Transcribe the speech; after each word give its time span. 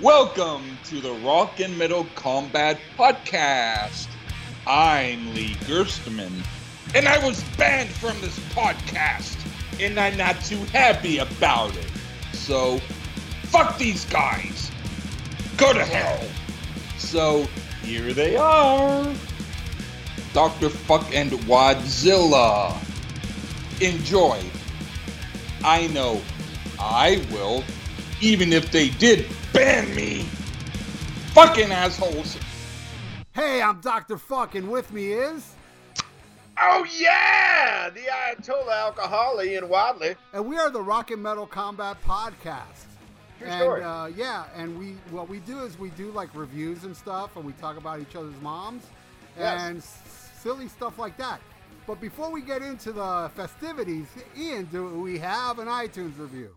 Welcome 0.00 0.78
to 0.84 1.00
the 1.00 1.10
Rock 1.26 1.58
and 1.58 1.76
Metal 1.76 2.06
Combat 2.14 2.78
Podcast. 2.96 4.06
I'm 4.64 5.34
Lee 5.34 5.56
Gerstmann, 5.66 6.44
and 6.94 7.08
I 7.08 7.18
was 7.26 7.42
banned 7.56 7.90
from 7.90 8.20
this 8.20 8.38
podcast, 8.50 9.36
and 9.80 9.98
I'm 9.98 10.16
not 10.16 10.40
too 10.44 10.62
happy 10.66 11.18
about 11.18 11.76
it. 11.76 11.90
So, 12.32 12.78
fuck 13.46 13.76
these 13.76 14.04
guys. 14.04 14.70
Go 15.56 15.72
to 15.72 15.84
hell. 15.84 16.24
So, 16.96 17.48
here 17.82 18.12
they 18.12 18.36
are 18.36 19.12
Dr. 20.32 20.68
Fuck 20.68 21.12
and 21.12 21.32
Wadzilla. 21.32 22.76
Enjoy. 23.80 24.40
I 25.64 25.88
know 25.88 26.22
I 26.78 27.26
will, 27.32 27.64
even 28.20 28.52
if 28.52 28.70
they 28.70 28.90
did 28.90 29.26
ban 29.58 29.92
me. 29.96 30.20
Fucking 31.34 31.72
assholes. 31.72 32.38
Hey, 33.32 33.60
I'm 33.60 33.80
Dr. 33.80 34.16
Fucking. 34.16 34.70
with 34.70 34.92
me 34.92 35.12
is. 35.12 35.52
Oh 36.60 36.86
yeah, 36.96 37.90
the 37.90 38.00
Ayatollah 38.02 38.72
Alcohol 38.72 39.40
Ian 39.42 39.68
Wadley. 39.68 40.14
And 40.32 40.46
we 40.46 40.56
are 40.56 40.70
the 40.70 40.80
Rock 40.80 41.10
and 41.10 41.20
Metal 41.20 41.44
Combat 41.46 41.96
Podcast. 42.04 42.84
True 43.38 43.48
and 43.48 43.60
story. 43.60 43.82
Uh, 43.82 44.06
yeah, 44.06 44.44
and 44.56 44.78
we 44.78 44.92
what 45.10 45.28
we 45.28 45.38
do 45.40 45.58
is 45.64 45.76
we 45.76 45.90
do 45.90 46.12
like 46.12 46.28
reviews 46.36 46.84
and 46.84 46.96
stuff, 46.96 47.34
and 47.34 47.44
we 47.44 47.52
talk 47.54 47.76
about 47.76 47.98
each 48.00 48.14
other's 48.14 48.40
moms 48.40 48.84
Yes. 49.36 49.60
and 49.62 49.78
s- 49.78 50.30
silly 50.40 50.68
stuff 50.68 50.98
like 51.00 51.16
that. 51.18 51.40
But 51.86 52.00
before 52.00 52.30
we 52.30 52.42
get 52.42 52.62
into 52.62 52.92
the 52.92 53.28
festivities, 53.34 54.06
Ian, 54.36 54.66
do 54.66 55.00
we 55.00 55.18
have 55.18 55.58
an 55.58 55.66
iTunes 55.66 56.16
review? 56.18 56.54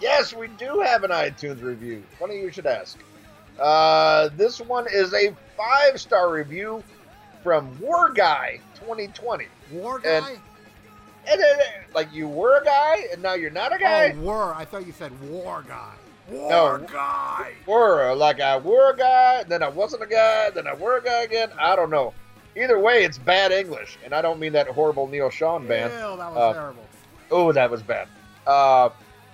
Yes, 0.00 0.34
we 0.34 0.48
do 0.48 0.80
have 0.80 1.04
an 1.04 1.10
iTunes 1.10 1.62
review. 1.62 2.02
Funny 2.18 2.38
you 2.40 2.50
should 2.50 2.66
ask. 2.66 2.98
Uh, 3.58 4.28
this 4.36 4.60
one 4.60 4.86
is 4.92 5.14
a 5.14 5.34
five 5.56 5.98
star 6.00 6.30
review 6.30 6.82
from 7.42 7.78
War 7.80 8.10
Guy 8.12 8.60
2020. 8.74 9.46
War 9.72 9.96
And- 10.04 10.24
guy? 10.24 10.36
And 11.28 11.40
then, 11.40 11.58
like 11.92 12.12
you 12.12 12.28
were 12.28 12.58
a 12.58 12.64
guy, 12.64 13.06
and 13.12 13.20
now 13.20 13.34
you're 13.34 13.50
not 13.50 13.74
a 13.74 13.78
guy. 13.78 14.14
Oh, 14.16 14.20
war. 14.20 14.54
I 14.56 14.64
thought 14.64 14.86
you 14.86 14.92
said 14.92 15.10
war 15.28 15.64
guy. 15.66 15.94
War 16.28 16.78
No. 16.78 16.86
guy. 16.86 17.52
Were 17.66 18.14
like 18.14 18.40
I 18.40 18.58
were 18.58 18.90
a 18.92 18.96
guy, 18.96 19.42
then 19.42 19.60
I 19.62 19.68
wasn't 19.68 20.02
a 20.04 20.06
guy, 20.06 20.50
then 20.50 20.68
I 20.68 20.74
were 20.74 20.98
a 20.98 21.02
guy 21.02 21.22
again. 21.22 21.50
I 21.58 21.74
don't 21.74 21.90
know. 21.90 22.14
Either 22.56 22.78
way, 22.78 23.04
it's 23.04 23.18
bad 23.18 23.50
English, 23.50 23.98
and 24.04 24.14
I 24.14 24.22
don't 24.22 24.38
mean 24.38 24.52
that 24.52 24.68
horrible 24.68 25.08
Neal 25.08 25.28
Schon 25.30 25.66
band. 25.66 25.92
Ew, 25.92 25.98
that 26.16 26.32
was 26.32 26.36
Uh, 26.36 26.52
terrible. 26.52 26.84
Oh, 27.32 27.50
that 27.52 27.70
was 27.72 27.82
bad. 27.82 28.06
Uh, 28.46 28.90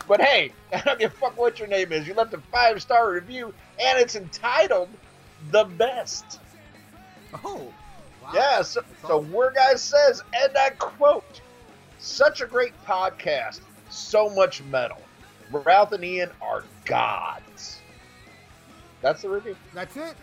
but 0.07 0.21
hey, 0.21 0.53
I 0.73 0.81
don't 0.81 0.99
give 0.99 1.13
a 1.13 1.17
fuck 1.17 1.37
what 1.39 1.59
your 1.59 1.69
name 1.69 1.93
is. 1.93 2.07
You 2.07 2.15
left 2.15 2.35
a 2.35 2.39
five 2.53 2.81
star 2.83 3.13
review, 3.13 3.55
and 3.81 3.99
it's 3.99 4.17
entitled 4.17 4.89
"The 5.51 5.65
Best." 5.65 6.41
Oh. 7.45 7.73
Wow. 8.23 8.31
Yeah. 8.35 8.63
So, 8.63 8.83
so 9.07 9.19
War 9.19 9.53
Guy 9.55 9.75
says, 9.75 10.23
and 10.35 10.57
I 10.57 10.71
quote: 10.71 11.41
"Such 11.99 12.41
a 12.41 12.47
great 12.47 12.73
podcast, 12.87 13.61
so 13.91 14.31
much 14.31 14.63
metal. 14.65 15.01
Ralph 15.51 15.93
and 15.93 16.05
Ian 16.05 16.31
are 16.41 16.65
gods." 16.85 17.81
That's 19.01 19.23
the 19.23 19.29
review. 19.31 19.57
That's 19.75 19.97
it? 19.97 20.15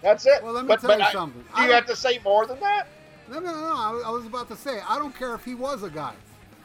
That's 0.00 0.24
it. 0.26 0.42
Well, 0.42 0.52
let 0.52 0.64
me 0.64 0.68
but, 0.68 0.80
tell 0.80 0.90
but 0.90 0.98
you 0.98 1.04
I- 1.04 1.12
something. 1.12 1.44
Do 1.56 1.62
you 1.62 1.72
have 1.72 1.86
to 1.86 1.96
say 1.96 2.20
more 2.24 2.46
than 2.46 2.60
that? 2.60 2.86
No, 3.28 3.40
no, 3.40 3.52
no. 3.52 3.60
no. 3.60 3.74
I, 3.74 4.02
I 4.06 4.10
was 4.10 4.24
about 4.24 4.48
to 4.48 4.56
say, 4.56 4.78
I 4.88 4.98
don't 4.98 5.14
care 5.16 5.34
if 5.34 5.44
he 5.44 5.54
was 5.56 5.82
a 5.82 5.90
guy. 5.90 6.14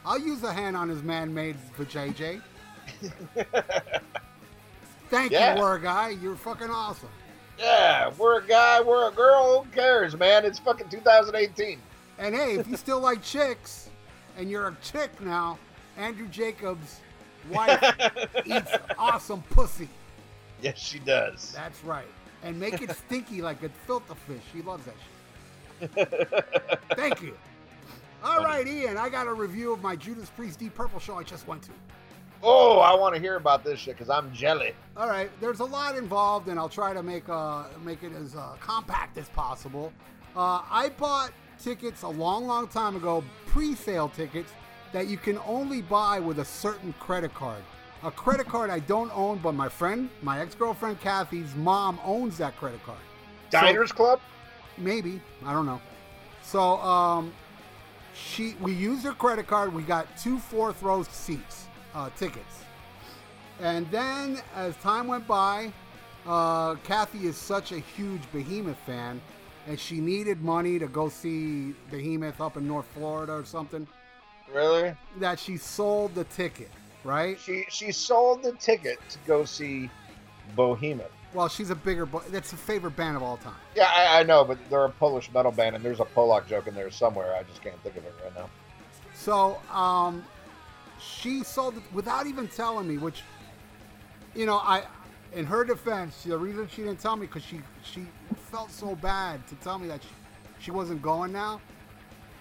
I'll 0.04 0.18
use 0.18 0.42
a 0.42 0.52
hand 0.52 0.76
on 0.76 0.88
his 0.88 1.02
man-made 1.02 1.56
for 1.74 1.84
JJ. 1.84 2.40
Thank 5.10 5.32
Yeah. 5.32 5.54
you, 5.54 5.60
war 5.60 5.78
guy. 5.78 6.10
You're 6.10 6.36
fucking 6.36 6.70
awesome. 6.70 7.08
Yeah, 7.58 8.10
we're 8.18 8.40
a 8.40 8.46
guy, 8.46 8.80
we're 8.80 9.08
a 9.08 9.12
girl. 9.12 9.62
Who 9.62 9.70
cares, 9.70 10.16
man? 10.16 10.44
It's 10.44 10.58
fucking 10.58 10.88
2018. 10.88 11.78
And 12.18 12.34
hey, 12.34 12.54
if 12.58 12.66
you 12.66 12.76
still 12.76 13.00
like 13.00 13.22
chicks, 13.22 13.88
and 14.36 14.50
you're 14.50 14.68
a 14.68 14.76
chick 14.82 15.20
now, 15.20 15.58
Andrew 15.96 16.26
Jacobs' 16.28 17.00
wife 17.50 17.80
eats 18.46 18.72
awesome 18.98 19.42
pussy. 19.50 19.88
Yes, 20.62 20.78
she 20.78 20.98
does. 21.00 21.52
That's 21.54 21.84
right. 21.84 22.06
And 22.42 22.58
make 22.58 22.80
it 22.82 22.90
stinky 22.96 23.42
like 23.42 23.62
a 23.62 23.68
filter 23.86 24.14
fish. 24.26 24.42
She 24.52 24.62
loves 24.62 24.84
that 24.86 24.94
shit. 25.80 26.78
Thank 26.96 27.20
you. 27.22 27.36
All 28.24 28.44
right, 28.44 28.66
Ian. 28.66 28.96
I 28.96 29.08
got 29.08 29.26
a 29.26 29.32
review 29.32 29.72
of 29.72 29.82
my 29.82 29.96
Judas 29.96 30.30
Priest 30.30 30.58
Deep 30.60 30.74
Purple 30.74 31.00
show 31.00 31.18
I 31.18 31.22
just 31.22 31.46
went 31.48 31.62
to. 31.64 31.70
Oh, 32.42 32.78
I 32.80 32.94
want 32.94 33.14
to 33.14 33.20
hear 33.20 33.36
about 33.36 33.64
this 33.64 33.78
shit 33.78 33.94
because 33.96 34.10
I'm 34.10 34.32
jelly. 34.32 34.74
All 34.96 35.08
right, 35.08 35.30
there's 35.40 35.60
a 35.60 35.64
lot 35.64 35.96
involved, 35.96 36.48
and 36.48 36.58
I'll 36.58 36.68
try 36.68 36.92
to 36.92 37.02
make 37.02 37.28
uh, 37.28 37.64
make 37.84 38.02
it 38.02 38.12
as 38.12 38.34
uh, 38.34 38.54
compact 38.60 39.16
as 39.18 39.28
possible. 39.28 39.92
Uh, 40.36 40.62
I 40.70 40.90
bought 40.96 41.32
tickets 41.60 42.02
a 42.02 42.08
long, 42.08 42.46
long 42.46 42.66
time 42.68 42.96
ago, 42.96 43.22
pre-sale 43.46 44.08
tickets 44.08 44.52
that 44.92 45.06
you 45.06 45.16
can 45.16 45.38
only 45.46 45.82
buy 45.82 46.18
with 46.20 46.38
a 46.40 46.44
certain 46.44 46.92
credit 46.98 47.32
card. 47.34 47.62
A 48.02 48.10
credit 48.10 48.48
card 48.48 48.70
I 48.70 48.80
don't 48.80 49.16
own, 49.16 49.38
but 49.38 49.52
my 49.52 49.68
friend, 49.68 50.10
my 50.22 50.40
ex-girlfriend 50.40 51.00
Kathy's 51.00 51.54
mom 51.54 52.00
owns 52.04 52.38
that 52.38 52.56
credit 52.56 52.82
card. 52.84 52.98
So- 53.50 53.60
Diners 53.60 53.92
Club? 53.92 54.20
Maybe 54.78 55.20
I 55.44 55.52
don't 55.52 55.66
know. 55.66 55.80
So 56.42 56.78
um, 56.78 57.32
she 58.14 58.54
we 58.60 58.72
used 58.72 59.04
her 59.04 59.12
credit 59.12 59.46
card. 59.46 59.72
We 59.72 59.82
got 59.82 60.16
two 60.16 60.38
fourth 60.38 60.82
row 60.82 61.02
seats, 61.02 61.66
uh, 61.94 62.10
tickets, 62.16 62.64
and 63.60 63.90
then 63.90 64.40
as 64.54 64.76
time 64.76 65.06
went 65.06 65.26
by, 65.26 65.72
uh, 66.26 66.74
Kathy 66.76 67.26
is 67.26 67.36
such 67.36 67.72
a 67.72 67.78
huge 67.78 68.22
Behemoth 68.32 68.78
fan, 68.86 69.20
and 69.66 69.78
she 69.78 70.00
needed 70.00 70.42
money 70.42 70.78
to 70.78 70.86
go 70.86 71.08
see 71.08 71.74
Behemoth 71.90 72.40
up 72.40 72.56
in 72.56 72.66
North 72.66 72.86
Florida 72.94 73.32
or 73.32 73.44
something. 73.44 73.86
Really? 74.52 74.94
That 75.18 75.38
she 75.38 75.56
sold 75.56 76.14
the 76.14 76.24
ticket, 76.24 76.70
right? 77.04 77.38
She 77.40 77.64
she 77.70 77.92
sold 77.92 78.42
the 78.42 78.52
ticket 78.52 78.98
to 79.10 79.18
go 79.26 79.44
see 79.44 79.90
Bohemian. 80.54 81.08
Well, 81.34 81.48
she's 81.48 81.70
a 81.70 81.74
bigger. 81.74 82.04
Bo- 82.04 82.22
that's 82.28 82.52
a 82.52 82.56
favorite 82.56 82.96
band 82.96 83.16
of 83.16 83.22
all 83.22 83.38
time. 83.38 83.54
Yeah, 83.74 83.90
I, 83.94 84.20
I 84.20 84.22
know, 84.22 84.44
but 84.44 84.58
they're 84.68 84.84
a 84.84 84.90
Polish 84.90 85.30
metal 85.32 85.52
band, 85.52 85.74
and 85.76 85.84
there's 85.84 86.00
a 86.00 86.04
Polak 86.04 86.46
joke 86.46 86.66
in 86.66 86.74
there 86.74 86.90
somewhere. 86.90 87.34
I 87.34 87.42
just 87.44 87.62
can't 87.62 87.80
think 87.82 87.96
of 87.96 88.04
it 88.04 88.14
right 88.22 88.34
now. 88.34 88.50
So, 89.14 89.58
um, 89.72 90.24
she 90.98 91.42
sold 91.42 91.76
it 91.76 91.82
without 91.92 92.26
even 92.26 92.48
telling 92.48 92.86
me, 92.86 92.98
which, 92.98 93.22
you 94.34 94.46
know, 94.46 94.56
I, 94.56 94.84
in 95.32 95.46
her 95.46 95.64
defense, 95.64 96.22
the 96.24 96.36
reason 96.36 96.68
she 96.68 96.82
didn't 96.82 97.00
tell 97.00 97.16
me 97.16 97.26
because 97.26 97.44
she 97.44 97.60
she 97.82 98.06
felt 98.50 98.70
so 98.70 98.94
bad 98.96 99.46
to 99.48 99.54
tell 99.56 99.78
me 99.78 99.88
that 99.88 100.02
she, 100.02 100.08
she 100.58 100.70
wasn't 100.70 101.00
going 101.00 101.32
now. 101.32 101.60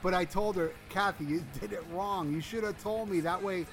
But 0.03 0.13
I 0.13 0.25
told 0.25 0.56
her, 0.56 0.72
Kathy, 0.90 1.25
you 1.25 1.44
did 1.59 1.72
it 1.72 1.84
wrong. 1.91 2.34
You 2.34 2.41
should 2.41 2.63
have 2.63 2.81
told 2.81 3.09
me 3.09 3.22
that 3.22 3.41
way. 3.41 3.66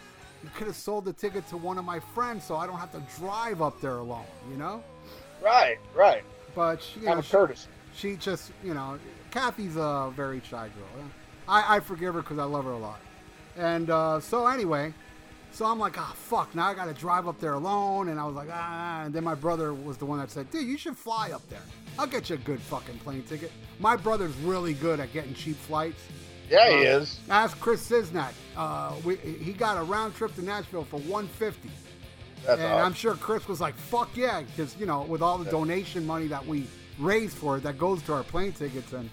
You 0.42 0.50
could 0.54 0.66
have 0.68 0.76
sold 0.76 1.04
the 1.04 1.12
ticket 1.12 1.46
to 1.48 1.56
one 1.56 1.78
of 1.78 1.84
my 1.84 1.98
friends, 2.00 2.44
so 2.44 2.56
I 2.56 2.66
don't 2.66 2.78
have 2.78 2.92
to 2.92 3.02
drive 3.18 3.60
up 3.62 3.80
there 3.80 3.96
alone. 3.98 4.24
You 4.50 4.56
know. 4.56 4.82
Right, 5.42 5.78
right. 5.94 6.22
But 6.54 6.82
she, 6.82 7.00
you 7.00 7.06
know, 7.06 7.20
she, 7.20 7.30
courtesy. 7.32 7.68
she 7.94 8.16
just, 8.16 8.50
you 8.64 8.74
know, 8.74 8.98
Kathy's 9.30 9.76
a 9.76 10.12
very 10.16 10.40
shy 10.48 10.68
girl. 10.68 11.04
I, 11.46 11.76
I 11.76 11.80
forgive 11.80 12.14
her 12.14 12.22
because 12.22 12.38
I 12.38 12.44
love 12.44 12.64
her 12.64 12.72
a 12.72 12.78
lot. 12.78 13.00
And 13.56 13.90
uh, 13.90 14.20
so 14.20 14.46
anyway, 14.46 14.92
so 15.52 15.64
I'm 15.66 15.78
like, 15.78 15.98
ah, 15.98 16.12
fuck, 16.16 16.54
now 16.54 16.66
I 16.66 16.74
got 16.74 16.86
to 16.86 16.94
drive 16.94 17.28
up 17.28 17.38
there 17.40 17.54
alone. 17.54 18.08
And 18.08 18.18
I 18.18 18.24
was 18.24 18.34
like, 18.34 18.48
ah. 18.52 19.02
And 19.04 19.14
then 19.14 19.22
my 19.24 19.34
brother 19.34 19.72
was 19.74 19.96
the 19.96 20.06
one 20.06 20.18
that 20.18 20.30
said, 20.30 20.50
dude, 20.50 20.66
you 20.66 20.76
should 20.78 20.96
fly 20.96 21.30
up 21.32 21.48
there. 21.48 21.62
I'll 21.98 22.06
get 22.06 22.30
you 22.30 22.36
a 22.36 22.38
good 22.38 22.60
fucking 22.60 22.98
plane 22.98 23.22
ticket. 23.22 23.52
My 23.78 23.96
brother's 23.96 24.36
really 24.38 24.74
good 24.74 25.00
at 25.00 25.12
getting 25.12 25.34
cheap 25.34 25.56
flights. 25.56 26.02
Yeah, 26.50 26.68
he 26.70 26.86
Uh, 26.86 26.98
is. 26.98 27.20
Ask 27.28 27.58
Chris 27.60 27.88
Cisnak. 27.88 28.32
Uh, 28.58 28.92
we, 29.04 29.14
he 29.14 29.52
got 29.52 29.78
a 29.78 29.82
round 29.84 30.16
trip 30.16 30.34
to 30.34 30.42
Nashville 30.42 30.82
for 30.82 30.98
150 30.98 31.70
That's 32.44 32.60
and 32.60 32.72
I'm 32.72 32.92
sure 32.92 33.14
Chris 33.14 33.46
was 33.46 33.60
like, 33.60 33.76
"Fuck 33.76 34.16
yeah," 34.16 34.42
because 34.42 34.76
you 34.76 34.84
know, 34.84 35.02
with 35.02 35.22
all 35.22 35.38
the 35.38 35.48
donation 35.48 36.04
money 36.04 36.26
that 36.26 36.44
we 36.44 36.66
raise 36.98 37.32
for 37.32 37.58
it, 37.58 37.62
that 37.62 37.78
goes 37.78 38.02
to 38.02 38.14
our 38.14 38.24
plane 38.24 38.52
tickets, 38.52 38.92
and 38.92 39.08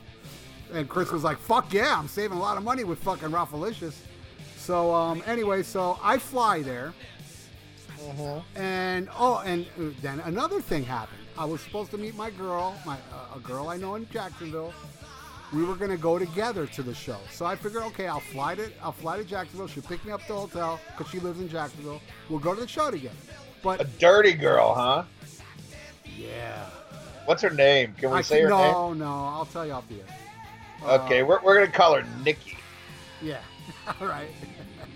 and 0.73 0.89
Chris 0.89 1.11
was 1.11 1.23
like, 1.23 1.37
"Fuck 1.37 1.71
yeah, 1.71 1.95
I'm 1.95 2.07
saving 2.07 2.39
a 2.39 2.41
lot 2.41 2.57
of 2.57 2.63
money 2.63 2.83
with 2.83 2.97
fucking 2.99 3.29
Ralphalicious." 3.29 3.93
So 4.57 4.91
um, 4.91 5.21
anyway, 5.27 5.61
so 5.61 5.99
I 6.01 6.17
fly 6.17 6.63
there, 6.63 6.95
uh-huh. 8.09 8.41
and 8.55 9.09
oh, 9.15 9.43
and 9.45 9.67
uh, 9.79 9.91
then 10.01 10.21
another 10.21 10.59
thing 10.59 10.83
happened. 10.83 11.21
I 11.37 11.45
was 11.45 11.61
supposed 11.61 11.91
to 11.91 11.99
meet 11.99 12.15
my 12.15 12.31
girl, 12.31 12.73
my 12.83 12.95
uh, 12.95 13.35
a 13.35 13.39
girl 13.39 13.69
I 13.69 13.77
know 13.77 13.93
in 13.93 14.09
Jacksonville. 14.09 14.73
We 15.55 15.63
were 15.63 15.75
gonna 15.75 15.95
go 15.97 16.19
together 16.19 16.67
to 16.67 16.83
the 16.83 16.93
show, 16.93 17.17
so 17.31 17.45
I 17.45 17.55
figured, 17.55 17.81
okay, 17.83 18.07
I'll 18.07 18.19
fly 18.19 18.55
to 18.55 18.69
I'll 18.83 18.91
fly 18.91 19.17
to 19.17 19.23
Jacksonville. 19.23 19.67
She'll 19.67 19.83
pick 19.83 20.03
me 20.05 20.11
up 20.11 20.21
at 20.21 20.27
the 20.27 20.35
hotel 20.35 20.79
because 20.97 21.09
she 21.11 21.19
lives 21.19 21.39
in 21.39 21.47
Jacksonville. 21.47 22.01
We'll 22.29 22.39
go 22.39 22.53
to 22.53 22.61
the 22.61 22.67
show 22.67 22.91
together. 22.91 23.15
But 23.63 23.79
A 23.81 23.85
dirty 23.85 24.33
girl, 24.33 24.73
huh? 24.75 25.03
yeah, 26.17 26.65
What's 27.25 27.41
her 27.41 27.49
name? 27.49 27.93
Can 27.97 28.11
we 28.11 28.17
I 28.17 28.21
say 28.21 28.41
her 28.41 28.49
can, 28.49 28.57
name? 28.57 28.71
no, 28.73 28.93
no, 28.93 29.05
I'll 29.05 29.45
tell 29.45 29.65
you 29.65 29.71
off 29.71 29.87
the 29.87 29.95
air. 29.95 30.99
Okay, 30.99 31.21
Uh, 31.21 31.25
we're, 31.25 31.41
we're 31.41 31.55
gonna 31.55 31.71
call 31.71 31.95
her 31.95 32.05
Nikki. 32.23 32.57
yeah, 33.21 33.39
all 34.01 34.07
right. 34.07 34.29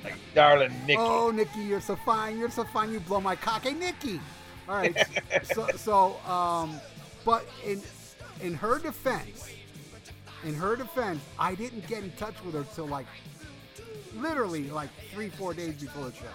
Like, 0.04 0.14
darling 0.36 0.72
Nikki. 0.86 0.98
Oh, 1.02 1.32
Nikki, 1.32 1.62
you're 1.62 1.82
so 1.82 1.96
fine. 1.96 2.38
You're 2.38 2.52
so 2.52 2.64
fine. 2.66 2.92
You 2.92 3.00
blow 3.00 3.20
my 3.20 3.36
cock. 3.36 3.64
Hey, 3.64 3.74
Nikki. 3.74 4.20
All 4.68 4.76
right. 4.76 4.96
So, 5.44 5.68
so 5.76 6.18
um, 6.32 6.80
but 7.26 7.46
in 7.66 7.82
in 8.42 8.54
her 8.56 8.78
defense, 8.80 9.50
in 10.44 10.54
her 10.56 10.76
defense, 10.76 11.22
I 11.38 11.56
didn't 11.56 11.88
get 11.88 12.04
in 12.04 12.12
touch 12.12 12.36
with 12.44 12.56
her 12.56 12.66
till 12.76 12.88
like 12.88 13.08
literally 14.16 14.70
like 14.70 14.90
three, 15.14 15.30
four 15.30 15.54
days 15.54 15.76
before 15.76 16.06
the 16.06 16.14
show 16.14 16.26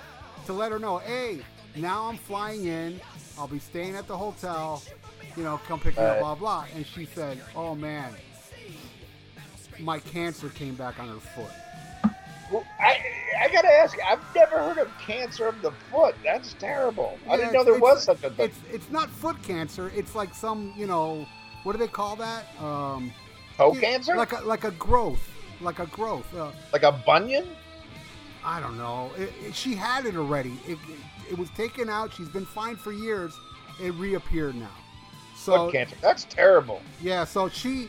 to 0.46 0.52
let 0.52 0.72
her 0.72 0.78
know, 0.78 0.98
hey, 0.98 1.40
now 1.76 2.08
I'm 2.08 2.16
flying 2.16 2.66
in. 2.66 3.00
I'll 3.38 3.48
be 3.48 3.58
staying 3.58 3.96
at 3.96 4.06
the 4.06 4.16
hotel. 4.16 4.82
You 5.36 5.42
know, 5.42 5.60
come 5.66 5.80
pick 5.80 5.96
me 5.96 6.04
up, 6.04 6.20
blah 6.20 6.34
blah. 6.34 6.66
And 6.74 6.86
she 6.86 7.06
said, 7.06 7.40
oh 7.56 7.74
man, 7.74 8.12
my 9.80 9.98
cancer 9.98 10.48
came 10.50 10.74
back 10.74 11.00
on 11.00 11.08
her 11.08 11.14
foot. 11.14 11.50
Well, 12.52 12.64
I 12.78 12.98
I 13.40 13.48
gotta 13.48 13.68
ask. 13.68 13.96
I've 14.06 14.22
never 14.34 14.58
heard 14.58 14.78
of 14.78 14.90
cancer 14.98 15.46
of 15.46 15.60
the 15.62 15.72
foot. 15.90 16.14
That's 16.22 16.54
terrible. 16.54 17.18
I 17.28 17.36
didn't 17.36 17.52
know 17.52 17.64
there 17.64 17.80
was 17.80 18.04
such 18.04 18.22
a 18.22 18.30
thing. 18.30 18.46
It's 18.46 18.58
it's 18.70 18.90
not 18.90 19.10
foot 19.10 19.42
cancer. 19.42 19.90
It's 19.96 20.14
like 20.14 20.34
some 20.34 20.72
you 20.76 20.86
know 20.86 21.26
what 21.64 21.72
do 21.72 21.78
they 21.78 21.88
call 21.88 22.14
that? 22.16 22.44
Um, 22.60 23.12
Toe 23.56 23.74
cancer? 23.74 24.16
Like 24.16 24.32
a 24.32 24.40
like 24.44 24.64
a 24.64 24.70
growth, 24.72 25.28
like 25.60 25.78
a 25.78 25.86
growth. 25.86 26.32
Uh, 26.34 26.50
like 26.72 26.82
a 26.82 26.92
bunion? 26.92 27.46
I 28.44 28.60
don't 28.60 28.76
know. 28.76 29.10
It, 29.16 29.32
it- 29.46 29.54
she 29.54 29.74
had 29.74 30.04
it 30.06 30.16
already. 30.16 30.52
It, 30.66 30.72
it, 30.88 31.32
it 31.32 31.38
was 31.38 31.48
taken 31.50 31.88
out. 31.88 32.12
She's 32.12 32.28
been 32.28 32.44
fine 32.46 32.76
for 32.76 32.92
years. 32.92 33.34
It 33.82 33.92
reappeared 33.94 34.54
now. 34.54 34.70
So 35.36 35.66
Foot 35.66 35.72
cancer. 35.72 35.96
That's 36.00 36.24
terrible. 36.24 36.80
yeah, 37.02 37.24
so 37.24 37.48
she 37.48 37.88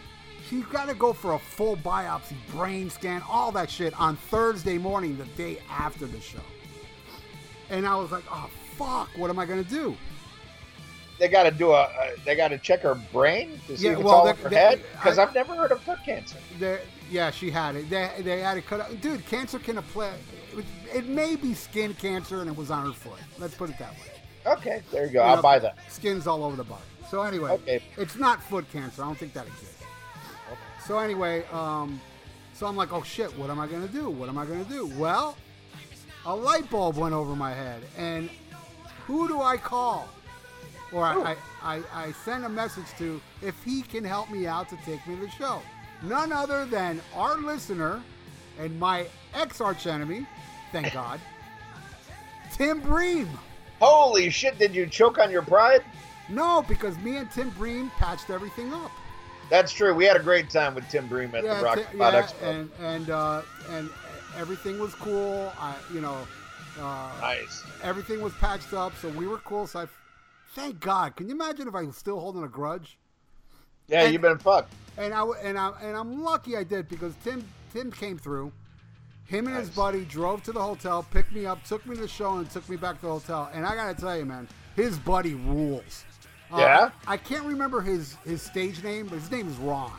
she's 0.49 0.65
got 0.65 0.87
to 0.89 0.93
go 0.95 1.11
for 1.13 1.33
a 1.33 1.39
full 1.39 1.75
biopsy, 1.77 2.35
brain 2.51 2.89
scan, 2.89 3.21
all 3.29 3.51
that 3.53 3.69
shit 3.69 3.99
on 3.99 4.15
Thursday 4.15 4.77
morning, 4.77 5.17
the 5.17 5.25
day 5.41 5.59
after 5.69 6.05
the 6.05 6.19
show. 6.21 6.39
And 7.69 7.85
I 7.87 7.95
was 7.95 8.11
like, 8.11 8.23
oh 8.31 8.49
fuck, 8.77 9.09
what 9.17 9.29
am 9.29 9.39
I 9.39 9.45
gonna 9.45 9.63
do? 9.63 9.95
They 11.17 11.27
got 11.29 11.43
to 11.43 11.51
do 11.51 11.71
a. 11.71 11.83
Uh, 11.83 12.09
they 12.25 12.35
got 12.35 12.49
to 12.49 12.57
check 12.57 12.81
her 12.81 12.95
brain 13.13 13.59
to 13.67 13.77
see 13.77 13.85
Yeah, 13.85 13.91
if 13.93 13.97
it's 13.99 14.05
well, 14.05 14.15
all 14.15 14.27
in 14.27 14.35
her 14.37 14.49
they- 14.49 14.55
head. 14.55 14.81
Because 14.93 15.17
I've 15.17 15.33
never 15.33 15.55
heard 15.55 15.71
of 15.71 15.81
foot 15.81 15.99
cancer. 16.05 16.37
Yeah, 17.09 17.31
she 17.31 17.49
had 17.51 17.75
it. 17.75 17.89
They, 17.89 18.09
they 18.19 18.41
had 18.41 18.57
it 18.57 18.65
cut 18.65 18.81
out. 18.81 18.99
Dude, 19.01 19.25
cancer 19.27 19.59
can 19.59 19.77
apply. 19.77 20.13
It, 20.57 20.65
it 20.93 21.05
may 21.07 21.35
be 21.35 21.53
skin 21.53 21.93
cancer, 21.93 22.41
and 22.41 22.49
it 22.49 22.55
was 22.57 22.71
on 22.71 22.85
her 22.85 22.91
foot. 22.93 23.19
Let's 23.37 23.55
put 23.55 23.69
it 23.69 23.77
that 23.77 23.91
way. 23.93 24.51
Okay, 24.53 24.81
there 24.91 25.05
you 25.05 25.11
go. 25.13 25.23
You 25.23 25.29
I'll 25.29 25.35
know, 25.37 25.41
buy 25.41 25.59
that. 25.59 25.77
Skin's 25.89 26.27
all 26.27 26.43
over 26.43 26.55
the 26.55 26.63
body. 26.63 26.81
So 27.09 27.21
anyway, 27.21 27.51
Okay. 27.51 27.81
it's 27.97 28.15
not 28.17 28.43
foot 28.43 28.69
cancer. 28.71 29.03
I 29.03 29.05
don't 29.05 29.17
think 29.17 29.33
that 29.33 29.47
exists. 29.47 29.83
Okay. 30.51 30.59
So 30.85 30.97
anyway, 30.99 31.45
um, 31.51 32.01
so 32.53 32.65
I'm 32.67 32.75
like, 32.75 32.91
oh 32.93 33.03
shit, 33.03 33.35
what 33.37 33.49
am 33.49 33.59
I 33.59 33.67
gonna 33.67 33.87
do? 33.87 34.09
What 34.09 34.27
am 34.29 34.37
I 34.37 34.45
gonna 34.45 34.63
do? 34.65 34.87
Well, 34.97 35.37
a 36.25 36.35
light 36.35 36.69
bulb 36.69 36.97
went 36.97 37.13
over 37.13 37.35
my 37.35 37.53
head, 37.53 37.83
and 37.97 38.29
who 39.05 39.27
do 39.27 39.41
I 39.41 39.57
call? 39.57 40.07
Or 40.91 41.03
I, 41.03 41.35
I, 41.63 41.81
I, 41.93 42.11
send 42.11 42.45
a 42.45 42.49
message 42.49 42.85
to 42.99 43.19
if 43.41 43.61
he 43.63 43.81
can 43.81 44.03
help 44.03 44.29
me 44.29 44.45
out 44.45 44.69
to 44.69 44.77
take 44.85 45.05
me 45.07 45.15
to 45.15 45.21
the 45.21 45.29
show. 45.31 45.61
None 46.03 46.31
other 46.31 46.65
than 46.65 47.01
our 47.15 47.37
listener 47.37 48.01
and 48.59 48.79
my 48.79 49.07
ex 49.33 49.61
arch 49.61 49.87
enemy, 49.87 50.25
thank 50.71 50.93
God, 50.93 51.19
Tim 52.53 52.79
Bream. 52.81 53.27
Holy 53.79 54.29
shit! 54.29 54.57
Did 54.57 54.75
you 54.75 54.85
choke 54.85 55.17
on 55.17 55.31
your 55.31 55.41
pride? 55.41 55.83
No, 56.29 56.63
because 56.67 56.97
me 56.99 57.17
and 57.17 57.29
Tim 57.31 57.49
Bream 57.51 57.89
patched 57.97 58.29
everything 58.29 58.73
up. 58.73 58.91
That's 59.49 59.71
true. 59.71 59.93
We 59.93 60.05
had 60.05 60.15
a 60.15 60.23
great 60.23 60.49
time 60.49 60.73
with 60.73 60.87
Tim 60.89 61.07
Bream 61.07 61.33
at 61.35 61.43
the 61.43 61.63
Rock 61.63 61.77
Pod 61.97 62.13
yeah, 62.13 62.21
Expo. 62.21 62.43
and 62.43 62.71
and 62.79 63.09
uh, 63.09 63.41
and 63.71 63.89
everything 64.37 64.79
was 64.79 64.93
cool. 64.95 65.51
I, 65.59 65.75
you 65.93 66.01
know, 66.01 66.17
uh, 66.79 67.11
nice. 67.21 67.63
everything 67.83 68.21
was 68.21 68.33
patched 68.33 68.73
up, 68.73 68.93
so 69.01 69.09
we 69.09 69.27
were 69.27 69.37
cool. 69.39 69.67
So 69.67 69.81
I, 69.81 69.87
thank 70.55 70.79
God. 70.79 71.15
Can 71.15 71.27
you 71.29 71.35
imagine 71.35 71.67
if 71.67 71.75
I 71.75 71.83
was 71.83 71.95
still 71.95 72.19
holding 72.19 72.43
a 72.43 72.47
grudge? 72.47 72.97
Yeah, 73.87 74.03
and- 74.03 74.13
you've 74.13 74.21
been 74.23 74.39
fucked. 74.39 74.73
And 74.97 75.13
I 75.13 75.23
and 75.43 75.57
I 75.59 75.71
and 75.83 75.95
I'm 75.95 76.23
lucky 76.23 76.55
I 76.57 76.63
did 76.63 76.87
because 76.87 77.13
Tim 77.23 77.43
Tim 77.73 77.91
came 77.91 78.17
through. 78.17 78.51
Him 79.25 79.47
and 79.47 79.55
his 79.55 79.69
buddy 79.69 80.05
drove 80.05 80.43
to 80.43 80.51
the 80.51 80.61
hotel, 80.61 81.03
picked 81.11 81.31
me 81.31 81.45
up, 81.47 81.63
took 81.65 81.85
me 81.87 81.95
to 81.95 82.01
the 82.03 82.07
show, 82.07 82.35
and 82.37 82.49
took 82.49 82.67
me 82.69 82.75
back 82.77 82.95
to 83.01 83.05
the 83.07 83.11
hotel. 83.11 83.49
And 83.53 83.65
I 83.65 83.75
gotta 83.75 83.99
tell 83.99 84.15
you, 84.17 84.23
man, 84.25 84.47
his 84.75 84.97
buddy 84.99 85.33
rules. 85.33 86.05
Uh, 86.51 86.57
Yeah? 86.59 86.89
I 87.07 87.17
can't 87.17 87.43
remember 87.43 87.81
his 87.81 88.15
his 88.23 88.41
stage 88.41 88.83
name, 88.83 89.07
but 89.07 89.19
his 89.19 89.29
name 89.31 89.47
is 89.49 89.57
Ron. 89.57 89.91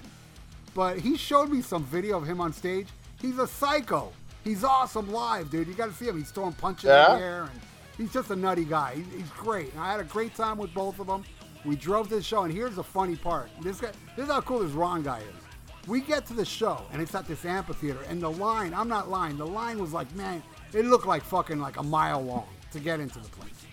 But 0.74 0.98
he 0.98 1.16
showed 1.16 1.50
me 1.50 1.60
some 1.60 1.84
video 1.84 2.16
of 2.18 2.26
him 2.26 2.40
on 2.40 2.52
stage. 2.52 2.86
He's 3.20 3.38
a 3.38 3.46
psycho. 3.46 4.12
He's 4.44 4.62
awesome 4.62 5.10
live, 5.10 5.50
dude. 5.50 5.66
You 5.66 5.74
got 5.74 5.86
to 5.86 5.94
see 5.94 6.06
him. 6.06 6.16
He's 6.18 6.30
throwing 6.30 6.52
punches 6.52 6.84
Yeah? 6.84 7.14
in 7.14 7.18
the 7.20 7.24
air, 7.26 7.42
and 7.42 7.60
he's 7.96 8.12
just 8.12 8.30
a 8.30 8.36
nutty 8.36 8.64
guy. 8.64 8.96
He's 9.14 9.30
great. 9.30 9.72
And 9.72 9.80
I 9.80 9.90
had 9.90 10.00
a 10.00 10.04
great 10.04 10.34
time 10.34 10.58
with 10.58 10.72
both 10.74 10.98
of 10.98 11.06
them. 11.06 11.24
We 11.64 11.74
drove 11.74 12.08
to 12.10 12.16
the 12.16 12.22
show, 12.22 12.44
and 12.44 12.52
here's 12.52 12.76
the 12.76 12.84
funny 12.84 13.16
part. 13.16 13.50
This 13.60 13.80
guy, 13.80 13.90
this 14.16 14.26
is 14.26 14.32
how 14.32 14.40
cool 14.40 14.60
this 14.60 14.72
Ron 14.72 15.02
guy 15.02 15.18
is. 15.18 15.88
We 15.88 16.00
get 16.00 16.26
to 16.26 16.34
the 16.34 16.44
show, 16.44 16.82
and 16.92 17.02
it's 17.02 17.14
at 17.14 17.26
this 17.26 17.44
amphitheater, 17.44 18.00
and 18.08 18.20
the 18.20 18.30
line, 18.30 18.72
I'm 18.74 18.88
not 18.88 19.08
lying, 19.08 19.36
the 19.36 19.46
line 19.46 19.80
was 19.80 19.92
like, 19.92 20.12
man, 20.14 20.42
it 20.72 20.84
looked 20.84 21.06
like 21.06 21.22
fucking 21.22 21.58
like 21.58 21.78
a 21.78 21.82
mile 21.82 22.22
long 22.22 22.46
to 22.72 22.80
get 22.80 23.00
into 23.00 23.18
the 23.18 23.28
place. 23.28 23.66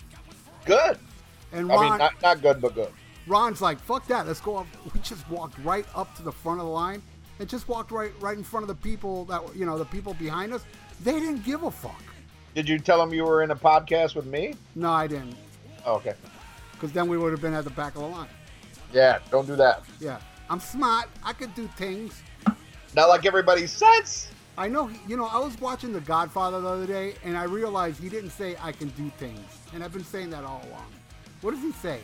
Good. 0.65 0.97
And 1.51 1.67
Ron, 1.67 1.77
I 1.77 1.89
mean, 1.89 1.97
not, 1.99 2.21
not 2.21 2.41
good, 2.41 2.61
but 2.61 2.73
good. 2.73 2.91
Ron's 3.27 3.61
like, 3.61 3.79
fuck 3.79 4.07
that, 4.07 4.27
let's 4.27 4.41
go 4.41 4.57
up. 4.57 4.67
We 4.93 4.99
just 5.01 5.27
walked 5.29 5.57
right 5.59 5.85
up 5.95 6.15
to 6.17 6.23
the 6.23 6.31
front 6.31 6.59
of 6.59 6.65
the 6.65 6.71
line 6.71 7.01
and 7.39 7.47
just 7.47 7.67
walked 7.67 7.91
right 7.91 8.11
right 8.19 8.37
in 8.37 8.43
front 8.43 8.63
of 8.63 8.67
the 8.67 8.75
people 8.75 9.25
that, 9.25 9.41
you 9.55 9.65
know, 9.65 9.77
the 9.77 9.85
people 9.85 10.13
behind 10.15 10.53
us. 10.53 10.63
They 11.03 11.19
didn't 11.19 11.43
give 11.43 11.63
a 11.63 11.71
fuck. 11.71 12.03
Did 12.55 12.69
you 12.69 12.77
tell 12.79 13.01
him 13.01 13.13
you 13.13 13.23
were 13.23 13.41
in 13.43 13.51
a 13.51 13.55
podcast 13.55 14.15
with 14.15 14.25
me? 14.25 14.55
No, 14.75 14.91
I 14.91 15.07
didn't, 15.07 15.35
Oh, 15.85 15.95
okay. 15.95 16.13
because 16.73 16.91
then 16.91 17.07
we 17.07 17.17
would 17.17 17.31
have 17.31 17.41
been 17.41 17.53
at 17.53 17.63
the 17.63 17.69
back 17.71 17.95
of 17.95 18.01
the 18.01 18.07
line. 18.07 18.27
Yeah, 18.93 19.19
don't 19.31 19.47
do 19.47 19.55
that. 19.55 19.83
Yeah, 19.99 20.19
I'm 20.49 20.59
smart. 20.59 21.09
I 21.23 21.33
could 21.33 21.53
do 21.55 21.67
things. 21.77 22.21
Not 22.95 23.09
like 23.09 23.25
everybody 23.25 23.65
says. 23.65 24.27
I 24.55 24.67
know, 24.67 24.91
you 25.07 25.17
know, 25.17 25.25
I 25.25 25.39
was 25.39 25.59
watching 25.59 25.91
The 25.93 26.01
Godfather 26.01 26.61
the 26.61 26.67
other 26.67 26.85
day, 26.85 27.15
and 27.23 27.35
I 27.35 27.45
realized 27.45 27.99
he 27.99 28.07
didn't 28.07 28.29
say 28.29 28.55
I 28.61 28.71
can 28.71 28.89
do 28.89 29.09
things, 29.17 29.39
and 29.73 29.83
I've 29.83 29.93
been 29.93 30.03
saying 30.03 30.29
that 30.29 30.43
all 30.43 30.61
along. 30.69 30.85
What 31.41 31.51
does 31.51 31.61
he 31.63 31.71
say? 31.71 31.99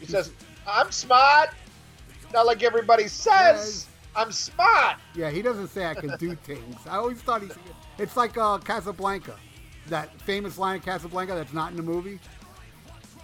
He 0.00 0.06
says, 0.06 0.32
I'm 0.66 0.90
smart. 0.90 1.50
Not 2.32 2.46
like 2.46 2.64
everybody 2.64 3.06
says. 3.06 3.86
I'm 4.16 4.32
smart. 4.32 4.96
Yeah, 5.14 5.30
he 5.30 5.40
doesn't 5.40 5.68
say 5.68 5.86
I 5.86 5.94
can 5.94 6.16
do 6.18 6.34
things. 6.34 6.76
I 6.88 6.96
always 6.96 7.18
thought 7.22 7.42
he. 7.42 7.48
It's 7.98 8.16
like 8.16 8.36
uh, 8.36 8.58
Casablanca, 8.58 9.36
that 9.88 10.20
famous 10.22 10.58
line 10.58 10.76
in 10.76 10.82
Casablanca 10.82 11.34
that's 11.34 11.52
not 11.52 11.70
in 11.70 11.76
the 11.76 11.82
movie. 11.82 12.18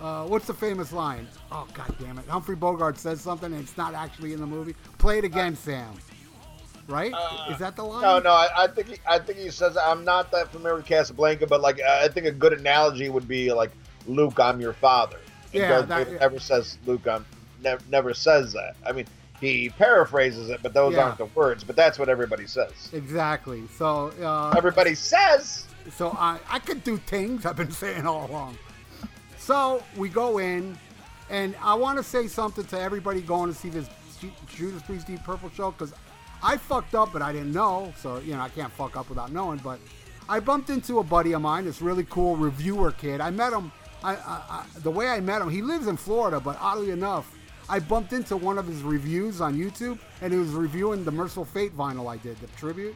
Uh, 0.00 0.24
what's 0.26 0.46
the 0.46 0.54
famous 0.54 0.92
line? 0.92 1.26
Oh 1.52 1.66
God 1.72 1.94
damn 2.00 2.18
it! 2.18 2.26
Humphrey 2.26 2.56
Bogart 2.56 2.98
says 2.98 3.20
something 3.20 3.52
and 3.52 3.62
it's 3.62 3.76
not 3.76 3.94
actually 3.94 4.32
in 4.32 4.40
the 4.40 4.46
movie. 4.46 4.74
Play 4.98 5.18
it 5.18 5.24
again, 5.24 5.54
Sam. 5.56 5.92
Right? 6.88 7.14
Is 7.50 7.58
that 7.60 7.76
the 7.76 7.84
line? 7.84 8.04
Uh, 8.04 8.18
No, 8.18 8.24
no, 8.24 8.30
I, 8.32 8.64
I 8.64 8.66
think 8.66 8.88
he, 8.88 8.96
I 9.08 9.18
think 9.18 9.38
he 9.38 9.48
says 9.50 9.76
I'm 9.76 10.04
not 10.04 10.30
that 10.32 10.50
familiar 10.52 10.76
with 10.76 10.84
Casablanca, 10.84 11.46
but 11.46 11.60
like 11.62 11.80
I 11.80 12.08
think 12.08 12.26
a 12.26 12.30
good 12.32 12.52
analogy 12.52 13.08
would 13.08 13.26
be 13.28 13.52
like 13.52 13.70
Luke, 14.06 14.38
I'm 14.38 14.60
your 14.60 14.74
father. 14.74 15.16
And 15.54 15.62
Yeah, 15.62 15.68
Darth 15.68 15.88
that- 15.88 16.06
Vader 16.08 16.18
never 16.18 16.38
says 16.40 16.76
Luke, 16.84 17.06
I'm 17.06 17.24
never 17.62 17.82
never 17.88 18.12
says 18.12 18.52
that. 18.52 18.74
I 18.84 18.92
mean, 18.92 19.06
he 19.40 19.70
paraphrases 19.70 20.50
it, 20.50 20.60
but 20.62 20.74
those 20.74 20.94
Yeah. 20.94 21.04
aren't 21.04 21.18
the 21.18 21.24
words. 21.26 21.64
But 21.64 21.76
that's 21.76 21.98
what 21.98 22.08
everybody 22.10 22.46
says. 22.46 22.72
Exactly. 22.92 23.62
So, 23.78 24.08
uh, 24.22 24.52
Everybody 24.56 24.94
says. 24.94 25.66
So 25.92 26.10
I, 26.10 26.38
I 26.48 26.58
could 26.58 26.82
do 26.84 26.96
things 26.96 27.46
I've 27.46 27.56
been 27.56 27.70
saying 27.70 28.06
all 28.06 28.28
along. 28.30 28.58
So 29.38 29.82
we 29.96 30.08
go 30.08 30.38
in, 30.38 30.78
and 31.30 31.54
I 31.62 31.74
want 31.74 31.98
to 31.98 32.02
say 32.02 32.26
something 32.26 32.64
to 32.66 32.80
everybody 32.80 33.20
going 33.20 33.52
to 33.52 33.58
see 33.58 33.68
this 33.68 33.88
Judas 34.48 34.82
Priest 34.82 35.06
Deep 35.06 35.22
Purple 35.22 35.50
show 35.50 35.70
because 35.70 35.92
I 36.42 36.56
fucked 36.56 36.94
up, 36.94 37.12
but 37.12 37.22
I 37.22 37.32
didn't 37.32 37.52
know. 37.52 37.92
So 37.98 38.18
you 38.18 38.34
know 38.34 38.40
I 38.40 38.48
can't 38.48 38.72
fuck 38.72 38.96
up 38.96 39.08
without 39.08 39.32
knowing. 39.32 39.58
But 39.58 39.80
I 40.28 40.40
bumped 40.40 40.70
into 40.70 40.98
a 40.98 41.04
buddy 41.04 41.32
of 41.32 41.42
mine, 41.42 41.64
this 41.64 41.82
really 41.82 42.04
cool 42.04 42.36
reviewer 42.36 42.92
kid. 42.92 43.20
I 43.20 43.30
met 43.30 43.52
him. 43.52 43.70
I, 44.02 44.16
I, 44.16 44.16
I 44.16 44.66
the 44.80 44.90
way 44.90 45.08
I 45.08 45.20
met 45.20 45.42
him, 45.42 45.50
he 45.50 45.62
lives 45.62 45.86
in 45.86 45.96
Florida, 45.96 46.40
but 46.40 46.56
oddly 46.60 46.90
enough. 46.90 47.30
I 47.66 47.78
bumped 47.78 48.12
into 48.12 48.36
one 48.36 48.58
of 48.58 48.66
his 48.66 48.82
reviews 48.82 49.40
on 49.40 49.56
YouTube, 49.56 49.98
and 50.20 50.32
he 50.34 50.38
was 50.38 50.50
reviewing 50.50 51.02
the 51.02 51.10
Mercyful 51.10 51.46
Fate 51.46 51.74
vinyl 51.74 52.12
I 52.12 52.18
did, 52.18 52.38
the 52.40 52.46
tribute. 52.48 52.94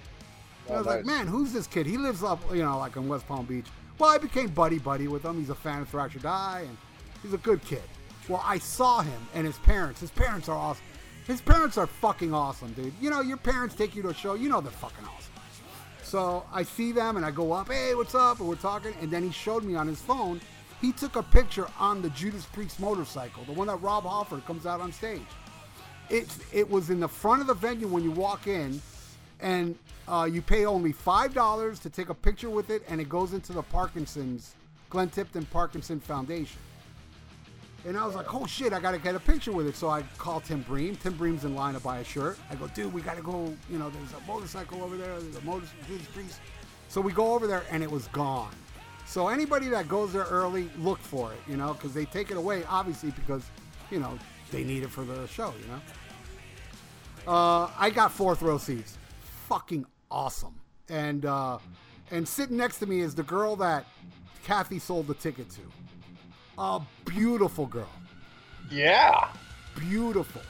And 0.68 0.76
I 0.76 0.78
Oh, 0.78 0.78
was 0.78 0.86
like, 0.86 1.04
man, 1.04 1.26
who's 1.26 1.52
this 1.52 1.66
kid? 1.66 1.86
He 1.86 1.96
lives 1.98 2.22
up, 2.22 2.40
you 2.52 2.62
know, 2.62 2.78
like 2.78 2.96
in 2.96 3.08
West 3.08 3.26
Palm 3.26 3.46
Beach. 3.46 3.66
Well, 3.98 4.10
I 4.10 4.18
became 4.18 4.48
buddy 4.48 4.78
buddy 4.78 5.08
with 5.08 5.24
him. 5.24 5.38
He's 5.38 5.50
a 5.50 5.54
fan 5.54 5.82
of 5.82 5.88
Thrash 5.88 6.14
or 6.14 6.20
Die, 6.20 6.64
and 6.68 6.76
he's 7.22 7.32
a 7.32 7.38
good 7.38 7.64
kid. 7.64 7.82
Well, 8.28 8.42
I 8.44 8.58
saw 8.58 9.00
him 9.00 9.20
and 9.34 9.46
his 9.46 9.58
parents. 9.58 10.00
His 10.00 10.10
parents 10.10 10.48
are 10.48 10.56
awesome. 10.56 10.84
His 11.26 11.40
parents 11.40 11.76
are 11.76 11.86
fucking 11.86 12.32
awesome, 12.32 12.72
dude. 12.74 12.92
You 13.00 13.10
know, 13.10 13.20
your 13.20 13.36
parents 13.38 13.74
take 13.74 13.96
you 13.96 14.02
to 14.02 14.08
a 14.10 14.14
show, 14.14 14.34
you 14.34 14.48
know 14.48 14.60
they're 14.60 14.70
fucking 14.70 15.04
awesome. 15.04 15.32
So 16.02 16.44
I 16.52 16.62
see 16.62 16.92
them 16.92 17.16
and 17.16 17.24
I 17.26 17.30
go 17.30 17.52
up, 17.52 17.68
hey, 17.70 17.94
what's 17.94 18.14
up? 18.14 18.40
And 18.40 18.48
we're 18.48 18.54
talking. 18.54 18.94
And 19.02 19.10
then 19.10 19.22
he 19.22 19.30
showed 19.30 19.62
me 19.64 19.74
on 19.74 19.86
his 19.86 20.00
phone, 20.00 20.40
he 20.80 20.92
took 20.92 21.16
a 21.16 21.22
picture 21.22 21.66
on 21.78 22.00
the 22.00 22.08
Judas 22.10 22.46
Priest 22.46 22.80
motorcycle, 22.80 23.44
the 23.44 23.52
one 23.52 23.66
that 23.66 23.76
Rob 23.76 24.04
Halford 24.04 24.44
comes 24.46 24.64
out 24.64 24.80
on 24.80 24.92
stage. 24.92 25.20
It's 26.08 26.38
it 26.52 26.70
was 26.70 26.88
in 26.88 27.00
the 27.00 27.08
front 27.08 27.42
of 27.42 27.46
the 27.46 27.54
venue 27.54 27.88
when 27.88 28.02
you 28.02 28.10
walk 28.12 28.46
in, 28.46 28.80
and 29.40 29.76
uh, 30.08 30.28
you 30.30 30.42
pay 30.42 30.64
only 30.64 30.92
five 30.92 31.34
dollars 31.34 31.78
to 31.80 31.90
take 31.90 32.08
a 32.08 32.14
picture 32.14 32.50
with 32.50 32.70
it, 32.70 32.82
and 32.88 33.00
it 33.00 33.08
goes 33.08 33.32
into 33.32 33.52
the 33.52 33.62
Parkinson's 33.62 34.54
Glenn 34.90 35.10
Tipton 35.10 35.44
Parkinson 35.46 36.00
Foundation. 36.00 36.60
And 37.86 37.96
I 37.96 38.04
was 38.04 38.14
like, 38.14 38.34
oh 38.34 38.44
shit, 38.44 38.72
I 38.72 38.80
gotta 38.80 38.98
get 38.98 39.14
a 39.14 39.20
picture 39.20 39.52
with 39.52 39.66
it. 39.66 39.76
So 39.76 39.88
I 39.88 40.02
called 40.18 40.44
Tim 40.44 40.62
Bream. 40.62 40.96
Tim 40.96 41.14
Bream's 41.14 41.44
in 41.44 41.54
line 41.54 41.74
to 41.74 41.80
buy 41.80 41.98
a 41.98 42.04
shirt. 42.04 42.38
I 42.50 42.56
go, 42.56 42.66
dude, 42.68 42.92
we 42.92 43.00
gotta 43.00 43.22
go. 43.22 43.54
You 43.70 43.78
know, 43.78 43.88
there's 43.90 44.12
a 44.12 44.26
motorcycle 44.26 44.82
over 44.82 44.96
there. 44.96 45.18
There's 45.20 45.36
a 45.36 45.40
motorcycle. 45.42 45.96
So 46.88 47.00
we 47.00 47.12
go 47.12 47.34
over 47.34 47.46
there, 47.46 47.64
and 47.70 47.82
it 47.82 47.90
was 47.90 48.08
gone. 48.08 48.50
So 49.06 49.28
anybody 49.28 49.68
that 49.68 49.88
goes 49.88 50.12
there 50.12 50.24
early, 50.24 50.68
look 50.78 50.98
for 50.98 51.32
it. 51.32 51.38
You 51.46 51.56
know, 51.56 51.72
because 51.72 51.94
they 51.94 52.04
take 52.04 52.30
it 52.30 52.36
away, 52.36 52.64
obviously, 52.68 53.10
because 53.12 53.42
you 53.90 54.00
know 54.00 54.18
they 54.50 54.64
need 54.64 54.82
it 54.82 54.90
for 54.90 55.04
the 55.04 55.26
show. 55.28 55.54
You 55.60 55.68
know. 55.68 57.32
Uh, 57.32 57.70
I 57.78 57.90
got 57.90 58.10
fourth 58.10 58.42
row 58.42 58.58
seats. 58.58 58.97
Fucking 59.48 59.86
awesome. 60.10 60.54
And 60.90 61.24
uh, 61.24 61.58
and 62.10 62.26
sitting 62.26 62.56
next 62.56 62.78
to 62.78 62.86
me 62.86 63.00
is 63.00 63.14
the 63.14 63.22
girl 63.22 63.56
that 63.56 63.86
Kathy 64.44 64.78
sold 64.78 65.06
the 65.06 65.14
ticket 65.14 65.48
to. 65.50 65.60
A 66.58 66.80
beautiful 67.06 67.66
girl. 67.66 67.88
Yeah. 68.70 69.28
Beautiful. 69.78 70.42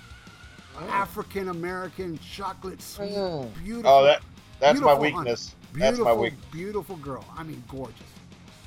African 0.88 1.48
American, 1.48 2.18
chocolate 2.18 2.80
sweet, 2.80 3.10
Mm. 3.10 3.52
beautiful. 3.62 3.90
Oh, 3.90 4.04
that 4.04 4.22
that's 4.60 4.80
my 4.80 4.94
weakness. 4.94 5.54
That's 5.74 5.98
my 5.98 6.12
weakness. 6.12 6.44
beautiful 6.50 6.96
girl. 6.96 7.24
I 7.36 7.42
mean, 7.42 7.62
gorgeous. 7.68 7.96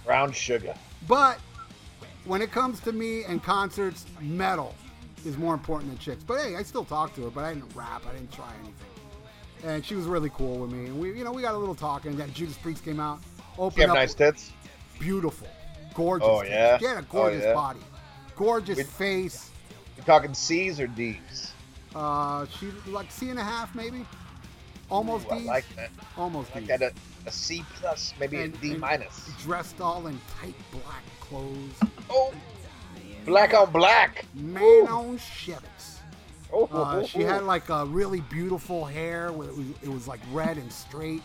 Brown 0.05 0.31
sugar. 0.31 0.73
But 1.07 1.39
when 2.25 2.41
it 2.41 2.51
comes 2.51 2.79
to 2.81 2.91
me 2.91 3.23
and 3.25 3.41
concerts, 3.43 4.05
metal 4.21 4.75
is 5.25 5.37
more 5.37 5.53
important 5.53 5.89
than 5.91 5.99
chicks. 5.99 6.23
But 6.23 6.41
hey, 6.41 6.55
I 6.55 6.63
still 6.63 6.85
talk 6.85 7.15
to 7.15 7.23
her, 7.25 7.29
but 7.29 7.43
I 7.43 7.53
didn't 7.53 7.73
rap. 7.75 8.03
I 8.07 8.13
didn't 8.13 8.31
try 8.31 8.51
anything. 8.61 8.75
And 9.63 9.85
she 9.85 9.95
was 9.95 10.05
really 10.05 10.29
cool 10.31 10.57
with 10.57 10.71
me. 10.71 10.85
And 10.87 10.99
we, 10.99 11.15
you 11.17 11.23
know, 11.23 11.31
we 11.31 11.41
got 11.41 11.53
a 11.53 11.57
little 11.57 11.75
talking. 11.75 12.15
Then 12.17 12.33
Judas 12.33 12.57
Priest 12.57 12.83
came 12.83 12.99
out, 12.99 13.19
opened 13.59 13.81
have 13.81 13.89
up, 13.91 13.95
nice 13.95 14.13
tits. 14.13 14.51
beautiful, 14.99 15.47
gorgeous. 15.93 16.27
Oh, 16.29 16.41
tits. 16.41 16.51
yeah? 16.51 16.77
She 16.79 16.85
had 16.85 16.97
a 16.97 16.99
Oh, 17.01 17.05
gorgeous 17.09 17.43
yeah? 17.43 17.53
body, 17.53 17.79
gorgeous 18.35 18.77
We- 18.77 18.83
face. 18.83 19.49
You 19.97 20.03
talking 20.03 20.33
C's 20.33 20.79
or 20.79 20.87
D's? 20.87 21.53
Uh, 21.93 22.45
she 22.59 22.71
like 22.87 23.11
C 23.11 23.29
and 23.29 23.37
a 23.37 23.43
half 23.43 23.75
maybe, 23.75 24.05
almost 24.89 25.27
Ooh, 25.27 25.31
I 25.35 25.39
D. 25.39 25.45
like 25.45 25.65
that. 25.75 25.89
almost 26.17 26.49
I 26.55 26.61
D. 26.61 26.65
got 26.65 26.81
a, 26.81 26.91
a 27.27 27.31
C 27.31 27.63
plus, 27.75 28.13
maybe 28.19 28.37
And- 28.41 28.55
a 28.55 28.57
D 28.57 28.75
minus. 28.77 29.29
Dressed 29.43 29.79
all 29.81 30.07
in 30.07 30.19
tight 30.39 30.55
black 30.71 31.03
clothes, 31.19 31.75
Oh, 32.09 32.33
black 33.25 33.53
on 33.53 33.71
black. 33.71 34.25
man 34.33 34.87
on 34.87 35.17
Chevys. 35.19 35.99
Oh, 36.53 36.67
Uh, 36.71 37.03
she 37.05 37.21
had 37.21 37.43
like 37.43 37.69
a 37.69 37.85
really 37.85 38.21
beautiful 38.21 38.85
hair. 38.85 39.31
With, 39.31 39.49
it, 39.49 39.57
was, 39.57 39.65
it 39.83 39.89
was 39.89 40.07
like 40.07 40.19
red 40.31 40.57
and 40.57 40.71
straight. 40.71 41.21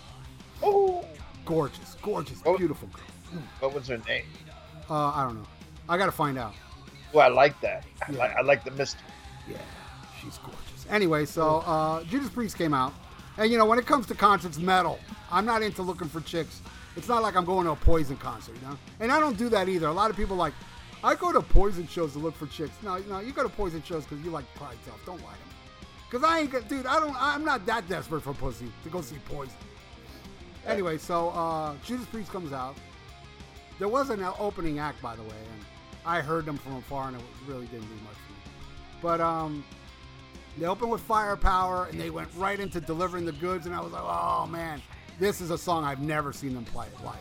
oh. 0.63 1.05
Gorgeous, 1.45 1.97
gorgeous, 2.03 2.43
Oh. 2.45 2.57
beautiful 2.59 2.89
girl. 2.89 3.43
What 3.61 3.73
was 3.75 3.87
her 3.89 3.99
name? 4.09 4.25
Uh, 4.91 4.95
I 5.15 5.25
don't 5.25 5.37
know. 5.37 5.47
I 5.89 5.97
gotta 5.97 6.11
find 6.13 6.37
out. 6.39 6.55
Well, 7.13 7.25
I 7.25 7.33
like 7.33 7.61
that. 7.61 7.85
I, 8.07 8.11
Yeah. 8.13 8.19
like, 8.19 8.37
I 8.37 8.41
like 8.43 8.65
the 8.65 8.73
mystery. 8.73 9.03
Yeah, 9.49 9.57
she's 10.21 10.39
gorgeous. 10.39 10.87
Anyway, 10.91 11.25
so 11.25 11.59
uh, 11.67 12.03
Judas 12.05 12.31
Priest 12.31 12.59
came 12.59 12.75
out, 12.75 12.93
and 13.39 13.51
you 13.51 13.59
know 13.59 13.65
when 13.65 13.79
it 13.79 13.87
comes 13.87 14.07
to 14.07 14.15
concerts, 14.17 14.59
metal. 14.59 14.99
I'm 15.31 15.45
not 15.45 15.63
into 15.63 15.83
looking 15.83 16.09
for 16.09 16.21
chicks. 16.21 16.61
It's 16.97 17.09
not 17.09 17.23
like 17.23 17.37
I'm 17.37 17.45
going 17.45 17.65
to 17.67 17.73
a 17.73 17.77
Poison 17.77 18.17
concert, 18.17 18.57
you 18.61 18.67
know. 18.69 18.77
And 19.01 19.13
I 19.13 19.21
don't 19.21 19.37
do 19.37 19.49
that 19.51 19.69
either. 19.69 19.87
A 19.89 19.93
lot 19.93 20.11
of 20.11 20.17
people 20.17 20.35
like, 20.37 20.55
I 21.07 21.15
go 21.15 21.31
to 21.31 21.41
Poison 21.41 21.87
shows 21.87 22.15
to 22.15 22.19
look 22.19 22.35
for 22.35 22.49
chicks. 22.49 22.75
No, 22.83 22.99
no, 23.09 23.21
you 23.21 23.31
go 23.31 23.45
to 23.45 23.49
Poison 23.49 23.81
shows 23.81 24.05
because 24.05 24.25
you 24.25 24.33
like 24.33 24.45
Pride 24.57 24.77
stuff. 24.83 24.99
Don't 25.07 25.23
lie 25.23 25.35
to 25.35 25.39
me. 25.39 25.89
Because 26.11 26.29
I 26.29 26.41
ain't, 26.41 26.69
dude. 26.69 26.85
I 26.85 26.99
don't. 26.99 27.15
I'm 27.17 27.45
not 27.45 27.65
that 27.67 27.89
desperate 27.89 28.23
for 28.23 28.35
pussy 28.35 28.73
to 28.83 28.89
go 28.89 29.01
see 29.01 29.15
Poison. 29.27 29.55
Anyway, 30.67 30.99
so 30.99 31.29
uh, 31.29 31.75
Judas 31.85 32.07
Priest 32.07 32.33
comes 32.33 32.53
out. 32.53 32.77
There 33.79 33.87
was 33.87 34.11
an 34.11 34.21
opening 34.37 34.81
act, 34.81 35.01
by 35.01 35.15
the 35.15 35.23
way, 35.23 35.29
and 35.29 35.65
I 36.05 36.23
heard 36.23 36.45
them 36.45 36.59
from 36.59 36.75
afar, 36.75 37.07
and 37.07 37.17
it 37.17 37.23
really 37.47 37.67
didn't 37.67 37.87
do 37.87 37.95
much 38.03 38.17
for 38.27 38.33
me. 38.33 38.39
But 39.01 39.21
um, 39.21 39.65
they 40.59 40.67
opened 40.67 40.91
with 40.91 41.03
Firepower, 41.03 41.87
and 41.87 42.01
they 42.01 42.11
went 42.11 42.31
right 42.37 42.59
into 42.59 42.81
delivering 42.81 43.27
the 43.27 43.33
goods, 43.33 43.67
and 43.67 43.77
I 43.77 43.81
was 43.81 43.93
like, 43.93 44.03
oh 44.05 44.49
man, 44.51 44.83
this 45.21 45.41
is 45.41 45.51
a 45.53 45.59
song 45.59 45.85
I've 45.85 46.03
never 46.03 46.33
seen 46.33 46.53
them 46.53 46.65
play 46.65 46.89
live. 47.05 47.15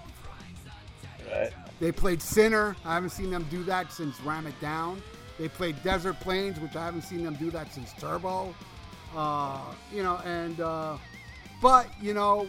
Right? 1.31 1.53
They 1.79 1.91
played 1.91 2.21
Sinner. 2.21 2.75
I 2.85 2.93
haven't 2.93 3.09
seen 3.09 3.29
them 3.29 3.45
do 3.49 3.63
that 3.63 3.91
since 3.91 4.19
Ram 4.21 4.47
It 4.47 4.59
Down. 4.61 5.01
They 5.37 5.49
played 5.49 5.81
Desert 5.83 6.19
Plains, 6.21 6.59
which 6.59 6.75
I 6.75 6.85
haven't 6.85 7.01
seen 7.01 7.23
them 7.23 7.35
do 7.35 7.51
that 7.51 7.73
since 7.73 7.91
Turbo. 7.93 8.55
Uh, 9.15 9.59
you 9.93 10.03
know, 10.03 10.17
and 10.25 10.59
uh, 10.61 10.97
but 11.61 11.87
you 12.01 12.13
know, 12.13 12.47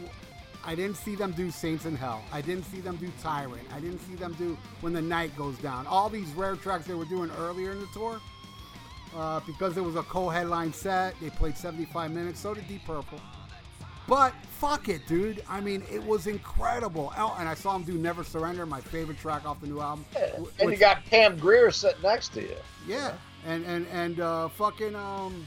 I 0.65 0.75
didn't 0.75 0.97
see 0.97 1.15
them 1.15 1.33
do 1.33 1.51
Saints 1.51 1.85
in 1.87 1.97
Hell. 1.97 2.23
I 2.33 2.41
didn't 2.41 2.65
see 2.65 2.81
them 2.81 2.97
do 2.97 3.11
Tyrant. 3.21 3.67
I 3.73 3.81
didn't 3.81 4.01
see 4.01 4.15
them 4.15 4.35
do 4.35 4.57
When 4.81 4.93
the 4.93 5.03
Night 5.03 5.37
Goes 5.37 5.59
Down. 5.59 5.87
All 5.87 6.09
these 6.09 6.29
rare 6.33 6.57
tracks 6.57 6.87
they 6.87 6.95
were 6.95 7.05
doing 7.05 7.31
earlier 7.39 7.73
in 7.73 7.81
the 7.81 7.89
tour. 7.93 8.21
Uh, 9.15 9.41
because 9.47 9.77
it 9.79 9.81
was 9.81 9.97
a 9.97 10.03
co-headline 10.03 10.73
set, 10.73 11.15
they 11.23 11.31
played 11.31 11.57
75 11.57 12.11
minutes. 12.11 12.41
So 12.41 12.53
did 12.53 12.69
Deep 12.69 12.85
Purple. 12.85 13.19
But 14.09 14.33
fuck 14.59 14.89
it, 14.89 15.07
dude. 15.07 15.43
I 15.49 15.61
mean, 15.61 15.83
it 15.91 16.03
was 16.05 16.27
incredible. 16.27 17.13
Oh, 17.17 17.37
and 17.39 17.49
I 17.49 17.55
saw 17.55 17.75
him 17.75 17.83
do 17.83 17.95
Never 17.95 18.23
Surrender, 18.25 18.65
my 18.67 18.81
favorite 18.81 19.19
track 19.19 19.45
off 19.45 19.61
the 19.61 19.67
new 19.67 19.81
album. 19.81 20.05
Yeah. 20.15 20.37
And 20.61 20.71
you 20.71 20.77
got 20.77 21.05
Pam 21.07 21.37
Grier 21.39 21.71
sitting 21.71 22.03
next 22.03 22.29
to 22.35 22.43
you. 22.43 22.57
yeah, 22.87 23.15
and 23.45 23.65
and 23.67 23.87
and 23.93 24.21
uh, 24.21 24.49
fucking 24.49 24.95
um, 24.95 25.45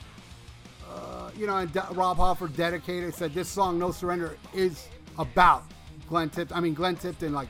uh, 0.89 1.29
you 1.37 1.47
know, 1.47 1.57
and 1.57 1.71
De- 1.71 1.87
Rob 1.91 2.17
Halford 2.17 2.55
dedicated 2.57 3.13
said 3.15 3.33
this 3.33 3.47
song 3.47 3.79
"No 3.79 3.91
Surrender" 3.91 4.37
is 4.53 4.87
about 5.17 5.63
Glenn 6.07 6.29
Tipton. 6.29 6.55
I 6.57 6.59
mean, 6.59 6.73
Glenn 6.73 6.95
Tipton 6.97 7.33
like 7.33 7.49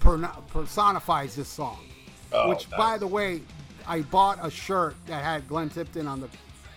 per- 0.00 0.18
personifies 0.50 1.34
this 1.34 1.48
song. 1.48 1.84
Oh, 2.32 2.50
which, 2.50 2.68
by 2.70 2.98
the 2.98 3.06
way, 3.06 3.40
I 3.86 4.02
bought 4.02 4.38
a 4.42 4.50
shirt 4.50 4.94
that 5.06 5.24
had 5.24 5.48
Glenn 5.48 5.70
Tipton 5.70 6.06
on 6.06 6.20
the 6.20 6.28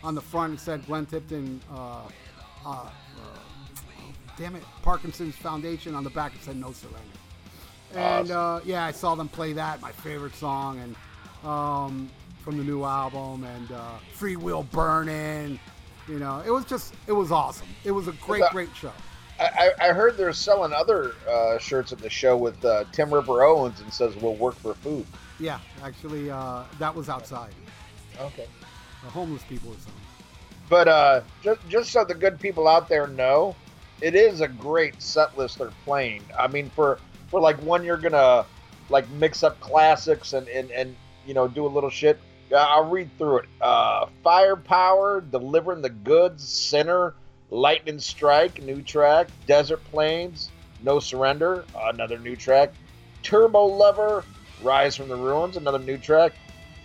on 0.04 0.16
the 0.16 0.22
front. 0.22 0.56
It 0.56 0.60
said 0.62 0.86
Glenn 0.88 1.06
Tipton. 1.06 1.62
Uh, 1.72 2.00
uh, 2.66 2.90
damn 4.42 4.56
it, 4.56 4.64
Parkinson's 4.82 5.36
Foundation. 5.36 5.94
On 5.94 6.04
the 6.04 6.10
back, 6.10 6.34
it 6.34 6.44
said 6.44 6.58
"No 6.58 6.72
Surrender." 6.72 7.00
And 7.94 8.32
uh, 8.32 8.62
yeah, 8.66 8.86
I 8.86 8.92
saw 8.92 9.16
them 9.16 9.30
play 9.30 9.54
that, 9.54 9.82
my 9.82 9.92
favorite 9.92 10.36
song, 10.36 10.80
and 10.80 10.96
um, 11.50 12.10
from 12.44 12.58
the 12.58 12.64
new 12.64 12.84
album, 12.84 13.44
and 13.44 13.72
uh, 13.72 13.98
"Free 14.14 14.36
Will 14.36 14.64
Burning." 14.64 15.60
You 16.08 16.18
know, 16.18 16.42
it 16.46 16.50
was 16.50 16.66
just, 16.66 16.96
it 17.06 17.12
was 17.12 17.32
awesome. 17.32 17.68
It 17.84 17.92
was 17.92 18.08
a 18.08 18.14
great, 18.14 18.44
great 18.52 18.76
show. 18.76 18.92
I, 19.40 19.74
I 19.80 19.90
I 19.90 19.94
heard 19.94 20.18
they're 20.18 20.34
selling 20.34 20.74
other 20.74 21.14
uh, 21.30 21.60
shirts 21.60 21.92
at 21.92 22.00
the 22.00 22.10
show 22.10 22.36
with 22.36 22.64
uh, 22.66 22.86
Tim 22.92 23.14
Ripper 23.14 23.44
Owens 23.44 23.80
and 23.80 23.94
says 23.94 24.16
we'll 24.16 24.36
work 24.36 24.56
for 24.56 24.74
food. 24.74 25.06
Yeah, 25.40 25.60
actually, 25.84 26.32
uh, 26.32 26.64
that 26.80 26.94
was 26.94 27.10
outside. 27.10 27.54
Okay. 28.20 28.48
The 29.04 29.10
homeless 29.10 29.44
people 29.44 29.70
or 29.70 29.76
something. 29.76 29.94
But 30.70 30.88
uh, 30.88 31.22
just 31.44 31.60
just 31.70 31.92
so 31.92 32.04
the 32.04 32.16
good 32.16 32.40
people 32.40 32.68
out 32.68 32.90
there 32.90 33.08
know, 33.08 33.56
it 34.02 34.16
is 34.16 34.42
a 34.42 34.48
great 34.48 35.02
set 35.02 35.38
list 35.38 35.60
they're 35.60 35.72
playing. 35.86 36.24
I 36.38 36.48
mean, 36.48 36.70
for 36.70 37.00
for 37.30 37.40
like 37.40 37.62
one, 37.62 37.84
you're 37.84 37.98
gonna 37.98 38.46
like 38.90 39.10
mix 39.12 39.44
up 39.44 39.60
classics 39.60 40.34
and 40.34 40.48
and 40.50 40.72
and 40.72 40.96
you 41.26 41.34
know 41.34 41.48
do 41.48 41.66
a 41.66 41.68
little 41.68 41.90
shit. 41.90 42.20
I'll 42.56 42.90
read 42.90 43.10
through 43.18 43.40
it. 43.40 43.46
Uh, 43.62 44.08
Firepower, 44.24 45.22
Delivering 45.22 45.82
the 45.82 45.90
Goods, 45.90 46.46
Center, 46.46 47.14
Lightning 47.50 48.00
Strike, 48.00 48.62
new 48.62 48.82
track. 48.82 49.30
Desert 49.48 49.82
Plains, 49.86 50.50
No 50.84 51.00
Surrender, 51.00 51.64
another 51.74 52.20
new 52.20 52.36
track. 52.36 52.74
Turbo 53.24 53.64
Lover, 53.68 54.26
Rise 54.62 54.98
from 54.98 55.08
the 55.08 55.16
Ruins, 55.16 55.56
another 55.56 55.80
new 55.80 55.98
track. 55.98 56.34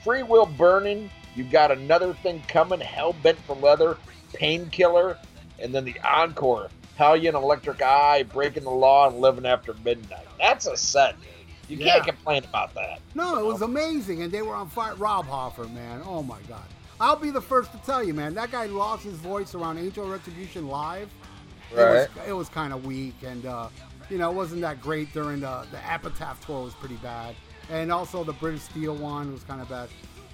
Free 0.05 0.23
Will 0.23 0.47
Burning, 0.47 1.11
You've 1.37 1.51
got 1.51 1.71
another 1.71 2.15
thing 2.15 2.43
coming, 2.49 2.81
Hell 2.81 3.13
Bent 3.13 3.39
for 3.41 3.55
Leather, 3.57 3.99
Painkiller, 4.33 5.19
and 5.59 5.75
then 5.75 5.85
the 5.85 6.01
encore, 6.01 6.71
Hellion 6.97 7.35
Electric 7.35 7.83
Eye, 7.83 8.23
Breaking 8.25 8.65
the 8.65 8.71
Law, 8.71 9.09
and 9.09 9.19
Living 9.21 9.47
After 9.47 9.75
Midnight. 9.85 10.27
That's 10.39 10.67
a 10.67 10.77
set, 10.77 11.17
dude. 11.21 11.31
You 11.69 11.85
Yeah. 11.85 11.95
can't 11.95 12.07
complain 12.07 12.45
about 12.45 12.75
that. 12.75 13.01
No, 13.15 13.39
it 13.39 13.45
was 13.45 13.63
amazing, 13.63 14.23
and 14.23 14.31
they 14.33 14.43
were 14.43 14.55
on 14.55 14.69
fire. 14.69 14.95
Rob 14.95 15.27
Halford, 15.27 15.73
man, 15.75 16.01
oh 16.07 16.23
my 16.23 16.41
god! 16.49 16.63
I'll 17.01 17.17
be 17.17 17.31
the 17.31 17.41
first 17.41 17.73
to 17.73 17.79
tell 17.79 18.03
you, 18.03 18.15
man. 18.15 18.35
That 18.35 18.51
guy 18.53 18.67
lost 18.67 19.03
his 19.05 19.17
voice 19.19 19.55
around 19.55 19.79
Angel 19.79 20.09
Retribution 20.09 20.69
live. 20.69 21.11
It 21.73 21.77
was, 21.77 22.09
it 22.29 22.33
was 22.33 22.49
kind 22.49 22.73
of 22.73 22.87
weak, 22.87 23.17
and 23.25 23.45
uh, 23.45 23.69
you 24.09 24.17
know, 24.19 24.31
it 24.31 24.35
wasn't 24.35 24.61
that 24.63 24.81
great 24.81 25.13
during 25.13 25.41
the 25.41 25.67
the 25.73 25.93
Epitaph 25.93 26.47
tour. 26.47 26.63
Was 26.65 26.75
pretty 26.75 26.95
bad, 26.97 27.35
and 27.69 27.91
also 27.93 28.23
the 28.25 28.33
British 28.35 28.63
Steel 28.63 28.95
one 28.95 29.33
was 29.33 29.43
kind 29.43 29.61
of 29.61 29.69
bad. 29.69 29.89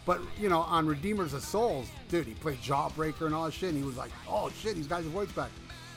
But 0.05 0.21
you 0.39 0.49
know, 0.51 0.61
on 0.61 0.87
Redeemers 0.87 1.33
of 1.33 1.43
Souls, 1.43 1.89
dude, 2.09 2.27
he 2.27 2.35
played 2.35 2.61
Jawbreaker 2.61 3.23
and 3.27 3.35
all 3.35 3.47
that 3.47 3.55
shit, 3.55 3.71
and 3.71 3.79
he 3.79 3.85
was 3.85 3.97
like, 3.97 4.11
"Oh 4.29 4.51
shit, 4.51 4.77
he's 4.77 4.87
got 4.87 4.99
his 5.03 5.07
voice 5.11 5.33
back." 5.33 5.51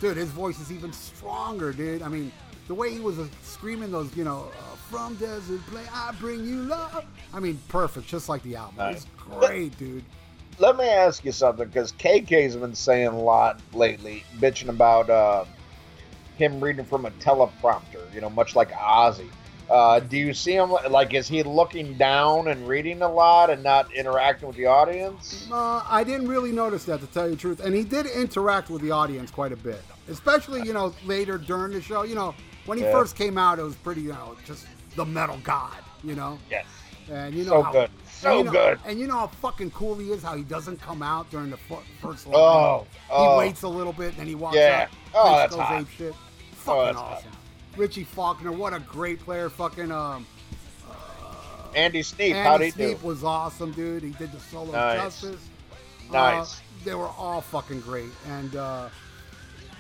Dude, 0.05 0.17
his 0.17 0.29
voice 0.29 0.59
is 0.59 0.71
even 0.71 0.93
stronger, 0.93 1.73
dude. 1.73 2.03
I 2.03 2.09
mean, 2.09 2.31
the 2.67 2.75
way 2.75 2.93
he 2.93 2.99
was 2.99 3.17
uh, 3.17 3.25
screaming 3.41 3.91
those, 3.91 4.15
you 4.15 4.23
know, 4.23 4.51
uh, 4.55 4.75
from 4.91 5.15
desert 5.15 5.65
play, 5.65 5.81
I 5.91 6.11
bring 6.19 6.45
you 6.45 6.57
love. 6.57 7.03
I 7.33 7.39
mean, 7.39 7.59
perfect, 7.69 8.05
just 8.05 8.29
like 8.29 8.43
the 8.43 8.55
album. 8.55 8.75
Nice. 8.77 8.97
It's 8.97 9.07
great, 9.17 9.75
dude. 9.79 10.03
Let 10.59 10.77
me 10.77 10.87
ask 10.87 11.25
you 11.25 11.31
something, 11.31 11.65
because 11.65 11.91
KK's 11.93 12.55
been 12.55 12.75
saying 12.75 13.07
a 13.07 13.19
lot 13.19 13.59
lately, 13.73 14.23
bitching 14.37 14.69
about 14.69 15.09
uh, 15.09 15.45
him 16.37 16.63
reading 16.63 16.85
from 16.85 17.07
a 17.07 17.09
teleprompter, 17.09 18.13
you 18.13 18.21
know, 18.21 18.29
much 18.29 18.55
like 18.55 18.69
Ozzy. 18.73 19.29
Uh, 19.69 19.99
do 19.99 20.17
you 20.17 20.33
see 20.33 20.53
him 20.53 20.71
like 20.89 21.13
is 21.13 21.27
he 21.27 21.41
looking 21.43 21.97
down 21.97 22.47
and 22.49 22.67
reading 22.67 23.01
a 23.01 23.11
lot 23.11 23.49
and 23.49 23.63
not 23.63 23.91
interacting 23.93 24.47
with 24.47 24.57
the 24.57 24.65
audience? 24.67 25.47
Uh, 25.51 25.83
I 25.89 26.03
didn't 26.03 26.27
really 26.27 26.51
notice 26.51 26.85
that, 26.85 26.99
to 27.01 27.07
tell 27.07 27.25
you 27.25 27.31
the 27.31 27.37
truth. 27.41 27.59
And 27.59 27.73
he 27.73 27.83
did 27.83 28.05
interact 28.05 28.69
with 28.69 28.81
the 28.81 28.91
audience 28.91 29.31
quite 29.31 29.51
a 29.51 29.55
bit, 29.57 29.81
especially 30.09 30.61
you 30.63 30.73
know 30.73 30.93
later 31.05 31.37
during 31.37 31.71
the 31.73 31.81
show. 31.81 32.03
You 32.03 32.15
know, 32.15 32.35
when 32.65 32.77
he 32.77 32.83
Yeah. 32.83 32.91
first 32.91 33.15
came 33.15 33.37
out, 33.37 33.57
it 33.59 33.63
was 33.63 33.75
pretty, 33.75 34.01
you 34.01 34.09
know, 34.09 34.35
just 34.45 34.65
the 34.95 35.05
metal 35.05 35.39
god. 35.43 35.77
You 36.03 36.13
know, 36.15 36.37
Yes. 36.51 36.65
and 37.09 37.33
you 37.33 37.43
know 37.45 37.49
So 37.51 37.61
how, 37.63 37.71
good. 37.71 37.89
and 37.89 38.09
So 38.09 38.37
you 38.37 38.43
know- 38.43 38.51
good. 38.51 38.79
And 38.85 38.99
you 38.99 39.07
know 39.07 39.17
how 39.17 39.27
fucking 39.27 39.71
cool 39.71 39.95
he 39.95 40.11
is. 40.11 40.21
How 40.21 40.35
he 40.35 40.43
doesn't 40.43 40.79
come 40.79 41.01
out 41.01 41.29
during 41.31 41.49
the 41.49 41.57
first 42.01 42.27
line. 42.27 42.35
Oh, 42.35 42.85
he 43.07 43.11
oh. 43.11 43.37
waits 43.39 43.63
a 43.63 43.67
little 43.67 43.93
bit, 43.93 44.09
and 44.09 44.17
then 44.17 44.27
he 44.27 44.35
walks 44.35 44.55
Yeah. 44.57 44.87
out. 44.91 44.97
Oh, 45.15 45.35
that's 45.37 45.55
goes 45.55 45.65
hot. 45.65 45.81
ape 45.81 45.89
shit. 45.97 46.13
Oh, 46.13 46.53
Fucking 46.53 46.97
awesome. 46.97 47.29
hot. 47.31 47.34
Richie 47.77 48.03
Faulkner, 48.03 48.51
what 48.51 48.73
a 48.73 48.79
great 48.79 49.19
player. 49.19 49.49
Fucking 49.49 49.91
um, 49.91 50.25
Andy 51.75 52.01
Sneap, 52.01 52.35
Andy 52.35 52.41
how'd 52.49 52.61
he 52.61 52.69
Sneap 52.71 53.01
do? 53.01 53.07
was 53.07 53.23
awesome, 53.23 53.71
dude. 53.73 54.03
He 54.03 54.11
did 54.11 54.31
the 54.31 54.39
solo 54.39 54.71
Nice. 54.71 54.97
justice. 55.21 55.41
Nice. 56.11 56.53
Uh, 56.53 56.61
they 56.85 56.95
were 56.95 57.09
all 57.17 57.41
fucking 57.41 57.81
great, 57.81 58.11
and 58.27 58.55
uh, 58.55 58.89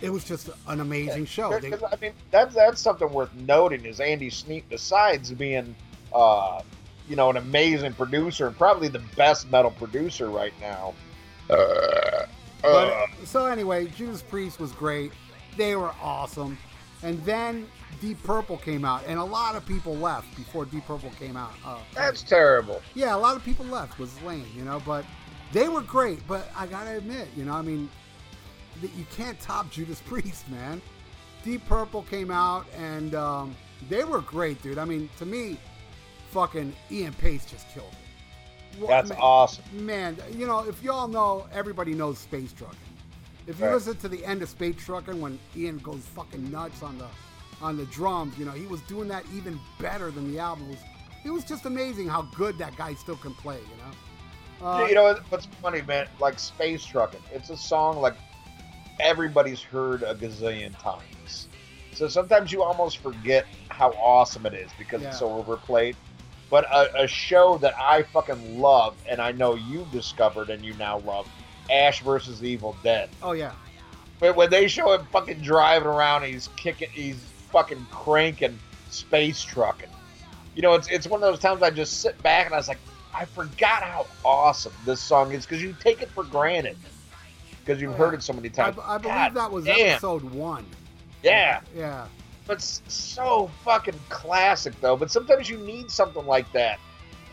it 0.01 0.09
was 0.09 0.23
just 0.23 0.49
an 0.67 0.79
amazing 0.81 1.25
show. 1.25 1.57
They, 1.59 1.71
I 1.73 1.95
mean, 2.01 2.13
that's 2.31 2.55
that's 2.55 2.81
something 2.81 3.11
worth 3.11 3.33
noting 3.35 3.85
is 3.85 3.99
Andy 3.99 4.29
Sneap, 4.29 4.67
besides 4.69 5.31
being, 5.31 5.75
uh, 6.13 6.61
you 7.07 7.15
know, 7.15 7.29
an 7.29 7.37
amazing 7.37 7.93
producer 7.93 8.47
and 8.47 8.57
probably 8.57 8.87
the 8.87 9.03
best 9.15 9.49
metal 9.51 9.71
producer 9.71 10.29
right 10.29 10.53
now. 10.59 10.93
Uh, 11.49 12.25
but, 12.61 12.91
uh, 12.91 13.05
so 13.23 13.45
anyway, 13.45 13.85
Judas 13.87 14.23
Priest 14.23 14.59
was 14.59 14.71
great. 14.71 15.11
They 15.57 15.75
were 15.75 15.93
awesome, 16.01 16.57
and 17.03 17.23
then 17.23 17.67
Deep 18.01 18.21
Purple 18.23 18.57
came 18.57 18.85
out, 18.85 19.03
and 19.07 19.19
a 19.19 19.23
lot 19.23 19.55
of 19.55 19.65
people 19.65 19.95
left 19.95 20.35
before 20.35 20.65
Deep 20.65 20.85
Purple 20.85 21.11
came 21.19 21.35
out. 21.37 21.53
Uh, 21.65 21.79
that's 21.93 22.21
terrible. 22.21 22.81
yeah, 22.93 23.15
a 23.15 23.17
lot 23.17 23.35
of 23.35 23.43
people 23.43 23.65
left. 23.65 23.97
Was 23.99 24.19
lame, 24.23 24.45
you 24.55 24.63
know, 24.63 24.81
but 24.85 25.05
they 25.51 25.67
were 25.69 25.81
great. 25.81 26.19
But 26.27 26.49
I 26.55 26.65
gotta 26.67 26.97
admit, 26.97 27.27
you 27.35 27.45
know, 27.45 27.53
I 27.53 27.61
mean, 27.61 27.89
that 28.81 28.93
you 28.95 29.05
can't 29.15 29.39
top 29.39 29.69
Judas 29.71 30.01
Priest, 30.05 30.49
man. 30.49 30.81
Deep 31.43 31.65
Purple 31.67 32.03
came 32.03 32.31
out, 32.31 32.65
and 32.77 33.13
um, 33.15 33.55
they 33.89 34.03
were 34.03 34.21
great, 34.21 34.61
dude. 34.61 34.77
I 34.77 34.85
mean, 34.85 35.09
to 35.19 35.25
me, 35.25 35.57
fucking 36.31 36.73
Ian 36.91 37.13
Paice 37.13 37.45
just 37.45 37.69
killed 37.69 37.91
it. 37.91 38.87
That's 38.87 39.09
man, 39.09 39.19
awesome. 39.21 39.63
Man, 39.85 40.17
you 40.31 40.45
know, 40.47 40.67
if 40.67 40.83
y'all 40.83 41.07
know, 41.07 41.47
everybody 41.53 41.93
knows 41.93 42.17
Space 42.19 42.51
Trucking. 42.51 42.77
If 43.47 43.59
you 43.59 43.65
Right. 43.65 43.75
listen 43.75 43.95
to 43.97 44.09
the 44.09 44.25
end 44.25 44.41
of 44.41 44.49
Space 44.49 44.75
Trucking 44.83 45.21
when 45.21 45.39
Ian 45.55 45.77
goes 45.77 46.01
fucking 46.15 46.51
nuts 46.51 46.81
on 46.83 46.97
the 46.97 47.05
on 47.61 47.77
the 47.77 47.85
drums, 47.85 48.37
you 48.37 48.45
know, 48.45 48.51
he 48.51 48.67
was 48.67 48.81
doing 48.81 49.07
that 49.09 49.23
even 49.33 49.59
better 49.79 50.11
than 50.11 50.31
the 50.31 50.39
album. 50.39 50.65
It 50.65 50.71
was, 50.71 50.79
it 51.25 51.29
was 51.31 51.43
just 51.45 51.65
amazing 51.65 52.07
how 52.07 52.23
good 52.35 52.57
that 52.57 52.75
guy 52.75 52.93
still 52.93 53.15
can 53.17 53.33
play, 53.33 53.57
you 53.57 53.77
know. 54.61 54.67
Uh, 54.67 54.85
you 54.87 54.95
know 54.95 55.17
what's 55.29 55.47
funny, 55.61 55.81
man? 55.81 56.07
Like 56.19 56.39
Space 56.39 56.85
Trucking, 56.85 57.21
it's 57.33 57.49
a 57.49 57.57
song 57.57 57.99
like 57.99 58.15
everybody's 58.99 59.61
heard 59.61 60.03
a 60.03 60.15
gazillion 60.15 60.77
times. 60.79 61.47
So 61.93 62.07
sometimes 62.07 62.51
you 62.51 62.63
almost 62.63 62.97
forget 62.97 63.45
how 63.69 63.91
awesome 63.91 64.45
it 64.45 64.53
is 64.53 64.71
because 64.77 65.01
it's 65.01 65.19
so 65.19 65.31
overplayed. 65.31 65.95
But 66.49 66.65
a, 66.65 67.03
a 67.03 67.07
show 67.07 67.57
that 67.59 67.73
I 67.79 68.03
fucking 68.03 68.59
love, 68.59 68.95
and 69.09 69.19
I 69.19 69.31
know 69.31 69.55
you 69.55 69.87
discovered 69.91 70.49
and 70.49 70.63
you 70.63 70.73
now 70.75 70.99
love, 70.99 71.27
Ash 71.71 72.01
versus 72.01 72.43
Evil 72.43 72.75
Dead. 72.83 73.09
oh 73.23 73.31
yeah, 73.31 73.53
But 74.19 74.35
when 74.35 74.49
they 74.51 74.67
show 74.67 74.93
him 74.93 75.05
fucking 75.11 75.39
driving 75.41 75.87
around, 75.87 76.23
he's 76.23 76.49
kicking, 76.55 76.89
he's 76.91 77.17
fucking 77.55 77.87
cranking, 77.89 78.59
space 78.89 79.41
trucking. 79.41 79.87
You 80.55 80.61
know, 80.61 80.73
it's 80.73 80.89
it's 80.89 81.07
one 81.07 81.23
of 81.23 81.31
those 81.31 81.39
times 81.39 81.61
I 81.63 81.69
just 81.69 82.01
sit 82.01 82.21
back 82.21 82.47
and 82.47 82.53
I 82.53 82.57
was 82.57 82.67
like, 82.67 82.79
I 83.13 83.23
forgot 83.23 83.81
how 83.81 84.07
awesome 84.25 84.73
this 84.85 84.99
song 84.99 85.31
is 85.31 85.45
because 85.45 85.63
you 85.63 85.73
take 85.79 86.01
it 86.01 86.09
for 86.09 86.25
granted 86.25 86.75
because 87.61 87.81
you've 87.81 87.95
heard 87.95 88.13
it 88.13 88.21
so 88.21 88.33
many 88.33 88.49
times. 88.49 88.77
I 88.83 88.97
believe 88.97 89.15
God 89.15 89.33
that 89.35 89.49
was 89.49 89.63
damn. 89.63 89.91
episode 89.91 90.23
one. 90.23 90.65
Yeah, 91.23 91.61
Yeah, 91.73 92.07
but 92.45 92.61
so 92.61 93.49
fucking 93.63 93.99
classic 94.09 94.73
though. 94.81 94.97
But 94.97 95.09
sometimes 95.09 95.49
you 95.49 95.57
need 95.59 95.89
something 95.89 96.25
like 96.25 96.51
that 96.51 96.77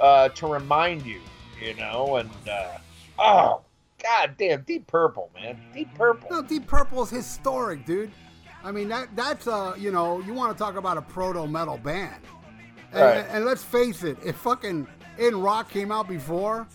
uh, 0.00 0.28
to 0.28 0.46
remind 0.46 1.04
you, 1.04 1.20
you 1.60 1.74
know. 1.74 2.18
And 2.18 2.30
uh, 2.48 2.78
oh, 3.18 3.60
god 4.00 4.36
damn, 4.38 4.62
Deep 4.62 4.86
Purple, 4.86 5.30
man, 5.34 5.60
Deep 5.74 5.92
Purple. 5.96 6.28
no, 6.30 6.42
Deep 6.42 6.68
Purple 6.68 7.02
is 7.02 7.10
historic, 7.10 7.84
dude. 7.84 8.12
I 8.64 8.70
mean 8.72 8.88
that 8.88 9.08
that's 9.16 9.46
uh 9.46 9.74
you 9.78 9.90
know 9.90 10.20
you 10.20 10.34
want 10.34 10.52
to 10.56 10.58
talk 10.58 10.76
about 10.76 10.96
a 10.96 11.02
proto 11.02 11.46
metal 11.46 11.78
band, 11.78 12.22
and, 12.92 13.00
Right. 13.02 13.26
and 13.30 13.44
let's 13.44 13.64
face 13.64 14.04
it, 14.04 14.16
if 14.24 14.36
fucking 14.36 14.86
In 15.18 15.40
Rock 15.40 15.70
came 15.70 15.90
out 15.92 16.08
before 16.08 16.66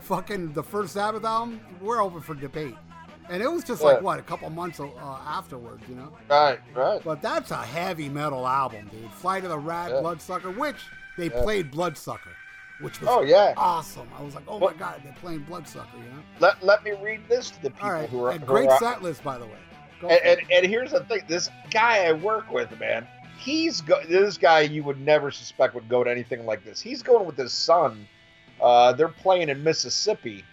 fucking 0.00 0.52
the 0.52 0.62
first 0.62 0.92
Sabbath 0.94 1.24
album, 1.24 1.60
we're 1.80 2.02
open 2.02 2.20
for 2.20 2.34
debate. 2.34 2.76
And 3.30 3.42
it 3.42 3.50
was 3.50 3.64
just 3.64 3.82
like 3.82 4.02
what 4.02 4.18
a 4.18 4.22
couple 4.22 4.50
months 4.50 4.80
uh, 4.80 4.86
afterwards, 5.26 5.82
you 5.88 5.94
know. 5.94 6.12
Right, 6.28 6.58
right. 6.74 7.00
But 7.02 7.22
that's 7.22 7.50
a 7.52 7.56
heavy 7.56 8.10
metal 8.10 8.46
album, 8.46 8.88
dude. 8.92 9.10
Flight 9.12 9.44
of 9.44 9.50
the 9.50 9.58
Rat, 9.58 9.90
Yeah. 9.92 10.00
Bloodsucker, 10.00 10.50
which 10.50 10.76
they 11.16 11.30
Yeah. 11.30 11.42
played 11.42 11.70
Bloodsucker, 11.70 12.32
which 12.82 13.00
was 13.00 13.08
Oh 13.10 13.22
yeah. 13.22 13.54
awesome. 13.56 14.06
I 14.18 14.22
was 14.22 14.34
like, 14.34 14.44
oh 14.46 14.58
Well- 14.58 14.72
my 14.72 14.76
god, 14.76 15.00
they're 15.02 15.16
playing 15.22 15.40
Bloodsucker, 15.40 15.96
you 15.96 16.02
know. 16.04 16.22
Let, 16.40 16.62
let 16.62 16.84
me 16.84 16.92
read 17.02 17.26
this 17.26 17.48
to 17.52 17.62
the 17.62 17.70
people 17.70 17.90
right, 17.90 18.08
who 18.10 18.24
are 18.26 18.30
and 18.32 18.40
who 18.40 18.46
great 18.46 18.68
are- 18.68 18.78
set 18.78 19.02
list, 19.02 19.24
by 19.24 19.38
the 19.38 19.46
way. 19.46 19.58
And, 20.08 20.20
and, 20.24 20.40
and 20.52 20.66
here's 20.66 20.92
the 20.92 21.00
thing: 21.04 21.22
this 21.28 21.50
guy 21.70 22.04
I 22.06 22.12
work 22.12 22.50
with, 22.50 22.78
man, 22.78 23.06
he's 23.38 23.80
go- 23.80 24.04
this 24.08 24.38
guy 24.38 24.60
you 24.60 24.82
would 24.84 25.00
never 25.00 25.30
suspect 25.30 25.74
would 25.74 25.88
go 25.88 26.04
to 26.04 26.10
anything 26.10 26.46
like 26.46 26.64
this. 26.64 26.80
He's 26.80 27.02
going 27.02 27.26
with 27.26 27.36
his 27.36 27.52
son. 27.52 28.06
Uh, 28.60 28.92
they're 28.92 29.08
playing 29.08 29.48
in 29.48 29.62
Mississippi, 29.62 30.44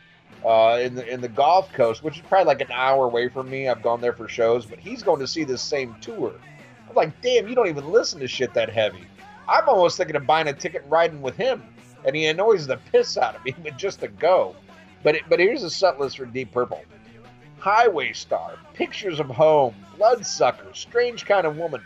uh, 0.46 0.80
in 0.82 0.96
the 0.96 1.08
in 1.08 1.22
the 1.22 1.30
Gulf 1.30 1.72
Coast, 1.74 2.04
which 2.04 2.18
is 2.18 2.24
probably 2.28 2.46
like 2.46 2.62
an 2.62 2.72
hour 2.72 3.06
away 3.06 3.30
from 3.30 3.50
me. 3.50 3.68
I've 3.68 3.82
gone 3.82 4.02
there 4.02 4.14
for 4.14 4.28
shows, 4.28 4.66
but 4.66 4.80
he's 4.80 5.04
going 5.04 5.20
to 5.20 5.28
see 5.28 5.44
this 5.44 5.62
same 5.62 5.96
tour. 6.02 6.34
I'm 6.90 6.96
like, 6.96 7.22
damn, 7.22 7.48
you 7.48 7.56
don't 7.56 7.68
even 7.68 7.90
listen 7.90 8.20
to 8.20 8.28
shit 8.28 8.54
that 8.54 8.70
heavy. 8.70 9.08
I'm 9.48 9.68
almost 9.68 9.98
thinking 9.98 10.16
of 10.16 10.26
buying 10.26 10.48
a 10.48 10.54
ticket 10.54 10.84
and 10.84 10.92
riding 10.92 11.22
with 11.22 11.36
him, 11.36 11.64
and 12.06 12.16
he 12.16 12.26
annoys 12.26 12.68
the 12.68 12.78
piss 12.92 13.18
out 13.18 13.36
of 13.36 13.46
me, 13.46 13.56
but 13.64 13.78
just 13.78 14.00
to 14.02 14.08
go. 14.08 14.56
But 15.04 15.16
it, 15.16 15.24
but 15.30 15.40
here's 15.40 15.64
a 15.64 15.70
set 15.70 16.00
list 16.00 16.18
for 16.18 16.26
Deep 16.26 16.52
Purple. 16.52 16.82
Highway 17.66 18.12
Star, 18.14 18.56
Pictures 18.74 19.20
of 19.20 19.28
Home, 19.28 19.76
Bloodsucker, 19.96 20.74
Strange 20.74 21.26
Kind 21.26 21.46
of 21.46 21.58
Woman. 21.58 21.82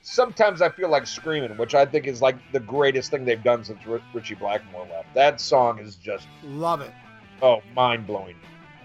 Sometimes 0.00 0.62
I 0.62 0.70
feel 0.70 0.88
like 0.88 1.06
screaming, 1.06 1.56
which 1.58 1.74
I 1.74 1.84
think 1.84 2.06
is 2.06 2.22
like 2.22 2.36
the 2.52 2.60
greatest 2.60 3.10
thing 3.10 3.24
they've 3.26 3.42
done 3.42 3.62
since 3.64 3.84
Ri- 3.86 4.00
Ritchie 4.14 4.36
Blackmore 4.36 4.86
left. 4.90 5.12
That 5.14 5.40
song 5.40 5.78
is 5.80 5.96
just 5.96 6.26
Love 6.42 6.80
it. 6.80 6.92
oh 7.42 7.60
mind 7.74 8.06
blowing. 8.06 8.36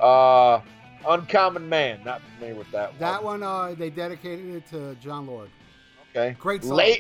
Uh, 0.01 0.59
Uncommon 1.07 1.69
Man, 1.69 1.99
not 2.03 2.21
familiar 2.35 2.55
with 2.55 2.69
that. 2.71 2.89
One. 2.91 2.99
That 2.99 3.23
one, 3.23 3.43
uh, 3.43 3.75
they 3.77 3.89
dedicated 3.89 4.53
it 4.55 4.67
to 4.71 4.95
Jon 4.95 5.27
Lord. 5.27 5.49
Okay. 6.09 6.35
Great 6.39 6.63
song. 6.63 6.75
La- 6.77 6.95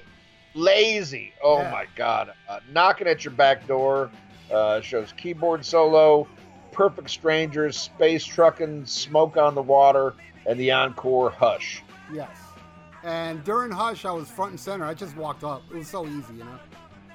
lazy. 0.55 1.33
Oh 1.43 1.57
Yeah. 1.59 1.71
my 1.71 1.85
God. 1.95 2.31
Uh, 2.47 2.59
knocking 2.71 3.07
at 3.07 3.25
your 3.25 3.33
back 3.33 3.67
door. 3.67 4.09
Uh, 4.51 4.81
shows 4.81 5.13
keyboard 5.13 5.65
solo, 5.65 6.27
Perfect 6.71 7.09
Strangers, 7.09 7.77
Space 7.77 8.25
Truckin', 8.25 8.87
Smoke 8.87 9.37
on 9.37 9.55
the 9.55 9.61
Water, 9.61 10.13
and 10.45 10.59
the 10.59 10.71
encore 10.71 11.29
Hush. 11.29 11.83
Yes. 12.13 12.35
And 13.03 13.43
during 13.43 13.71
Hush, 13.71 14.05
I 14.05 14.11
was 14.11 14.29
front 14.29 14.51
and 14.51 14.59
center. 14.59 14.85
I 14.85 14.93
just 14.93 15.15
walked 15.15 15.43
up. 15.43 15.63
It 15.71 15.77
was 15.77 15.87
so 15.87 16.05
easy, 16.05 16.33
you 16.35 16.43
know. 16.43 16.59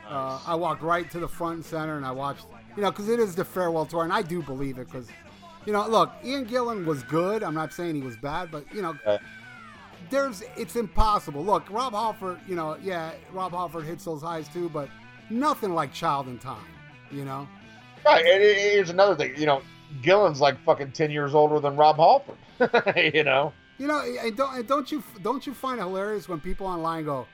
Uh, 0.08 0.38
I 0.46 0.54
walked 0.54 0.82
right 0.82 1.10
to 1.10 1.18
the 1.18 1.28
front 1.28 1.56
and 1.56 1.64
center, 1.64 1.96
and 1.96 2.06
I 2.06 2.12
watched, 2.12 2.46
you 2.76 2.82
know, 2.82 2.90
because 2.90 3.08
it 3.08 3.18
is 3.18 3.34
the 3.34 3.44
farewell 3.44 3.86
tour, 3.86 4.04
and 4.04 4.12
I 4.12 4.22
do 4.22 4.42
believe 4.42 4.78
it, 4.78 4.86
because, 4.86 5.08
you 5.64 5.72
know, 5.72 5.88
look, 5.88 6.12
Ian 6.24 6.46
Gillan 6.46 6.84
was 6.84 7.02
good. 7.04 7.42
I'm 7.42 7.54
not 7.54 7.72
saying 7.72 7.96
he 7.96 8.02
was 8.02 8.16
bad, 8.16 8.50
but 8.52 8.64
you 8.72 8.82
know, 8.82 8.94
there's 10.10 10.42
it's 10.56 10.76
impossible. 10.76 11.44
Look, 11.44 11.68
Rob 11.70 11.92
Halford, 11.92 12.38
you 12.46 12.54
know, 12.54 12.76
yeah, 12.82 13.10
Rob 13.32 13.50
Halford 13.50 13.84
hits 13.84 14.04
those 14.04 14.22
highs 14.22 14.48
too, 14.48 14.68
but 14.68 14.88
nothing 15.28 15.74
like 15.74 15.92
Child 15.92 16.28
in 16.28 16.38
Time, 16.38 16.64
you 17.10 17.24
know. 17.24 17.48
Right, 18.06 18.24
and 18.24 18.42
here's 18.42 18.90
another 18.90 19.14
thing. 19.16 19.36
You 19.36 19.46
know, 19.46 19.62
Gillan's 20.02 20.40
like 20.40 20.58
fucking 20.64 20.92
ten 20.92 21.10
years 21.10 21.34
older 21.34 21.60
than 21.60 21.76
Rob 21.76 21.96
Halford. 21.96 22.36
you 23.14 23.24
know, 23.24 23.52
You 23.78 23.86
know, 23.88 24.00
and 24.00 24.36
don't 24.36 24.54
and 24.56 24.66
don't 24.66 24.90
you 24.90 25.02
don't 25.22 25.46
you 25.46 25.52
find 25.52 25.78
it 25.78 25.82
hilarious 25.82 26.28
when 26.28 26.40
people 26.40 26.66
online 26.66 27.04
go, 27.04 27.26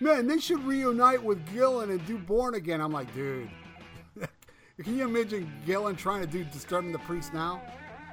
"Man, 0.00 0.26
they 0.26 0.38
should 0.38 0.62
reunite 0.64 1.22
with 1.22 1.44
Gillan 1.54 1.90
and 1.90 2.04
do 2.06 2.16
Born 2.18 2.54
Again." 2.54 2.80
I'm 2.80 2.92
like, 2.92 3.12
dude, 3.14 3.50
can 4.82 4.96
you 4.96 5.04
imagine 5.04 5.50
Gillan 5.66 5.96
trying 5.96 6.20
to 6.22 6.26
do 6.26 6.44
Disturbing 6.44 6.92
the 6.92 6.98
Priest 7.00 7.34
now? 7.34 7.60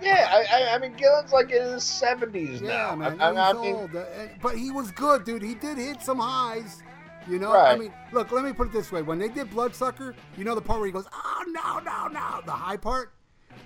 yeah. 0.02 0.28
I, 0.30 0.46
I, 0.64 0.76
I 0.76 0.78
mean, 0.80 0.94
Gillan's 0.96 1.32
like 1.32 1.52
in 1.52 1.62
his 1.74 1.84
seventies 1.84 2.62
Yeah, 2.62 2.70
now. 2.70 2.96
man, 2.96 3.22
I, 3.22 3.30
he's 3.30 3.38
I, 3.38 3.50
I 3.50 3.54
mean, 3.54 3.76
old, 3.76 3.96
uh, 3.96 4.04
but 4.42 4.56
he 4.58 4.70
was 4.72 4.92
good, 4.92 5.24
dude. 5.24 5.42
He 5.42 5.56
did 5.56 5.78
hit 5.78 6.02
some 6.02 6.20
highs. 6.20 6.84
You 7.30 7.40
know, 7.40 7.54
I 7.54 7.76
mean, 7.78 7.94
look, 8.14 8.32
let 8.32 8.44
me 8.46 8.54
put 8.54 8.68
it 8.68 8.74
this 8.74 8.92
way: 8.92 9.02
when 9.02 9.20
they 9.20 9.28
did 9.28 9.50
Bloodsucker, 9.50 10.16
you 10.38 10.44
know 10.44 10.56
the 10.56 10.62
part 10.62 10.80
where 10.80 10.88
he 10.88 10.94
goes, 10.94 11.08
"Oh 11.14 11.44
no, 11.48 11.80
no, 11.80 12.08
no," 12.08 12.42
the 12.46 12.52
high 12.52 12.78
part. 12.78 13.12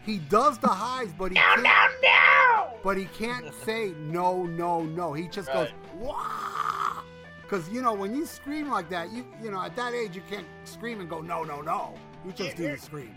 He 0.04 0.18
does 0.18 0.58
the 0.58 0.68
highs, 0.68 1.14
but 1.18 1.32
he 1.32 1.36
can't. 1.38 1.62
no. 2.02 2.74
But 2.84 2.98
he 2.98 3.06
can't 3.06 3.54
say 3.66 3.94
no, 4.00 4.44
no, 4.44 4.82
no. 4.82 5.14
He 5.14 5.28
just 5.28 5.52
goes 5.54 5.68
Right. 5.68 5.96
wah, 6.00 7.04
Because 7.44 7.70
you 7.70 7.82
know 7.84 7.94
when 7.94 8.16
you 8.16 8.26
scream 8.26 8.70
like 8.70 8.90
that, 8.90 9.12
you 9.12 9.26
you 9.44 9.52
know 9.52 9.62
at 9.62 9.76
that 9.76 9.94
age 9.94 10.16
you 10.16 10.24
can't 10.30 10.48
scream 10.64 11.00
and 11.02 11.10
go 11.10 11.22
no 11.22 11.44
no 11.44 11.62
no. 11.62 11.94
You 12.26 12.32
just 12.32 12.56
do 12.56 12.72
the 12.72 12.78
scream. 12.78 13.16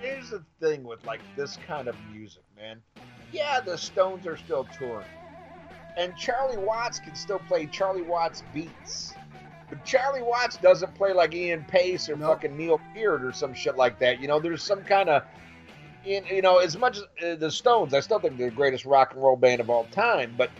Here's 0.00 0.30
the 0.30 0.42
thing 0.60 0.82
with 0.84 1.04
like 1.04 1.20
this 1.36 1.58
kind 1.66 1.88
of 1.88 1.96
music, 2.12 2.42
man. 2.56 2.80
Yeah, 3.32 3.60
the 3.60 3.76
Stones 3.76 4.26
are 4.26 4.36
still 4.36 4.66
touring, 4.78 5.06
and 5.98 6.16
Charlie 6.16 6.56
Watts 6.58 6.98
can 7.00 7.14
still 7.16 7.40
play 7.40 7.66
Charlie 7.66 8.02
Watts 8.02 8.42
beats. 8.54 9.12
But 9.74 9.84
Charlie 9.84 10.22
Watts 10.22 10.56
doesn't 10.58 10.94
play 10.94 11.12
like 11.12 11.34
Ian 11.34 11.64
Paice 11.64 12.08
or 12.08 12.14
Nope. 12.16 12.34
fucking 12.34 12.56
Neil 12.56 12.80
Peart 12.94 13.24
or 13.24 13.32
some 13.32 13.52
shit 13.52 13.76
like 13.76 13.98
that. 13.98 14.20
You 14.20 14.28
know, 14.28 14.38
there's 14.38 14.62
some 14.62 14.84
kind 14.84 15.08
of, 15.08 15.24
you 16.04 16.42
know, 16.42 16.58
as 16.58 16.76
much 16.76 16.98
as 16.98 17.04
uh, 17.24 17.34
the 17.34 17.50
Stones, 17.50 17.92
I 17.92 17.98
still 17.98 18.20
think 18.20 18.38
they're 18.38 18.50
the 18.50 18.54
greatest 18.56 18.84
rock 18.84 19.12
and 19.14 19.22
roll 19.22 19.34
band 19.34 19.60
of 19.60 19.70
all 19.70 19.84
time. 19.86 20.34
But 20.38 20.50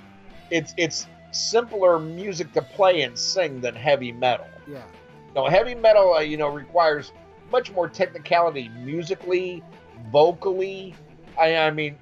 it's 0.51 0.75
it's 0.77 1.07
simpler 1.31 2.01
music 2.01 2.53
to 2.55 2.63
play 2.63 3.03
and 3.03 3.17
sing 3.17 3.61
than 3.61 3.77
heavy 3.77 4.11
metal. 4.11 4.49
Yeah. 4.67 4.83
You 5.29 5.35
know, 5.35 5.47
heavy 5.47 5.77
metal, 5.77 6.15
uh, 6.15 6.21
you 6.21 6.37
know, 6.37 6.49
requires 6.49 7.13
much 7.53 7.71
more 7.71 7.89
technicality 7.89 8.69
musically, 8.81 9.63
vocally. 10.11 10.95
I, 11.39 11.57
I 11.57 11.71
mean, 11.71 11.97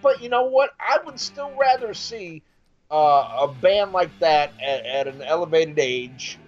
but 0.00 0.22
you 0.22 0.28
know 0.28 0.44
what? 0.44 0.74
I 0.78 0.98
would 1.04 1.18
still 1.18 1.50
rather 1.58 1.92
see 1.92 2.42
uh, 2.88 3.48
a 3.48 3.54
band 3.60 3.90
like 3.90 4.16
that 4.20 4.52
at, 4.62 4.86
at 4.86 5.08
an 5.08 5.22
elevated 5.22 5.80
age 5.80 6.38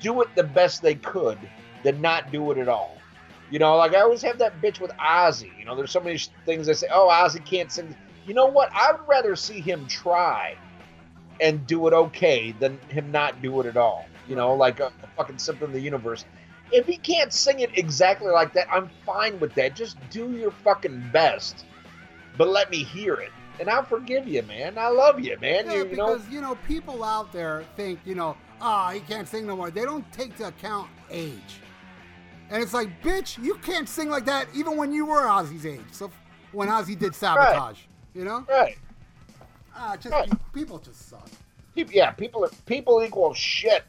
do 0.00 0.20
it 0.22 0.28
the 0.34 0.44
best 0.44 0.82
they 0.82 0.94
could 0.94 1.38
than 1.82 2.00
not 2.00 2.30
do 2.32 2.50
it 2.50 2.58
at 2.58 2.68
all. 2.68 2.98
You 3.50 3.58
know, 3.58 3.76
like 3.76 3.94
I 3.94 4.00
always 4.00 4.22
have 4.22 4.38
that 4.38 4.60
bitch 4.60 4.80
with 4.80 4.90
Ozzy. 4.92 5.56
You 5.58 5.64
know, 5.64 5.74
there's 5.74 5.90
so 5.90 6.00
many 6.00 6.18
things 6.44 6.66
they 6.66 6.74
say, 6.74 6.88
oh, 6.92 7.08
Ozzy 7.08 7.44
can't 7.44 7.72
sing. 7.72 7.96
You 8.26 8.34
know 8.34 8.46
what? 8.46 8.70
I 8.74 8.92
would 8.92 9.08
rather 9.08 9.34
see 9.36 9.60
him 9.60 9.86
try 9.86 10.56
and 11.40 11.66
do 11.66 11.86
it 11.86 11.94
okay 11.94 12.52
than 12.52 12.78
him 12.88 13.10
not 13.10 13.40
do 13.40 13.60
it 13.60 13.66
at 13.66 13.76
all. 13.76 14.04
You 14.26 14.36
know, 14.36 14.54
like 14.54 14.80
a, 14.80 14.92
a 15.02 15.06
fucking 15.16 15.38
Symptom 15.38 15.68
of 15.70 15.72
the 15.72 15.80
Universe. 15.80 16.24
If 16.70 16.84
he 16.84 16.98
can't 16.98 17.32
sing 17.32 17.60
it 17.60 17.70
exactly 17.78 18.30
like 18.30 18.52
that, 18.52 18.66
I'm 18.70 18.90
fine 19.06 19.40
with 19.40 19.54
that. 19.54 19.74
Just 19.74 19.96
do 20.10 20.32
your 20.32 20.50
fucking 20.50 21.10
best, 21.12 21.64
but 22.36 22.48
let 22.48 22.70
me 22.70 22.82
hear 22.82 23.14
it, 23.14 23.30
and 23.58 23.70
I'll 23.70 23.84
forgive 23.84 24.28
you, 24.28 24.42
man. 24.42 24.76
I 24.76 24.88
love 24.88 25.18
you, 25.18 25.38
man. 25.40 25.64
Yeah, 25.64 25.72
you, 25.72 25.86
you 25.86 25.96
know, 25.96 26.14
because 26.14 26.28
you 26.28 26.42
know 26.42 26.56
people 26.66 27.02
out 27.02 27.32
there 27.32 27.64
think 27.74 28.00
you 28.04 28.14
know 28.14 28.36
ah 28.60 28.90
he 28.92 29.00
can't 29.00 29.26
sing 29.28 29.46
no 29.46 29.56
more. 29.56 29.70
They 29.70 29.82
don't 29.84 30.10
take 30.12 30.30
into 30.30 30.46
account 30.48 30.88
age, 31.10 31.60
and 32.50 32.62
it's 32.62 32.74
like 32.74 33.02
bitch, 33.02 33.42
you 33.42 33.54
can't 33.56 33.88
sing 33.88 34.08
like 34.10 34.24
that 34.26 34.46
even 34.54 34.76
when 34.76 34.92
you 34.92 35.06
were 35.06 35.22
Ozzy's 35.22 35.66
age. 35.66 35.80
So 35.92 36.10
when 36.52 36.68
Ozzy 36.68 36.98
did 36.98 37.14
sabotage, 37.14 37.80
you 38.14 38.24
know, 38.24 38.44
right? 38.48 38.76
ah 39.76 39.96
just 39.96 40.12
Right. 40.12 40.30
people 40.52 40.78
just 40.78 41.08
suck. 41.08 41.28
People, 41.74 41.92
yeah, 41.94 42.10
people, 42.10 42.48
people 42.66 43.02
equal 43.04 43.32
shit. 43.34 43.84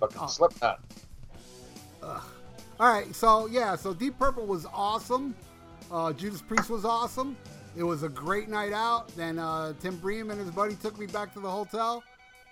Fucking 0.00 0.18
Oh. 0.20 0.26
Slipknot. 0.26 0.80
All 2.78 2.92
right, 2.92 3.14
so 3.14 3.46
yeah, 3.46 3.74
so 3.74 3.94
Deep 3.94 4.18
Purple 4.18 4.46
was 4.46 4.66
awesome. 4.72 5.34
Uh, 5.90 6.12
Judas 6.12 6.42
Priest 6.42 6.68
was 6.68 6.84
awesome. 6.84 7.36
It 7.76 7.82
was 7.82 8.02
a 8.02 8.08
great 8.08 8.48
night 8.48 8.72
out. 8.72 9.08
Then 9.16 9.38
uh, 9.38 9.72
Tim 9.80 9.96
Bream 9.96 10.30
and 10.30 10.38
his 10.38 10.50
buddy 10.50 10.74
took 10.76 10.98
me 10.98 11.06
back 11.06 11.32
to 11.34 11.40
the 11.40 11.50
hotel, 11.50 12.02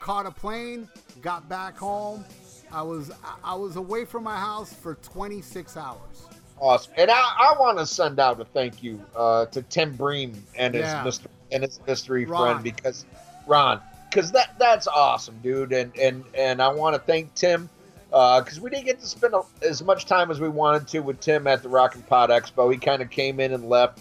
caught 0.05 0.27
a 0.27 0.31
plane, 0.31 0.87
got 1.23 1.49
back 1.49 1.79
home. 1.79 2.23
I 2.71 2.83
was 2.83 3.11
I- 3.43 3.55
was 3.55 3.77
away 3.77 4.05
from 4.05 4.23
my 4.25 4.37
house 4.37 4.71
for 4.73 4.97
26 4.97 5.77
hours. 5.79 6.27
Awesome. 6.61 6.93
And 6.99 7.11
I, 7.11 7.15
I 7.17 7.55
want 7.59 7.79
to 7.79 7.87
send 7.87 8.21
out 8.21 8.39
a 8.39 8.45
thank 8.45 8.83
you 8.83 9.03
uh, 9.17 9.47
to 9.47 9.63
Tim 9.63 9.97
Bream 9.97 10.35
and 10.59 10.75
his 10.75 10.83
Yeah. 10.85 11.03
mystery, 11.03 11.31
and 11.53 11.63
his 11.63 11.81
mystery 11.87 12.27
Ron. 12.27 12.51
friend 12.61 12.65
because 12.65 13.07
Ron, 13.47 13.81
because 14.11 14.31
that 14.33 14.59
that's 14.59 14.87
awesome, 14.87 15.39
dude. 15.43 15.73
And 15.73 15.97
and 15.97 16.23
and 16.35 16.61
I 16.61 16.69
want 16.69 16.95
to 16.97 17.01
thank 17.01 17.33
Tim 17.35 17.71
because 18.11 18.61
we 18.61 18.69
didn't 18.71 18.85
get 18.85 19.01
to 19.01 19.07
spend 19.07 19.33
a, 19.35 19.41
as 19.63 19.83
much 19.83 20.05
time 20.05 20.31
as 20.31 20.39
we 20.39 20.49
wanted 20.51 20.87
to 20.89 21.01
with 21.01 21.19
Tim 21.21 21.47
at 21.47 21.63
the 21.63 21.69
Rock 21.71 21.95
and 21.95 22.07
Pod 22.07 22.29
Expo. 22.29 22.71
He 22.71 22.79
kind 22.79 23.01
of 23.01 23.09
came 23.09 23.41
in 23.41 23.53
and 23.55 23.69
left. 23.71 24.01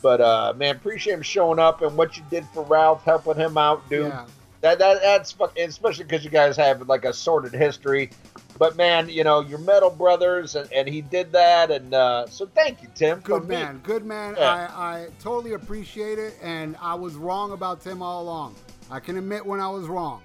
But 0.00 0.20
uh, 0.22 0.54
man, 0.56 0.76
appreciate 0.76 1.12
him 1.14 1.22
showing 1.22 1.58
up 1.58 1.82
and 1.82 1.94
what 1.96 2.16
you 2.16 2.22
did 2.30 2.44
for 2.54 2.62
Ralph, 2.64 3.04
helping 3.04 3.36
him 3.36 3.56
out, 3.58 3.88
dude. 3.90 4.06
Yeah, 4.08 4.24
That, 4.62 4.78
that 4.78 5.02
that's 5.02 5.34
especially 5.58 6.04
because 6.04 6.24
you 6.24 6.30
guys 6.30 6.56
have 6.56 6.88
like 6.88 7.04
a 7.04 7.12
sordid 7.12 7.52
history. 7.52 8.10
But 8.58 8.76
man, 8.76 9.08
you 9.08 9.24
know 9.24 9.40
you're 9.40 9.58
metal 9.58 9.90
brothers, 9.90 10.54
and, 10.54 10.72
and 10.72 10.88
he 10.88 11.00
did 11.00 11.32
that, 11.32 11.72
and 11.72 11.92
uh, 11.92 12.28
so 12.28 12.46
thank 12.46 12.80
you, 12.80 12.88
Tim. 12.94 13.18
good 13.20 13.40
from 13.40 13.48
me. 13.48 13.56
man, 13.56 13.80
good 13.82 14.04
man. 14.04 14.36
Yeah. 14.38 14.70
I, 14.72 14.84
I 14.84 15.08
totally 15.18 15.54
appreciate 15.54 16.20
it, 16.20 16.34
and 16.40 16.76
I 16.80 16.94
was 16.94 17.16
wrong 17.16 17.50
about 17.50 17.80
Tim 17.80 18.02
all 18.02 18.22
along. 18.22 18.54
I 18.88 19.00
can 19.00 19.18
admit 19.18 19.44
when 19.44 19.58
I 19.58 19.68
was 19.68 19.88
wrong. 19.88 20.22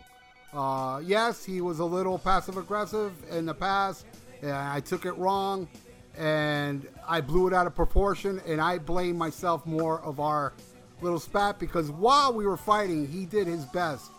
Uh, 0.53 1.01
yes, 1.03 1.43
he 1.43 1.59
was 1.59 1.79
a 1.79 1.85
little 1.85 2.19
passive 2.19 2.57
aggressive 2.57 3.13
in 3.31 3.47
the 3.47 3.55
past, 3.55 4.05
and 4.43 4.51
I 4.51 4.81
took 4.81 5.07
it 5.07 5.13
wrong, 5.13 5.67
and 6.15 6.87
I 7.07 7.21
blew 7.21 7.47
it 7.47 7.55
out 7.55 7.65
of 7.65 7.73
proportion, 7.73 8.39
and 8.45 8.61
I 8.61 8.77
blame 8.77 9.17
myself 9.17 9.65
more 9.65 9.99
of 10.01 10.19
our 10.19 10.53
little 11.01 11.19
spat 11.19 11.57
because 11.57 11.89
while 11.89 12.33
we 12.33 12.45
were 12.45 12.57
fighting, 12.57 13.07
he 13.07 13.25
did 13.25 13.47
his 13.47 13.65
best 13.65 14.11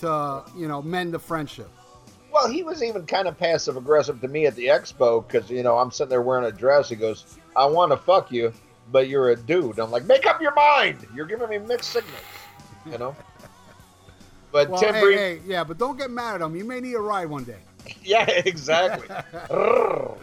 to 0.00 0.44
you 0.56 0.68
know 0.68 0.82
mend 0.82 1.14
the 1.14 1.18
friendship. 1.18 1.70
Well, 2.32 2.48
he 2.50 2.62
was 2.64 2.82
even 2.82 3.06
kind 3.06 3.28
of 3.28 3.38
passive 3.38 3.76
aggressive 3.76 4.20
to 4.20 4.28
me 4.28 4.46
at 4.46 4.56
the 4.56 4.66
expo 4.66 5.26
because 5.26 5.48
you 5.50 5.62
know 5.62 5.78
I'm 5.78 5.90
sitting 5.90 6.10
there 6.10 6.22
wearing 6.22 6.44
a 6.46 6.52
dress. 6.52 6.88
He 6.88 6.96
goes, 6.96 7.24
"I 7.56 7.66
want 7.66 7.92
to 7.92 7.96
fuck 7.96 8.32
you, 8.32 8.52
but 8.90 9.08
you're 9.08 9.30
a 9.30 9.36
dude." 9.36 9.78
I'm 9.78 9.90
like, 9.90 10.04
"Make 10.06 10.26
up 10.26 10.40
your 10.42 10.54
mind. 10.54 11.06
You're 11.14 11.26
giving 11.26 11.48
me 11.48 11.58
mixed 11.58 11.90
signals," 11.90 12.14
you 12.90 12.98
know. 12.98 13.14
But 14.50 14.68
Well, 14.68 14.80
Tim 14.80 14.94
hey, 14.94 15.14
hey, 15.14 15.40
yeah, 15.46 15.64
but 15.64 15.78
don't 15.78 15.96
get 15.98 16.10
mad 16.10 16.36
at 16.36 16.40
him. 16.42 16.54
You 16.56 16.64
may 16.64 16.80
need 16.80 16.94
a 16.94 17.00
ride 17.00 17.26
one 17.28 17.44
day. 17.44 17.58
yeah, 18.04 18.28
exactly. 18.30 19.08
but 19.48 20.18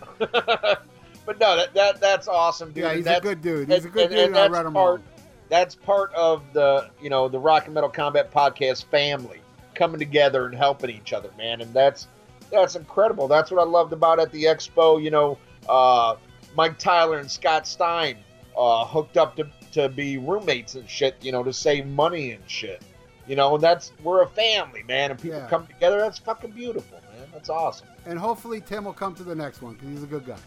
no, 1.40 1.56
that, 1.58 1.74
that 1.74 2.00
that's 2.00 2.28
awesome, 2.28 2.70
dude. 2.72 2.84
Yeah, 2.84 2.90
And 2.92 2.98
he's 2.98 3.08
a 3.08 3.20
good 3.22 3.42
dude. 3.42 3.70
He's 3.70 3.86
a 3.86 3.90
good 3.90 4.04
and- 4.06 4.12
dude. 4.12 4.20
and 4.20 4.28
And 4.30 4.38
I 4.38 4.42
that's 4.44 4.54
read 4.54 4.66
him 4.66 4.74
part, 4.74 5.00
wrong. 5.02 5.08
That's 5.50 5.76
part 5.76 6.14
of 6.14 6.44
the 6.54 6.90
you 7.02 7.10
know 7.10 7.28
the 7.28 7.40
Rock 7.40 7.66
and 7.66 7.74
Metal 7.74 7.90
Combat 7.90 8.32
Podcast 8.32 8.86
family 8.86 9.41
coming 9.82 9.98
together 10.00 10.46
and 10.46 10.54
helping 10.56 10.92
each 10.92 11.12
other, 11.12 11.32
man. 11.40 11.62
And 11.62 11.74
that's 11.74 12.08
that's 12.52 12.76
incredible. 12.76 13.28
That's 13.28 13.50
what 13.50 13.60
I 13.60 13.68
loved 13.70 13.94
about 13.94 14.20
at 14.20 14.32
the 14.32 14.44
expo. 14.44 15.02
You 15.02 15.10
know, 15.10 15.38
uh, 15.68 16.16
Mike 16.56 16.78
Tyler 16.78 17.18
and 17.18 17.32
Scott 17.32 17.66
Stein 17.66 18.18
uh, 18.56 18.86
hooked 18.86 19.18
up 19.18 19.36
to 19.38 19.48
to 19.72 19.90
be 19.90 20.18
roommates 20.20 20.76
and 20.76 20.88
shit. 20.88 21.16
You 21.22 21.32
know, 21.32 21.42
to 21.44 21.52
save 21.52 21.88
money 21.88 22.32
and 22.32 22.44
shit. 22.48 22.84
You 23.28 23.36
know, 23.36 23.56
and 23.56 23.64
that's 23.64 23.92
we're 24.04 24.22
a 24.24 24.28
family, 24.28 24.84
man. 24.84 25.10
And 25.12 25.20
people 25.20 25.40
Yeah. 25.40 25.48
come 25.48 25.66
together. 25.66 25.98
That's 26.00 26.20
fucking 26.20 26.52
beautiful, 26.52 27.00
man. 27.18 27.28
That's 27.34 27.50
awesome. 27.50 27.88
And 28.06 28.20
hopefully 28.20 28.62
Tim 28.62 28.84
will 28.86 28.94
come 28.94 29.16
to 29.16 29.24
the 29.24 29.36
next 29.36 29.62
one 29.64 29.74
because 29.74 29.90
he's 29.90 30.04
a 30.04 30.08
good 30.08 30.26
guy. 30.28 30.38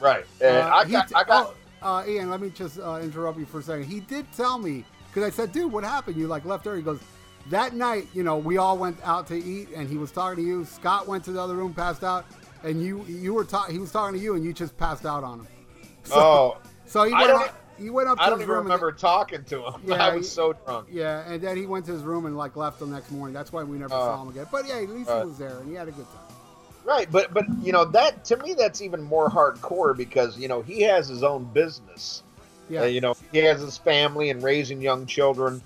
Right. 0.00 0.24
And 0.40 0.56
Uh, 0.56 0.70
I 0.72 0.84
got 0.86 1.08
t- 1.08 1.14
I 1.14 1.24
got. 1.24 1.54
oh, 1.82 1.86
uh, 1.98 2.04
Ian, 2.08 2.30
let 2.30 2.40
me 2.40 2.48
just 2.50 2.78
uh, 2.78 3.00
interrupt 3.02 3.38
you 3.38 3.44
for 3.46 3.58
a 3.58 3.62
second. 3.62 3.84
He 3.84 4.00
did 4.00 4.30
tell 4.32 4.58
me 4.58 4.84
because 5.08 5.24
I 5.24 5.30
said, 5.30 5.52
"Dude, 5.52 5.70
what 5.72 5.84
happened? 5.84 6.16
You 6.16 6.26
like 6.28 6.44
left 6.46 6.66
early?" 6.66 6.78
He 6.78 6.82
goes, 6.84 7.00
"That 7.50 7.74
night, 7.74 8.08
you 8.14 8.22
know, 8.22 8.36
we 8.36 8.56
all 8.58 8.76
went 8.76 8.96
out 9.04 9.26
to 9.28 9.36
eat, 9.36 9.68
and 9.74 9.88
he 9.88 9.96
was 9.96 10.10
talking 10.12 10.42
to 10.42 10.48
you. 10.48 10.64
Scott 10.64 11.06
went 11.06 11.24
to 11.24 11.32
the 11.32 11.40
other 11.40 11.54
room, 11.54 11.72
passed 11.74 12.04
out, 12.04 12.24
and 12.62 12.82
you 12.82 13.04
you 13.08 13.34
were 13.34 13.44
talking. 13.44 13.74
he 13.74 13.80
was 13.80 13.90
talking 13.92 14.18
to 14.18 14.22
you, 14.22 14.34
and 14.34 14.44
you 14.44 14.52
just 14.52 14.76
passed 14.76 15.06
out 15.06 15.24
on 15.24 15.40
him." 15.40 15.48
So, 16.04 16.14
oh, 16.16 16.56
so 16.86 17.02
he 17.04 17.12
went 17.12 17.30
up, 17.30 17.54
he 17.78 17.90
went 17.90 18.08
up 18.08 18.16
to 18.16 18.22
I 18.24 18.30
don't 18.30 18.38
his 18.38 18.44
even 18.44 18.50
room. 18.50 18.58
and- 18.60 18.66
remember 18.70 18.92
talking 18.92 19.44
to 19.44 19.62
him. 19.66 19.74
Yeah, 19.86 20.06
I 20.06 20.16
was 20.16 20.26
he- 20.26 20.30
so 20.34 20.54
drunk. 20.54 20.88
yeah, 20.90 21.30
and 21.30 21.42
then 21.42 21.56
he 21.56 21.66
went 21.66 21.84
to 21.86 21.92
his 21.92 22.02
room 22.02 22.24
and 22.24 22.34
like 22.36 22.56
left 22.56 22.78
the 22.80 22.86
next 22.86 23.10
morning. 23.10 23.34
That's 23.34 23.52
why 23.52 23.62
we 23.62 23.76
never 23.78 23.92
Uh, 23.94 23.98
saw 23.98 24.22
him 24.22 24.28
again. 24.30 24.46
But 24.50 24.66
yeah, 24.66 24.76
at 24.76 24.88
least 24.88 25.10
uh, 25.10 25.20
he 25.20 25.26
was 25.28 25.36
there 25.36 25.58
and 25.58 25.68
he 25.68 25.74
had 25.74 25.86
a 25.88 25.90
good 25.90 26.06
time. 26.06 26.36
Right, 26.84 27.10
but 27.12 27.34
but 27.34 27.44
you 27.60 27.72
know 27.72 27.84
that 27.84 28.24
to 28.26 28.38
me 28.38 28.54
that's 28.54 28.80
even 28.80 29.02
more 29.02 29.28
hardcore 29.28 29.94
because 29.94 30.38
you 30.38 30.48
know 30.48 30.62
he 30.62 30.80
has 30.82 31.08
his 31.08 31.22
own 31.22 31.44
business. 31.52 32.22
Yeah, 32.70 32.82
Uh, 32.82 32.84
you 32.86 33.02
know 33.02 33.14
he 33.32 33.38
has 33.40 33.60
his 33.60 33.76
family 33.76 34.30
and 34.30 34.42
raising 34.42 34.80
young 34.80 35.04
children, 35.04 35.60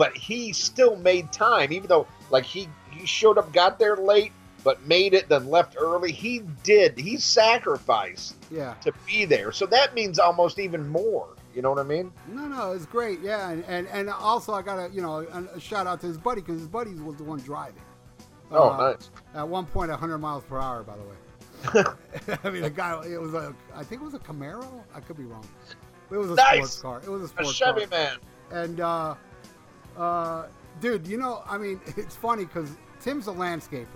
but 0.00 0.16
he 0.16 0.50
still 0.54 0.96
made 0.96 1.30
time 1.30 1.70
even 1.72 1.86
though 1.86 2.06
like 2.30 2.44
he 2.44 2.66
he 2.90 3.04
showed 3.06 3.36
up, 3.36 3.52
got 3.52 3.78
there 3.78 3.96
late, 3.96 4.32
but 4.64 4.84
made 4.86 5.12
it, 5.14 5.28
then 5.28 5.48
left 5.48 5.76
early. 5.78 6.10
He 6.10 6.40
did. 6.62 6.98
He 6.98 7.16
sacrificed 7.18 8.36
yeah. 8.50 8.74
to 8.82 8.92
be 9.06 9.24
there, 9.26 9.52
so 9.52 9.66
that 9.66 9.94
means 9.94 10.18
almost 10.18 10.58
even 10.58 10.88
more. 10.88 11.28
You 11.54 11.62
know 11.62 11.70
what 11.70 11.80
I 11.80 11.82
mean? 11.82 12.12
No, 12.28 12.46
no, 12.46 12.72
it's 12.72 12.86
great. 12.86 13.20
Yeah, 13.20 13.50
and 13.50 13.64
and, 13.68 13.86
and 13.88 14.08
also 14.08 14.54
I 14.54 14.62
got 14.62 14.76
to 14.88 14.94
you 14.94 15.02
know 15.02 15.18
a, 15.20 15.56
a 15.56 15.60
shout 15.60 15.86
out 15.86 16.00
to 16.00 16.06
his 16.06 16.16
buddy 16.18 16.40
because 16.40 16.58
his 16.60 16.68
buddy 16.68 16.94
was 16.94 17.16
the 17.16 17.24
one 17.24 17.40
driving. 17.40 17.82
Oh, 18.50 18.70
Uh, 18.70 18.90
nice. 18.92 19.10
At 19.34 19.46
one 19.48 19.66
point, 19.66 19.90
100 19.90 20.18
miles 20.18 20.42
per 20.44 20.58
hour. 20.58 20.82
By 20.82 20.94
the 20.96 21.02
way. 21.04 22.36
I 22.44 22.50
mean, 22.50 22.62
the 22.62 22.70
guy. 22.70 23.00
It 23.06 23.20
was 23.20 23.34
a. 23.34 23.54
I 23.74 23.84
think 23.84 24.00
it 24.00 24.04
was 24.04 24.14
a 24.14 24.18
Camaro. 24.18 24.66
I 24.94 25.00
could 25.00 25.16
be 25.16 25.24
wrong. 25.24 25.46
It 26.10 26.16
was 26.16 26.30
a 26.30 26.34
Nice. 26.34 26.70
sports 26.72 26.80
car. 26.82 27.00
It 27.04 27.10
was 27.10 27.22
a 27.22 27.24
A 27.24 27.28
sports 27.28 27.52
Chevy 27.52 27.86
car. 27.86 27.98
man. 27.98 28.16
And 28.52 28.80
uh, 28.80 29.14
uh, 30.00 30.46
dude, 30.80 31.06
you 31.06 31.18
know, 31.18 31.42
I 31.48 31.58
mean, 31.58 31.80
it's 31.96 32.16
funny 32.16 32.44
because 32.44 32.70
Tim's 33.00 33.26
a 33.28 33.32
landscaper. 33.32 33.86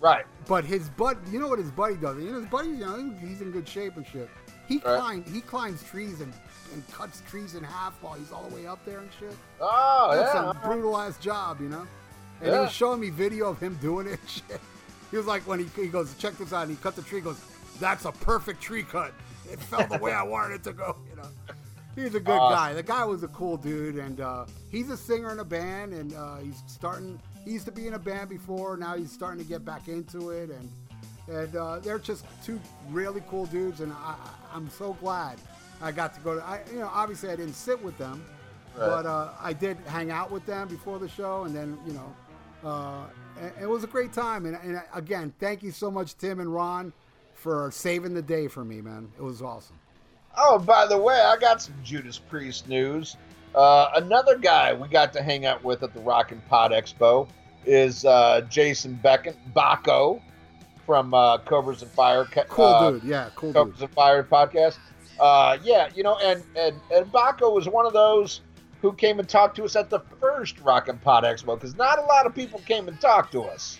Right. 0.00 0.24
But 0.46 0.64
his 0.64 0.88
bud, 0.90 1.18
you 1.30 1.38
know 1.38 1.48
what 1.48 1.58
his 1.58 1.70
buddy 1.70 1.96
does? 1.96 2.16
You 2.18 2.30
know, 2.32 2.40
his 2.40 2.48
buddy, 2.48 2.68
you 2.68 2.76
know, 2.78 3.14
he's 3.20 3.40
in 3.42 3.50
good 3.50 3.68
shape 3.68 3.96
and 3.96 4.06
shit. 4.06 4.30
He 4.66 4.76
Right. 4.76 4.98
climbs, 4.98 5.30
he 5.32 5.40
climbs 5.40 5.82
trees 5.82 6.20
and, 6.20 6.32
and 6.72 6.88
cuts 6.92 7.22
trees 7.28 7.54
in 7.54 7.64
half 7.64 7.94
while 8.02 8.14
he's 8.14 8.32
all 8.32 8.48
the 8.48 8.54
way 8.54 8.66
up 8.66 8.82
there 8.86 9.00
and 9.00 9.10
shit. 9.18 9.34
Oh 9.60 10.10
That's 10.14 10.32
yeah. 10.34 10.50
a 10.50 10.54
brutal 10.66 10.96
ass 10.96 11.18
job, 11.18 11.60
you 11.60 11.68
know. 11.68 11.86
and 12.40 12.52
he 12.52 12.58
was 12.58 12.72
showing 12.72 13.00
me 13.00 13.10
video 13.10 13.48
of 13.48 13.58
him 13.60 13.76
doing 13.82 14.06
it. 14.06 14.20
Shit. 14.26 14.60
He 15.10 15.16
was 15.16 15.26
like, 15.26 15.42
when 15.42 15.58
he, 15.58 15.66
he 15.82 15.88
goes, 15.88 16.14
check 16.18 16.38
this 16.38 16.52
out, 16.52 16.62
and 16.62 16.70
he 16.70 16.76
cut 16.82 16.94
the 16.96 17.02
tree. 17.02 17.18
He 17.18 17.24
goes, 17.24 17.40
that's 17.80 18.04
a 18.04 18.12
perfect 18.12 18.62
tree 18.62 18.84
cut. 18.84 19.12
It 19.50 19.58
fell 19.60 19.86
the 19.88 19.98
way 19.98 20.12
I 20.12 20.22
wanted 20.22 20.54
it 20.54 20.62
to 20.64 20.72
go. 20.72 20.96
You 21.10 21.16
know, 21.16 21.28
he's 21.94 22.14
a 22.14 22.20
good 22.20 22.28
Awesome. 22.38 22.56
guy. 22.56 22.72
The 22.74 22.82
guy 22.82 23.04
was 23.04 23.22
a 23.22 23.28
cool 23.28 23.56
dude, 23.56 23.96
and 23.96 24.20
uh, 24.20 24.46
he's 24.70 24.90
a 24.90 24.96
singer 24.96 25.30
in 25.32 25.38
a 25.40 25.44
band, 25.44 25.92
and 25.92 26.14
uh, 26.14 26.36
he's 26.36 26.62
starting. 26.66 27.20
He 27.44 27.52
used 27.52 27.66
to 27.66 27.72
be 27.72 27.86
in 27.86 27.94
a 27.94 27.98
band 27.98 28.28
before. 28.28 28.76
Now 28.76 28.96
he's 28.96 29.10
starting 29.12 29.42
to 29.42 29.48
get 29.48 29.64
back 29.64 29.88
into 29.88 30.30
it, 30.30 30.50
and 30.50 30.70
and 31.28 31.54
uh, 31.56 31.78
they're 31.78 31.98
just 31.98 32.24
two 32.44 32.60
really 32.90 33.22
cool 33.28 33.46
dudes, 33.46 33.80
and 33.80 33.92
I, 33.92 33.96
I- 34.16 34.56
I'm 34.56 34.68
so 34.70 34.94
glad 34.94 35.38
I 35.80 35.92
got 35.92 36.14
to 36.14 36.20
go 36.20 36.34
to. 36.36 36.44
I, 36.44 36.60
you 36.72 36.80
know, 36.80 36.90
obviously 36.92 37.30
I 37.30 37.36
didn't 37.36 37.54
sit 37.54 37.80
with 37.82 37.96
them, 37.98 38.24
Right. 38.76 38.86
but 38.88 39.06
uh, 39.06 39.30
I 39.40 39.52
did 39.52 39.76
hang 39.86 40.10
out 40.10 40.30
with 40.30 40.44
them 40.46 40.68
before 40.68 40.98
the 40.98 41.08
show, 41.08 41.44
and 41.44 41.54
then 41.54 41.78
you 41.86 41.92
know, 41.92 42.68
uh, 42.68 43.04
it 43.60 43.66
was 43.68 43.84
a 43.84 43.86
great 43.86 44.12
time. 44.12 44.44
And, 44.46 44.56
and 44.56 44.82
again, 44.92 45.32
thank 45.38 45.62
you 45.62 45.70
so 45.70 45.90
much, 45.90 46.16
Tim 46.18 46.40
and 46.40 46.52
Ron, 46.52 46.92
for 47.34 47.70
saving 47.70 48.12
the 48.12 48.22
day 48.22 48.48
for 48.48 48.64
me, 48.64 48.80
man. 48.82 49.10
It 49.16 49.22
was 49.22 49.40
awesome. 49.40 49.78
Oh, 50.36 50.58
by 50.58 50.86
the 50.86 50.98
way, 50.98 51.14
I 51.14 51.36
got 51.36 51.60
some 51.60 51.74
Judas 51.84 52.18
Priest 52.18 52.68
news. 52.68 53.16
Uh, 53.54 53.90
another 53.96 54.38
guy 54.38 54.72
we 54.72 54.88
got 54.88 55.12
to 55.14 55.22
hang 55.22 55.44
out 55.44 55.62
with 55.64 55.82
at 55.82 55.92
the 55.92 56.00
Rock 56.00 56.30
and 56.32 56.46
Pod 56.48 56.70
Expo 56.70 57.28
is 57.66 58.04
uh, 58.04 58.42
Jason 58.48 58.94
Beckett, 59.02 59.36
Baco 59.54 60.22
from 60.86 61.12
uh, 61.14 61.38
Cobras 61.38 61.82
and 61.82 61.90
Fire. 61.90 62.24
Cool 62.48 62.64
uh, 62.64 62.90
dude, 62.92 63.04
yeah, 63.04 63.30
cool 63.34 63.52
dude. 63.52 63.80
And 63.80 63.90
Fire 63.90 64.22
podcast. 64.22 64.78
Uh, 65.18 65.58
yeah, 65.62 65.88
you 65.94 66.02
know, 66.02 66.16
and, 66.18 66.42
and, 66.56 66.76
and 66.92 67.12
Baco 67.12 67.52
was 67.54 67.68
one 67.68 67.86
of 67.86 67.92
those 67.92 68.40
who 68.80 68.92
came 68.92 69.18
and 69.18 69.28
talked 69.28 69.56
to 69.56 69.64
us 69.64 69.76
at 69.76 69.90
the 69.90 70.00
first 70.20 70.58
Rock 70.60 70.88
and 70.88 71.00
Pod 71.00 71.24
Expo 71.24 71.54
because 71.54 71.76
not 71.76 71.98
a 71.98 72.02
lot 72.02 72.24
of 72.24 72.34
people 72.34 72.60
came 72.60 72.88
and 72.88 72.98
talked 73.00 73.32
to 73.32 73.42
us. 73.42 73.78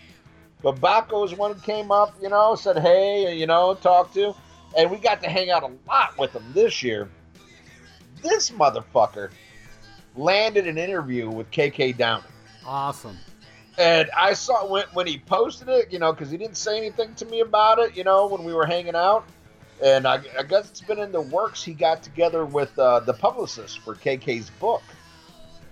But 0.63 0.77
Baco 0.77 1.23
was 1.23 1.35
one 1.35 1.55
who 1.55 1.61
came 1.61 1.91
up, 1.91 2.15
you 2.21 2.29
know, 2.29 2.55
said 2.55 2.79
hey, 2.79 3.35
you 3.35 3.47
know, 3.47 3.75
talked 3.75 4.15
to, 4.15 4.35
and 4.77 4.91
we 4.91 4.99
got 4.99 5.23
to 5.23 5.29
hang 5.29 5.51
out 5.51 5.63
a 5.63 5.71
lot 5.89 6.17
with 6.19 6.33
him 6.33 6.45
this 6.55 6.83
year. 6.83 7.09
This 8.23 8.51
motherfucker 8.51 9.31
landed 10.17 10.67
an 10.67 10.79
interview 10.79 11.31
with 11.31 11.51
KK 11.51 11.97
Downing. 11.97 12.25
Awesome. 12.67 13.17
And 13.79 14.11
I 14.17 14.35
saw 14.35 14.67
when, 14.67 14.85
when 14.93 15.07
he 15.07 15.19
posted 15.19 15.69
it, 15.69 15.93
you 15.93 15.99
know, 15.99 16.13
because 16.13 16.31
he 16.31 16.37
didn't 16.37 16.57
say 16.57 16.77
anything 16.77 17.15
to 17.15 17.27
me 17.27 17.41
about 17.41 17.79
it, 17.79 17.97
you 17.97 18.05
know, 18.05 18.27
when 18.27 18.45
we 18.45 18.53
were 18.53 18.67
hanging 18.67 18.95
out. 18.95 19.25
And 19.83 20.07
I, 20.07 20.21
I 20.39 20.43
guess 20.43 20.69
it's 20.69 20.83
been 20.83 20.99
in 20.99 21.13
the 21.13 21.21
works. 21.21 21.63
He 21.63 21.73
got 21.73 22.03
together 22.03 22.45
with 22.45 22.79
uh, 22.79 23.01
the 23.01 23.15
publicist 23.15 23.79
for 23.79 23.95
KK's 23.95 24.51
book. 24.51 24.83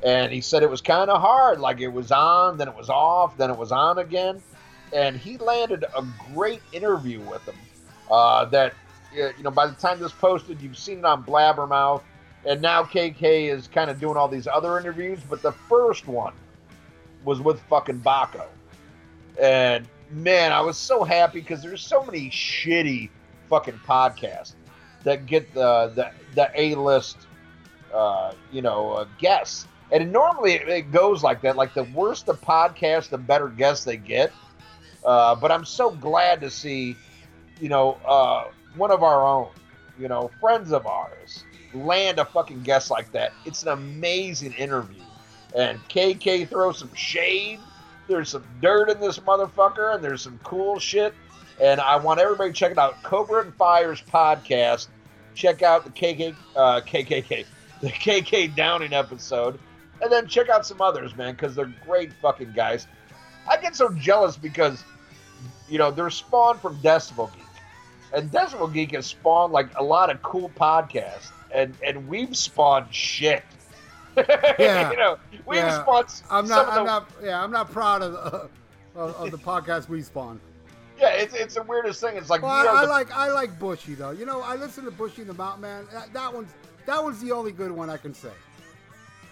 And 0.03 0.33
he 0.33 0.41
said 0.41 0.63
it 0.63 0.71
was 0.71 0.81
kind 0.81 1.11
of 1.11 1.21
hard. 1.21 1.61
Like 1.61 1.81
it 1.81 1.89
was 1.89 2.11
on, 2.11 2.57
then 2.57 2.69
it 2.69 2.75
was 2.75 2.89
off, 2.89 3.37
then 3.37 3.51
it 3.51 3.59
was 3.59 3.73
on 3.73 3.99
again. 3.99 4.41
And 4.95 5.17
he 5.17 5.37
landed 5.37 5.85
a 5.95 6.07
great 6.33 6.63
interview 6.73 7.21
with 7.21 7.47
him. 7.47 7.57
Uh, 8.11 8.47
that, 8.47 8.73
you 9.15 9.43
know, 9.43 9.51
by 9.51 9.67
the 9.67 9.75
time 9.75 9.99
this 9.99 10.13
posted, 10.13 10.61
you've 10.61 10.79
seen 10.79 10.99
it 10.99 11.05
on 11.05 11.25
Blabbermouth. 11.25 12.03
And 12.45 12.63
now 12.63 12.83
KK 12.85 13.53
is 13.53 13.67
kind 13.67 13.91
of 13.91 13.99
doing 13.99 14.17
all 14.17 14.29
these 14.29 14.47
other 14.47 14.79
interviews. 14.79 15.21
But 15.29 15.43
the 15.43 15.53
first 15.53 16.07
one 16.07 16.35
was 17.25 17.41
with 17.41 17.61
fucking 17.63 18.01
Baco. 18.01 18.47
And 19.41 19.87
man, 20.11 20.53
I 20.53 20.61
was 20.61 20.77
so 20.77 21.05
happy 21.05 21.41
because 21.41 21.63
there's 21.63 21.83
so 21.83 22.05
many 22.05 22.31
shitty 22.31 23.11
fucking 23.49 23.81
podcasts 23.87 24.55
that 25.05 25.27
get 25.27 25.53
the 25.55 25.93
the, 25.95 26.11
the 26.35 26.51
A 26.55 26.75
list, 26.75 27.19
uh, 27.93 28.33
you 28.53 28.63
know, 28.63 28.93
uh, 28.93 29.07
guests. 29.19 29.67
And 29.91 30.13
normally 30.13 30.55
it, 30.55 30.93
goes 30.93 31.23
like 31.23 31.41
that. 31.43 31.57
Like 31.57 31.75
the 31.75 31.85
worse 31.85 32.23
the 32.23 32.35
podcast, 32.35 33.09
the 33.09 33.19
better 33.19 33.49
guests 33.49 33.85
they 33.85 33.97
get. 33.97 34.33
Uh, 35.05 35.35
but 35.35 35.51
I'm 35.51 35.65
so 35.65 35.91
glad 35.91 36.41
to 36.43 36.51
see, 36.51 36.97
you 37.61 37.69
know, 37.69 37.99
uh, 38.05 38.45
one 38.79 38.91
of 38.91 39.03
our 39.03 39.27
own, 39.27 39.49
you 39.99 40.09
know, 40.09 40.31
friends 40.41 40.73
of 40.73 40.87
ours 40.87 41.45
land 41.75 42.19
a 42.19 42.25
fucking 42.25 42.63
guest 42.63 42.91
like 42.91 43.13
that. 43.13 43.33
It's 43.45 43.63
an 43.63 43.69
amazing 43.69 44.53
interview. 44.55 45.03
And 45.55 45.79
KK 45.89 46.49
throws 46.49 46.79
some 46.79 46.95
shade. 46.95 47.61
There's 48.07 48.31
some 48.31 48.45
dirt 48.63 48.91
in 48.91 49.01
this 49.01 49.19
motherfucker, 49.19 49.95
and 49.95 50.03
there's 50.03 50.23
some 50.23 50.39
cool 50.45 50.79
shit. 50.79 51.15
And 51.61 51.81
I 51.81 51.97
want 51.97 52.21
everybody 52.21 52.51
to 52.51 52.55
check 52.55 52.73
it 52.73 52.79
out. 52.79 53.03
Cobra 53.03 53.43
and 53.43 53.55
Fires 53.55 54.03
podcast. 54.03 54.89
Check 55.35 55.63
out 55.63 55.85
the 55.85 55.91
KK, 55.91 56.35
uh, 56.57 56.81
KKK, 56.81 57.45
the 57.81 57.89
KK 57.89 58.55
Downing 58.55 58.93
episode, 58.93 59.59
and 60.01 60.11
then 60.11 60.27
check 60.27 60.49
out 60.49 60.67
some 60.67 60.81
others, 60.81 61.17
man, 61.17 61.35
because 61.35 61.55
they're 61.55 61.73
great 61.85 62.13
fucking 62.15 62.53
guys. 62.53 62.87
I 63.49 63.57
get 63.57 63.77
so 63.77 63.91
jealous 63.91 64.37
because, 64.37 64.83
you 65.69 65.79
know, 65.79 65.91
they're 65.91 66.11
spawned 66.11 66.61
from 66.61 66.77
Decibel 66.79 67.33
Geek, 67.35 67.45
and 68.13 68.31
Decibel 68.31 68.73
Geek 68.73 68.93
has 68.93 69.07
spawned 69.07 69.53
like 69.53 69.69
a 69.79 69.83
lot 69.83 70.11
of 70.11 70.23
cool 70.23 70.51
podcasts, 70.59 71.31
and 71.51 71.75
and 71.87 72.09
we've 72.09 72.37
spawned 72.37 72.87
shit. 72.95 73.43
Yeah. 74.59 74.91
you 74.91 74.97
know, 74.97 75.17
we've 75.47 75.59
Yeah. 75.59 75.83
spawned. 75.83 76.09
I'm 76.31 76.47
some 76.47 76.49
not. 76.49 76.67
of 76.67 76.69
I'm 76.71 76.77
the- 76.79 76.85
not. 76.85 77.09
Yeah, 77.23 77.43
I'm 77.43 77.51
not 77.53 77.71
proud 77.71 78.03
of 78.03 78.13
the, 78.13 78.49
of, 79.01 79.15
of 79.17 79.31
the 79.31 79.39
podcast 79.39 79.89
we 79.89 80.03
spawned. 80.03 80.41
Yeah, 80.99 81.11
it's 81.11 81.33
it's 81.35 81.55
the 81.55 81.63
weirdest 81.63 82.01
thing. 82.01 82.17
It's 82.17 82.29
like 82.29 82.43
Well, 82.43 82.51
I, 82.51 82.67
I 82.83 82.85
the 82.87 82.91
like 82.91 83.13
I 83.15 83.31
like 83.31 83.57
Bushy 83.61 83.95
though. 83.95 84.11
You 84.11 84.27
know, 84.27 84.41
I 84.43 84.57
listen 84.57 84.85
to 84.87 84.91
Bushy 84.91 85.23
the 85.23 85.35
Mountain 85.35 85.63
Man. 85.63 85.87
That, 85.93 86.13
that 86.13 86.35
one's 86.35 86.51
that 86.87 87.03
one's 87.05 87.21
the 87.21 87.31
only 87.31 87.53
good 87.53 87.71
one 87.71 87.89
I 87.91 87.97
can 87.97 88.13
say. 88.13 88.31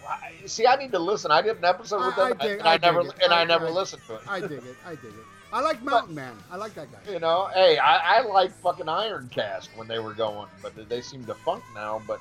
I- 0.08 0.32
See, 0.46 0.64
I 0.68 0.76
need 0.76 0.92
to 0.92 1.00
listen. 1.00 1.32
I 1.32 1.42
did 1.42 1.56
an 1.56 1.64
episode 1.64 2.06
with 2.06 2.16
I- 2.18 2.28
them, 2.28 2.38
I 2.40 2.46
dig- 2.46 2.58
and 2.60 2.68
I, 2.68 2.74
I 2.74 2.78
never 2.78 3.00
it. 3.00 3.12
and 3.24 3.32
I, 3.32 3.42
never 3.44 3.68
listened 3.68 4.02
to 4.06 4.14
it. 4.14 4.20
I 4.28 4.38
dig 4.40 4.52
it. 4.52 4.76
I 4.86 4.90
dig 4.90 5.06
it. 5.06 5.26
I 5.52 5.60
like 5.60 5.82
Mountain 5.82 6.14
Man. 6.14 6.34
I 6.50 6.56
like 6.56 6.74
that 6.74 6.88
guy. 6.92 7.12
you 7.12 7.18
know, 7.20 7.48
hey, 7.54 7.78
I, 7.78 8.18
I 8.18 8.22
like 8.22 8.50
fucking 8.50 8.88
Iron 8.88 9.28
Cast 9.32 9.70
when 9.76 9.86
they 9.88 9.98
were 9.98 10.12
going, 10.12 10.48
but 10.62 10.72
they 10.88 11.00
seem 11.00 11.24
to 11.26 11.34
funk 11.34 11.62
now. 11.74 12.02
But 12.06 12.20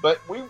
but 0.00 0.18
we, 0.28 0.42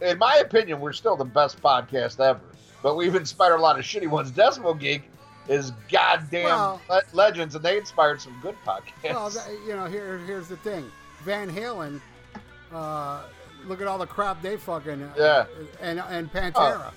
in 0.00 0.18
my 0.18 0.36
opinion, 0.36 0.80
we're 0.80 0.92
still 0.94 1.16
the 1.16 1.24
best 1.24 1.60
podcast 1.62 2.18
ever. 2.18 2.40
But 2.82 2.96
we've 2.96 3.14
inspired 3.14 3.56
a 3.56 3.60
lot 3.60 3.78
of 3.78 3.84
shitty 3.84 4.08
ones. 4.08 4.32
Decibel 4.32 4.78
Geek 4.78 5.02
is 5.48 5.72
goddamn 5.90 6.44
Well- 6.44 6.80
le- 6.88 7.02
legends, 7.12 7.54
and 7.54 7.64
they 7.64 7.76
inspired 7.76 8.20
some 8.20 8.34
good 8.40 8.56
podcasts. 8.66 9.12
Well, 9.14 9.28
that, 9.30 9.48
you 9.66 9.74
know, 9.76 9.84
here 9.84 10.18
here's 10.26 10.48
the 10.48 10.56
thing. 10.58 10.90
Van 11.24 11.50
Halen. 11.50 12.00
Uh, 12.72 13.20
look 13.66 13.80
at 13.82 13.86
all 13.86 13.98
the 13.98 14.06
crap 14.06 14.40
they 14.42 14.56
fucking. 14.56 15.02
Uh, 15.02 15.12
Yeah. 15.18 15.44
And 15.80 16.00
and 16.00 16.32
Pantera. 16.32 16.84
Good- 16.90 16.94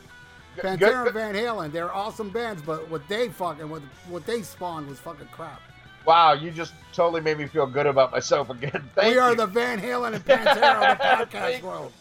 Pantera 0.57 1.05
and 1.05 1.13
Van 1.13 1.35
Halen. 1.35 1.71
They're 1.71 1.93
awesome 1.93 2.29
bands, 2.29 2.61
but 2.61 2.89
what 2.89 3.07
they 3.07 3.29
fucking 3.29 3.69
what 3.69 3.81
what 4.09 4.25
they 4.25 4.41
spawned 4.41 4.87
was 4.87 4.99
fucking 4.99 5.27
crap. 5.31 5.61
Wow, 6.05 6.33
you 6.33 6.51
just 6.51 6.73
totally 6.91 7.21
made 7.21 7.37
me 7.37 7.47
feel 7.47 7.65
good 7.65 7.85
about 7.85 8.11
myself 8.11 8.49
again. 8.49 8.89
Thank 8.95 9.13
we 9.13 9.17
are 9.19 9.35
the 9.35 9.47
Van 9.47 9.79
Halen 9.79 10.13
and 10.15 10.25
Pantera 10.25 10.91
of 10.91 10.97
the 10.97 11.03
podcast 11.03 11.29
Thank 11.41 11.61
you. 11.61 11.67
world. 11.67 11.91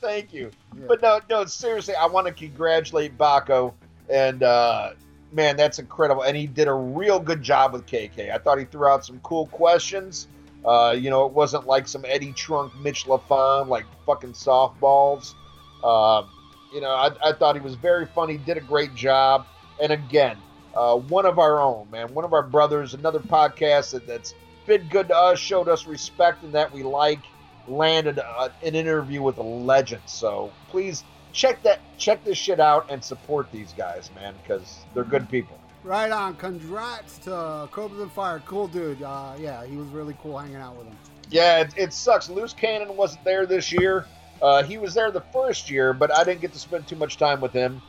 Thank 0.00 0.32
you. 0.34 0.50
Yeah. 0.78 0.84
But 0.88 1.00
no, 1.02 1.20
no, 1.30 1.44
seriously, 1.46 1.94
I 1.94 2.06
want 2.06 2.26
to 2.26 2.32
congratulate 2.32 3.16
Baco. 3.16 3.72
And, 4.10 4.42
uh, 4.42 4.90
man, 5.32 5.56
that's 5.56 5.78
incredible. 5.78 6.22
And 6.22 6.36
he 6.36 6.46
did 6.46 6.68
a 6.68 6.72
real 6.74 7.18
good 7.18 7.42
job 7.42 7.72
with 7.72 7.86
KK. 7.86 8.30
I 8.30 8.36
thought 8.38 8.58
he 8.58 8.66
threw 8.66 8.86
out 8.86 9.06
some 9.06 9.18
cool 9.20 9.46
questions. 9.46 10.28
Uh, 10.64 10.94
you 10.96 11.08
know, 11.08 11.24
it 11.24 11.32
wasn't 11.32 11.66
like 11.66 11.88
some 11.88 12.04
Eddie 12.06 12.32
Trunk, 12.32 12.76
Mitch 12.80 13.06
Lafon, 13.06 13.68
like 13.68 13.86
fucking 14.04 14.32
softballs. 14.32 15.34
Um, 15.82 16.28
you 16.76 16.82
know, 16.82 16.90
I, 16.90 17.10
I 17.30 17.32
thought 17.32 17.56
he 17.56 17.62
was 17.62 17.74
very 17.74 18.04
funny, 18.04 18.36
did 18.36 18.58
a 18.58 18.60
great 18.60 18.94
job. 18.94 19.46
And 19.82 19.92
again, 19.92 20.36
uh, 20.74 20.96
one 20.96 21.24
of 21.24 21.38
our 21.38 21.58
own, 21.58 21.90
man, 21.90 22.12
one 22.12 22.26
of 22.26 22.34
our 22.34 22.42
brothers, 22.42 22.92
another 22.92 23.18
podcast 23.18 23.92
that, 23.92 24.06
that's 24.06 24.34
been 24.66 24.86
good 24.88 25.08
to 25.08 25.16
us, 25.16 25.38
showed 25.38 25.70
us 25.70 25.86
respect 25.86 26.42
and 26.42 26.52
that 26.52 26.70
we 26.70 26.82
like 26.82 27.20
landed 27.66 28.18
uh, 28.18 28.50
an 28.62 28.74
interview 28.74 29.22
with 29.22 29.38
a 29.38 29.42
legend. 29.42 30.02
So 30.04 30.52
please 30.68 31.02
check 31.32 31.62
that, 31.62 31.80
check 31.96 32.22
this 32.24 32.36
shit 32.36 32.60
out, 32.60 32.90
and 32.90 33.02
support 33.02 33.50
these 33.50 33.72
guys, 33.72 34.10
man, 34.14 34.34
because 34.42 34.80
they're 34.92 35.02
good 35.02 35.30
people. 35.30 35.58
Right 35.82 36.12
on. 36.12 36.36
Congrats 36.36 37.16
to 37.20 37.70
Cobras 37.70 38.02
and 38.02 38.12
Fire. 38.12 38.42
Cool 38.44 38.68
dude. 38.68 39.02
Uh, 39.02 39.32
yeah, 39.38 39.64
he 39.64 39.78
was 39.78 39.88
really 39.88 40.14
cool 40.22 40.36
hanging 40.36 40.56
out 40.56 40.76
with 40.76 40.88
him. 40.88 40.96
Yeah, 41.30 41.60
it, 41.60 41.72
it 41.74 41.92
sucks. 41.94 42.28
Loose 42.28 42.52
Cannon 42.52 42.98
wasn't 42.98 43.24
there 43.24 43.46
this 43.46 43.72
year. 43.72 44.04
Uh, 44.42 44.62
he 44.62 44.78
was 44.78 44.94
there 44.94 45.10
the 45.10 45.20
first 45.20 45.70
year, 45.70 45.92
but 45.92 46.14
I 46.14 46.24
didn't 46.24 46.40
get 46.40 46.52
to 46.52 46.58
spend 46.58 46.86
too 46.86 46.96
much 46.96 47.16
time 47.16 47.40
with 47.40 47.52
him. 47.52 47.80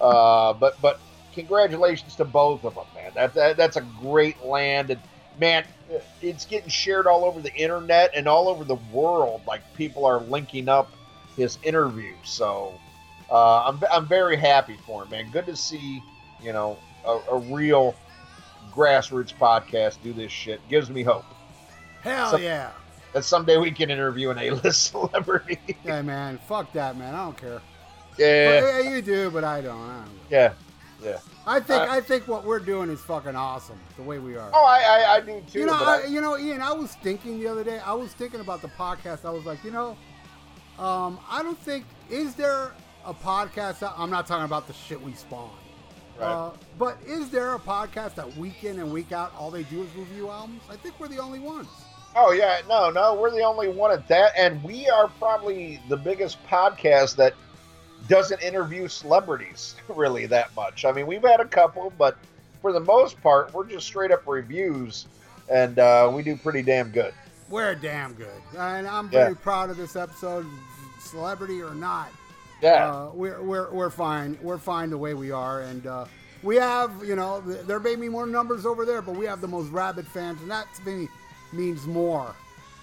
Uh, 0.00 0.52
but 0.52 0.80
but 0.80 1.00
congratulations 1.32 2.14
to 2.16 2.24
both 2.24 2.64
of 2.64 2.74
them, 2.74 2.84
man. 2.94 3.12
That, 3.14 3.34
that 3.34 3.56
that's 3.56 3.76
a 3.76 3.80
great 4.00 4.44
land, 4.44 4.90
and 4.90 5.00
man, 5.38 5.64
it's 6.22 6.44
getting 6.44 6.68
shared 6.68 7.06
all 7.06 7.24
over 7.24 7.40
the 7.40 7.54
internet 7.54 8.10
and 8.14 8.26
all 8.28 8.48
over 8.48 8.64
the 8.64 8.78
world. 8.92 9.42
Like 9.46 9.62
people 9.74 10.04
are 10.04 10.20
linking 10.20 10.68
up 10.68 10.92
his 11.36 11.58
interviews. 11.62 12.16
So 12.24 12.72
uh, 13.30 13.64
I'm 13.64 13.82
I'm 13.90 14.06
very 14.06 14.36
happy 14.36 14.76
for 14.86 15.02
him, 15.02 15.10
man. 15.10 15.30
Good 15.30 15.46
to 15.46 15.56
see 15.56 16.02
you 16.42 16.52
know 16.52 16.78
a, 17.04 17.18
a 17.32 17.38
real 17.38 17.94
grassroots 18.72 19.34
podcast 19.34 19.96
do 20.02 20.12
this 20.12 20.30
shit. 20.32 20.66
Gives 20.68 20.90
me 20.90 21.02
hope 21.02 21.24
Hell 22.02 22.32
So- 22.32 22.36
yeah. 22.38 22.70
That 23.16 23.24
someday 23.24 23.56
we 23.56 23.70
can 23.70 23.88
interview 23.88 24.28
an 24.28 24.38
A-list 24.38 24.84
celebrity. 24.90 25.58
Yeah, 25.86 26.02
man. 26.02 26.38
Fuck 26.46 26.70
that, 26.74 26.98
man. 26.98 27.14
I 27.14 27.24
don't 27.24 27.36
care. 27.38 27.62
yeah, 28.18 28.46
Well, 28.60 28.84
yeah, 28.84 28.90
you 28.90 29.00
do, 29.00 29.30
but 29.30 29.42
I 29.42 29.62
don't. 29.62 29.80
I 29.80 30.04
don't. 30.04 30.10
yeah. 30.30 30.52
Yeah. 31.02 31.18
I 31.46 31.60
think 31.60 31.82
Uh, 31.82 31.92
I 31.92 32.00
think 32.02 32.28
what 32.28 32.44
we're 32.44 32.58
doing 32.58 32.90
is 32.90 33.00
fucking 33.00 33.34
awesome. 33.34 33.78
The 33.96 34.02
way 34.02 34.18
we 34.18 34.36
are. 34.36 34.50
Oh, 34.52 34.64
I, 34.66 34.80
I, 34.80 35.14
I 35.16 35.20
do 35.20 35.42
too. 35.50 35.60
you 35.60 35.66
know, 35.66 35.72
I, 35.72 36.02
I- 36.04 36.06
you 36.08 36.20
know, 36.20 36.36
Ian. 36.36 36.60
I 36.60 36.72
was 36.72 36.94
thinking 36.96 37.38
the 37.40 37.46
other 37.48 37.64
day. 37.64 37.78
I 37.78 37.94
was 37.94 38.12
thinking 38.12 38.40
about 38.40 38.60
the 38.60 38.68
podcast. 38.68 39.24
I 39.24 39.30
was 39.30 39.46
like, 39.46 39.64
you 39.64 39.70
know, 39.70 39.96
um, 40.78 41.18
I 41.30 41.42
don't 41.42 41.58
think 41.58 41.84
is 42.10 42.34
there 42.34 42.72
a 43.06 43.14
podcast. 43.14 43.82
Out, 43.82 43.94
I'm 43.96 44.10
not 44.10 44.26
talking 44.26 44.44
about 44.44 44.66
the 44.66 44.74
shit 44.74 45.00
we 45.00 45.14
spawn. 45.14 45.50
Right. 46.18 46.26
Uh, 46.26 46.50
but 46.78 46.98
is 47.06 47.30
there 47.30 47.54
a 47.54 47.58
podcast 47.58 48.14
that 48.16 48.36
week 48.36 48.64
in 48.64 48.78
and 48.78 48.90
week 48.92 49.12
out 49.12 49.32
all 49.38 49.50
they 49.50 49.62
do 49.64 49.82
is 49.82 49.94
review 49.96 50.28
albums? 50.28 50.62
I 50.70 50.76
think 50.76 50.98
we're 51.00 51.08
the 51.08 51.18
only 51.18 51.38
ones. 51.40 51.68
Oh 52.18 52.32
yeah, 52.32 52.60
no, 52.66 52.88
no, 52.90 53.14
we're 53.14 53.30
the 53.30 53.42
only 53.42 53.68
one 53.68 53.90
at 53.92 54.08
that, 54.08 54.32
and 54.38 54.62
we 54.64 54.88
are 54.88 55.08
probably 55.18 55.80
the 55.90 55.96
biggest 55.98 56.42
podcast 56.46 57.16
that 57.16 57.34
doesn't 58.08 58.42
interview 58.42 58.88
celebrities 58.88 59.74
really 59.88 60.24
that 60.26 60.54
much. 60.56 60.84
I 60.86 60.92
mean, 60.92 61.06
we've 61.06 61.22
had 61.22 61.40
a 61.40 61.44
couple, 61.44 61.92
but 61.98 62.16
for 62.62 62.72
the 62.72 62.80
most 62.80 63.20
part, 63.22 63.52
we're 63.52 63.66
just 63.68 63.86
straight 63.86 64.12
up 64.12 64.26
reviews, 64.26 65.06
and 65.50 65.78
uh, 65.78 66.10
we 66.12 66.22
do 66.22 66.36
pretty 66.36 66.62
damn 66.62 66.88
good. 66.90 67.12
We're 67.50 67.74
damn 67.74 68.14
good, 68.14 68.40
and 68.56 68.88
I'm 68.88 69.06
Yeah. 69.06 69.24
very 69.24 69.36
proud 69.36 69.68
of 69.68 69.76
this 69.76 69.94
episode, 69.94 70.46
celebrity 70.98 71.60
or 71.60 71.74
not. 71.74 72.08
Yeah, 72.62 72.90
Uh, 72.90 73.10
we're, 73.12 73.42
we're, 73.42 73.70
we're 73.70 73.90
fine. 73.90 74.38
We're 74.40 74.56
fine 74.58 74.88
the 74.88 74.96
way 74.96 75.12
we 75.12 75.30
are. 75.30 75.60
And 75.60 75.86
uh, 75.86 76.06
we 76.42 76.56
have, 76.56 77.04
you 77.04 77.14
know, 77.14 77.42
there 77.42 77.78
may 77.78 77.94
be 77.96 78.08
more 78.08 78.26
numbers 78.26 78.64
over 78.64 78.86
there, 78.86 79.02
but 79.02 79.14
we 79.16 79.26
have 79.26 79.42
the 79.42 79.46
most 79.48 79.68
rabid 79.70 80.06
fans, 80.06 80.40
and 80.40 80.50
that 80.50 80.66
to 80.76 80.82
me 80.90 81.08
means 81.52 81.86
more 81.86 82.34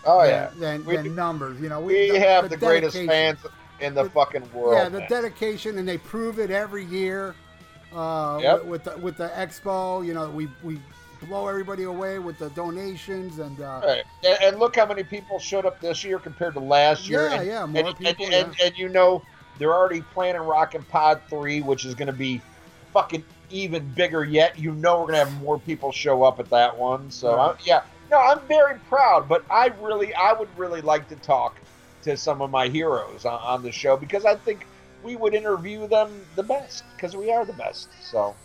oh 0.05 0.21
than, 0.21 0.29
yeah, 0.29 0.49
than, 0.57 0.85
we, 0.85 0.95
than 0.97 1.15
numbers. 1.15 1.59
You 1.59 1.69
know, 1.69 1.81
we 1.81 2.09
have 2.09 2.49
the, 2.49 2.57
greatest 2.57 2.95
fans 2.97 3.39
in 3.79 3.93
the 3.93 4.03
The- 4.03 4.09
fucking 4.09 4.51
world. 4.53 4.75
Yeah, 4.75 4.89
the 4.89 4.99
man. 4.99 5.09
dedication, 5.09 5.77
and 5.77 5.87
they 5.87 5.97
prove 5.97 6.39
it 6.39 6.51
every 6.51 6.85
year 6.85 7.35
uh, 7.93 8.39
Yep. 8.41 8.65
with, 8.65 8.67
with 8.67 8.83
the 8.83 8.97
with 9.01 9.17
the 9.17 9.27
expo. 9.29 10.05
You 10.05 10.13
know, 10.13 10.29
we 10.29 10.47
we 10.63 10.79
blow 11.27 11.47
everybody 11.47 11.83
away 11.83 12.19
with 12.19 12.37
the 12.39 12.49
donations 12.49 13.39
and. 13.39 13.59
Uh, 13.61 13.81
Right. 13.83 14.03
And, 14.25 14.37
and 14.43 14.59
look 14.59 14.75
how 14.75 14.85
many 14.85 15.03
people 15.03 15.39
showed 15.39 15.65
up 15.65 15.79
this 15.79 16.03
year 16.03 16.19
compared 16.19 16.53
to 16.55 16.59
last 16.59 17.07
year. 17.07 17.29
Yeah, 17.29 17.35
and, 17.39 17.47
yeah, 17.47 17.65
more 17.65 17.87
and, 17.87 17.97
people, 17.97 18.25
And, 18.25 18.33
and, 18.33 18.55
and 18.61 18.77
you 18.77 18.89
know, 18.89 19.21
they're 19.57 19.73
already 19.73 20.01
planning 20.13 20.41
Rockin' 20.41 20.83
Pod 20.83 21.21
3, 21.29 21.61
which 21.61 21.85
is 21.85 21.93
going 21.95 22.07
to 22.07 22.11
be 22.13 22.41
fucking 22.91 23.23
even 23.49 23.87
bigger 23.89 24.23
yet. 24.25 24.57
You 24.59 24.73
know, 24.73 24.99
we're 25.01 25.07
going 25.11 25.19
to 25.19 25.25
have 25.25 25.41
more 25.41 25.59
people 25.59 25.91
show 25.91 26.23
up 26.23 26.39
at 26.39 26.49
that 26.49 26.75
one. 26.77 27.09
So, 27.11 27.35
Right. 27.37 27.49
I'm, 27.51 27.55
yeah. 27.63 27.81
No, 28.13 28.19
I'm 28.19 28.39
very 28.47 28.77
proud, 28.89 29.27
but 29.27 29.43
I 29.49 29.71
really, 29.81 30.13
I 30.13 30.33
would 30.33 30.47
really 30.55 30.81
like 30.81 31.09
to 31.09 31.15
talk 31.15 31.55
to 32.03 32.15
some 32.15 32.43
of 32.43 32.51
my 32.51 32.67
heroes 32.67 33.25
on, 33.25 33.39
on 33.41 33.63
the 33.63 33.71
show 33.71 33.97
because 33.97 34.23
I 34.23 34.35
think 34.35 34.67
we 35.03 35.15
would 35.15 35.33
interview 35.33 35.87
them 35.87 36.23
the 36.35 36.43
best 36.43 36.83
because 36.95 37.15
we 37.15 37.31
are 37.31 37.43
the 37.43 37.53
best. 37.53 37.89
So, 38.03 38.35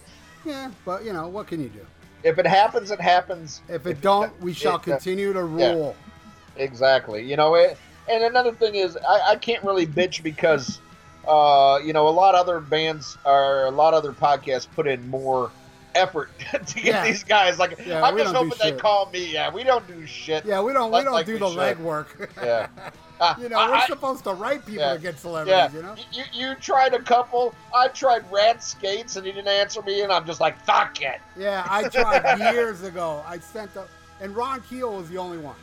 yeah, 0.47 0.71
but 0.87 1.05
you 1.05 1.13
know, 1.13 1.29
what 1.29 1.49
can 1.49 1.61
you 1.61 1.69
do? 1.69 1.85
if 2.23 2.39
it 2.39 2.47
happens, 2.47 2.91
it 2.91 3.01
happens. 3.01 3.61
If 3.69 3.87
it 3.87 4.01
don't, 4.01 4.33
we 4.41 4.55
shall 4.55 4.77
it- 4.77 4.85
continue 4.85 5.35
to 5.35 5.41
yeah. 5.59 5.73
rule. 5.73 5.97
Exactly. 6.57 7.23
You 7.23 7.37
know, 7.37 7.55
it, 7.55 7.77
and 8.11 8.25
another 8.25 8.53
thing 8.53 8.75
is, 8.75 8.97
I, 8.97 9.33
I 9.33 9.37
can't 9.37 9.63
really 9.63 9.87
bitch 9.87 10.23
because, 10.23 10.81
uh, 11.27 11.79
you 11.85 11.93
know, 11.93 12.09
a 12.09 12.11
lot 12.11 12.35
of 12.35 12.41
other 12.41 12.61
bands 12.61 13.19
or 13.27 13.67
a 13.67 13.71
lot 13.71 13.93
of 13.93 14.03
other 14.03 14.13
podcasts 14.13 14.67
put 14.75 14.87
in 14.87 15.07
more 15.09 15.51
effort 15.99 16.31
to 16.67 16.75
get 16.75 16.85
Yeah. 16.85 17.05
these 17.05 17.25
guys. 17.25 17.59
Like, 17.59 17.79
Yeah, 17.87 18.03
I'm 18.03 18.17
just 18.17 18.35
hoping 18.35 18.53
they 18.63 18.71
shit. 18.71 18.79
call 18.79 19.11
me. 19.11 19.33
Yeah, 19.33 19.53
we 19.53 19.65
don't 19.65 19.87
do 19.87 20.07
shit. 20.07 20.45
Yeah, 20.45 20.63
we 20.63 20.73
don't 20.73 20.91
we 20.93 21.03
don't 21.03 21.13
like 21.13 21.27
do 21.27 21.35
we 21.35 21.39
the 21.39 21.47
legwork. 21.47 22.31
Yeah. 22.43 22.69
Uh, 23.21 23.35
you 23.41 23.49
know, 23.49 23.59
I- 23.59 23.71
we're 23.71 23.87
supposed 23.87 24.23
to 24.25 24.33
write 24.33 24.65
people 24.65 24.85
Yeah. 24.85 24.95
to 24.95 25.01
get 25.01 25.19
celebrities. 25.19 25.75
You 25.75 25.83
know. 25.83 25.95
You, 26.13 26.23
you 26.33 26.55
tried 26.55 26.95
a 26.95 27.03
couple. 27.03 27.53
I 27.75 27.89
tried 27.89 28.25
Rat 28.33 28.63
Skates 28.63 29.17
and 29.17 29.27
he 29.27 29.33
didn't 29.33 29.49
answer 29.49 29.83
me, 29.83 30.03
and 30.03 30.13
I'm 30.13 30.25
just 30.25 30.41
like, 30.41 30.59
fuck 30.65 31.03
it. 31.03 31.21
Yeah, 31.37 31.67
I 31.69 31.89
tried 31.89 32.53
years 32.55 32.83
ago. 32.85 33.23
I 33.27 33.39
sent 33.39 33.75
the 33.75 33.85
and 34.21 34.35
Ron 34.37 34.63
Keel 34.71 34.97
was 34.97 35.09
the 35.09 35.19
only 35.19 35.39
one. 35.39 35.57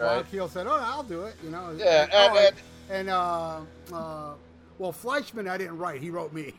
Ron 0.00 0.24
Keel 0.24 0.48
said, 0.48 0.66
"Oh, 0.66 0.78
I'll 0.78 1.02
do 1.02 1.22
it." 1.22 1.34
You 1.42 1.50
know. 1.50 1.74
Yeah, 1.76 2.02
And, 2.04 2.12
and, 2.12 2.32
oh, 2.32 2.38
and, 2.38 2.56
and, 2.90 3.08
uh, 3.10 3.60
uh, 3.96 4.34
well, 4.78 4.92
Fleischman, 4.92 5.48
I 5.48 5.56
didn't 5.56 5.78
write. 5.78 6.02
He 6.02 6.10
wrote 6.10 6.34
me. 6.34 6.52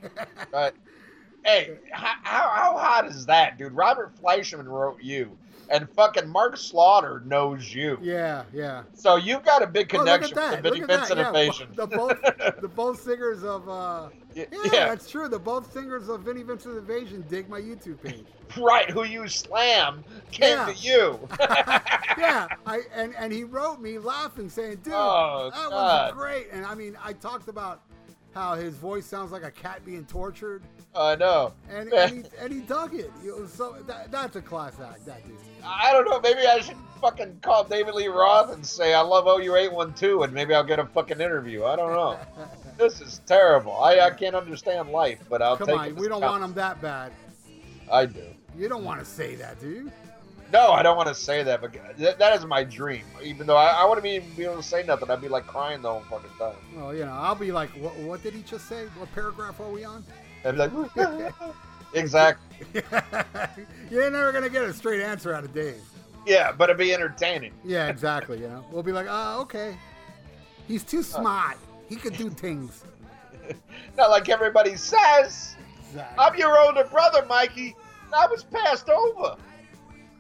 right. 0.52 0.74
Hey, 1.48 1.78
how, 1.94 2.14
how, 2.24 2.50
how 2.50 2.78
hot 2.78 3.08
is 3.08 3.26
that, 3.28 3.58
dude? 3.58 3.72
Robert 3.72 4.12
Fleischman 4.22 4.66
wrote 4.66 5.02
you, 5.02 5.38
and 5.70 5.90
fucking 5.92 6.28
Mark 6.28 6.58
Slaughter 6.58 7.22
knows 7.26 7.74
you. 7.74 7.98
yeah, 8.02 8.44
yeah. 8.54 8.84
So 8.94 9.16
you've 9.16 9.46
got 9.46 9.64
a 9.64 9.68
big 9.68 9.90
Oh, 9.96 10.00
look 10.00 10.06
connection 10.08 10.38
at 10.38 10.52
with 10.52 10.64
the 10.64 10.70
Vinnie 10.72 10.82
at 10.82 10.88
that! 10.90 11.00
Vincent 11.00 11.20
Yeah, 11.20 11.28
invasion. 11.30 11.70
the 11.76 11.88
both 11.88 12.22
the 12.62 12.68
both 12.68 13.02
singers 13.02 13.46
of. 13.46 13.70
Uh, 13.70 14.10
yeah, 14.36 14.44
yeah, 14.52 14.70
that's 14.90 15.10
true. 15.10 15.30
The 15.30 15.40
both 15.40 15.72
singers 15.72 16.10
of 16.10 16.24
Vinnie 16.24 16.44
Vincent 16.44 16.78
Invasion 16.78 17.24
dig 17.30 17.48
my 17.48 17.62
YouTube 17.62 18.04
page. 18.04 18.26
right. 18.58 18.90
Who 18.90 19.06
you 19.06 19.26
slam 19.30 20.04
came 20.32 20.58
Yeah. 20.58 20.66
to 20.66 20.74
you. 20.74 21.28
yeah, 21.40 22.48
I 22.66 22.82
and 22.94 23.16
and 23.18 23.32
he 23.32 23.46
wrote 23.46 23.80
me 23.80 24.00
laughing, 24.00 24.50
saying, 24.50 24.82
"Dude, 24.84 24.92
Oh, 24.94 25.50
that 25.54 25.70
God. 25.70 25.72
was 25.72 26.14
great." 26.14 26.48
And 26.52 26.66
I 26.66 26.76
mean, 26.76 26.98
I 27.02 27.14
talked 27.14 27.48
about 27.48 27.84
how 28.36 28.54
his 28.56 28.76
voice 28.76 29.06
sounds 29.06 29.32
like 29.32 29.44
a 29.44 29.50
cat 29.50 29.84
being 29.86 30.06
tortured, 30.06 30.62
I 30.96 31.16
know. 31.16 31.54
and 31.70 31.94
and 31.94 32.26
he, 32.26 32.32
and 32.40 32.54
he 32.54 32.60
dug 32.62 32.96
it. 32.96 33.12
It 33.24 33.40
was 33.40 33.54
so 33.54 33.76
that, 33.86 34.12
that's 34.12 34.36
a 34.36 34.42
class 34.42 34.74
act, 34.80 35.06
that 35.06 35.26
dude. 35.28 35.36
I 35.64 35.92
don't 35.92 36.06
know. 36.06 36.20
Maybe 36.20 36.48
I 36.48 36.60
should 36.60 36.78
fucking 37.02 37.40
call 37.42 37.64
David 37.64 37.94
Lee 37.94 38.08
Roth 38.08 38.52
and 38.54 38.66
say 38.66 38.94
I 38.94 39.02
love 39.02 39.28
OU 39.28 39.56
eight 39.56 39.72
one 39.72 39.94
two, 39.94 40.24
and 40.24 40.34
maybe 40.34 40.54
I'll 40.56 40.64
get 40.64 40.80
a 40.80 40.86
fucking 40.86 41.22
interview. 41.22 41.66
I 41.66 41.76
don't 41.76 41.92
know. 41.92 42.18
this 42.78 43.00
is 43.02 43.22
terrible. 43.28 43.78
I, 43.78 44.00
I 44.00 44.10
can't 44.10 44.36
understand 44.36 44.90
life, 44.90 45.20
but 45.30 45.42
I'll 45.42 45.58
Come 45.58 45.68
take 45.68 45.78
on, 45.78 45.88
it. 45.90 45.96
we 45.96 46.08
don't 46.08 46.22
want 46.22 46.44
him 46.44 46.54
that 46.54 46.82
bad. 46.82 47.12
I 47.92 48.06
do. 48.06 48.24
You 48.58 48.68
don't 48.68 48.84
want 48.84 49.00
to 49.00 49.06
say 49.06 49.36
that, 49.36 49.60
do 49.60 49.70
you? 49.70 49.92
No, 50.52 50.72
I 50.72 50.82
don't 50.82 50.96
want 50.96 51.10
to 51.10 51.16
say 51.16 51.44
that, 51.44 51.62
but 51.62 51.76
that, 51.98 52.18
that 52.20 52.38
is 52.38 52.46
my 52.46 52.64
dream. 52.64 53.04
Even 53.22 53.46
though 53.48 53.58
I, 53.58 53.68
I 53.82 53.86
wouldn't 53.86 54.08
even 54.08 54.30
be 54.34 54.46
able 54.46 54.56
to 54.56 54.64
say 54.64 54.82
nothing, 54.84 55.12
I'd 55.12 55.22
be 55.22 55.28
like 55.28 55.46
crying 55.46 55.82
the 55.82 55.92
whole 55.92 56.02
fucking 56.10 56.30
time. 56.40 56.56
Well, 56.76 56.94
you 56.96 57.06
know, 57.06 57.12
I'll 57.12 57.36
be 57.36 57.52
like, 57.52 57.70
what, 57.72 57.96
what 57.98 58.24
did 58.24 58.34
he 58.34 58.44
just 58.44 58.68
say? 58.68 58.86
What 58.98 59.14
paragraph 59.14 59.60
are 59.60 59.70
we 59.70 59.84
on? 59.84 60.06
I'd 60.46 60.52
be 60.52 60.58
like, 60.58 60.72
exactly. 61.94 62.44
You're 63.92 64.10
never 64.10 64.32
gonna 64.32 64.50
get 64.50 64.64
a 64.64 64.74
straight 64.74 65.02
answer 65.02 65.34
out 65.34 65.44
of 65.44 65.54
Dave. 65.54 65.82
Yeah, 66.26 66.52
but 66.52 66.70
it'd 66.70 66.78
be 66.78 66.94
entertaining. 66.94 67.54
Yeah, 67.64 67.88
exactly. 67.90 68.40
You 68.40 68.50
know, 68.50 68.66
we'll 68.72 68.84
be 68.84 68.92
like, 68.92 69.08
oh, 69.10 69.42
okay. 69.42 69.78
He's 70.68 70.84
too 70.84 71.02
smart. 71.02 71.58
He 71.88 71.96
could 71.96 72.18
do 72.18 72.30
things. 72.30 72.84
Not 73.98 74.10
like 74.10 74.28
everybody 74.28 74.76
says. 74.76 75.56
Exactly. 75.88 76.18
I'm 76.20 76.36
your 76.36 76.60
older 76.60 76.84
brother, 76.84 77.26
Mikey. 77.28 77.76
I 78.14 78.28
was 78.28 78.44
passed 78.44 78.90
over. 78.90 79.38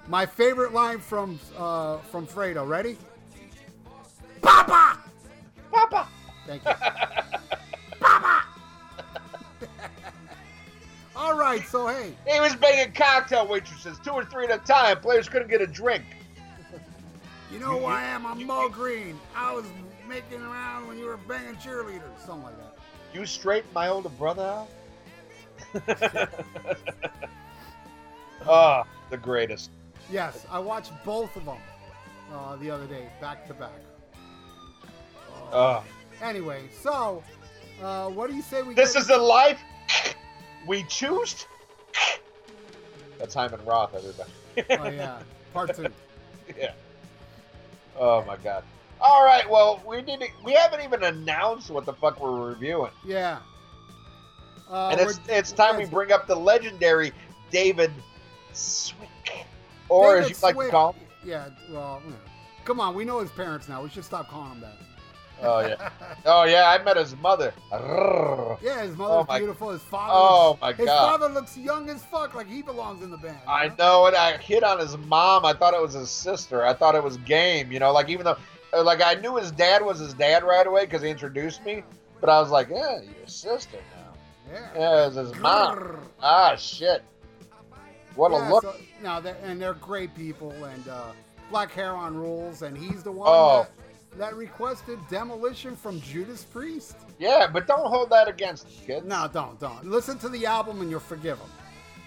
My 0.07 0.25
favorite 0.25 0.73
line 0.73 0.99
from 0.99 1.37
uh, 1.57 1.97
from 1.97 2.25
Fredo. 2.25 2.65
Ready? 2.65 2.97
Papa. 4.41 4.99
Papa. 5.69 6.07
Thank 6.45 6.63
you. 6.63 7.39
All 11.27 11.37
right. 11.37 11.61
So 11.67 11.87
hey, 11.87 12.13
He 12.25 12.39
was 12.39 12.55
banging 12.55 12.93
cocktail 12.93 13.45
waitresses, 13.45 13.99
two 13.99 14.11
or 14.11 14.23
three 14.23 14.45
at 14.45 14.51
a 14.51 14.63
time. 14.63 14.99
Players 15.01 15.27
couldn't 15.27 15.49
get 15.49 15.59
a 15.59 15.67
drink. 15.67 16.05
you 17.51 17.59
know 17.59 17.79
who 17.79 17.85
I 17.85 18.01
am? 18.03 18.25
I'm 18.25 18.45
Moe 18.47 18.69
Greene. 18.69 19.19
I 19.35 19.53
was 19.53 19.65
making 20.07 20.41
around 20.41 20.87
when 20.87 20.97
you 20.97 21.05
were 21.05 21.17
banging 21.17 21.55
cheerleaders, 21.55 22.17
something 22.25 22.43
like 22.43 22.57
that. 22.57 22.77
You 23.13 23.25
straightened 23.25 23.73
my 23.73 23.89
older 23.89 24.09
brother 24.09 24.67
out? 25.85 26.29
Ah, 28.49 28.87
the 29.09 29.17
greatest. 29.17 29.71
Yes, 30.09 30.45
I 30.49 30.57
watched 30.59 30.93
both 31.03 31.35
of 31.35 31.43
them 31.43 31.57
uh, 32.31 32.55
the 32.55 32.71
other 32.71 32.85
day, 32.85 33.09
back 33.19 33.45
to 33.47 33.53
back. 33.53 33.73
Ah. 35.51 35.83
Anyway, 36.21 36.61
so 36.81 37.21
uh, 37.83 38.07
what 38.07 38.29
do 38.29 38.35
you 38.37 38.41
say 38.41 38.61
we? 38.61 38.73
This 38.73 38.95
is 38.95 39.07
the 39.07 39.17
life 39.17 39.59
we 40.67 40.83
choose. 40.83 41.45
That's 43.19 43.33
Hyman 43.33 43.63
Roth, 43.65 43.95
everybody. 43.95 44.29
Oh 44.81 44.89
yeah, 44.89 45.19
part 45.53 45.75
two. 45.75 45.87
yeah. 46.57 46.73
Oh 47.97 48.23
my 48.25 48.37
god. 48.37 48.63
All 48.99 49.23
right. 49.23 49.47
Well, 49.49 49.81
we 49.87 50.01
need 50.01 50.19
to, 50.21 50.27
we 50.43 50.53
haven't 50.53 50.81
even 50.81 51.03
announced 51.03 51.69
what 51.69 51.85
the 51.85 51.93
fuck 51.93 52.19
we're 52.19 52.49
reviewing, 52.49 52.91
Yeah. 53.05 53.39
Uh, 54.69 54.89
and 54.89 54.99
it's 54.99 55.19
it's 55.29 55.51
time 55.53 55.77
we 55.77 55.85
bring 55.85 56.11
up 56.11 56.27
the 56.27 56.35
legendary 56.35 57.13
David 57.51 57.91
Swick, 58.51 59.07
or 59.87 60.15
David 60.15 60.31
as 60.31 60.41
you 60.41 60.45
like 60.45 60.57
to 60.57 60.69
call 60.69 60.91
him. 60.91 61.07
Yeah. 61.23 61.49
Well, 61.71 62.01
come 62.65 62.81
on, 62.81 62.93
we 62.93 63.05
know 63.05 63.19
his 63.19 63.31
parents 63.31 63.69
now. 63.69 63.81
We 63.81 63.89
should 63.89 64.03
stop 64.03 64.27
calling 64.27 64.51
him 64.51 64.61
that. 64.61 64.75
Oh 65.41 65.59
yeah. 65.59 65.89
Oh 66.25 66.43
yeah. 66.45 66.69
I 66.69 66.83
met 66.83 66.97
his 66.97 67.15
mother. 67.17 67.53
Yeah, 68.61 68.81
his 68.83 68.97
mother's 68.97 69.25
Oh, 69.29 69.37
beautiful. 69.37 69.69
His 69.69 69.83
father. 69.83 70.11
Oh 70.13 70.49
looks, 70.49 70.61
my 70.61 70.73
His 70.73 70.85
god. 70.87 71.19
father 71.19 71.33
looks 71.33 71.55
young 71.57 71.89
as 71.89 72.03
fuck, 72.05 72.33
like 72.33 72.47
he 72.47 72.61
belongs 72.63 73.03
in 73.03 73.11
the 73.11 73.17
band. 73.17 73.37
I 73.47 73.67
know? 73.69 73.75
know 73.77 74.05
it. 74.07 74.15
I 74.15 74.37
hit 74.37 74.63
on 74.63 74.79
his 74.79 74.97
mom. 74.97 75.45
I 75.45 75.53
thought 75.53 75.73
it 75.75 75.81
was 75.81 75.93
his 75.93 76.09
sister. 76.09 76.65
I 76.65 76.73
thought 76.73 76.95
it 76.95 77.03
was 77.03 77.17
game. 77.17 77.71
You 77.71 77.79
know, 77.79 77.91
like 77.93 78.09
even 78.09 78.25
though, 78.25 78.37
uh, 78.73 78.83
like 78.83 79.01
I 79.01 79.13
knew 79.15 79.35
his 79.37 79.51
dad 79.51 79.83
was 79.85 79.99
his 79.99 80.13
dad 80.15 80.43
right 80.43 80.65
away 80.65 80.85
because 80.85 81.01
he 81.03 81.09
introduced 81.09 81.63
me. 81.65 81.83
But 82.19 82.29
I 82.31 82.39
was 82.39 82.49
like, 82.49 82.69
yeah, 82.69 82.99
your 83.01 83.27
sister 83.27 83.77
now. 83.95 84.13
Yeah. 84.51 84.69
Yeah, 84.75 85.07
it's 85.07 85.15
his 85.17 85.35
mom. 85.35 85.97
Ah, 86.21 86.55
shit. 86.55 87.03
What 88.15 88.31
Yeah, 88.31 88.49
a 88.49 88.51
look. 88.51 88.63
so- 88.63 88.75
no, 89.03 89.21
they're, 89.21 89.37
and 89.43 89.61
they're 89.61 89.75
great 89.75 90.15
people, 90.15 90.51
and 90.63 90.87
uh, 90.87 91.11
Black 91.51 91.71
Heron 91.71 92.15
rules, 92.15 92.63
and 92.63 92.75
he's 92.75 93.03
the 93.03 93.11
one 93.11 93.27
Oh. 93.31 93.61
that, 93.63 93.71
that 94.17 94.35
requested 94.35 94.99
demolition 95.09 95.75
from 95.75 96.01
Judas 96.01 96.43
Priest. 96.43 96.95
Yeah, 97.19 97.47
but 97.51 97.67
don't 97.67 97.87
hold 97.87 98.09
that 98.11 98.27
against 98.27 98.65
the 98.67 98.85
kids. 98.85 99.05
No, 99.05 99.29
don't, 99.31 99.59
don't. 99.59 99.85
Listen 99.85 100.17
to 100.19 100.29
the 100.29 100.45
album, 100.45 100.81
and 100.81 100.89
you'll 100.89 100.99
forgive 100.99 101.37
him. 101.37 101.49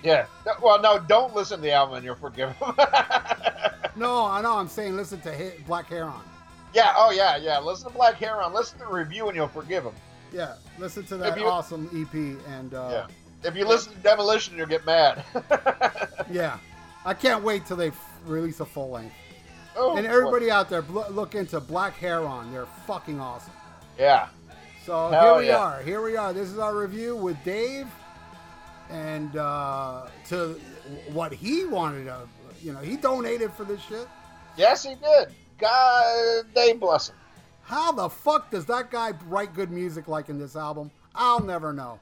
Yeah. 0.02 0.26
Well, 0.62 0.80
no, 0.80 0.98
don't 0.98 1.34
listen 1.34 1.58
to 1.58 1.62
the 1.62 1.72
album 1.72 1.96
and 1.96 2.04
you'll 2.04 2.14
forgive 2.14 2.50
him. 2.56 2.72
No, 3.96 4.24
I 4.24 4.40
know. 4.40 4.56
I'm 4.56 4.68
saying 4.68 4.96
listen 4.96 5.20
to 5.22 5.32
hit 5.32 5.66
Black 5.66 5.86
Heron. 5.86 6.12
yeah, 6.72 6.94
oh, 6.96 7.11
yeah, 7.11 7.36
yeah. 7.36 7.58
Listen 7.58 7.88
to 7.90 7.94
Black 7.96 8.14
Heron. 8.14 8.52
Listen 8.54 8.78
to 8.78 8.84
the 8.86 8.90
review 8.90 9.26
and 9.26 9.36
you'll 9.36 9.48
forgive 9.48 9.84
him. 9.84 9.92
Yeah, 10.32 10.54
listen 10.78 11.04
to 11.06 11.16
that 11.18 11.36
you- 11.38 11.44
awesome 11.44 11.90
EP, 11.92 12.14
and 12.48 12.72
uh, 12.72 12.88
Yeah. 13.42 13.48
If 13.48 13.56
you 13.56 13.66
listen 13.66 13.92
to 13.92 13.98
Demolition, 13.98 14.56
you'll 14.56 14.68
get 14.68 14.86
mad. 14.86 15.24
yeah. 16.30 16.58
I 17.04 17.14
can't 17.14 17.42
wait 17.42 17.66
till 17.66 17.76
they 17.76 17.88
f- 17.88 18.18
release 18.24 18.61
a 18.61 18.64
full 18.64 18.90
length. 18.90 19.14
Oh, 19.80 19.96
And 19.96 20.06
everybody 20.06 20.50
out 20.50 20.68
there, 20.68 20.82
bl- 20.82 21.10
look 21.10 21.34
into 21.34 21.60
Black 21.60 21.94
Heron. 21.94 22.52
They're 22.52 22.66
fucking 22.86 23.20
awesome. 23.20 23.52
Yeah. 23.98 24.28
So 24.84 25.08
Hell 25.10 25.34
here 25.34 25.40
we 25.40 25.46
yeah. 25.48 25.58
are. 25.58 25.82
Here 25.82 26.02
we 26.02 26.16
are. 26.16 26.32
This 26.32 26.50
is 26.50 26.58
our 26.58 26.74
review 26.74 27.16
with 27.16 27.42
Dave, 27.44 27.86
and 28.90 29.36
uh, 29.36 30.06
to 30.28 30.60
what 31.12 31.32
he 31.32 31.64
wanted 31.66 32.04
to, 32.04 32.20
you 32.62 32.72
know, 32.72 32.80
he 32.80 32.96
donated 32.96 33.52
for 33.52 33.64
this 33.64 33.80
shit. 33.82 34.08
Yes, 34.56 34.82
he 34.84 34.94
did. 34.94 35.34
God, 35.58 36.44
they 36.54 36.72
bless 36.72 37.10
him. 37.10 37.16
How 37.62 37.92
the 37.92 38.08
fuck 38.08 38.50
does 38.50 38.64
that 38.66 38.90
guy 38.90 39.12
write 39.26 39.54
good 39.54 39.70
music 39.70 40.08
like 40.08 40.28
in 40.28 40.38
this 40.38 40.56
album? 40.56 40.90
I'll 41.14 41.40
never 41.40 41.72
know. 41.72 42.00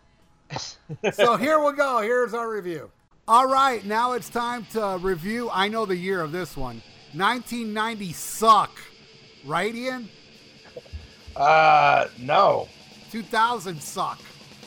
so 1.13 1.37
here 1.37 1.63
we 1.63 1.73
go. 1.73 2.01
Here's 2.01 2.33
our 2.33 2.49
review. 2.49 2.91
All 3.27 3.47
right, 3.47 3.85
now 3.85 4.13
it's 4.13 4.31
time 4.31 4.67
to 4.73 4.99
review. 5.03 5.51
I 5.53 5.69
know 5.69 5.85
the 5.85 5.97
year 5.97 6.23
of 6.23 6.33
this 6.33 6.57
one 6.57 6.81
1990 7.15 8.13
Suck. 8.13 8.79
Right, 9.45 9.75
Ian? 9.75 10.09
Uh, 11.37 12.09
no. 12.19 12.69
2000 13.11 13.81
Suck. 13.81 14.21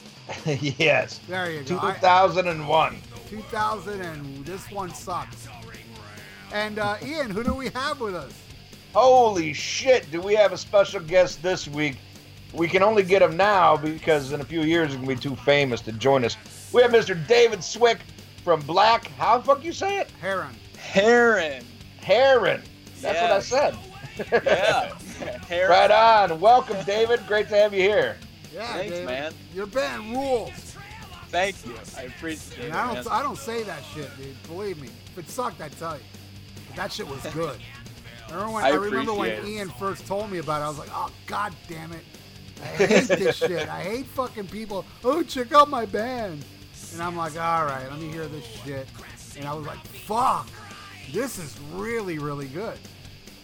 yes. 0.46 1.20
There 1.28 1.52
you 1.52 1.64
go. 1.64 1.78
I- 1.82 1.94
2001. 1.96 2.98
2000 3.30 4.02
and 4.02 4.46
this 4.46 4.70
one 4.72 4.94
sucks. 4.94 5.48
And 6.52 6.80
uh, 6.80 6.98
Ian, 7.02 7.30
who 7.30 7.44
do 7.44 7.54
we 7.54 7.70
have 7.70 8.02
with 8.02 8.14
us? 8.14 8.34
Holy 8.94 9.54
shit, 9.54 10.12
do 10.12 10.20
we 10.20 10.36
have 10.36 10.52
a 10.52 10.58
special 10.58 11.00
guest 11.00 11.42
this 11.42 11.66
week? 11.66 11.98
We 12.54 12.68
can 12.68 12.84
only 12.84 13.04
get 13.04 13.22
him 13.22 13.38
now 13.38 13.78
because 13.78 14.34
in 14.34 14.42
a 14.42 14.44
few 14.44 14.64
years 14.64 14.90
he's 14.90 14.98
going 14.98 15.08
to 15.08 15.16
be 15.16 15.22
too 15.22 15.36
famous 15.44 15.80
to 15.82 15.94
join 15.94 16.26
us. 16.26 16.36
We 16.74 16.82
have 16.82 16.92
Mr. 16.92 17.16
David 17.28 17.64
Swick 17.64 18.00
from 18.44 18.60
Black, 18.62 19.08
how 19.12 19.38
the 19.38 19.46
fuck 19.46 19.64
you 19.64 19.72
say 19.72 20.00
it? 20.00 20.12
Heron. 20.20 20.54
Heron. 20.78 21.64
Heron. 22.02 22.62
That's 23.02 23.22
what 23.22 23.32
I 23.32 23.40
said. 23.40 23.78
Yeah. 24.46 24.94
Heron. 25.48 25.70
Right 25.72 25.92
on. 25.92 26.40
Welcome, 26.40 26.78
David. 26.86 27.22
Great 27.28 27.48
to 27.50 27.56
have 27.56 27.74
you 27.74 27.82
here. 27.82 28.18
Yeah, 28.54 28.68
Thanks, 28.74 28.92
David. 28.92 29.06
man. 29.06 29.34
Your 29.54 29.66
band 29.66 30.12
rules. 30.12 30.76
Thank 31.30 31.66
you. 31.66 31.74
I 31.98 32.04
appreciate 32.04 32.66
And 32.66 32.68
it. 32.70 32.76
I 32.76 32.94
don't, 32.94 33.08
I 33.12 33.24
don't 33.24 33.38
say 33.38 33.64
that 33.64 33.82
shit, 33.94 34.10
dude. 34.18 34.42
Believe 34.48 34.82
me. 34.82 34.90
If 35.12 35.18
it 35.20 35.30
sucked, 35.30 35.62
I'd 35.62 35.72
tell 35.78 35.96
you. 35.96 36.04
But 36.68 36.76
that 36.76 36.92
shit 36.92 37.08
was 37.08 37.22
good. 37.34 37.58
I 38.30 38.34
remember 38.34 38.54
when, 38.54 38.64
I 38.64 38.68
I 38.70 38.74
remember 38.76 39.14
when. 39.14 39.46
Ian 39.48 39.70
first 39.70 40.06
told 40.06 40.30
me 40.32 40.40
about 40.40 40.62
it. 40.62 40.66
I 40.66 40.68
was 40.70 40.78
like, 40.78 40.90
oh, 40.94 41.10
god 41.28 41.54
damn 41.68 41.94
it. 41.94 42.04
I 42.62 42.66
hate 42.66 43.08
this 43.08 43.38
shit. 43.38 43.70
I 43.70 43.82
hate 43.82 44.06
fucking 44.08 44.48
people. 44.48 44.86
Oh, 45.04 45.24
check 45.24 45.54
out 45.54 45.70
my 45.70 45.86
band. 45.86 46.44
And 46.94 47.02
I'm 47.02 47.16
like, 47.16 47.34
all 47.40 47.66
right, 47.66 47.90
let 47.90 48.00
me 48.00 48.10
hear 48.12 48.28
this 48.28 48.46
shit. 48.46 48.88
And 49.38 49.46
I 49.48 49.54
was 49.54 49.66
like, 49.66 49.80
fuck, 49.88 50.48
this 51.12 51.38
is 51.38 51.58
really, 51.74 52.20
really 52.20 52.48
good. 52.48 52.78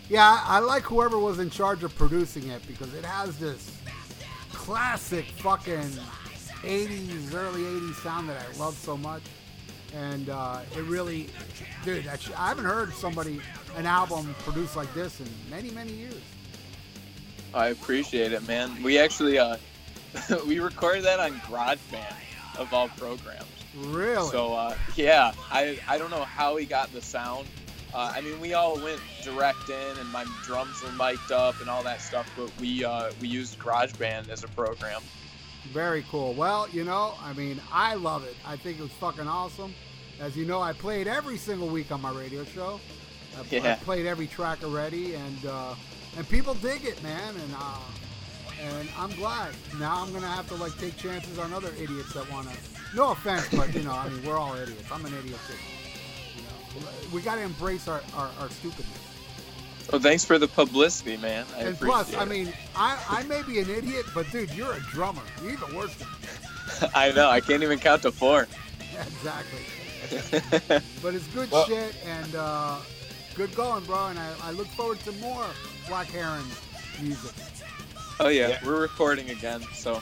Yeah, 0.10 0.42
I 0.46 0.58
I 0.58 0.60
like 0.60 0.84
whoever 0.84 1.18
was 1.20 1.40
in 1.40 1.50
charge 1.50 1.84
of 1.84 1.96
producing 1.96 2.48
it 2.50 2.66
because 2.68 2.94
it 2.94 3.04
has 3.04 3.38
this 3.38 3.78
classic 4.54 5.26
fucking 5.26 5.92
80s, 6.64 7.34
early 7.34 7.62
80s 7.62 7.96
sound 7.96 8.30
that 8.30 8.42
I 8.42 8.58
love 8.58 8.76
so 8.76 8.98
much. 8.98 9.22
And 9.96 10.30
uh, 10.30 10.60
it 10.76 10.84
really, 10.84 11.28
dude, 11.86 12.08
actually, 12.08 12.36
I 12.36 12.50
haven't 12.50 12.66
heard 12.66 12.94
somebody, 12.94 13.40
an 13.78 13.86
album 13.86 14.36
produced 14.40 14.76
like 14.76 14.94
this 14.94 15.20
in 15.20 15.28
many, 15.50 15.72
many 15.72 15.94
years. 15.94 16.22
I 17.54 17.68
appreciate 17.68 18.34
it, 18.34 18.46
man. 18.48 18.84
We 18.84 19.00
actually 19.00 19.40
uh, 19.40 19.58
we 20.48 20.60
recorded 20.60 21.04
that 21.06 21.20
on 21.20 21.34
GarageBand 21.42 22.16
of 22.58 22.74
all 22.74 22.90
programs. 22.90 23.57
Really? 23.86 24.30
So 24.32 24.54
uh, 24.54 24.76
yeah, 24.96 25.32
I 25.52 25.80
I 25.88 25.98
don't 25.98 26.12
know 26.12 26.24
how 26.24 26.56
he 26.58 26.66
got 26.66 26.92
the 26.94 27.02
sound. 27.02 27.48
Uh, 27.94 28.12
I 28.14 28.22
mean, 28.22 28.40
we 28.40 28.54
all 28.54 28.76
went 28.80 29.00
direct 29.24 29.70
in, 29.70 29.98
and 29.98 30.10
my 30.12 30.26
drums 30.44 30.82
were 30.84 30.92
mic'd 30.92 31.32
up 31.32 31.60
and 31.62 31.70
all 31.70 31.84
that 31.84 32.02
stuff. 32.02 32.30
But 32.38 32.52
we 32.60 32.84
uh, 32.84 33.12
we 33.22 33.28
used 33.28 33.60
GarageBand 33.60 34.30
as 34.30 34.44
a 34.44 34.48
program. 34.50 35.02
Very 35.72 36.06
cool. 36.10 36.34
Well, 36.34 36.68
you 36.72 36.84
know, 36.84 37.14
I 37.24 37.34
mean, 37.34 37.60
I 37.72 37.96
love 37.96 38.24
it. 38.26 38.36
I 38.46 38.56
think 38.56 38.80
it 38.80 38.84
was 38.84 38.92
fucking 38.94 39.28
awesome. 39.28 39.74
As 40.20 40.36
you 40.36 40.46
know, 40.46 40.62
I 40.62 40.74
played 40.74 41.08
every 41.08 41.38
single 41.38 41.68
week 41.68 41.92
on 41.92 42.02
my 42.02 42.12
radio 42.12 42.44
show. 42.46 42.80
I, 43.38 43.42
I 43.42 43.46
Yeah. 43.52 43.76
played 43.76 44.06
every 44.06 44.28
track 44.28 44.64
already, 44.64 45.16
and 45.16 45.46
uh, 45.46 45.76
and 46.18 46.28
people 46.30 46.56
dig 46.56 46.86
it, 46.86 47.02
man. 47.04 47.36
And 47.36 47.54
uh, 47.58 47.80
and 48.62 48.90
I'm 48.98 49.12
glad. 49.12 49.54
Now 49.80 50.02
I'm 50.02 50.12
gonna 50.12 50.28
have 50.28 50.48
to 50.50 50.56
like 50.56 50.78
take 50.80 50.98
chances 50.98 51.38
on 51.38 51.54
other 51.54 51.72
idiots 51.80 52.14
that 52.14 52.30
wanna. 52.32 52.52
No 52.96 53.12
offense, 53.12 53.48
but 53.56 53.74
you 53.74 53.84
know, 53.84 53.92
I 53.94 54.10
mean, 54.10 54.24
we're 54.26 54.38
all 54.38 54.56
idiots. 54.56 54.84
I'm 54.92 55.06
an 55.06 55.14
idiot 55.14 55.38
too. 55.48 55.54
You 56.36 56.42
know, 56.44 56.88
we 57.14 57.22
gotta 57.22 57.42
embrace 57.42 57.88
our, 57.88 58.02
our, 58.16 58.30
our 58.40 58.50
stupidness. 58.50 59.04
Well, 59.92 60.02
thanks 60.02 60.26
for 60.26 60.38
the 60.38 60.48
publicity, 60.48 61.16
man. 61.18 61.46
I 61.56 61.60
and 61.62 61.70
appreciate 61.76 61.88
plus, 61.94 62.14
I 62.16 62.24
it. 62.24 62.30
mean, 62.30 62.54
I, 62.76 62.98
I 63.10 63.24
may 63.24 63.42
be 63.44 63.60
an 63.60 63.70
idiot, 63.70 64.06
but 64.14 64.30
dude, 64.32 64.52
you're 64.54 64.74
a 64.74 64.80
drummer. 64.92 65.22
You're 65.42 65.54
even 65.54 65.76
worse 65.76 65.96
than 65.96 66.08
me. 66.10 66.90
I 66.96 67.12
know. 67.14 67.30
I 67.30 67.40
can't 67.40 67.64
even 67.64 67.80
count 67.80 68.02
to 68.02 68.12
four. 68.12 68.48
Yeah, 68.94 69.02
exactly. 69.08 69.60
But 71.02 71.16
it's 71.16 71.28
good 71.28 71.50
Well- 71.52 71.66
shit 71.66 71.96
and 72.06 72.36
uh, 72.36 72.78
good 73.36 73.54
going, 73.56 73.84
bro. 73.86 74.08
And 74.08 74.20
I, 74.20 74.34
I 74.44 74.52
look 74.52 74.68
forward 74.68 75.00
to 75.02 75.12
more 75.14 75.46
Black 75.88 76.08
Heron 76.08 76.44
music. 77.02 77.32
oh 78.20 78.28
yeah, 78.30 78.48
Yeah. 78.50 78.60
we're 78.66 78.82
recording 78.82 79.30
again. 79.30 79.62
So 79.74 80.02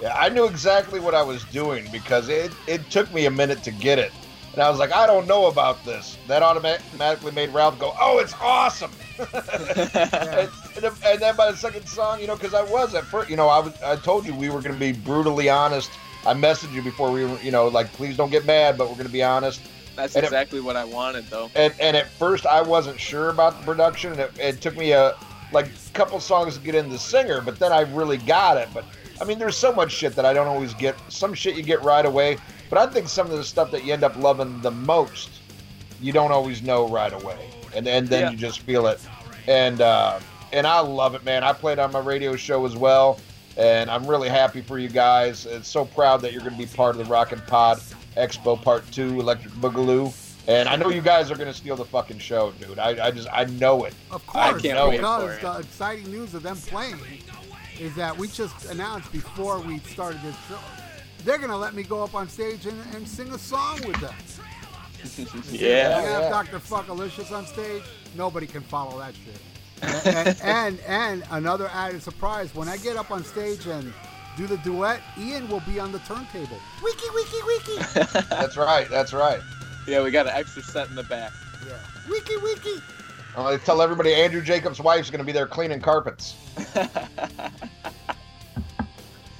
Yeah, 0.00 0.14
I 0.16 0.28
knew 0.28 0.46
exactly 0.46 0.98
what 1.00 1.14
I 1.14 1.22
was 1.22 1.44
doing 1.44 1.86
because 1.92 2.28
it, 2.28 2.52
it 2.66 2.88
took 2.90 3.12
me 3.12 3.26
a 3.26 3.30
minute 3.30 3.62
to 3.64 3.70
get 3.70 3.98
it. 3.98 4.12
And 4.52 4.62
I 4.62 4.68
was 4.70 4.78
like, 4.80 4.92
I 4.92 5.06
don't 5.06 5.28
know 5.28 5.46
about 5.46 5.84
this. 5.84 6.16
That 6.26 6.42
automatically 6.42 7.30
made 7.32 7.50
Ralph 7.50 7.78
go, 7.78 7.94
oh, 8.00 8.18
it's 8.18 8.34
awesome. 8.40 8.90
Yeah. 9.20 10.48
and, 10.76 10.86
and, 11.04 11.20
then 11.20 11.36
by 11.36 11.50
the 11.50 11.56
second 11.56 11.86
song, 11.86 12.20
you 12.20 12.26
know, 12.26 12.34
because 12.36 12.54
I 12.54 12.62
was 12.62 12.94
at 12.94 13.04
first, 13.04 13.28
you 13.28 13.36
know, 13.36 13.48
I 13.48 13.58
was, 13.58 13.80
I 13.82 13.96
told 13.96 14.24
you 14.24 14.34
we 14.34 14.48
were 14.48 14.62
going 14.62 14.72
to 14.72 14.78
be 14.80 14.92
brutally 14.92 15.50
honest. 15.50 15.90
I 16.26 16.32
messaged 16.32 16.72
you 16.72 16.80
before 16.82 17.10
we 17.12 17.24
were, 17.26 17.38
you 17.40 17.50
know, 17.50 17.68
like, 17.68 17.92
please 17.92 18.16
don't 18.16 18.30
get 18.30 18.46
mad, 18.46 18.78
but 18.78 18.88
we're 18.88 18.94
going 18.94 19.06
to 19.06 19.12
be 19.12 19.22
honest. 19.22 19.60
that's 19.94 20.14
And 20.16 20.24
it- 20.24 20.28
exactly 20.28 20.60
what 20.60 20.76
I 20.76 20.84
wanted, 20.84 21.26
though. 21.26 21.50
And, 21.54 21.74
and 21.80 21.96
at 21.98 22.08
first, 22.08 22.46
I 22.46 22.62
wasn't 22.62 22.98
sure 22.98 23.28
about 23.28 23.58
the 23.58 23.64
production. 23.64 24.12
And 24.12 24.20
it, 24.20 24.32
it 24.38 24.60
took 24.62 24.76
me 24.76 24.92
a 24.92 25.14
like 25.52 25.68
couple 25.92 26.18
songs 26.20 26.56
to 26.56 26.60
get 26.64 26.74
in 26.74 26.88
the 26.88 26.98
singer, 26.98 27.40
but 27.42 27.58
then 27.58 27.72
I 27.72 27.80
really 27.82 28.16
got 28.18 28.56
it. 28.56 28.68
But 28.72 28.84
I 29.20 29.24
mean, 29.24 29.38
there's 29.38 29.56
so 29.56 29.72
much 29.72 29.92
shit 29.92 30.14
that 30.16 30.24
I 30.24 30.32
don't 30.32 30.46
always 30.46 30.74
get. 30.74 30.96
Some 31.08 31.34
shit 31.34 31.54
you 31.56 31.62
get 31.62 31.82
right 31.82 32.06
away, 32.06 32.38
but 32.70 32.78
I 32.78 32.86
think 32.86 33.08
some 33.08 33.26
of 33.30 33.36
the 33.36 33.44
stuff 33.44 33.70
that 33.72 33.84
you 33.84 33.92
end 33.92 34.02
up 34.04 34.16
loving 34.16 34.60
the 34.62 34.70
most, 34.70 35.30
you 36.00 36.12
don't 36.12 36.32
always 36.32 36.62
know 36.62 36.88
right 36.88 37.12
away, 37.12 37.50
and 37.74 37.86
and 37.86 38.08
then 38.08 38.22
Yeah. 38.22 38.30
you 38.30 38.36
just 38.36 38.60
feel 38.60 38.86
it. 38.86 39.00
And 39.46 39.80
uh, 39.80 40.20
and 40.52 40.66
I 40.66 40.80
love 40.80 41.14
it, 41.14 41.24
man. 41.24 41.44
I 41.44 41.52
played 41.52 41.78
on 41.78 41.92
my 41.92 41.98
radio 42.00 42.34
show 42.36 42.64
as 42.64 42.76
well, 42.76 43.18
and 43.56 43.90
I'm 43.90 44.06
really 44.06 44.28
happy 44.28 44.62
for 44.62 44.78
you 44.78 44.88
guys. 44.88 45.44
It's 45.46 45.68
so 45.68 45.84
proud 45.84 46.22
that 46.22 46.32
you're 46.32 46.42
going 46.42 46.52
to 46.56 46.58
be 46.58 46.66
part 46.66 46.96
of 46.96 46.98
the 47.04 47.10
Rockin' 47.10 47.42
Pod 47.46 47.78
Expo 48.16 48.60
Part 48.60 48.90
Two, 48.90 49.20
Electric 49.20 49.52
Boogaloo. 49.54 50.12
And 50.48 50.68
I 50.68 50.74
know 50.74 50.88
you 50.88 51.02
guys 51.02 51.30
are 51.30 51.36
going 51.36 51.48
to 51.48 51.54
steal 51.54 51.76
the 51.76 51.84
fucking 51.84 52.18
show, 52.18 52.50
dude. 52.52 52.78
I, 52.78 53.08
I 53.08 53.10
just 53.10 53.28
I 53.30 53.44
know 53.44 53.84
it. 53.84 53.94
Of 54.10 54.26
course, 54.26 54.42
I 54.44 54.50
course, 54.50 54.62
can't 54.62 54.88
wait 54.88 54.96
because 54.96 55.22
for 55.22 55.32
it. 55.34 55.42
the 55.42 55.58
exciting 55.58 56.10
news 56.10 56.34
of 56.34 56.42
them 56.42 56.56
playing 56.56 56.98
is 57.80 57.94
that 57.94 58.16
we 58.16 58.28
just 58.28 58.66
announced 58.66 59.10
before 59.10 59.58
we 59.60 59.78
started 59.80 60.20
this 60.22 60.36
show. 60.48 60.58
They're 61.24 61.38
gonna 61.38 61.56
let 61.56 61.74
me 61.74 61.82
go 61.82 62.02
up 62.04 62.14
on 62.14 62.28
stage 62.28 62.66
and, 62.66 62.78
and 62.94 63.08
sing 63.08 63.30
a 63.32 63.38
song 63.38 63.80
with 63.86 63.96
them. 64.00 64.14
yeah. 65.50 65.50
You 65.50 65.66
Yeah. 65.68 66.00
have 66.20 66.30
Dr. 66.30 66.58
Fuckalicious 66.58 67.32
on 67.32 67.46
stage. 67.46 67.82
Nobody 68.16 68.46
can 68.46 68.60
follow 68.62 68.98
that 68.98 69.14
shit. 69.14 69.40
and, 70.06 70.38
and 70.42 70.80
and 70.86 71.24
another 71.30 71.68
added 71.72 72.02
surprise: 72.02 72.54
when 72.54 72.68
I 72.68 72.76
get 72.76 72.96
up 72.98 73.10
on 73.10 73.24
stage 73.24 73.66
and 73.66 73.92
do 74.36 74.46
the 74.46 74.58
duet, 74.58 75.00
Ian 75.18 75.48
will 75.48 75.60
be 75.60 75.80
on 75.80 75.90
the 75.90 76.00
turntable. 76.00 76.58
Wiki, 76.82 77.06
wiki, 77.14 77.42
wiki. 77.46 77.76
That's 78.28 78.58
right. 78.58 78.86
That's 78.90 79.14
right. 79.14 79.40
Yeah, 79.88 80.02
we 80.02 80.10
got 80.10 80.26
an 80.26 80.34
extra 80.34 80.62
set 80.62 80.88
in 80.90 80.96
the 80.96 81.02
back. 81.04 81.32
Yeah. 81.66 81.78
Wiki, 82.10 82.36
wiki. 82.36 82.74
I'm 83.36 83.44
going 83.44 83.58
to 83.58 83.64
tell 83.64 83.80
everybody 83.80 84.14
Andrew 84.14 84.42
Jacobs' 84.42 84.80
wife's 84.80 85.08
going 85.10 85.20
to 85.20 85.24
be 85.24 85.32
there 85.32 85.46
cleaning 85.46 85.80
carpets. 85.80 86.36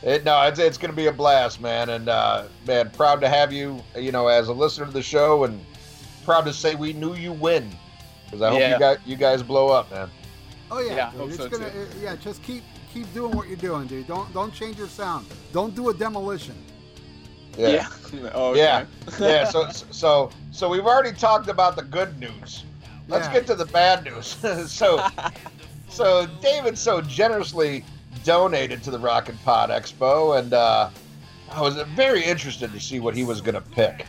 It, 0.03 0.25
no, 0.25 0.41
it's, 0.45 0.59
it's 0.59 0.79
going 0.79 0.91
to 0.91 0.97
be 0.97 1.09
a 1.09 1.13
blast, 1.13 1.61
man. 1.61 1.91
And, 1.91 2.09
uh, 2.09 2.45
man, 2.67 2.89
proud 2.89 3.21
to 3.21 3.29
have 3.29 3.53
you, 3.53 3.83
you 3.95 4.13
know, 4.13 4.29
as 4.29 4.49
a 4.49 4.53
listener 4.55 4.87
to 4.87 4.93
the 4.93 5.03
show 5.03 5.45
and 5.45 5.63
proud 6.25 6.47
to 6.47 6.55
say 6.55 6.75
we 6.75 6.95
knew 6.95 7.15
you 7.15 7.33
win. 7.35 7.71
Because 8.25 8.41
I 8.41 8.49
hope 8.49 8.61
Yeah. 8.61 8.73
you, 8.73 8.79
got, 8.79 9.07
you 9.07 9.17
guys 9.17 9.43
blow 9.43 9.69
up, 9.69 9.91
man. 9.91 10.09
Oh 10.71 10.81
yeah, 10.81 10.95
Yeah, 10.95 11.09
I 11.09 11.11
dude. 11.11 11.21
hope 11.21 11.29
it's 11.29 11.37
so, 11.39 11.49
gonna, 11.51 11.71
too. 11.71 11.81
uh, 11.81 11.85
yeah. 12.01 12.17
Just 12.17 12.43
keep 12.43 12.63
keep 12.95 13.13
doing 13.13 13.37
what 13.37 13.47
you're 13.49 13.57
doing, 13.59 13.87
dude. 13.89 14.07
Don't 14.07 14.33
don't 14.33 14.55
change 14.55 14.79
your 14.79 14.89
sound. 14.89 15.27
Don't 15.53 15.75
do 15.75 15.91
a 15.91 15.95
demolition. 15.95 16.55
Yeah. 17.59 17.87
oh, 18.33 18.55
Yeah. 18.55 18.87
yeah, 19.19 19.45
so 19.45 19.69
so 19.91 20.31
so 20.53 20.69
we've 20.71 20.87
already 20.87 21.13
talked 21.13 21.49
about 21.49 21.77
the 21.77 21.83
good 21.83 22.19
news. 22.19 22.65
Let's 23.11 23.27
Yeah. 23.27 23.33
get 23.33 23.47
to 23.49 23.55
the 23.55 23.67
bad 23.67 24.05
news. 24.05 24.37
so 24.73 25.05
so 25.89 26.27
David 26.41 26.79
so 26.79 27.01
generously 27.03 27.85
donated 28.25 28.83
to 28.85 28.91
the 28.91 28.99
Rockin' 28.99 29.39
Pod 29.45 29.71
Expo, 29.71 30.39
and 30.39 30.55
uh, 30.55 30.91
I 31.51 31.61
was 31.61 31.75
very 31.95 32.23
interested 32.25 32.73
to 32.73 32.81
see 32.81 33.01
what 33.01 33.15
he 33.15 33.25
was 33.25 33.41
going 33.41 33.57
to 33.57 33.61
pick. 33.61 34.07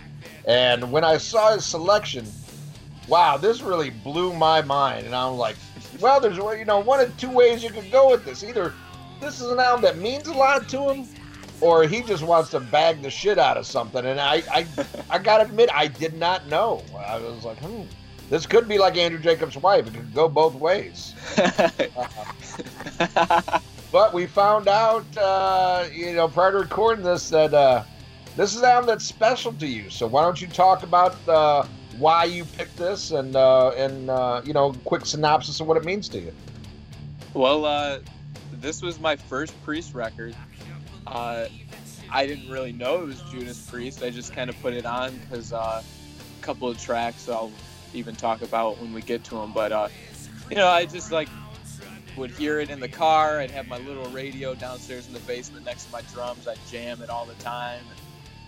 And 0.47 0.91
when 0.91 1.04
I 1.04 1.18
saw 1.18 1.54
his 1.54 1.66
selection, 1.66 2.32
wow, 3.08 3.38
this 3.38 3.62
really 3.62 3.89
blew 3.89 4.34
my 4.34 4.62
mind. 4.62 5.06
And 5.06 5.16
I'm 5.16 5.34
like, 5.34 5.56
well, 5.99 6.20
there's 6.20 6.38
you 6.38 6.66
know 6.66 6.80
one 6.80 6.99
of 6.99 7.16
two 7.18 7.32
ways 7.32 7.64
you 7.64 7.72
could 7.72 7.91
go 7.91 8.10
with 8.12 8.24
this. 8.26 8.43
Either 8.43 8.74
this 9.20 9.39
is 9.41 9.47
an 9.47 9.60
album 9.60 9.82
that 9.82 9.97
means 9.97 10.28
a 10.28 10.34
lot 10.34 10.70
to 10.70 10.89
him, 10.89 11.08
or 11.62 11.84
he 11.84 12.02
just 12.04 12.24
wants 12.24 12.49
to 12.52 12.60
bag 12.60 13.02
the 13.02 13.10
shit 13.10 13.38
out 13.39 13.58
of 13.58 13.66
something. 13.66 14.06
And 14.06 14.20
I, 14.20 14.43
I, 14.52 14.68
I 15.10 15.18
gotta 15.20 15.43
admit, 15.45 15.70
I 15.74 15.88
did 15.88 16.16
not 16.16 16.47
know. 16.47 16.84
I 17.08 17.18
was 17.20 17.43
like, 17.43 17.58
hmm, 17.60 17.84
this 18.32 18.47
could 18.47 18.67
be 18.67 18.79
like 18.79 18.97
Andrew 18.97 19.19
Jacobs' 19.19 19.57
wife. 19.57 19.86
It 19.86 19.93
could 19.93 20.15
go 20.15 20.27
both 20.27 20.55
ways. 20.55 21.13
But 23.91 24.13
we 24.13 24.25
found 24.25 24.69
out, 24.69 25.05
uh, 25.17 25.86
you 25.93 26.13
know, 26.13 26.29
prior 26.29 26.53
to 26.53 26.59
recording 26.59 27.03
this, 27.03 27.29
that 27.29 27.53
uh, 27.53 27.84
this 28.38 28.55
is 28.55 28.61
an 28.61 28.69
album 28.69 28.88
that's 28.88 29.03
special 29.03 29.51
to 29.53 29.67
you. 29.67 29.89
So 29.89 30.07
why 30.07 30.23
don't 30.23 30.41
you 30.41 30.47
talk 30.47 30.84
about 30.84 31.15
uh, 31.27 31.65
why 31.97 32.23
you 32.23 32.45
picked 32.45 32.77
this 32.77 33.11
and 33.11 33.36
uh, 33.36 33.71
and 33.71 34.09
uh, 34.09 34.41
you 34.45 34.53
know, 34.53 34.73
quick 34.86 35.05
synopsis 35.05 35.59
of 35.59 35.67
what 35.67 35.75
it 35.75 35.84
means 35.84 36.07
to 36.09 36.19
you. 36.19 36.34
well, 37.34 37.65
uh, 37.65 37.99
this 38.53 38.82
was 38.82 38.97
my 38.97 39.17
first 39.17 39.61
Priest 39.63 39.93
record. 39.93 40.36
Uh, 41.05 41.47
I 42.09 42.25
didn't 42.25 42.49
really 42.49 42.71
know 42.71 43.01
it 43.01 43.07
was 43.07 43.21
Judas 43.23 43.69
Priest. 43.69 44.03
I 44.03 44.09
just 44.09 44.34
kind 44.34 44.49
of 44.49 44.59
put 44.61 44.73
it 44.73 44.86
on 44.86 45.17
because 45.17 45.51
uh, 45.51 45.84
a 45.84 46.43
couple 46.43 46.69
of 46.69 46.79
tracks 46.79 47.27
I'll 47.27 47.51
even 47.94 48.16
talk 48.16 48.42
about 48.42 48.80
when 48.80 48.94
we 48.94 49.02
get 49.02 49.24
to 49.26 49.36
them. 49.36 49.52
But 49.54 49.72
uh, 49.72 49.88
you 50.50 50.56
know, 50.56 50.68
I 50.68 50.86
just 50.86 51.12
like 51.12 51.30
would 52.18 52.32
hear 52.32 52.60
it 52.60 52.70
in 52.70 52.80
the 52.80 52.89
car. 52.89 53.39
I'd 53.39 53.52
have 53.52 53.68
my 53.68 53.78
little 53.80 54.06
radio 54.12 54.54
downstairs 54.54 55.08
in 55.08 55.14
the 55.14 55.20
basement 55.22 55.66
next 55.66 55.86
to 55.86 55.92
my 55.92 56.02
drums. 56.14 56.48
I'd 56.48 56.60
jam 56.70 57.02
it 57.02 57.10
all 57.10 57.26
the 57.26 57.36
time. 57.36 57.84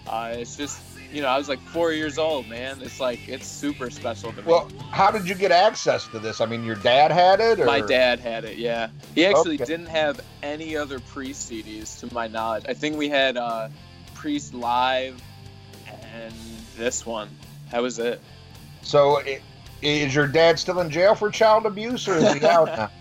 Uh, 0.05 0.33
it's 0.35 0.57
just, 0.57 0.81
you 1.13 1.21
know, 1.21 1.29
I 1.29 1.37
was 1.37 1.47
like 1.47 1.61
four 1.61 1.93
years 1.93 2.17
old, 2.17 2.49
man. 2.49 2.81
It's 2.81 2.99
like 2.99 3.29
it's 3.29 3.47
super 3.47 3.89
special 3.89 4.33
to 4.33 4.41
me. 4.41 4.43
Well, 4.45 4.69
how 4.91 5.11
did 5.11 5.29
you 5.29 5.33
get 5.33 5.53
access 5.53 6.05
to 6.09 6.19
this? 6.19 6.41
I 6.41 6.45
mean, 6.45 6.65
your 6.65 6.75
dad 6.75 7.09
had 7.09 7.39
it, 7.39 7.61
or 7.61 7.65
My 7.65 7.79
dad 7.79 8.19
had 8.19 8.43
it, 8.43 8.57
yeah. 8.57 8.89
He 9.15 9.25
actually 9.25 9.55
Okay. 9.55 9.63
didn't 9.63 9.85
have 9.87 10.19
any 10.41 10.75
other 10.75 10.99
Priest 10.99 11.49
CDs, 11.49 11.97
to 12.01 12.13
my 12.13 12.27
knowledge. 12.27 12.65
I 12.67 12.73
think 12.73 12.97
we 12.97 13.07
had 13.07 13.37
uh, 13.37 13.69
Priest 14.13 14.53
Live 14.53 15.21
and 16.13 16.33
this 16.75 17.05
one. 17.05 17.29
That 17.71 17.81
was 17.81 17.97
it. 17.97 18.19
So, 18.83 19.19
i- 19.21 19.41
is 19.81 20.13
your 20.15 20.27
dad 20.27 20.59
still 20.59 20.79
in 20.79 20.89
jail 20.89 21.15
for 21.15 21.29
child 21.31 21.65
abuse, 21.65 22.07
or 22.07 22.15
is 22.15 22.33
he 22.33 22.45
out 22.45 22.67
now? 22.67 22.89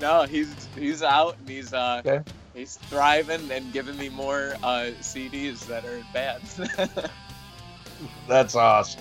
No, 0.00 0.24
he's 0.24 0.52
he's 0.74 1.02
out 1.04 1.36
and 1.38 1.48
he's 1.48 1.72
uh 1.72 2.02
Okay. 2.04 2.20
he's 2.52 2.76
thriving 2.90 3.48
and 3.52 3.72
giving 3.72 3.96
me 3.96 4.08
more 4.08 4.54
uh, 4.64 4.90
CDs 5.00 5.64
that 5.66 5.84
are 5.84 6.02
bad. 6.12 6.40
That's 8.28 8.56
awesome. 8.56 9.00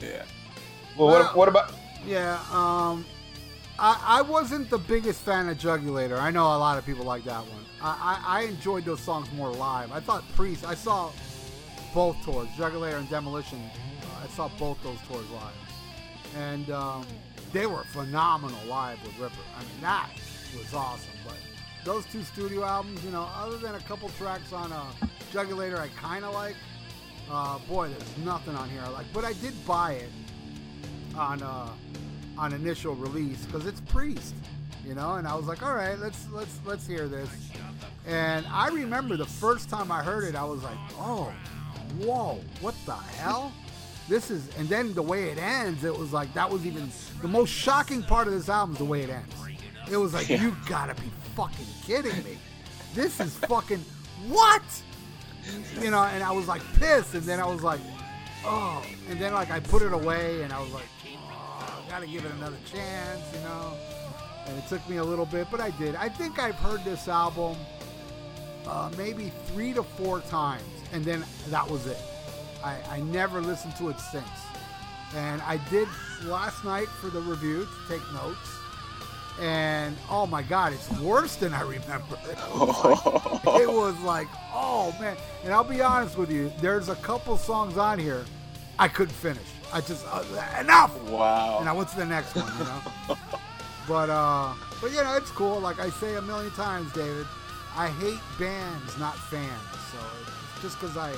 yeah. 0.00 0.22
Well, 0.96 1.08
Well- 1.08 1.22
what, 1.24 1.36
what 1.36 1.48
about? 1.48 1.74
Yeah. 2.06 2.38
Um, 2.50 3.04
I 3.78 4.00
I 4.02 4.22
wasn't 4.22 4.70
the 4.70 4.78
biggest 4.78 5.20
fan 5.20 5.48
of 5.50 5.58
Jugulator. 5.58 6.18
I 6.18 6.30
know 6.30 6.44
a 6.46 6.56
lot 6.56 6.78
of 6.78 6.86
people 6.86 7.04
like 7.04 7.24
that 7.24 7.42
one. 7.42 7.64
I 7.82 8.18
I, 8.26 8.38
I 8.38 8.42
enjoyed 8.44 8.86
those 8.86 9.00
songs 9.00 9.28
more 9.32 9.50
live. 9.50 9.92
I 9.92 10.00
thought 10.00 10.24
Priest. 10.34 10.64
I 10.66 10.74
saw 10.74 11.10
both 11.92 12.16
tours, 12.24 12.48
Jugulator 12.56 12.96
and 12.98 13.10
Demolition. 13.10 13.60
I 14.22 14.28
saw 14.28 14.48
both 14.58 14.82
those 14.82 14.98
tours 15.08 15.28
live, 15.30 15.54
and 16.36 16.70
um, 16.70 17.06
they 17.52 17.66
were 17.66 17.84
phenomenal 17.84 18.58
live 18.68 19.02
with 19.02 19.18
Ripper. 19.18 19.34
I 19.56 19.60
mean, 19.60 19.80
that 19.80 20.10
was 20.56 20.74
awesome. 20.74 21.10
But 21.24 21.36
those 21.84 22.04
two 22.06 22.22
studio 22.22 22.64
albums, 22.64 23.04
you 23.04 23.10
know, 23.10 23.28
other 23.34 23.56
than 23.56 23.74
a 23.74 23.80
couple 23.80 24.08
tracks 24.10 24.52
on 24.52 24.72
uh, 24.72 24.84
Jugulator, 25.32 25.78
I 25.78 25.88
kind 26.00 26.24
of 26.24 26.34
like. 26.34 26.56
Uh, 27.30 27.58
boy, 27.68 27.88
there's 27.88 28.18
nothing 28.24 28.56
on 28.56 28.68
here 28.68 28.82
I 28.84 28.88
like. 28.88 29.06
But 29.12 29.24
I 29.24 29.34
did 29.34 29.54
buy 29.64 29.92
it 29.92 30.10
on 31.16 31.42
uh, 31.42 31.68
on 32.36 32.52
initial 32.52 32.94
release 32.96 33.44
because 33.46 33.66
it's 33.66 33.80
Priest, 33.82 34.34
you 34.84 34.94
know. 34.94 35.14
And 35.14 35.28
I 35.28 35.34
was 35.34 35.46
like, 35.46 35.62
all 35.62 35.74
right, 35.74 35.98
let's 35.98 36.26
let's 36.32 36.58
let's 36.64 36.86
hear 36.86 37.06
this. 37.06 37.28
And 38.06 38.46
I 38.46 38.68
remember 38.68 39.16
the 39.16 39.26
first 39.26 39.68
time 39.68 39.92
I 39.92 40.02
heard 40.02 40.24
it, 40.24 40.34
I 40.34 40.44
was 40.44 40.62
like, 40.62 40.78
oh, 40.98 41.32
whoa, 41.98 42.40
what 42.60 42.74
the 42.86 42.94
hell? 42.94 43.52
This 44.10 44.28
is, 44.28 44.48
and 44.58 44.68
then 44.68 44.92
the 44.92 45.02
way 45.02 45.30
it 45.30 45.38
ends, 45.38 45.84
it 45.84 45.96
was 45.96 46.12
like 46.12 46.34
that 46.34 46.50
was 46.50 46.66
even 46.66 46.90
the 47.22 47.28
most 47.28 47.50
shocking 47.50 48.02
part 48.02 48.26
of 48.26 48.32
this 48.32 48.48
album 48.48 48.72
is 48.72 48.78
the 48.78 48.84
way 48.84 49.02
it 49.02 49.08
ends. 49.10 49.32
It 49.88 49.96
was 49.96 50.12
like, 50.12 50.28
Yeah. 50.28 50.42
you 50.42 50.56
gotta 50.68 50.94
be 51.00 51.08
fucking 51.36 51.66
kidding 51.86 52.16
me. 52.24 52.36
This 52.92 53.20
is 53.20 53.36
fucking 53.36 53.78
what? 54.26 54.62
You 55.80 55.92
know, 55.92 56.02
and 56.02 56.24
I 56.24 56.32
was 56.32 56.48
like 56.48 56.60
pissed, 56.80 57.14
and 57.14 57.22
then 57.22 57.38
I 57.38 57.46
was 57.46 57.62
like, 57.62 57.78
oh, 58.44 58.82
and 59.08 59.20
then 59.20 59.32
like 59.32 59.52
I 59.52 59.60
put 59.60 59.80
it 59.80 59.92
away, 59.92 60.42
and 60.42 60.52
I 60.52 60.60
was 60.60 60.72
like, 60.72 60.88
oh, 61.06 61.84
gotta 61.88 62.08
give 62.08 62.24
it 62.24 62.32
another 62.32 62.58
chance, 62.66 63.22
you 63.32 63.40
know. 63.44 63.74
And 64.46 64.58
it 64.58 64.66
took 64.68 64.86
me 64.88 64.96
a 64.96 65.04
little 65.04 65.26
bit, 65.26 65.46
but 65.52 65.60
I 65.60 65.70
did. 65.70 65.94
I 65.94 66.08
think 66.08 66.40
I've 66.40 66.56
heard 66.56 66.82
this 66.84 67.06
album 67.06 67.56
uh, 68.66 68.90
maybe 68.98 69.30
three 69.46 69.72
to 69.72 69.84
four 69.84 70.18
times, 70.22 70.64
and 70.92 71.04
then 71.04 71.24
that 71.50 71.70
was 71.70 71.86
it. 71.86 71.98
I, 72.64 72.78
I 72.88 73.00
never 73.00 73.40
listened 73.40 73.76
to 73.76 73.88
it 73.88 73.98
since. 73.98 74.26
And 75.14 75.42
I 75.42 75.58
did 75.70 75.88
last 76.24 76.64
night 76.64 76.88
for 76.88 77.08
the 77.08 77.20
review 77.20 77.66
to 77.66 77.94
take 77.94 78.12
notes. 78.12 78.56
And 79.40 79.96
oh 80.10 80.26
my 80.26 80.42
God, 80.42 80.72
it's 80.72 80.90
worse 81.00 81.36
than 81.36 81.54
I 81.54 81.62
remember. 81.62 82.18
It 82.30 82.38
was 82.54 82.84
like, 82.84 83.60
it 83.60 83.72
was 83.72 83.98
like, 84.00 84.28
oh 84.52 84.94
man. 85.00 85.16
And 85.44 85.52
I'll 85.52 85.64
be 85.64 85.80
honest 85.80 86.18
with 86.18 86.30
you, 86.30 86.52
there's 86.60 86.88
a 86.88 86.96
couple 86.96 87.36
songs 87.36 87.78
on 87.78 87.98
here 87.98 88.24
I 88.80 88.88
couldn't 88.88 89.14
finish. 89.14 89.46
I 89.74 89.82
just 89.82 90.06
uh, 90.08 90.24
enough. 90.58 90.98
Wow. 91.02 91.58
And 91.60 91.68
I 91.68 91.72
went 91.72 91.90
to 91.90 91.96
the 91.96 92.06
next 92.06 92.34
one, 92.34 92.50
you 92.58 92.64
know. 92.64 93.16
but 93.88 94.08
uh, 94.08 94.54
but 94.80 94.90
you 94.90 95.02
know, 95.04 95.16
it's 95.16 95.30
cool. 95.30 95.60
Like 95.60 95.78
I 95.78 95.90
say 95.90 96.16
a 96.16 96.22
million 96.22 96.50
times, 96.52 96.90
David, 96.92 97.26
I 97.76 97.88
hate 97.88 98.20
bands, 98.38 98.98
not 98.98 99.16
fans. 99.16 99.50
So 99.92 99.98
it's 100.54 100.62
just 100.62 100.80
because 100.80 100.96
I 100.96 101.14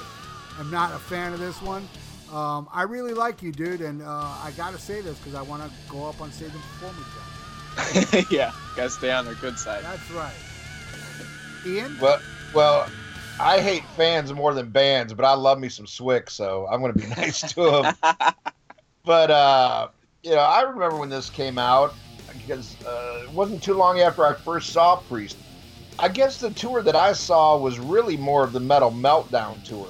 am 0.61 0.71
not 0.71 0.95
a 0.95 0.99
fan 0.99 1.33
of 1.33 1.41
this 1.41 1.61
one, 1.63 1.89
um, 2.33 2.69
I 2.73 2.83
really 2.85 3.13
like 3.13 3.43
you, 3.43 3.53
dude. 3.53 3.81
And 3.81 4.03
uh, 4.03 4.07
I 4.07 4.53
gotta 4.57 4.79
say 4.79 5.01
this 5.01 5.19
because 5.19 5.35
I 5.35 5.43
want 5.43 5.63
to 5.63 5.71
go 5.91 6.07
up 6.07 6.21
on 6.21 6.33
stage 6.33 6.51
and 6.53 6.63
perform 6.63 6.97
with 6.97 8.23
you. 8.23 8.37
yeah, 8.39 8.53
gotta 8.77 8.91
stay 8.91 9.11
on 9.11 9.25
their 9.25 9.35
good 9.35 9.59
side. 9.59 9.85
That's 9.85 10.11
right. 10.11 10.33
Ian. 11.67 11.97
Well, 12.01 12.21
well, 12.55 12.89
I 13.39 13.61
hate 13.61 13.85
fans 13.97 14.33
more 14.33 14.55
than 14.55 14.71
bands, 14.71 15.15
but 15.15 15.25
I 15.25 15.35
love 15.35 15.59
me 15.59 15.69
some 15.69 15.87
Swick, 15.87 16.31
so 16.31 16.67
I'm 16.71 16.81
going 16.81 16.93
to 16.93 16.99
be 16.99 17.07
nice 17.17 17.41
to 17.53 17.71
them. 17.71 17.95
but 19.05 19.31
uh, 19.31 19.89
you 20.23 20.31
know, 20.31 20.39
I 20.39 20.63
remember 20.63 20.97
when 20.97 21.09
this 21.09 21.31
came 21.31 21.59
out 21.59 21.95
because 22.33 22.77
uh, 22.85 23.25
it 23.25 23.31
wasn't 23.33 23.63
too 23.63 23.75
long 23.75 24.01
after 24.01 24.25
I 24.25 24.35
first 24.35 24.73
saw 24.73 24.97
Priest. 24.97 25.37
I 25.99 26.09
guess 26.09 26.39
the 26.39 26.51
tour 26.51 26.83
that 26.83 26.97
I 26.97 27.13
saw 27.13 27.57
was 27.59 27.79
really 27.79 28.17
more 28.17 28.43
of 28.43 28.53
the 28.53 28.61
Metal 28.61 28.91
Meltdown 28.91 29.63
tour 29.65 29.89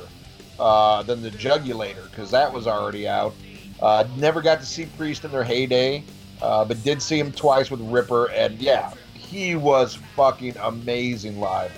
uh, 0.62 1.02
than 1.02 1.20
the 1.22 1.30
Jugulator 1.30 2.08
because 2.10 2.30
that 2.30 2.52
was 2.52 2.68
already 2.68 3.08
out. 3.08 3.34
Uh, 3.80 4.06
never 4.16 4.40
got 4.40 4.60
to 4.60 4.66
see 4.66 4.86
Priest 4.96 5.24
in 5.24 5.32
their 5.32 5.42
heyday, 5.42 6.04
uh, 6.40 6.64
but 6.64 6.82
did 6.84 7.02
see 7.02 7.18
him 7.18 7.32
twice 7.32 7.68
with 7.68 7.80
Ripper, 7.80 8.26
and 8.30 8.56
yeah, 8.60 8.94
he 9.12 9.56
was 9.56 9.96
fucking 10.14 10.56
amazing 10.62 11.40
live. 11.40 11.72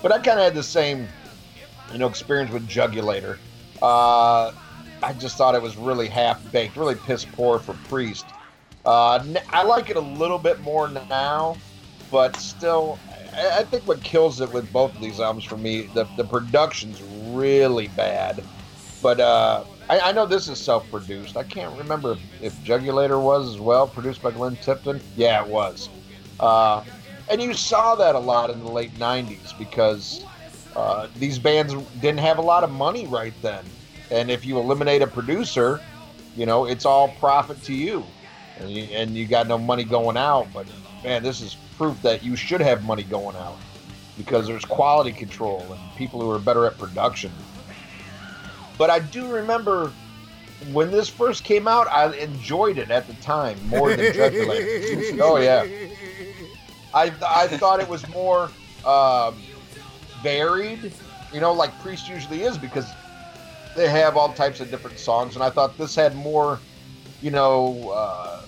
But 0.00 0.12
I 0.12 0.18
kind 0.18 0.38
of 0.38 0.44
had 0.44 0.54
the 0.54 0.62
same, 0.62 1.08
you 1.90 1.98
know, 1.98 2.06
experience 2.06 2.52
with 2.52 2.68
Jugulator. 2.68 3.38
Uh, 3.82 4.52
I 5.02 5.12
just 5.18 5.36
thought 5.36 5.56
it 5.56 5.62
was 5.62 5.76
really 5.76 6.06
half 6.06 6.52
baked, 6.52 6.76
really 6.76 6.94
piss 6.94 7.24
poor 7.24 7.58
for 7.58 7.74
Priest. 7.88 8.24
Uh, 8.84 9.24
I 9.48 9.64
like 9.64 9.90
it 9.90 9.96
a 9.96 10.00
little 10.00 10.38
bit 10.38 10.60
more 10.60 10.88
now, 10.88 11.56
but 12.12 12.36
still, 12.36 13.00
I 13.34 13.64
think 13.64 13.88
what 13.88 14.00
kills 14.04 14.40
it 14.40 14.52
with 14.52 14.72
both 14.72 14.94
of 14.94 15.00
these 15.00 15.18
albums 15.18 15.44
for 15.44 15.56
me, 15.56 15.82
the, 15.94 16.06
the 16.16 16.24
production's 16.24 17.00
really 17.32 17.88
bad. 17.88 18.42
But 19.02 19.20
uh, 19.20 19.64
I, 19.88 20.00
I 20.00 20.12
know 20.12 20.26
this 20.26 20.48
is 20.48 20.58
self-produced. 20.58 21.36
I 21.36 21.42
can't 21.42 21.76
remember 21.76 22.12
if, 22.12 22.42
if 22.42 22.54
Jugulator 22.64 23.20
was 23.20 23.54
as 23.54 23.60
well, 23.60 23.86
produced 23.86 24.22
by 24.22 24.30
Glenn 24.30 24.56
Tipton. 24.56 25.00
Yeah, 25.16 25.44
it 25.44 25.48
was. 25.48 25.88
Uh, 26.38 26.84
and 27.28 27.42
you 27.42 27.54
saw 27.54 27.94
that 27.96 28.14
a 28.14 28.18
lot 28.18 28.50
in 28.50 28.60
the 28.60 28.70
late 28.70 28.94
90s 28.94 29.56
because 29.58 30.24
uh, 30.76 31.08
these 31.16 31.38
bands 31.38 31.74
didn't 32.00 32.20
have 32.20 32.38
a 32.38 32.42
lot 32.42 32.64
of 32.64 32.70
money 32.70 33.06
right 33.06 33.34
then, 33.42 33.64
and 34.10 34.30
if 34.30 34.44
you 34.44 34.58
eliminate 34.58 35.02
a 35.02 35.06
producer, 35.06 35.80
you 36.36 36.46
know 36.46 36.64
it's 36.64 36.86
all 36.86 37.08
profit 37.20 37.62
to 37.64 37.74
you, 37.74 38.04
and 38.58 38.70
you, 38.70 38.84
and 38.84 39.10
you 39.10 39.26
got 39.26 39.46
no 39.46 39.58
money 39.58 39.84
going 39.84 40.16
out. 40.16 40.48
But 40.52 40.66
man, 41.04 41.22
this 41.22 41.40
is 41.40 41.56
proof 41.76 42.00
that 42.02 42.22
you 42.22 42.36
should 42.36 42.60
have 42.60 42.84
money 42.84 43.02
going 43.02 43.36
out 43.36 43.58
because 44.16 44.46
there's 44.46 44.64
quality 44.64 45.12
control 45.12 45.60
and 45.70 45.80
people 45.96 46.20
who 46.20 46.30
are 46.30 46.38
better 46.38 46.66
at 46.66 46.78
production. 46.78 47.32
But 48.78 48.90
I 48.90 48.98
do 48.98 49.32
remember 49.32 49.92
when 50.72 50.90
this 50.90 51.08
first 51.08 51.44
came 51.44 51.66
out, 51.66 51.88
I 51.88 52.14
enjoyed 52.16 52.78
it 52.78 52.90
at 52.90 53.06
the 53.06 53.14
time 53.14 53.58
more 53.68 53.94
than 53.94 54.12
Dracula. 54.14 54.54
oh 55.20 55.38
yeah, 55.38 55.66
I 56.94 57.12
I 57.26 57.48
thought 57.48 57.80
it 57.80 57.88
was 57.88 58.06
more 58.08 58.50
um, 58.84 59.36
varied, 60.22 60.92
you 61.32 61.40
know, 61.40 61.52
like 61.52 61.76
Priest 61.80 62.08
usually 62.08 62.42
is 62.42 62.58
because 62.58 62.92
they 63.74 63.88
have 63.88 64.16
all 64.16 64.32
types 64.32 64.60
of 64.60 64.70
different 64.70 64.98
songs, 64.98 65.34
and 65.34 65.42
I 65.42 65.50
thought 65.50 65.76
this 65.78 65.94
had 65.94 66.14
more, 66.14 66.60
you 67.22 67.30
know, 67.30 67.90
uh, 67.90 68.42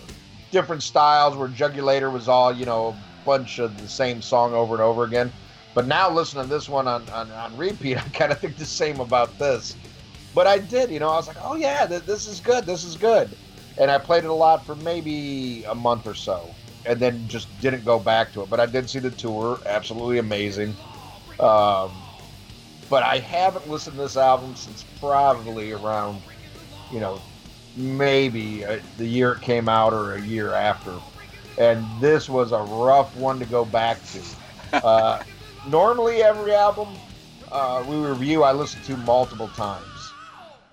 different 0.50 0.82
styles 0.82 1.36
where 1.36 1.48
Jugulator 1.48 2.12
was 2.12 2.28
all 2.28 2.52
you 2.52 2.66
know 2.66 2.88
a 2.88 3.24
bunch 3.24 3.58
of 3.58 3.80
the 3.80 3.88
same 3.88 4.22
song 4.22 4.54
over 4.54 4.74
and 4.74 4.82
over 4.82 5.04
again. 5.04 5.32
But 5.74 5.88
now 5.88 6.08
listening 6.08 6.44
to 6.44 6.50
this 6.50 6.68
one 6.68 6.86
on, 6.86 7.08
on, 7.10 7.30
on 7.32 7.56
repeat, 7.56 7.98
I 8.04 8.08
kind 8.10 8.32
of 8.32 8.40
think 8.40 8.56
the 8.56 8.64
same 8.64 9.00
about 9.00 9.38
this. 9.38 9.76
But 10.34 10.46
I 10.46 10.58
did, 10.58 10.90
you 10.90 10.98
know, 10.98 11.08
I 11.08 11.16
was 11.16 11.26
like, 11.26 11.36
oh 11.42 11.56
yeah, 11.56 11.86
th- 11.86 12.02
this 12.02 12.26
is 12.26 12.40
good, 12.40 12.64
this 12.64 12.84
is 12.84 12.96
good. 12.96 13.36
And 13.78 13.90
I 13.90 13.98
played 13.98 14.24
it 14.24 14.30
a 14.30 14.34
lot 14.34 14.64
for 14.64 14.76
maybe 14.76 15.64
a 15.64 15.74
month 15.74 16.06
or 16.06 16.14
so, 16.14 16.54
and 16.86 16.98
then 17.00 17.26
just 17.28 17.48
didn't 17.60 17.84
go 17.84 17.98
back 17.98 18.32
to 18.32 18.42
it. 18.42 18.50
But 18.50 18.60
I 18.60 18.66
did 18.66 18.88
see 18.88 19.00
the 19.00 19.10
tour, 19.10 19.60
absolutely 19.66 20.18
amazing. 20.18 20.76
Um, 21.40 21.90
but 22.88 23.02
I 23.02 23.18
haven't 23.18 23.68
listened 23.68 23.96
to 23.96 24.02
this 24.02 24.16
album 24.16 24.54
since 24.54 24.84
probably 25.00 25.72
around, 25.72 26.22
you 26.92 27.00
know, 27.00 27.20
maybe 27.76 28.64
uh, 28.64 28.78
the 28.98 29.06
year 29.06 29.32
it 29.32 29.40
came 29.40 29.68
out 29.68 29.92
or 29.92 30.14
a 30.14 30.20
year 30.20 30.52
after. 30.52 30.94
And 31.58 31.86
this 32.00 32.28
was 32.28 32.52
a 32.52 32.58
rough 32.58 33.14
one 33.16 33.38
to 33.40 33.46
go 33.46 33.64
back 33.64 33.98
to. 34.06 34.22
Uh, 34.72 35.22
normally, 35.68 36.22
every 36.22 36.54
album 36.54 36.88
uh, 37.52 37.84
we 37.88 37.96
review, 37.96 38.42
I 38.42 38.52
listen 38.52 38.82
to 38.82 38.96
multiple 38.98 39.48
times. 39.48 40.12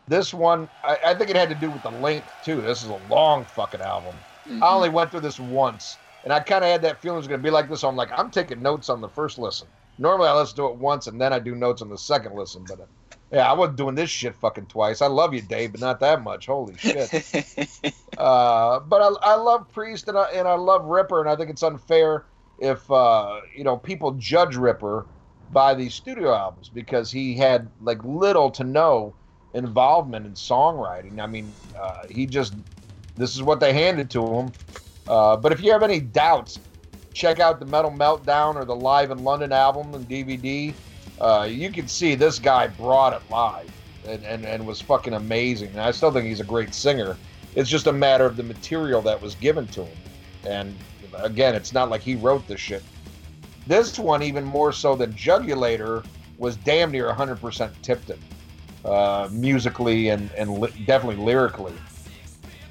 This 0.07 0.33
one, 0.33 0.67
I, 0.83 0.97
I, 1.05 1.13
think 1.13 1.29
it 1.29 1.35
had 1.35 1.49
to 1.49 1.55
do 1.55 1.69
with 1.69 1.83
the 1.83 1.91
length 1.91 2.29
too. 2.43 2.59
This 2.59 2.83
is 2.83 2.89
a 2.89 2.99
long 3.09 3.45
fucking 3.45 3.81
album. 3.81 4.15
Mm-hmm. 4.45 4.63
I 4.63 4.69
only 4.69 4.89
went 4.89 5.11
through 5.11 5.21
this 5.21 5.39
once, 5.39 5.97
and 6.23 6.33
I 6.33 6.39
kind 6.39 6.63
of 6.63 6.71
had 6.71 6.81
that 6.81 7.01
feeling 7.01 7.15
it 7.15 7.19
was 7.19 7.27
going 7.27 7.39
to 7.39 7.43
be 7.43 7.51
like 7.51 7.69
this. 7.69 7.81
So 7.81 7.87
I'm 7.87 7.95
like, 7.95 8.11
I'm 8.17 8.31
taking 8.31 8.61
notes 8.61 8.89
on 8.89 8.99
the 8.99 9.07
first 9.07 9.37
listen. 9.37 9.67
Normally, 9.99 10.27
I 10.27 10.35
listen 10.35 10.55
to 10.57 10.65
it 10.65 10.75
once 10.75 11.07
and 11.07 11.21
then 11.21 11.31
I 11.31 11.39
do 11.39 11.55
notes 11.55 11.81
on 11.81 11.89
the 11.89 11.97
second 11.97 12.35
listen. 12.35 12.65
But 12.67 12.79
uh, 12.81 12.85
yeah, 13.31 13.49
I 13.49 13.53
wasn't 13.53 13.77
doing 13.77 13.95
this 13.95 14.09
shit 14.09 14.35
fucking 14.35 14.65
twice. 14.65 15.01
I 15.01 15.07
love 15.07 15.33
you, 15.33 15.41
Dave, 15.41 15.73
but 15.73 15.81
not 15.81 15.99
that 15.99 16.23
much. 16.23 16.47
Holy 16.47 16.75
shit. 16.77 17.13
uh, 18.17 18.79
but 18.79 19.01
I, 19.01 19.09
I 19.21 19.35
love 19.35 19.71
Priest 19.71 20.07
and 20.07 20.17
I, 20.17 20.25
and 20.31 20.47
I 20.47 20.55
love 20.55 20.85
Ripper, 20.85 21.21
and 21.21 21.29
I 21.29 21.35
think 21.35 21.49
it's 21.49 21.63
unfair 21.63 22.25
if 22.59 22.89
uh, 22.91 23.41
you 23.55 23.63
know 23.63 23.77
people 23.77 24.11
judge 24.13 24.55
Ripper 24.55 25.07
by 25.51 25.73
these 25.73 25.93
studio 25.93 26.33
albums 26.33 26.69
because 26.69 27.11
he 27.11 27.35
had 27.35 27.69
like 27.81 28.03
little 28.03 28.49
to 28.51 28.63
no 28.63 29.15
involvement 29.53 30.25
in 30.25 30.33
songwriting. 30.33 31.19
I 31.19 31.27
mean, 31.27 31.53
uh, 31.79 32.03
he 32.09 32.25
just 32.25 32.53
this 33.17 33.35
is 33.35 33.43
what 33.43 33.59
they 33.59 33.73
handed 33.73 34.09
to 34.11 34.25
him. 34.35 34.53
Uh, 35.07 35.35
but 35.35 35.51
if 35.51 35.61
you 35.61 35.71
have 35.71 35.83
any 35.83 35.99
doubts, 35.99 36.59
check 37.13 37.39
out 37.39 37.59
the 37.59 37.65
Metal 37.65 37.91
Meltdown 37.91 38.55
or 38.55 38.65
the 38.65 38.75
Live 38.75 39.11
in 39.11 39.23
London 39.23 39.51
album 39.51 39.93
and 39.93 40.07
DVD. 40.07 40.73
Uh, 41.19 41.47
you 41.49 41.71
can 41.71 41.87
see 41.87 42.15
this 42.15 42.39
guy 42.39 42.67
brought 42.67 43.13
it 43.13 43.21
live 43.29 43.69
and, 44.07 44.23
and, 44.25 44.45
and 44.45 44.65
was 44.65 44.81
fucking 44.81 45.13
amazing. 45.13 45.69
And 45.69 45.81
I 45.81 45.91
still 45.91 46.11
think 46.11 46.25
he's 46.25 46.39
a 46.39 46.45
great 46.45 46.73
singer. 46.73 47.17
It's 47.53 47.69
just 47.69 47.87
a 47.87 47.93
matter 47.93 48.25
of 48.25 48.37
the 48.37 48.43
material 48.43 49.01
that 49.03 49.21
was 49.21 49.35
given 49.35 49.67
to 49.67 49.83
him. 49.83 49.97
And 50.45 50.75
again, 51.15 51.55
it's 51.55 51.73
not 51.73 51.89
like 51.89 52.01
he 52.01 52.15
wrote 52.15 52.47
this 52.47 52.59
shit. 52.59 52.83
This 53.67 53.99
one, 53.99 54.23
even 54.23 54.43
more 54.43 54.71
so 54.71 54.95
than 54.95 55.13
Jugulator, 55.13 56.03
was 56.37 56.55
damn 56.57 56.91
near 56.91 57.11
100% 57.13 57.71
Tipton 57.81 58.19
uh, 58.83 59.29
musically 59.31 60.09
and, 60.09 60.31
and 60.37 60.59
li- 60.59 60.73
definitely 60.85 61.23
lyrically. 61.23 61.73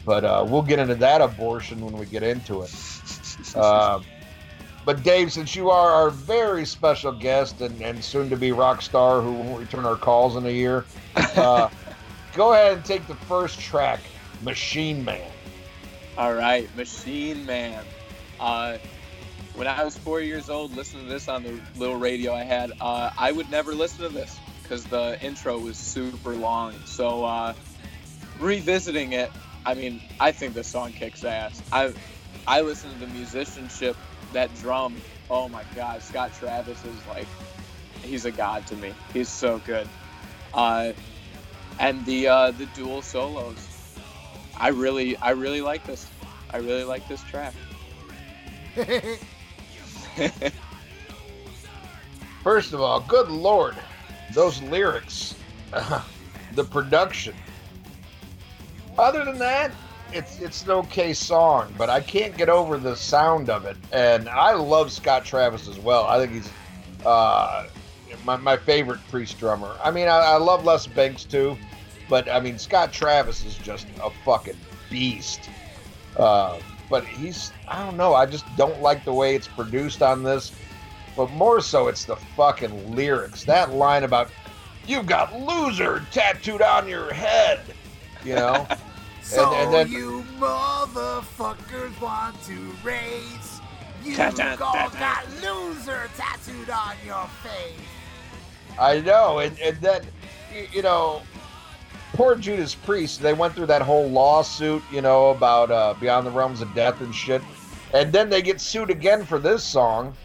But 0.04 0.24
uh, 0.24 0.44
we'll 0.48 0.62
get 0.62 0.78
into 0.78 0.96
that 0.96 1.20
abortion 1.20 1.84
when 1.84 1.96
we 1.96 2.06
get 2.06 2.22
into 2.22 2.62
it. 2.62 2.74
Uh, 3.54 4.00
but 4.84 5.02
Dave, 5.02 5.32
since 5.32 5.54
you 5.54 5.70
are 5.70 5.90
our 5.90 6.10
very 6.10 6.64
special 6.64 7.12
guest 7.12 7.60
and, 7.60 7.80
and 7.80 8.02
soon 8.02 8.28
to 8.30 8.36
be 8.36 8.50
rock 8.50 8.82
star 8.82 9.20
who 9.20 9.32
won't 9.32 9.60
return 9.60 9.84
our 9.84 9.96
calls 9.96 10.36
in 10.36 10.46
a 10.46 10.50
year, 10.50 10.84
uh, 11.36 11.68
go 12.34 12.52
ahead 12.52 12.72
and 12.72 12.84
take 12.84 13.06
the 13.06 13.14
first 13.14 13.60
track, 13.60 14.00
Machine 14.42 15.04
Man. 15.04 15.30
All 16.16 16.34
right, 16.34 16.74
Machine 16.76 17.46
Man. 17.46 17.84
Uh, 18.40 18.78
when 19.54 19.66
I 19.66 19.84
was 19.84 19.96
four 19.96 20.20
years 20.20 20.48
old, 20.48 20.74
listening 20.74 21.04
to 21.04 21.10
this 21.10 21.28
on 21.28 21.42
the 21.42 21.60
little 21.76 21.96
radio 21.96 22.32
I 22.32 22.44
had, 22.44 22.72
uh, 22.80 23.10
I 23.18 23.30
would 23.30 23.50
never 23.50 23.74
listen 23.74 24.02
to 24.04 24.08
this 24.08 24.38
because 24.62 24.84
the 24.84 25.18
intro 25.22 25.58
was 25.58 25.76
super 25.76 26.34
long. 26.34 26.74
So 26.86 27.24
uh, 27.24 27.54
revisiting 28.38 29.12
it, 29.12 29.30
I 29.66 29.74
mean, 29.74 30.00
I 30.18 30.32
think 30.32 30.54
the 30.54 30.64
song 30.64 30.92
kicks 30.92 31.24
ass. 31.24 31.62
I 31.70 31.92
I 32.46 32.62
listen 32.62 32.92
to 32.92 32.98
the 32.98 33.08
musicianship, 33.08 33.96
that 34.32 34.54
drum. 34.56 34.96
Oh 35.28 35.48
my 35.48 35.64
God, 35.74 36.02
Scott 36.02 36.32
Travis 36.38 36.82
is 36.84 37.06
like, 37.06 37.26
he's 38.02 38.24
a 38.24 38.30
god 38.30 38.66
to 38.68 38.76
me. 38.76 38.94
He's 39.12 39.28
so 39.28 39.58
good. 39.58 39.88
Uh, 40.54 40.92
and 41.78 42.04
the 42.06 42.28
uh, 42.28 42.50
the 42.52 42.66
dual 42.66 43.02
solos, 43.02 43.66
I 44.56 44.68
really 44.68 45.16
I 45.16 45.30
really 45.30 45.60
like 45.60 45.84
this. 45.84 46.06
I 46.50 46.58
really 46.58 46.84
like 46.84 47.06
this 47.08 47.22
track. 47.24 47.54
First 52.42 52.72
of 52.72 52.80
all, 52.80 53.00
good 53.00 53.28
lord, 53.28 53.76
those 54.34 54.62
lyrics, 54.62 55.34
uh, 55.72 56.02
the 56.54 56.64
production. 56.64 57.34
Other 58.98 59.24
than 59.24 59.38
that, 59.38 59.72
it's 60.12 60.40
it's 60.40 60.64
an 60.64 60.70
okay 60.70 61.12
song, 61.12 61.72
but 61.78 61.88
I 61.88 62.00
can't 62.00 62.36
get 62.36 62.48
over 62.48 62.78
the 62.78 62.96
sound 62.96 63.48
of 63.50 63.64
it. 63.64 63.76
And 63.92 64.28
I 64.28 64.54
love 64.54 64.90
Scott 64.92 65.24
Travis 65.24 65.68
as 65.68 65.78
well. 65.78 66.06
I 66.06 66.18
think 66.18 66.32
he's 66.32 66.50
uh, 67.06 67.68
my, 68.24 68.36
my 68.36 68.56
favorite 68.56 69.00
Priest 69.10 69.38
drummer. 69.38 69.76
I 69.82 69.90
mean, 69.90 70.08
I, 70.08 70.18
I 70.18 70.36
love 70.36 70.64
Les 70.64 70.86
Binks 70.86 71.24
too, 71.24 71.56
but 72.08 72.28
I 72.28 72.40
mean 72.40 72.58
Scott 72.58 72.92
Travis 72.92 73.44
is 73.44 73.56
just 73.56 73.86
a 74.02 74.10
fucking 74.24 74.56
beast. 74.90 75.48
Uh, 76.16 76.58
but 76.90 77.04
he's 77.04 77.52
I 77.68 77.82
don't 77.84 77.96
know. 77.96 78.14
I 78.14 78.26
just 78.26 78.44
don't 78.56 78.82
like 78.82 79.04
the 79.04 79.14
way 79.14 79.36
it's 79.36 79.48
produced 79.48 80.02
on 80.02 80.22
this. 80.22 80.52
But 81.16 81.30
more 81.30 81.60
so, 81.60 81.88
it's 81.88 82.04
the 82.04 82.16
fucking 82.16 82.94
lyrics. 82.94 83.44
That 83.44 83.70
line 83.70 84.04
about 84.04 84.28
"You've 84.86 85.06
got 85.06 85.34
loser 85.40 86.04
tattooed 86.10 86.60
on 86.60 86.88
your 86.88 87.14
head," 87.14 87.60
you 88.24 88.34
know. 88.34 88.66
so 89.22 89.52
and, 89.52 89.64
and 89.64 89.74
then, 89.74 89.92
you 89.92 90.24
motherfuckers 90.38 91.98
want 92.00 92.42
to 92.44 92.58
race? 92.82 93.60
You 94.04 94.16
all 94.60 94.90
got 94.90 95.26
loser 95.42 96.10
tattooed 96.16 96.70
on 96.70 96.96
your 97.06 97.26
face. 97.42 98.78
I 98.78 99.00
know, 99.00 99.38
and 99.38 99.58
and 99.60 99.76
then 99.78 100.02
you 100.72 100.82
know 100.82 101.22
poor 102.12 102.36
Judas 102.36 102.74
Priest, 102.74 103.22
they 103.22 103.32
went 103.32 103.54
through 103.54 103.66
that 103.66 103.82
whole 103.82 104.08
lawsuit, 104.08 104.82
you 104.92 105.00
know, 105.00 105.30
about 105.30 105.70
uh, 105.70 105.94
Beyond 106.00 106.26
the 106.26 106.30
Realms 106.30 106.60
of 106.60 106.74
Death 106.74 107.00
and 107.00 107.14
shit. 107.14 107.42
And 107.92 108.12
then 108.12 108.28
they 108.30 108.42
get 108.42 108.60
sued 108.60 108.90
again 108.90 109.24
for 109.24 109.38
this 109.38 109.64
song 109.64 110.16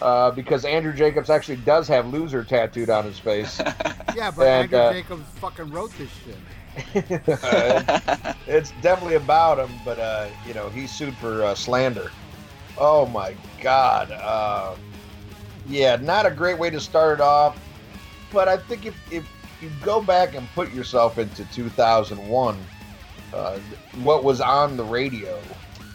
uh, 0.00 0.30
because 0.30 0.64
Andrew 0.64 0.92
Jacobs 0.92 1.30
actually 1.30 1.56
does 1.56 1.88
have 1.88 2.06
loser 2.08 2.44
tattooed 2.44 2.90
on 2.90 3.04
his 3.04 3.18
face. 3.18 3.60
yeah, 4.16 4.30
but 4.30 4.46
and, 4.46 4.64
Andrew 4.64 4.78
uh, 4.78 4.92
Jacobs 4.92 5.26
fucking 5.36 5.70
wrote 5.70 5.92
this 5.98 6.10
shit. 6.24 6.36
it's 8.46 8.72
definitely 8.80 9.16
about 9.16 9.58
him, 9.58 9.70
but 9.84 9.98
uh, 9.98 10.26
you 10.46 10.54
know 10.54 10.70
he's 10.70 10.90
sued 10.90 11.14
for 11.16 11.44
uh, 11.44 11.54
slander. 11.54 12.10
Oh 12.78 13.04
my 13.06 13.36
God! 13.60 14.10
Uh, 14.10 14.74
yeah, 15.68 15.96
not 15.96 16.24
a 16.24 16.30
great 16.30 16.58
way 16.58 16.70
to 16.70 16.80
start 16.80 17.18
it 17.18 17.20
off. 17.20 17.58
But 18.32 18.48
I 18.48 18.56
think 18.56 18.86
if, 18.86 19.12
if 19.12 19.28
you 19.62 19.70
go 19.80 20.02
back 20.02 20.34
and 20.34 20.46
put 20.54 20.72
yourself 20.72 21.18
into 21.18 21.44
2001, 21.52 22.56
uh, 23.32 23.58
what 24.02 24.24
was 24.24 24.40
on 24.40 24.76
the 24.76 24.84
radio 24.84 25.40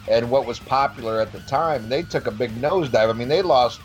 and 0.07 0.29
what 0.31 0.45
was 0.45 0.59
popular 0.59 1.19
at 1.19 1.31
the 1.31 1.39
time, 1.41 1.89
they 1.89 2.01
took 2.01 2.27
a 2.27 2.31
big 2.31 2.51
nosedive. 2.55 3.09
I 3.09 3.13
mean, 3.13 3.27
they 3.27 3.41
lost 3.41 3.81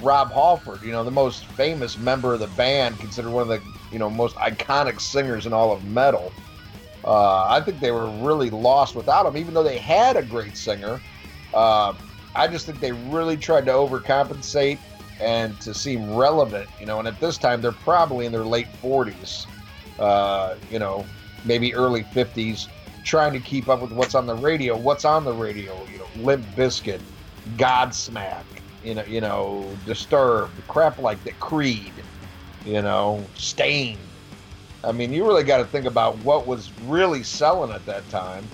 Rob 0.00 0.32
Halford, 0.32 0.82
you 0.82 0.92
know, 0.92 1.04
the 1.04 1.10
most 1.10 1.46
famous 1.46 1.98
member 1.98 2.34
of 2.34 2.40
the 2.40 2.48
band, 2.48 2.98
considered 2.98 3.30
one 3.30 3.42
of 3.42 3.48
the 3.48 3.60
you 3.92 3.98
know 3.98 4.10
most 4.10 4.36
iconic 4.36 5.00
singers 5.00 5.46
in 5.46 5.52
all 5.52 5.72
of 5.72 5.84
metal. 5.84 6.32
Uh, 7.04 7.44
I 7.44 7.60
think 7.60 7.80
they 7.80 7.92
were 7.92 8.08
really 8.08 8.50
lost 8.50 8.94
without 8.94 9.26
him, 9.26 9.36
even 9.36 9.54
though 9.54 9.62
they 9.62 9.78
had 9.78 10.16
a 10.16 10.22
great 10.22 10.56
singer. 10.56 11.00
Uh, 11.54 11.94
I 12.34 12.46
just 12.46 12.66
think 12.66 12.80
they 12.80 12.92
really 12.92 13.36
tried 13.36 13.66
to 13.66 13.72
overcompensate 13.72 14.78
and 15.20 15.60
to 15.60 15.74
seem 15.74 16.14
relevant, 16.14 16.68
you 16.78 16.86
know. 16.86 16.98
And 16.98 17.06
at 17.06 17.20
this 17.20 17.38
time, 17.38 17.60
they're 17.60 17.72
probably 17.72 18.26
in 18.26 18.32
their 18.32 18.44
late 18.44 18.68
40s, 18.82 19.46
uh, 19.98 20.56
you 20.70 20.78
know, 20.78 21.04
maybe 21.44 21.74
early 21.74 22.04
50s, 22.04 22.68
trying 23.04 23.32
to 23.32 23.40
keep 23.40 23.68
up 23.68 23.80
with 23.80 23.92
what's 23.92 24.14
on 24.14 24.26
the 24.26 24.34
radio. 24.34 24.76
What's 24.76 25.04
on 25.04 25.24
the 25.24 25.32
radio? 25.32 25.78
You 25.92 25.98
know, 25.98 26.06
Limp 26.16 26.44
Bizkit, 26.56 27.00
Godsmack, 27.56 28.44
you 28.82 28.94
know, 28.94 29.04
you 29.04 29.20
know, 29.20 29.76
Disturbed, 29.86 30.52
crap 30.68 30.98
like 30.98 31.22
that, 31.24 31.38
Creed, 31.40 31.92
you 32.64 32.82
know, 32.82 33.24
Staind. 33.34 33.98
I 34.82 34.92
mean, 34.92 35.12
you 35.12 35.26
really 35.26 35.44
got 35.44 35.58
to 35.58 35.64
think 35.64 35.84
about 35.84 36.16
what 36.18 36.46
was 36.46 36.70
really 36.84 37.22
selling 37.22 37.70
at 37.70 37.84
that 37.86 38.08
time. 38.08 38.48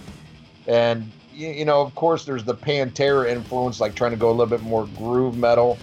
And, 0.67 1.09
you, 1.33 1.49
you 1.49 1.65
know, 1.65 1.81
of 1.81 1.95
course, 1.95 2.25
there's 2.25 2.43
the 2.43 2.55
Pantera 2.55 3.29
influence, 3.31 3.81
like 3.81 3.95
trying 3.95 4.11
to 4.11 4.17
go 4.17 4.29
a 4.29 4.33
little 4.33 4.47
bit 4.47 4.63
more 4.63 4.87
groove 4.97 5.37
metal. 5.37 5.79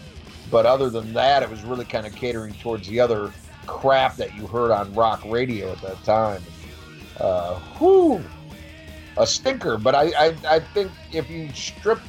But 0.53 0.67
other 0.67 0.91
than 0.91 1.13
that, 1.13 1.41
it 1.41 1.49
was 1.49 1.63
really 1.63 1.83
kind 1.83 2.05
of 2.05 2.13
catering 2.13 2.53
towards 2.53 2.87
the 2.87 2.99
other 2.99 3.31
crap 3.65 4.17
that 4.17 4.35
you 4.35 4.45
heard 4.45 4.69
on 4.69 4.93
rock 4.93 5.23
radio 5.25 5.71
at 5.71 5.81
that 5.81 6.03
time. 6.03 6.43
Uh, 7.19 7.55
whew, 7.79 8.23
a 9.17 9.25
stinker. 9.25 9.79
But 9.79 9.95
I, 9.95 10.11
I, 10.15 10.35
I 10.47 10.59
think 10.59 10.91
if 11.11 11.27
you 11.27 11.51
strip 11.53 11.99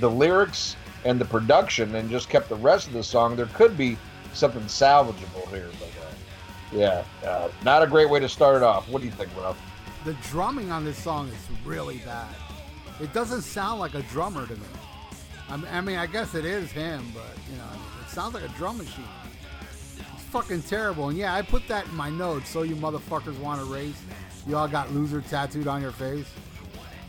the 0.00 0.10
lyrics 0.10 0.74
and 1.04 1.20
the 1.20 1.24
production 1.24 1.94
and 1.94 2.10
just 2.10 2.28
kept 2.28 2.48
the 2.48 2.56
rest 2.56 2.88
of 2.88 2.92
the 2.92 3.04
song, 3.04 3.36
there 3.36 3.46
could 3.46 3.78
be 3.78 3.96
something 4.32 4.62
salvageable 4.62 5.48
here. 5.50 5.70
But 5.78 5.92
uh, 6.02 6.76
yeah, 6.76 7.04
uh, 7.24 7.50
not 7.62 7.84
a 7.84 7.86
great 7.86 8.10
way 8.10 8.18
to 8.18 8.28
start 8.28 8.56
it 8.56 8.64
off. 8.64 8.88
What 8.88 9.02
do 9.02 9.06
you 9.06 9.12
think, 9.12 9.30
Ralph? 9.36 9.56
The 10.04 10.14
drumming 10.24 10.72
on 10.72 10.84
this 10.84 10.98
song 10.98 11.28
is 11.28 11.64
really 11.64 11.98
bad. 11.98 12.34
It 13.00 13.12
doesn't 13.12 13.42
sound 13.42 13.78
like 13.78 13.94
a 13.94 14.02
drummer 14.02 14.44
to 14.48 14.56
me. 14.56 14.66
I 15.48 15.82
mean, 15.82 15.98
I, 15.98 16.06
guess 16.06 16.34
it 16.34 16.46
is 16.46 16.70
him, 16.70 17.04
but 17.14 17.36
you 17.50 17.58
know, 17.58 17.68
sounds 18.12 18.34
like 18.34 18.44
a 18.44 18.48
drum 18.48 18.78
machine. 18.78 19.04
It's 20.14 20.22
fucking 20.24 20.62
terrible. 20.62 21.08
And 21.08 21.18
yeah, 21.18 21.34
I 21.34 21.42
put 21.42 21.66
that 21.68 21.86
in 21.86 21.94
my 21.94 22.10
notes 22.10 22.50
so 22.50 22.62
you 22.62 22.76
motherfuckers 22.76 23.38
want 23.38 23.60
to 23.60 23.72
race. 23.72 24.00
You 24.46 24.56
all 24.56 24.68
got 24.68 24.92
loser 24.92 25.22
tattooed 25.22 25.66
on 25.66 25.80
your 25.80 25.92
face. 25.92 26.30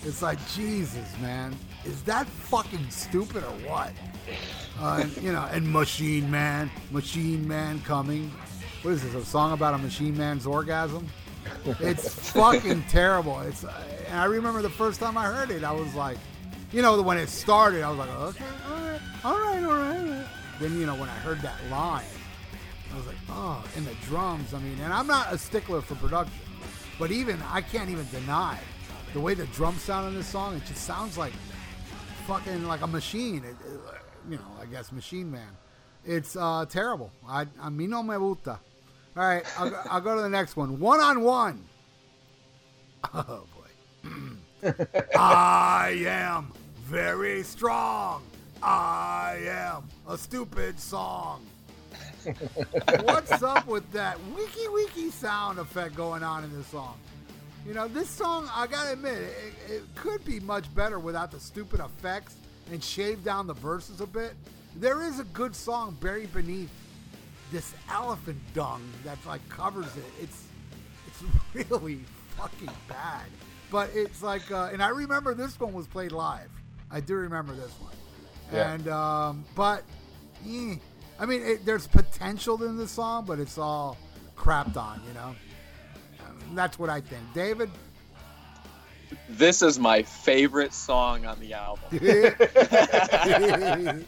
It's 0.06 0.22
like 0.22 0.38
Jesus, 0.54 1.08
man. 1.22 1.56
Is 1.86 2.02
that 2.04 2.28
fucking 2.28 2.90
stupid 2.90 3.44
or 3.44 3.70
what? 3.70 3.92
Uh, 4.80 5.02
and, 5.04 5.18
you 5.18 5.32
know, 5.32 5.48
and 5.52 5.70
Machine 5.70 6.30
Man, 6.32 6.72
Machine 6.92 7.48
Man 7.48 7.82
coming. 7.82 8.32
What 8.82 8.92
is 8.92 9.04
this? 9.04 9.14
A 9.14 9.26
song 9.26 9.54
about 9.54 9.74
a 9.74 9.78
machine 9.78 10.18
man's 10.18 10.46
orgasm? 10.46 11.08
It's 11.80 12.32
fucking 12.32 12.84
terrible. 12.90 13.40
It's. 13.42 13.64
And 13.64 14.20
I 14.20 14.26
remember 14.26 14.62
the 14.62 14.70
first 14.70 15.00
time 15.00 15.18
I 15.18 15.26
heard 15.26 15.52
it, 15.52 15.64
I 15.64 15.72
was 15.72 15.94
like, 15.96 16.18
you 16.72 16.82
know, 16.82 17.02
when 17.02 17.18
it 17.18 17.30
started, 17.30 17.84
I 17.84 17.90
was 17.90 18.00
like, 18.00 18.10
okay, 18.10 18.46
all 18.70 18.78
right, 18.82 19.02
all 19.24 19.40
right. 19.40 19.64
All 19.64 20.06
right. 20.06 20.28
Then 20.60 20.80
you 20.80 20.86
know, 20.86 20.96
when 20.96 21.10
I 21.10 21.16
heard 21.16 21.42
that 21.42 21.58
line, 21.70 22.06
I 22.94 22.98
was 22.98 23.08
like, 23.08 23.18
oh, 23.30 23.64
and 23.76 23.86
the 23.86 23.96
drums. 24.06 24.54
I 24.54 24.60
mean, 24.60 24.80
and 24.82 24.94
I'm 24.94 25.08
not 25.08 25.34
a 25.34 25.38
stickler 25.38 25.82
for 25.82 25.96
production, 25.96 26.40
but 27.00 27.12
even 27.12 27.42
I 27.50 27.62
can't 27.62 27.90
even 27.90 28.08
deny 28.12 28.60
the 29.14 29.20
way 29.20 29.34
the 29.34 29.46
drums 29.48 29.82
sound 29.82 30.08
in 30.10 30.16
this 30.16 30.28
song. 30.28 30.56
It 30.56 30.66
just 30.66 30.86
sounds 30.86 31.18
like 31.18 31.34
fucking 32.28 32.68
like 32.68 32.82
a 32.82 32.88
machine. 32.88 33.44
It, 33.44 33.56
it, 33.68 33.80
you 34.30 34.38
know, 34.38 34.52
I 34.62 34.66
guess 34.66 34.92
Machine 34.92 35.30
Man. 35.30 35.58
It's 36.06 36.36
uh, 36.36 36.66
terrible. 36.70 37.12
I, 37.28 37.46
mí 37.46 37.88
no 37.88 38.04
me 38.04 38.16
gusta. 38.18 38.60
All 39.16 39.24
right, 39.24 39.46
I'll, 39.58 39.84
I'll 39.90 40.02
go 40.02 40.16
to 40.16 40.22
the 40.22 40.30
next 40.30 40.58
one. 40.58 40.80
One 40.80 41.00
on 41.00 41.22
one. 41.22 41.64
Oh 43.14 43.44
boy. 43.54 44.10
I 45.18 46.04
am 46.06 46.52
very 46.86 47.44
strong. 47.44 48.24
I 48.64 49.40
am 49.46 49.84
a 50.08 50.18
stupid 50.18 50.80
song. 50.80 51.46
What's 53.04 53.44
up 53.44 53.68
with 53.68 53.92
that 53.92 54.18
wiki 54.34 54.70
wiki 54.70 55.10
sound 55.10 55.60
effect 55.60 55.96
going 55.96 56.24
on 56.24 56.46
in 56.46 56.56
this 56.56 56.68
song? 56.68 56.98
You 57.68 57.74
know, 57.74 57.90
this 57.90 58.10
song, 58.10 58.50
I 58.56 58.68
gotta 58.68 58.94
admit, 58.94 59.18
it, 59.18 59.54
it 59.70 59.84
could 59.96 60.24
be 60.24 60.40
much 60.40 60.74
better 60.74 60.98
without 60.98 61.30
the 61.30 61.42
stupid 61.42 61.82
effects 61.82 62.36
and 62.72 62.82
shave 62.82 63.22
down 63.26 63.48
the 63.48 63.54
verses 63.54 64.00
a 64.00 64.08
bit. 64.08 64.34
There 64.78 65.04
is 65.04 65.20
a 65.20 65.26
good 65.26 65.54
song 65.54 65.98
buried 66.00 66.34
beneath 66.34 66.72
this 67.52 67.74
elephant 67.92 68.40
dung 68.54 68.82
that 69.04 69.18
like 69.26 69.48
covers 69.50 69.94
it. 69.98 70.06
It's 70.22 70.46
it's 71.08 71.70
really 71.72 72.00
fucking 72.38 72.72
bad. 72.88 73.26
But 73.70 73.90
it's 73.94 74.24
like, 74.24 74.50
uh, 74.52 74.70
and 74.72 74.82
I 74.82 74.90
remember 74.90 75.34
this 75.34 75.60
one 75.60 75.74
was 75.74 75.86
played 75.86 76.14
live. 76.14 76.50
I 76.90 77.02
do 77.02 77.16
remember 77.16 77.54
this 77.54 77.74
one. 77.82 77.92
Yeah. 78.54 78.74
And 78.74 78.88
um, 78.88 79.46
but, 79.56 79.84
eh, 80.48 80.76
I 81.20 81.26
mean, 81.26 81.42
it, 81.42 81.66
there's 81.66 81.88
potential 81.88 82.64
in 82.64 82.78
the 82.78 82.88
song, 82.88 83.26
but 83.26 83.40
it's 83.40 83.58
all 83.58 83.98
crapped 84.38 84.78
on. 84.78 85.02
You 85.08 85.14
know, 85.14 85.36
Um, 86.22 86.56
that's 86.56 86.78
what 86.78 86.90
I 86.90 87.02
think. 87.02 87.24
David. 87.34 87.70
This 89.30 89.62
is 89.62 89.80
my 89.80 90.04
favorite 90.04 90.74
song 90.74 91.26
on 91.26 91.40
the 91.40 91.54
album. 91.54 91.86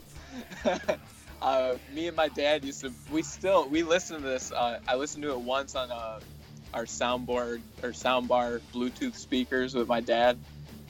uh, 1.42 1.74
me 1.94 2.08
and 2.08 2.16
my 2.16 2.28
dad 2.28 2.64
used 2.64 2.80
to. 2.82 2.92
We 3.10 3.22
still 3.22 3.68
we 3.68 3.82
listen 3.82 4.20
to 4.20 4.26
this. 4.26 4.52
Uh, 4.52 4.80
I 4.86 4.96
listened 4.96 5.22
to 5.24 5.30
it 5.30 5.40
once 5.40 5.74
on 5.74 5.90
uh, 5.90 6.20
our 6.74 6.84
soundboard 6.84 7.60
or 7.82 7.90
soundbar 7.90 8.60
Bluetooth 8.74 9.14
speakers 9.14 9.74
with 9.74 9.88
my 9.88 10.00
dad, 10.00 10.38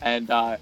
and 0.01 0.31
uh, 0.31 0.57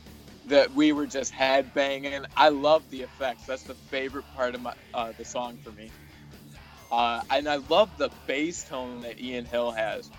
that 0.46 0.74
we 0.74 0.92
were 0.92 1.06
just 1.06 1.32
head 1.32 1.72
banging. 1.72 2.24
I 2.36 2.50
love 2.50 2.88
the 2.90 3.02
effects. 3.02 3.44
That's 3.46 3.64
the 3.64 3.74
favorite 3.90 4.26
part 4.34 4.54
of 4.54 4.60
my 4.62 4.74
uh, 4.92 5.12
the 5.16 5.24
song 5.24 5.58
for 5.62 5.72
me. 5.72 5.90
Uh, 6.90 7.20
and 7.30 7.48
I 7.48 7.56
love 7.56 7.90
the 7.98 8.10
bass 8.26 8.64
tone 8.64 9.00
that 9.00 9.20
Ian 9.20 9.46
Hill 9.46 9.72
has. 9.72 10.10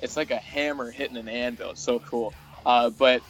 It's 0.00 0.16
like 0.16 0.30
a 0.30 0.36
hammer 0.36 0.90
hitting 0.90 1.16
an 1.16 1.28
anvil. 1.28 1.70
It's 1.70 1.82
so 1.82 2.00
cool. 2.00 2.34
Uh, 2.64 2.90
but 2.90 3.22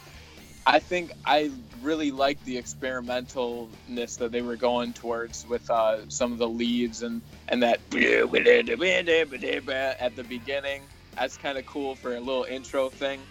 I 0.65 0.79
think 0.79 1.11
I 1.25 1.51
really 1.81 2.11
like 2.11 2.43
the 2.45 2.57
experimentalness 2.57 4.17
that 4.17 4.31
they 4.31 4.41
were 4.41 4.55
going 4.55 4.93
towards 4.93 5.45
with 5.45 5.69
uh, 5.69 6.09
some 6.09 6.31
of 6.31 6.39
the 6.39 6.47
leads 6.47 7.01
and 7.03 7.21
and 7.49 7.63
that 7.63 7.79
at 9.99 10.15
the 10.15 10.23
beginning. 10.23 10.81
That's 11.17 11.37
kind 11.37 11.57
of 11.57 11.65
cool 11.65 11.95
for 11.95 12.15
a 12.15 12.19
little 12.19 12.45
intro 12.45 12.89
thing, 12.89 13.27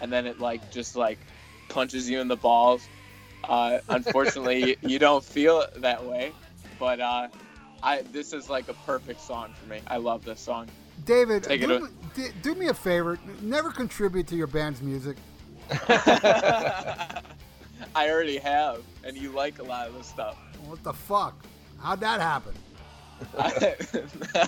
and 0.00 0.12
then 0.12 0.26
it 0.26 0.38
like 0.38 0.70
just 0.70 0.96
like 0.96 1.18
punches 1.68 2.08
you 2.08 2.20
in 2.20 2.28
the 2.28 2.36
balls. 2.36 2.88
Uh, 3.44 3.78
unfortunately, 3.88 4.76
you 4.82 4.98
don't 4.98 5.24
feel 5.24 5.60
it 5.60 5.80
that 5.80 6.04
way, 6.04 6.32
but 6.78 7.00
uh, 7.00 7.28
I 7.82 8.02
this 8.12 8.32
is 8.32 8.48
like 8.50 8.68
a 8.68 8.74
perfect 8.74 9.20
song 9.20 9.52
for 9.60 9.68
me. 9.68 9.80
I 9.86 9.98
love 9.98 10.24
this 10.24 10.40
song. 10.40 10.68
David, 11.04 11.42
do, 11.44 11.80
me, 12.16 12.28
do 12.42 12.54
me 12.54 12.68
a 12.68 12.74
favor. 12.74 13.18
Never 13.42 13.70
contribute 13.70 14.26
to 14.28 14.36
your 14.36 14.46
band's 14.46 14.80
music. 14.82 15.16
I 17.94 18.10
already 18.10 18.38
have, 18.38 18.82
and 19.04 19.16
you 19.16 19.30
like 19.30 19.58
a 19.58 19.62
lot 19.62 19.88
of 19.88 19.94
this 19.94 20.06
stuff. 20.06 20.36
What 20.64 20.82
the 20.82 20.92
fuck? 20.92 21.34
How'd 21.80 22.00
that 22.00 22.20
happen? 22.20 22.54
I, 23.38 23.76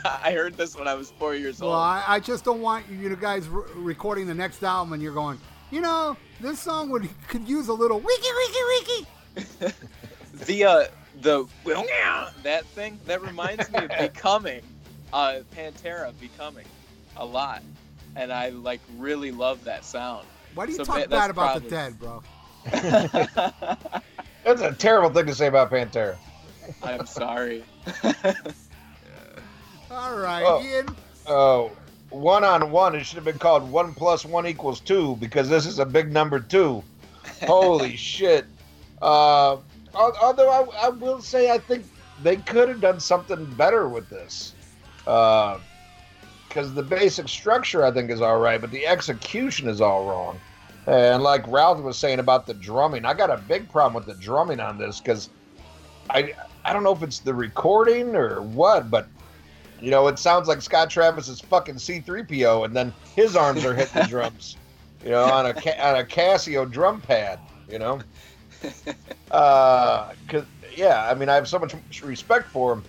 I 0.22 0.32
heard 0.32 0.54
this 0.54 0.76
when 0.76 0.88
I 0.88 0.94
was 0.94 1.10
four 1.12 1.34
years 1.34 1.60
Well, 1.60 1.70
old. 1.70 1.78
I, 1.78 2.04
I 2.06 2.20
just 2.20 2.44
don't 2.44 2.60
want 2.60 2.84
you 2.90 3.14
guys 3.16 3.48
re- 3.48 3.62
recording 3.74 4.26
the 4.26 4.34
next 4.34 4.62
album 4.62 4.92
and 4.92 5.02
you're 5.02 5.14
going, 5.14 5.38
you 5.70 5.80
know, 5.80 6.16
this 6.40 6.58
song 6.60 6.88
would 6.90 7.08
could 7.28 7.46
use 7.48 7.68
a 7.68 7.72
little 7.72 8.00
wiki 8.00 8.28
wiki 8.36 8.58
wiki. 8.68 9.72
the 10.46 10.64
uh, 10.64 10.84
the 11.20 11.46
that 12.42 12.64
thing 12.66 12.98
that 13.06 13.22
reminds 13.22 13.70
me 13.72 13.78
of 13.84 13.90
becoming, 13.98 14.62
uh, 15.12 15.40
Pantera 15.56 16.12
becoming, 16.20 16.66
a 17.16 17.24
lot, 17.24 17.62
and 18.16 18.32
I 18.32 18.50
like 18.50 18.80
really 18.96 19.30
love 19.32 19.64
that 19.64 19.84
sound. 19.84 20.26
Why 20.54 20.66
do 20.66 20.72
you 20.72 20.78
So 20.78 20.84
talk 20.84 21.02
ba- 21.02 21.08
bad 21.08 21.30
about 21.30 21.60
probably- 21.60 21.68
the 21.68 21.76
dead, 21.76 21.98
bro? 21.98 22.22
That's 24.44 24.62
a 24.62 24.72
terrible 24.72 25.10
thing 25.10 25.26
to 25.26 25.34
say 25.34 25.46
about 25.46 25.70
Pantera. 25.70 26.16
I'm 26.82 27.06
sorry. 27.06 27.64
All 29.90 30.16
right, 30.18 30.44
Oh. 30.46 30.62
Ian. 30.62 30.86
Oh, 31.26 31.72
one 32.11 32.44
on 32.44 32.70
one, 32.70 32.94
it 32.94 33.04
should 33.04 33.16
have 33.16 33.24
been 33.24 33.38
called 33.38 33.70
one 33.70 33.94
plus 33.94 34.24
one 34.24 34.46
equals 34.46 34.80
two 34.80 35.16
because 35.16 35.48
this 35.48 35.66
is 35.66 35.78
a 35.78 35.86
big 35.86 36.12
number 36.12 36.40
two. 36.40 36.82
Holy 37.42 37.96
shit. 37.96 38.46
Uh, 39.00 39.59
although 39.94 40.50
I, 40.50 40.86
I 40.86 40.88
will 40.88 41.20
say, 41.20 41.50
I 41.50 41.59
think 41.59 41.84
they 42.22 42.36
could 42.36 42.68
have 42.68 42.80
done 42.80 43.00
something 43.00 43.44
better 43.54 43.88
with 43.88 44.09
this. 44.09 44.54
Because 45.04 46.74
the 46.74 46.82
basic 46.82 47.28
structure, 47.28 47.84
I 47.84 47.90
think, 47.90 48.11
is 48.11 48.20
all 48.20 48.38
right, 48.38 48.61
but 48.61 48.70
the 48.70 48.86
execution 48.86 49.68
is 49.68 49.80
all 49.80 50.06
wrong. 50.06 50.40
And 50.86 51.22
like 51.22 51.46
Ralph 51.46 51.80
was 51.80 51.98
saying 51.98 52.18
about 52.18 52.46
the 52.46 52.54
drumming, 52.54 53.04
I 53.04 53.12
got 53.12 53.30
a 53.30 53.36
big 53.36 53.70
problem 53.70 53.94
with 53.94 54.06
the 54.06 54.20
drumming 54.22 54.59
on 54.59 54.78
this 54.78 55.00
because 55.00 55.28
I, 56.09 56.34
I 56.64 56.72
don't 56.72 56.82
know 56.82 56.92
if 56.92 57.02
it's 57.02 57.18
the 57.18 57.34
recording 57.34 58.16
or 58.16 58.40
what, 58.40 58.90
but 58.90 59.09
you 59.80 59.90
know, 59.90 60.06
it 60.08 60.18
sounds 60.18 60.48
like 60.48 60.60
Scott 60.60 60.90
Travis 60.90 61.28
is 61.28 61.40
fucking 61.40 61.76
C3PO, 61.76 62.64
and 62.64 62.74
then 62.74 62.92
his 63.14 63.36
arms 63.36 63.64
are 63.64 63.74
hitting 63.74 64.02
the 64.02 64.08
drums, 64.08 64.56
you 65.04 65.10
know, 65.10 65.24
on 65.24 65.46
a 65.46 65.50
on 65.50 66.00
a 66.00 66.04
Casio 66.04 66.70
drum 66.70 67.00
pad, 67.00 67.38
you 67.68 67.78
know. 67.78 68.00
Uh, 69.30 70.10
cause 70.26 70.44
yeah, 70.74 71.06
I 71.06 71.14
mean, 71.14 71.28
I 71.28 71.34
have 71.34 71.46
so 71.46 71.58
much 71.58 71.74
respect 72.02 72.48
for 72.48 72.72
him, 72.72 72.82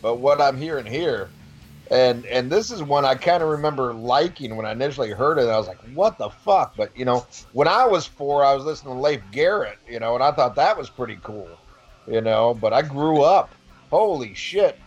but 0.00 0.20
what 0.20 0.40
I'm 0.40 0.56
hearing 0.56 0.86
here, 0.86 1.30
and 1.90 2.24
and 2.26 2.48
this 2.48 2.70
is 2.70 2.80
one 2.80 3.04
I 3.04 3.16
kind 3.16 3.42
of 3.42 3.48
remember 3.48 3.92
liking 3.92 4.54
when 4.56 4.64
I 4.64 4.70
initially 4.70 5.10
heard 5.10 5.36
it. 5.36 5.48
I 5.48 5.58
was 5.58 5.66
like, 5.66 5.80
"What 5.94 6.16
the 6.16 6.28
fuck?" 6.30 6.76
But 6.76 6.96
you 6.96 7.04
know, 7.04 7.26
when 7.54 7.66
I 7.66 7.84
was 7.86 8.06
four, 8.06 8.44
I 8.44 8.54
was 8.54 8.64
listening 8.64 8.94
to 8.94 9.00
Leif 9.00 9.20
Garrett, 9.32 9.78
you 9.88 9.98
know, 9.98 10.14
and 10.14 10.22
I 10.22 10.30
thought 10.30 10.54
that 10.54 10.78
was 10.78 10.88
pretty 10.88 11.18
cool, 11.24 11.48
you 12.06 12.20
know. 12.20 12.54
But 12.54 12.72
I 12.72 12.82
grew 12.82 13.22
up, 13.22 13.50
holy 13.90 14.34
shit, 14.34 14.78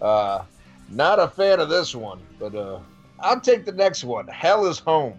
uh, 0.00 0.42
not 0.88 1.18
a 1.18 1.28
fan 1.28 1.60
of 1.60 1.68
this 1.68 1.94
one. 1.94 2.20
But 2.38 2.54
uh, 2.54 2.80
I'll 3.20 3.40
take 3.40 3.64
the 3.64 3.72
next 3.72 4.04
one. 4.04 4.26
Hell 4.28 4.66
is 4.66 4.78
home. 4.78 5.18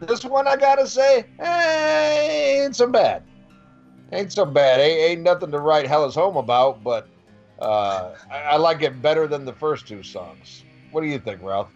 This 0.00 0.24
one 0.24 0.46
I 0.46 0.56
gotta 0.56 0.86
say, 0.86 1.24
eh, 1.38 2.64
ain't 2.64 2.76
so 2.76 2.86
bad. 2.88 3.22
Ain't 4.12 4.32
so 4.32 4.44
bad. 4.44 4.80
Ain't, 4.80 4.98
ain't 4.98 5.22
nothing 5.22 5.50
to 5.50 5.60
write 5.60 5.86
Hell 5.86 6.04
is 6.04 6.14
home 6.14 6.36
about, 6.36 6.82
but 6.82 7.08
uh, 7.60 8.14
I, 8.30 8.38
I 8.40 8.56
like 8.56 8.82
it 8.82 9.00
better 9.00 9.26
than 9.26 9.44
the 9.44 9.52
first 9.52 9.86
two 9.86 10.02
songs. 10.02 10.64
What 10.90 11.00
do 11.00 11.06
you 11.06 11.18
think, 11.18 11.42
Ralph? 11.42 11.70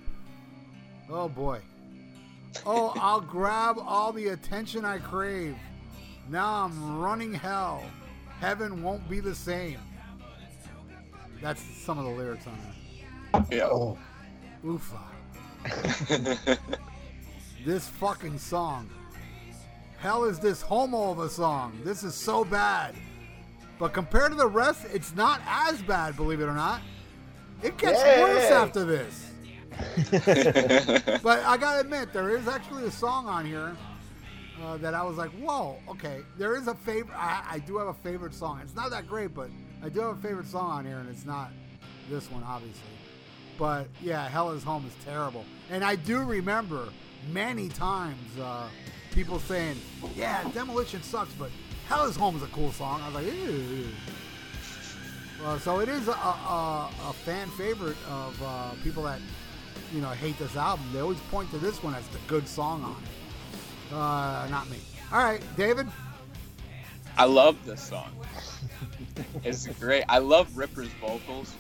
Oh 1.11 1.29
boy. 1.29 1.61
Oh, 2.67 2.93
I'll 2.97 3.21
grab 3.21 3.79
all 3.81 4.13
the 4.13 4.29
attention 4.29 4.85
I 4.85 4.99
crave. 4.99 5.57
Now 6.29 6.65
I'm 6.65 6.99
running 7.01 7.33
hell. 7.33 7.83
Heaven 8.41 8.83
won't 8.83 9.09
be 9.09 9.21
the 9.21 9.35
same. 9.35 9.79
That's 11.41 11.63
some 11.63 11.99
of 11.99 12.05
the 12.05 12.11
lyrics 12.11 12.47
on 12.47 12.55
it. 12.55 13.57
Yeah. 13.57 13.69
Oh, 13.71 13.99
Oofa. 14.65 14.99
This 17.65 17.89
fucking 17.89 18.39
song. 18.39 18.89
Hell 19.99 20.25
is 20.25 20.39
this 20.39 20.63
homo 20.63 21.11
of 21.11 21.19
a 21.19 21.29
song. 21.29 21.79
This 21.85 22.05
is 22.05 22.15
so 22.15 22.45
bad. 22.45 22.95
But 23.79 23.93
compared 23.93 24.31
to 24.31 24.37
the 24.37 24.47
rest, 24.47 24.87
it's 24.93 25.15
not 25.15 25.41
as 25.47 25.83
bad, 25.83 26.17
believe 26.17 26.41
it 26.41 26.45
or 26.45 26.55
not. 26.55 26.81
It 27.63 27.77
gets 27.77 28.01
Yay. 28.01 28.23
worse 28.23 28.51
after 28.51 28.85
this. 28.85 29.25
But 31.23 31.45
I 31.45 31.57
gotta 31.57 31.81
admit, 31.81 32.13
there 32.13 32.31
is 32.31 32.49
actually 32.49 32.85
a 32.85 32.91
song 32.91 33.27
on 33.27 33.45
here 33.45 33.77
uh, 34.63 34.77
that 34.79 34.95
I 34.95 35.03
was 35.03 35.17
like, 35.17 35.31
"Whoa, 35.33 35.77
okay." 35.89 36.23
There 36.37 36.57
is 36.57 36.69
a 36.69 36.75
favorite. 36.75 37.15
I, 37.17 37.45
I 37.51 37.59
do 37.59 37.77
have 37.79 37.89
a 37.89 37.95
favorite 37.95 38.35
song. 38.35 38.61
It's 38.63 38.75
not 38.75 38.91
that 38.91 39.07
great, 39.07 39.35
but 39.35 39.51
I 39.83 39.89
do 39.89 40.01
have 40.01 40.19
a 40.19 40.21
favorite 40.21 40.47
song 40.47 40.71
on 40.71 40.85
here, 40.85 40.99
and 40.99 41.09
it's 41.09 41.25
not 41.25 41.51
this 42.11 42.31
one, 42.31 42.43
obviously. 42.43 42.83
But 43.59 43.89
yeah, 44.03 44.29
"Hell 44.29 44.51
Is 44.51 44.63
Home" 44.65 44.85
is 44.87 45.05
terrible, 45.05 45.45
and 45.71 45.85
I 45.85 45.97
do 45.97 46.23
remember 46.23 46.89
many 47.33 47.69
times 47.69 48.39
uh, 48.39 48.69
people 49.13 49.39
saying, 49.39 49.77
"Yeah, 50.17 50.49
Demolition 50.53 51.03
sucks, 51.03 51.33
but 51.35 51.51
Hell 51.89 52.05
Is 52.07 52.17
Home 52.17 52.37
is 52.37 52.43
a 52.43 52.49
cool 52.49 52.73
song." 52.73 53.01
I 53.03 53.07
was 53.07 53.15
like, 53.15 53.27
"Ew." 53.27 53.87
Uh, 55.45 55.59
so 55.61 55.79
it 55.79 55.89
is 55.89 56.09
a, 56.09 56.13
a, 56.13 56.91
a 57.09 57.13
fan 57.13 57.49
favorite 57.51 57.97
of 58.11 58.43
uh, 58.43 58.71
people 58.83 59.05
that 59.05 59.21
you 59.93 60.01
know 60.01 60.11
hate 60.11 60.39
this 60.39 60.57
album. 60.57 60.87
They 60.93 61.01
always 61.01 61.21
point 61.31 61.51
to 61.53 61.59
this 61.59 61.83
one 61.83 61.95
as 61.95 62.07
the 62.09 62.19
good 62.27 62.49
song 62.49 62.83
on 62.83 63.03
it. 63.03 63.95
Uh, 63.95 64.49
not 64.51 64.69
me. 64.69 64.79
All 65.13 65.25
right, 65.25 65.43
David. 65.57 65.89
I 67.17 67.25
love 67.25 67.57
this 67.65 67.83
song. 67.83 68.13
It's 69.45 69.67
great. 69.79 70.05
I 70.09 70.19
love 70.19 70.57
Ripper's 70.57 70.89
vocals. 71.01 71.53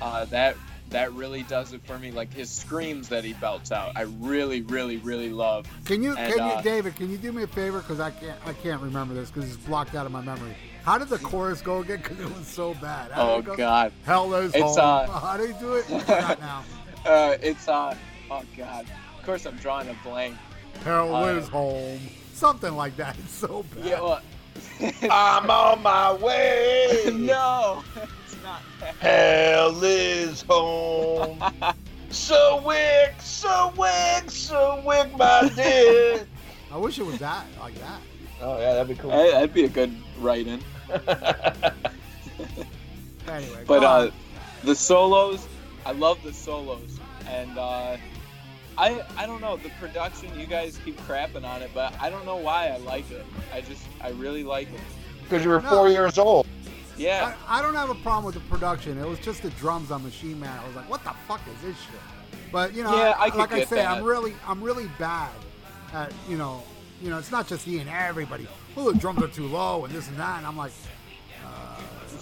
Uh, 0.00 0.24
that 0.26 0.56
that 0.90 1.12
really 1.14 1.42
does 1.44 1.72
it 1.72 1.80
for 1.84 1.98
me. 1.98 2.10
Like 2.10 2.32
his 2.34 2.50
screams 2.50 3.08
that 3.08 3.24
he 3.24 3.32
belts 3.34 3.72
out, 3.72 3.92
I 3.96 4.02
really, 4.02 4.60
really, 4.62 4.98
really 4.98 5.30
love. 5.30 5.66
Can 5.86 6.02
you, 6.02 6.14
And, 6.16 6.34
can 6.34 6.46
you, 6.46 6.52
uh, 6.54 6.60
David? 6.62 6.96
Can 6.96 7.10
you 7.10 7.16
do 7.16 7.32
me 7.32 7.44
a 7.44 7.46
favor? 7.46 7.78
Because 7.78 7.98
I 8.00 8.10
can't, 8.10 8.38
I 8.46 8.52
can't 8.52 8.82
remember 8.82 9.14
this 9.14 9.30
because 9.30 9.48
it's 9.54 9.62
blocked 9.64 9.94
out 9.94 10.04
of 10.04 10.12
my 10.12 10.20
memory. 10.20 10.54
How 10.84 10.98
did 10.98 11.08
the 11.08 11.18
chorus 11.18 11.62
go 11.62 11.78
again? 11.78 11.98
Because 12.02 12.20
it 12.20 12.36
was 12.36 12.46
so 12.46 12.74
bad. 12.74 13.10
How 13.12 13.34
Oh 13.34 13.42
go? 13.42 13.56
God. 13.56 13.92
Hell 14.04 14.34
is 14.34 14.52
It's, 14.54 14.62
home. 14.62 14.78
uh, 14.78 15.06
How 15.20 15.36
do 15.38 15.46
you 15.46 15.54
do 15.60 15.74
it? 15.74 15.88
Now. 16.08 16.64
Uh, 17.06 17.36
it's 17.40 17.68
uh. 17.68 17.96
Oh 18.30 18.42
God. 18.56 18.86
Of 19.18 19.24
course, 19.24 19.46
I'm 19.46 19.56
drawing 19.56 19.88
a 19.88 19.96
blank. 20.04 20.36
Hell 20.84 21.14
uh, 21.14 21.26
is 21.28 21.48
home. 21.48 22.00
Something 22.34 22.74
like 22.76 22.96
that. 22.96 23.16
It's 23.24 23.32
so 23.32 23.64
bad. 23.74 23.84
Yeah. 23.84 24.00
Well, 24.00 24.20
I'm 25.10 25.50
on 25.50 25.82
my 25.82 26.12
way. 26.12 27.10
no, 27.14 27.82
it's 27.96 28.36
not 28.42 28.62
that. 28.80 28.94
Hell 28.96 29.82
is 29.84 30.42
home. 30.42 31.42
so 32.10 32.62
wick, 32.66 33.14
so 33.20 33.72
wick, 33.76 34.30
so 34.30 34.82
wick, 34.84 35.16
my 35.16 35.50
dear. 35.54 36.26
I 36.72 36.76
wish 36.76 36.98
it 36.98 37.06
was 37.06 37.18
that, 37.18 37.46
like 37.60 37.74
that. 37.80 38.00
Oh 38.40 38.58
yeah, 38.58 38.72
that'd 38.74 38.88
be 38.88 38.94
cool. 39.00 39.10
That- 39.10 39.32
That'd 39.32 39.54
be 39.54 39.64
a 39.64 39.68
good 39.68 39.94
write-in. 40.18 40.60
Anyway, 43.28 43.64
But 43.66 43.84
uh, 43.84 43.86
on. 44.06 44.12
the 44.64 44.74
solos, 44.74 45.46
I 45.86 45.92
love 45.92 46.18
the 46.24 46.32
solos, 46.32 46.98
and 47.28 47.56
uh, 47.56 47.96
I 48.78 49.02
I 49.16 49.26
don't 49.26 49.40
know 49.40 49.56
the 49.56 49.70
production. 49.80 50.38
You 50.38 50.46
guys 50.46 50.78
keep 50.84 50.98
crapping 51.02 51.44
on 51.44 51.62
it, 51.62 51.70
but 51.74 51.94
I 52.00 52.10
don't 52.10 52.24
know 52.24 52.36
why 52.36 52.68
I 52.68 52.78
like 52.78 53.10
it. 53.10 53.24
I 53.52 53.60
just 53.60 53.84
I 54.00 54.10
really 54.10 54.44
like 54.44 54.68
it. 54.72 54.80
Because 55.22 55.44
you 55.44 55.50
were 55.50 55.60
No. 55.60 55.68
four 55.68 55.88
years 55.88 56.18
old. 56.18 56.46
Yeah, 56.96 57.34
I, 57.48 57.58
I 57.58 57.62
don't 57.62 57.74
have 57.74 57.88
a 57.90 57.94
problem 57.96 58.24
with 58.26 58.34
the 58.34 58.40
production. 58.50 58.98
It 58.98 59.06
was 59.08 59.18
just 59.18 59.42
the 59.42 59.50
drums 59.50 59.90
on 59.90 60.02
Machine 60.02 60.38
Man. 60.38 60.58
I 60.62 60.66
was 60.66 60.76
like, 60.76 60.88
what 60.90 61.02
the 61.04 61.12
fuck 61.26 61.40
is 61.54 61.62
this 61.62 61.76
shit? 61.76 62.00
But 62.52 62.74
you 62.74 62.82
know, 62.82 62.94
Yeah, 62.96 63.14
I 63.18 63.30
could 63.30 63.38
like 63.38 63.52
I 63.52 63.58
get 63.60 63.68
say, 63.68 63.76
that. 63.76 63.90
I'm 63.90 64.04
really, 64.04 64.34
I'm 64.46 64.62
really 64.62 64.88
bad 64.98 65.30
at 65.94 66.12
you 66.28 66.36
know, 66.36 66.62
you 67.02 67.08
know, 67.08 67.18
it's 67.18 67.30
not 67.30 67.48
just 67.48 67.66
me 67.66 67.78
and 67.78 67.88
Everybody, 67.88 68.46
oh, 68.76 68.92
the 68.92 68.98
drums 68.98 69.22
are 69.22 69.28
too 69.28 69.46
low 69.46 69.84
and 69.86 69.94
this 69.94 70.06
and 70.08 70.16
that. 70.18 70.38
And 70.38 70.46
I'm 70.46 70.56
like, 70.56 70.72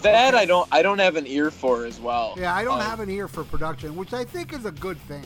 that 0.03 0.35
I 0.35 0.45
don't 0.47 0.69
I 0.73 0.83
don't 0.83 0.99
have 0.99 1.17
an 1.17 1.27
ear 1.27 1.51
for 1.51 1.85
as 1.85 2.01
well. 2.01 2.35
yeah, 2.39 2.55
I 2.55 2.65
don't 2.65 2.79
Uh, 2.79 2.83
have 2.89 3.01
an 3.01 3.11
ear 3.11 3.29
for 3.29 3.45
production, 3.45 3.97
which 3.97 4.13
I 4.13 4.25
think 4.25 4.53
is 4.53 4.65
a 4.65 4.71
good 4.73 4.99
thing. 5.09 5.25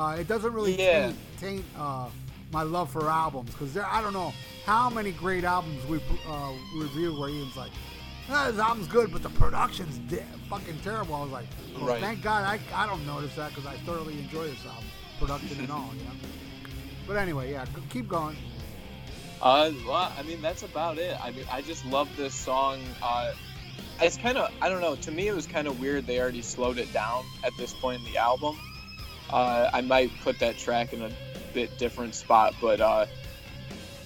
Uh, 0.00 0.16
it 0.18 0.26
doesn't 0.26 0.52
really 0.54 0.76
Yeah. 0.80 1.06
taint, 1.08 1.16
taint 1.40 1.64
uh, 1.78 2.08
my 2.52 2.62
love 2.62 2.90
for 2.90 3.08
albums 3.10 3.50
because 3.50 3.74
there, 3.74 3.84
I 3.86 4.00
don't 4.00 4.14
know 4.14 4.32
how 4.64 4.88
many 4.88 5.12
great 5.12 5.44
albums 5.44 5.84
we 5.86 6.00
uh, 6.26 6.52
reviewed 6.74 7.18
where 7.18 7.28
Ian's 7.28 7.54
like, 7.56 7.70
"Ah, 8.30 8.50
this 8.50 8.58
album's 8.58 8.88
good, 8.88 9.12
but 9.12 9.22
the 9.22 9.28
production's 9.30 9.98
de- 10.10 10.24
fucking 10.48 10.78
terrible. 10.82 11.16
I 11.16 11.22
was 11.22 11.30
like, 11.32 11.46
oh, 11.78 11.86
Right. 11.86 12.00
thank 12.00 12.22
God 12.22 12.44
I, 12.44 12.58
I 12.74 12.86
don't 12.86 13.06
notice 13.06 13.34
that 13.36 13.50
because 13.54 13.66
I 13.66 13.76
thoroughly 13.84 14.18
enjoy 14.18 14.48
this 14.48 14.64
album, 14.66 14.84
production 15.18 15.60
and 15.60 15.70
all, 15.70 15.90
you 15.96 16.04
know. 16.04 16.10
But 17.06 17.16
anyway, 17.18 17.52
yeah, 17.52 17.66
keep 17.90 18.08
going. 18.08 18.36
Uh, 19.42 19.70
well, 19.86 20.12
I 20.18 20.22
mean 20.22 20.40
that's 20.40 20.62
about 20.62 20.96
it. 20.98 21.14
I 21.22 21.30
mean 21.30 21.44
I 21.52 21.60
just 21.62 21.84
love 21.86 22.08
this 22.16 22.34
song. 22.34 22.80
Uh, 23.02 23.32
it's 24.00 24.16
kind 24.16 24.38
of 24.38 24.50
I 24.62 24.68
don't 24.70 24.80
know. 24.80 24.96
To 24.96 25.10
me, 25.10 25.28
it 25.28 25.34
was 25.34 25.46
kind 25.46 25.66
of 25.68 25.78
weird. 25.78 26.06
They 26.06 26.20
already 26.20 26.42
slowed 26.42 26.78
it 26.78 26.90
down 26.92 27.24
at 27.44 27.52
this 27.58 27.72
point 27.74 28.00
in 28.06 28.12
the 28.12 28.18
album. 28.18 28.58
Uh, 29.32 29.70
I 29.72 29.80
might 29.80 30.10
put 30.22 30.38
that 30.40 30.58
track 30.58 30.92
in 30.92 31.02
a 31.02 31.10
bit 31.52 31.76
different 31.78 32.14
spot, 32.14 32.54
but 32.60 32.80
uh, 32.80 33.06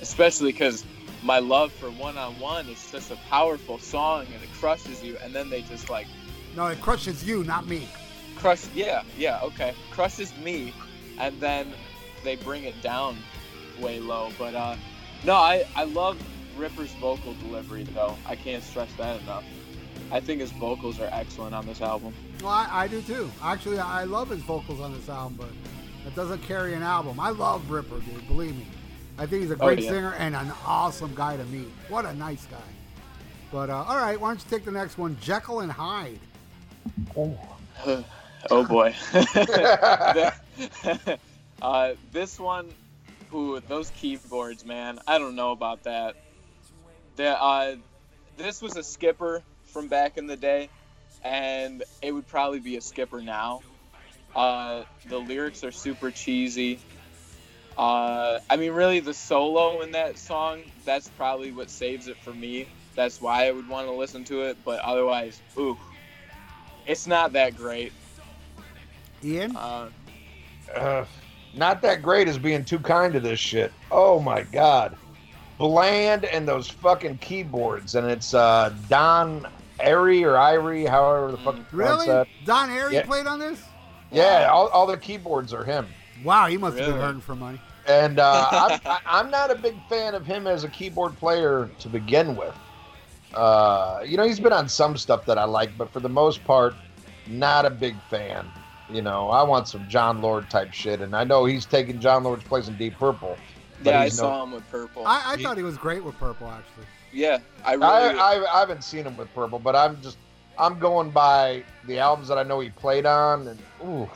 especially 0.02 0.52
because 0.52 0.84
my 1.22 1.38
love 1.38 1.72
for 1.72 1.90
One 1.90 2.18
on 2.18 2.38
One 2.38 2.68
is 2.68 2.78
such 2.78 3.10
a 3.10 3.16
powerful 3.28 3.78
song 3.78 4.26
and 4.32 4.42
it 4.42 4.52
crushes 4.52 5.02
you, 5.02 5.16
and 5.22 5.34
then 5.34 5.48
they 5.48 5.62
just 5.62 5.88
like 5.88 6.06
No, 6.54 6.66
it 6.66 6.80
crushes 6.80 7.24
you, 7.24 7.44
not 7.44 7.66
me. 7.66 7.88
crush. 8.36 8.64
Yeah, 8.74 9.02
yeah, 9.16 9.40
okay, 9.42 9.74
crushes 9.90 10.36
me, 10.38 10.74
and 11.18 11.40
then 11.40 11.74
they 12.22 12.36
bring 12.36 12.64
it 12.64 12.80
down 12.82 13.16
way 13.80 14.00
low. 14.00 14.30
But 14.38 14.54
uh, 14.54 14.76
no, 15.24 15.34
I 15.34 15.64
I 15.74 15.84
love 15.84 16.18
Ripper's 16.56 16.92
vocal 17.00 17.34
delivery 17.34 17.86
though. 17.94 18.16
I 18.26 18.36
can't 18.36 18.62
stress 18.62 18.92
that 18.94 19.20
enough. 19.22 19.44
I 20.14 20.20
think 20.20 20.40
his 20.40 20.52
vocals 20.52 21.00
are 21.00 21.08
excellent 21.10 21.56
on 21.56 21.66
this 21.66 21.80
album. 21.80 22.14
Well, 22.40 22.52
I, 22.52 22.84
I 22.84 22.86
do 22.86 23.02
too. 23.02 23.28
Actually, 23.42 23.80
I 23.80 24.04
love 24.04 24.30
his 24.30 24.42
vocals 24.42 24.80
on 24.80 24.92
this 24.92 25.08
album, 25.08 25.34
but 25.36 25.48
it 26.06 26.14
doesn't 26.14 26.40
carry 26.42 26.74
an 26.74 26.84
album. 26.84 27.18
I 27.18 27.30
love 27.30 27.68
Ripper, 27.68 27.98
dude. 27.98 28.28
Believe 28.28 28.56
me. 28.56 28.68
I 29.18 29.26
think 29.26 29.42
he's 29.42 29.50
a 29.50 29.54
Oh, 29.54 29.66
great 29.66 29.80
yeah. 29.80 29.90
singer 29.90 30.14
and 30.16 30.36
an 30.36 30.52
awesome 30.64 31.12
guy 31.16 31.36
to 31.36 31.44
meet. 31.46 31.66
What 31.88 32.04
a 32.04 32.14
nice 32.14 32.46
guy. 32.46 32.58
But 33.50 33.70
uh, 33.70 33.82
all 33.82 33.96
right, 33.96 34.20
why 34.20 34.28
don't 34.28 34.38
you 34.38 34.44
take 34.48 34.64
the 34.64 34.70
next 34.70 34.98
one, 34.98 35.16
Jekyll 35.20 35.58
and 35.60 35.72
Hyde? 35.72 36.20
oh 37.16 37.36
boy. 38.68 38.94
uh, 41.60 41.94
this 42.12 42.38
one, 42.38 42.68
ooh, 43.34 43.60
those 43.66 43.90
keyboards, 43.90 44.64
man. 44.64 45.00
I 45.08 45.18
don't 45.18 45.34
know 45.34 45.50
about 45.50 45.82
that. 45.84 46.14
The, 47.16 47.30
uh, 47.30 47.76
this 48.36 48.62
was 48.62 48.76
a 48.76 48.82
skipper 48.84 49.42
from 49.74 49.88
back 49.88 50.16
in 50.16 50.26
the 50.26 50.36
day, 50.36 50.70
and 51.22 51.82
it 52.00 52.12
would 52.12 52.26
probably 52.26 52.60
be 52.60 52.76
a 52.76 52.80
skipper 52.80 53.20
now. 53.20 53.60
Uh, 54.34 54.84
the 55.08 55.18
lyrics 55.18 55.62
are 55.64 55.72
super 55.72 56.10
cheesy. 56.10 56.78
Uh, 57.76 58.38
I 58.48 58.56
mean, 58.56 58.72
really, 58.72 59.00
the 59.00 59.12
solo 59.12 59.82
in 59.82 59.90
that 59.90 60.16
song, 60.16 60.62
that's 60.84 61.08
probably 61.10 61.50
what 61.52 61.68
saves 61.68 62.08
it 62.08 62.16
for 62.18 62.32
me. 62.32 62.68
That's 62.94 63.20
why 63.20 63.48
I 63.48 63.50
would 63.50 63.68
want 63.68 63.88
to 63.88 63.92
listen 63.92 64.24
to 64.24 64.42
it, 64.42 64.56
but 64.64 64.80
otherwise, 64.80 65.42
ooh, 65.58 65.76
it's 66.86 67.06
not 67.06 67.32
that 67.32 67.56
great. 67.56 67.92
Ian? 69.22 69.56
Uh, 69.56 69.90
Uh, 70.74 71.04
not 71.54 71.82
that 71.82 72.02
great 72.02 72.26
as 72.26 72.38
being 72.38 72.64
too 72.64 72.78
kind 72.78 73.12
to 73.12 73.20
this 73.20 73.38
shit. 73.38 73.72
Oh 73.90 74.18
my 74.18 74.42
god. 74.42 74.96
Bland 75.58 76.24
and 76.24 76.48
those 76.48 76.68
fucking 76.68 77.18
keyboards. 77.18 77.94
And 77.94 78.10
it's 78.10 78.34
uh, 78.34 78.74
Don 78.88 79.46
Airey 79.80 80.22
or 80.22 80.34
Irie, 80.34 80.88
however 80.88 81.30
the 81.32 81.38
fuck 81.38 81.56
you 81.56 81.64
pronounce 81.64 82.02
Really? 82.02 82.06
that. 82.06 82.26
Don 82.44 82.68
Airey 82.68 82.92
Yeah. 82.92 83.04
played 83.06 83.26
on 83.26 83.38
this? 83.38 83.60
Yeah, 84.12 84.48
all, 84.52 84.68
all 84.68 84.86
the 84.86 84.96
keyboards 84.96 85.52
are 85.52 85.64
him. 85.64 85.86
Wow, 86.22 86.46
he 86.46 86.56
must 86.56 86.76
have 86.76 86.86
been 86.86 86.94
Really? 86.94 87.06
hurting 87.06 87.20
for 87.20 87.34
money. 87.34 87.60
And 87.88 88.18
uh, 88.20 88.48
I'm, 88.52 88.80
I- 88.86 89.00
I'm 89.06 89.30
not 89.30 89.50
a 89.50 89.56
big 89.56 89.74
fan 89.88 90.14
of 90.14 90.24
him 90.24 90.46
as 90.46 90.64
a 90.64 90.68
keyboard 90.68 91.16
player 91.18 91.68
to 91.80 91.88
begin 91.88 92.36
with. 92.36 92.54
Uh, 93.34 94.00
you 94.06 94.16
know, 94.16 94.22
he's 94.24 94.38
been 94.38 94.52
on 94.52 94.68
some 94.68 94.96
stuff 94.96 95.26
that 95.26 95.38
I 95.38 95.44
like, 95.44 95.76
but 95.76 95.92
for 95.92 96.00
the 96.00 96.08
most 96.08 96.44
part, 96.44 96.74
not 97.26 97.64
a 97.66 97.70
big 97.70 97.96
fan. 98.08 98.46
You 98.88 99.02
know, 99.02 99.28
I 99.30 99.42
want 99.42 99.66
some 99.66 99.88
Jon 99.88 100.20
Lord 100.20 100.48
type 100.50 100.72
shit, 100.72 101.00
and 101.00 101.16
I 101.16 101.24
know 101.24 101.44
he's 101.46 101.64
taking 101.66 101.98
Jon 101.98 102.22
Lord's 102.22 102.44
place 102.44 102.68
in 102.68 102.76
Deep 102.76 102.94
Purple. 102.96 103.36
Yeah, 103.82 103.98
I 104.00 104.04
no- 104.04 104.08
saw 104.10 104.42
him 104.44 104.52
with 104.52 104.70
purple. 104.70 105.04
I, 105.06 105.32
I 105.32 105.36
He- 105.36 105.42
thought 105.42 105.56
he 105.56 105.62
was 105.64 105.76
great 105.76 106.04
with 106.04 106.16
purple, 106.18 106.48
actually. 106.48 106.86
Yeah, 107.14 107.38
I 107.64 107.74
really. 107.74 107.86
I, 107.86 108.10
I, 108.10 108.56
I 108.56 108.60
haven't 108.60 108.82
seen 108.82 109.04
him 109.04 109.16
with 109.16 109.32
Purple, 109.34 109.60
but 109.60 109.76
I'm 109.76 110.00
just 110.02 110.18
I'm 110.58 110.78
going 110.78 111.10
by 111.10 111.62
the 111.86 111.98
albums 111.98 112.28
that 112.28 112.38
I 112.38 112.42
know 112.42 112.60
he 112.60 112.70
played 112.70 113.06
on, 113.06 113.48
and 113.48 113.58
ooh, 113.84 114.08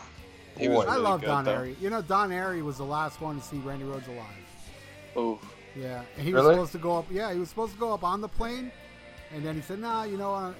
He 0.57 0.69
was 0.69 0.85
boy. 0.85 0.91
I 0.91 0.97
love 0.97 1.21
good, 1.21 1.27
Don 1.27 1.45
though. 1.45 1.53
Airey. 1.53 1.81
You 1.81 1.91
know, 1.91 2.03
Don 2.03 2.31
Airey 2.31 2.63
was 2.63 2.79
the 2.79 2.85
last 2.85 3.21
one 3.21 3.41
to 3.41 3.47
see 3.47 3.59
Randy 3.59 3.85
Rhoads 3.85 4.09
alive. 4.09 4.27
Ooh. 5.17 5.39
Yeah, 5.77 6.03
and 6.17 6.27
he 6.27 6.33
was 6.33 6.45
supposed 6.45 6.73
to 6.73 6.79
go 6.79 6.99
up. 6.99 7.07
Yeah, 7.11 7.33
he 7.33 7.39
was 7.39 7.49
supposed 7.49 7.73
to 7.75 7.79
go 7.79 7.95
up 7.95 8.03
on 8.03 8.21
the 8.21 8.29
plane, 8.29 8.73
and 9.33 9.45
then 9.45 9.55
he 9.55 9.63
said, 9.63 9.79
"Nah, 9.79 10.05
you 10.05 10.17
know, 10.17 10.35
uh, 10.35 10.53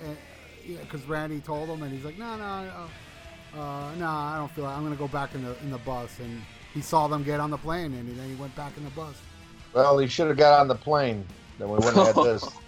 because 0.81 1.05
Randy 1.07 1.41
told 1.41 1.69
him, 1.69 1.83
and 1.83 1.93
he's 1.93 2.05
like, 2.05 2.19
"No, 2.19 2.37
no, 2.37 2.45
uh, 2.45 3.59
uh, 3.59 3.95
no, 3.97 4.07
I 4.07 4.37
don't 4.39 4.51
feel. 4.53 4.65
Like 4.65 4.77
I'm 4.77 4.85
gonna 4.85 4.97
go 4.97 5.09
back 5.09 5.35
in 5.35 5.45
the 5.45 5.59
in 5.63 5.71
the 5.71 5.79
bus." 5.79 6.19
And 6.21 6.41
he 6.73 6.81
saw 6.81 7.09
them 7.09 7.25
get 7.25 7.41
on 7.41 7.51
the 7.51 7.59
plane, 7.59 7.95
and 7.95 8.17
then 8.17 8.29
he 8.29 8.35
went 8.37 8.55
back 8.55 8.77
in 8.77 8.85
the 8.85 8.91
bus. 8.91 9.17
Well, 9.73 9.99
he 9.99 10.07
should 10.07 10.29
have 10.29 10.37
got 10.37 10.61
on 10.61 10.69
the 10.69 10.75
plane. 10.75 11.25
Then 11.59 11.69
we 11.69 11.75
wouldn't 11.75 11.97
have 11.97 12.15
had 12.15 12.25
this. 12.25 12.45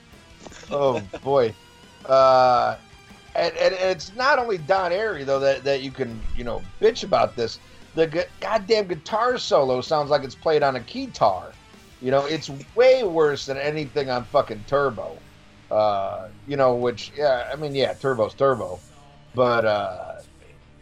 Oh 0.73 1.01
boy. 1.23 1.53
Uh, 2.07 2.77
and, 3.35 3.55
and 3.57 3.75
it's 3.75 4.15
not 4.15 4.39
only 4.39 4.59
Don 4.59 4.93
Airey 4.93 5.25
though 5.25 5.41
that, 5.41 5.65
that 5.65 5.83
you 5.83 5.91
can 5.91 6.21
you 6.37 6.45
know 6.45 6.63
bitch 6.81 7.05
about 7.05 7.37
this. 7.37 7.59
The 7.95 8.07
gu- 8.07 8.25
goddamn 8.41 8.87
guitar 8.87 9.37
solo 9.39 9.81
sounds 9.81 10.11
like 10.11 10.23
it's 10.23 10.35
played 10.35 10.63
on 10.63 10.77
a 10.77 10.81
keytar. 10.81 11.53
You 12.01 12.11
know, 12.11 12.25
it's 12.25 12.51
way 12.75 13.03
worse 13.03 13.47
than 13.47 13.59
anything 13.59 14.11
on 14.11 14.25
fucking 14.25 14.65
Turbo. 14.67 15.19
Uh, 15.71 16.29
you 16.47 16.57
know, 16.57 16.75
which 16.75 17.13
yeah, 17.17 17.49
I 17.53 17.57
mean 17.57 17.75
yeah, 17.75 17.95
Turbo's 17.95 18.35
Turbo, 18.35 18.81
but 19.35 19.65
uh, 19.65 20.21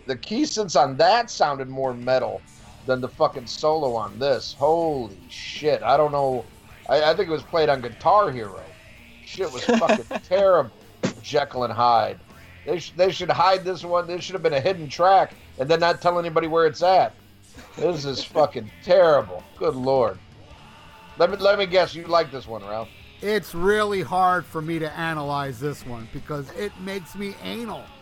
the 0.07 0.17
key 0.17 0.43
synths 0.43 0.81
on 0.81 0.97
that 0.97 1.31
sounded 1.31 1.69
more 1.69 1.93
metal 1.93 2.41
than 2.87 3.01
the 3.01 3.09
fucking 3.09 3.47
solo 3.47 3.95
on 3.95 4.19
this. 4.19 4.55
Holy 4.59 5.19
shit! 5.29 5.83
I 5.83 5.97
don't 5.97 6.13
know. 6.13 6.45
I, 6.89 7.11
I 7.11 7.15
think 7.15 7.29
it 7.29 7.33
was 7.33 7.43
played 7.43 7.69
on 7.69 7.81
Guitar 7.81 8.31
Hero. 8.31 8.63
Shit 9.25 9.53
was 9.53 9.65
fucking 9.65 10.05
terrible. 10.29 10.71
Jekyll 11.23 11.65
and 11.65 11.73
Hyde. 11.73 12.19
They 12.67 12.79
sh- 12.79 12.93
they 12.97 13.11
should 13.11 13.31
hide 13.31 13.65
this 13.65 13.85
one. 13.85 14.07
This 14.07 14.25
should 14.25 14.35
have 14.35 14.43
been 14.43 14.55
a 14.55 14.61
hidden 14.61 14.89
track, 14.89 15.33
and 15.59 15.69
then 15.69 15.81
not 15.81 16.01
tell 16.01 16.19
anybody 16.19 16.47
where 16.47 16.67
it's 16.67 16.83
at. 16.83 17.13
This 17.77 18.05
is 18.05 18.25
fucking 18.25 18.71
terrible. 18.83 19.43
Good 19.57 19.75
lord. 19.75 20.19
Let 21.19 21.31
me 21.31 21.37
let 21.37 21.59
me 21.59 21.67
guess. 21.67 21.95
You 21.95 22.05
like 22.05 22.31
this 22.31 22.47
one, 22.47 22.63
Ralph? 22.67 22.89
It's 23.21 23.55
really 23.55 24.03
hard 24.03 24.47
for 24.47 24.63
me 24.63 24.79
to 24.79 24.91
analyze 24.93 25.59
this 25.59 25.85
one 25.85 26.09
because 26.13 26.51
it 26.53 26.73
makes 26.81 27.15
me 27.15 27.35
anal. 27.43 27.85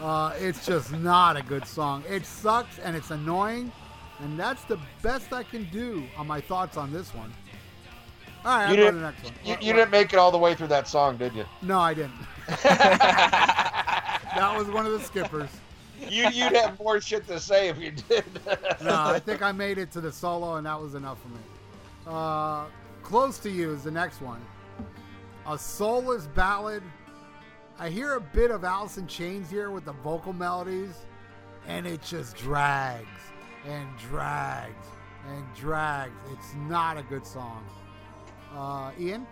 Uh, 0.00 0.32
it's 0.38 0.64
just 0.64 0.92
not 0.92 1.36
a 1.36 1.42
good 1.42 1.66
song. 1.66 2.04
It 2.08 2.24
sucks 2.24 2.78
and 2.78 2.94
it's 2.94 3.10
annoying, 3.10 3.72
and 4.20 4.38
that's 4.38 4.62
the 4.62 4.78
best 5.02 5.32
I 5.32 5.42
can 5.42 5.64
do 5.72 6.04
on 6.16 6.28
my 6.28 6.40
thoughts 6.40 6.76
on 6.76 6.92
this 6.92 7.12
one. 7.12 7.34
All 8.46 8.56
right, 8.58 8.62
You 8.62 8.68
I'll 8.70 8.76
go 8.76 8.76
to 8.76 8.82
didn't- 8.84 8.94
the 8.94 9.06
next 9.10 9.24
one. 9.24 9.32
You, 9.44 9.56
you 9.60 9.72
didn't 9.74 9.90
make 9.90 10.12
it 10.12 10.18
all 10.18 10.30
the 10.30 10.38
way 10.38 10.54
through 10.54 10.68
that 10.68 10.86
song, 10.88 11.16
did 11.16 11.34
you? 11.34 11.44
No, 11.62 11.80
I 11.80 11.94
didn't. 11.94 12.12
that 12.62 14.54
was 14.56 14.68
one 14.68 14.86
of 14.86 14.92
the 14.92 15.00
skippers. 15.00 15.50
you 16.08 16.28
you'd 16.28 16.52
have 16.54 16.78
more 16.78 17.00
shit 17.00 17.26
to 17.26 17.40
say 17.40 17.68
if 17.68 17.78
you 17.78 17.90
did. 17.90 18.24
No, 18.84 18.94
I 18.94 19.18
think 19.18 19.42
I 19.42 19.50
made 19.52 19.78
it 19.78 19.90
to 19.92 20.00
the 20.00 20.12
solo, 20.12 20.54
and 20.56 20.66
that 20.66 20.80
was 20.80 20.94
enough 20.94 21.20
for 21.20 21.28
me. 21.28 21.40
Uh, 22.06 22.66
Close 23.02 23.38
to 23.40 23.50
You 23.50 23.72
is 23.72 23.84
the 23.84 23.90
next 23.90 24.20
one. 24.20 24.44
A 25.48 25.56
soulless 25.58 26.26
ballad. 26.28 26.82
I 27.78 27.88
hear 27.88 28.14
a 28.14 28.20
bit 28.20 28.50
of 28.50 28.64
Alice 28.64 28.96
in 28.98 29.06
Chains 29.06 29.48
here 29.50 29.70
with 29.70 29.84
the 29.84 29.92
vocal 29.92 30.32
melodies, 30.32 30.94
and 31.68 31.86
it 31.86 32.02
just 32.02 32.36
drags 32.36 33.06
and 33.66 33.86
drags 33.98 34.86
and 35.28 35.44
drags. 35.54 36.12
It's 36.32 36.54
not 36.68 36.96
a 36.98 37.02
good 37.02 37.24
song. 37.26 37.64
Uh, 38.56 38.90
Ian? 38.98 39.26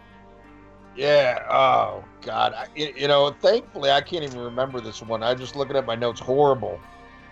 Yeah. 0.97 1.45
Oh 1.51 2.05
God. 2.23 2.53
I, 2.53 2.67
you 2.77 2.93
you 2.97 3.09
know, 3.09 3.31
thankfully 3.31 3.91
I 3.91 4.01
can't 4.01 4.23
even 4.23 4.39
remember 4.39 4.81
this 4.81 5.03
one. 5.03 5.23
I 5.23 5.35
just 5.35 5.57
looking 5.57 5.77
at 5.77 5.87
my 5.87 5.95
notes. 5.95 6.21
Horrible. 6.21 6.79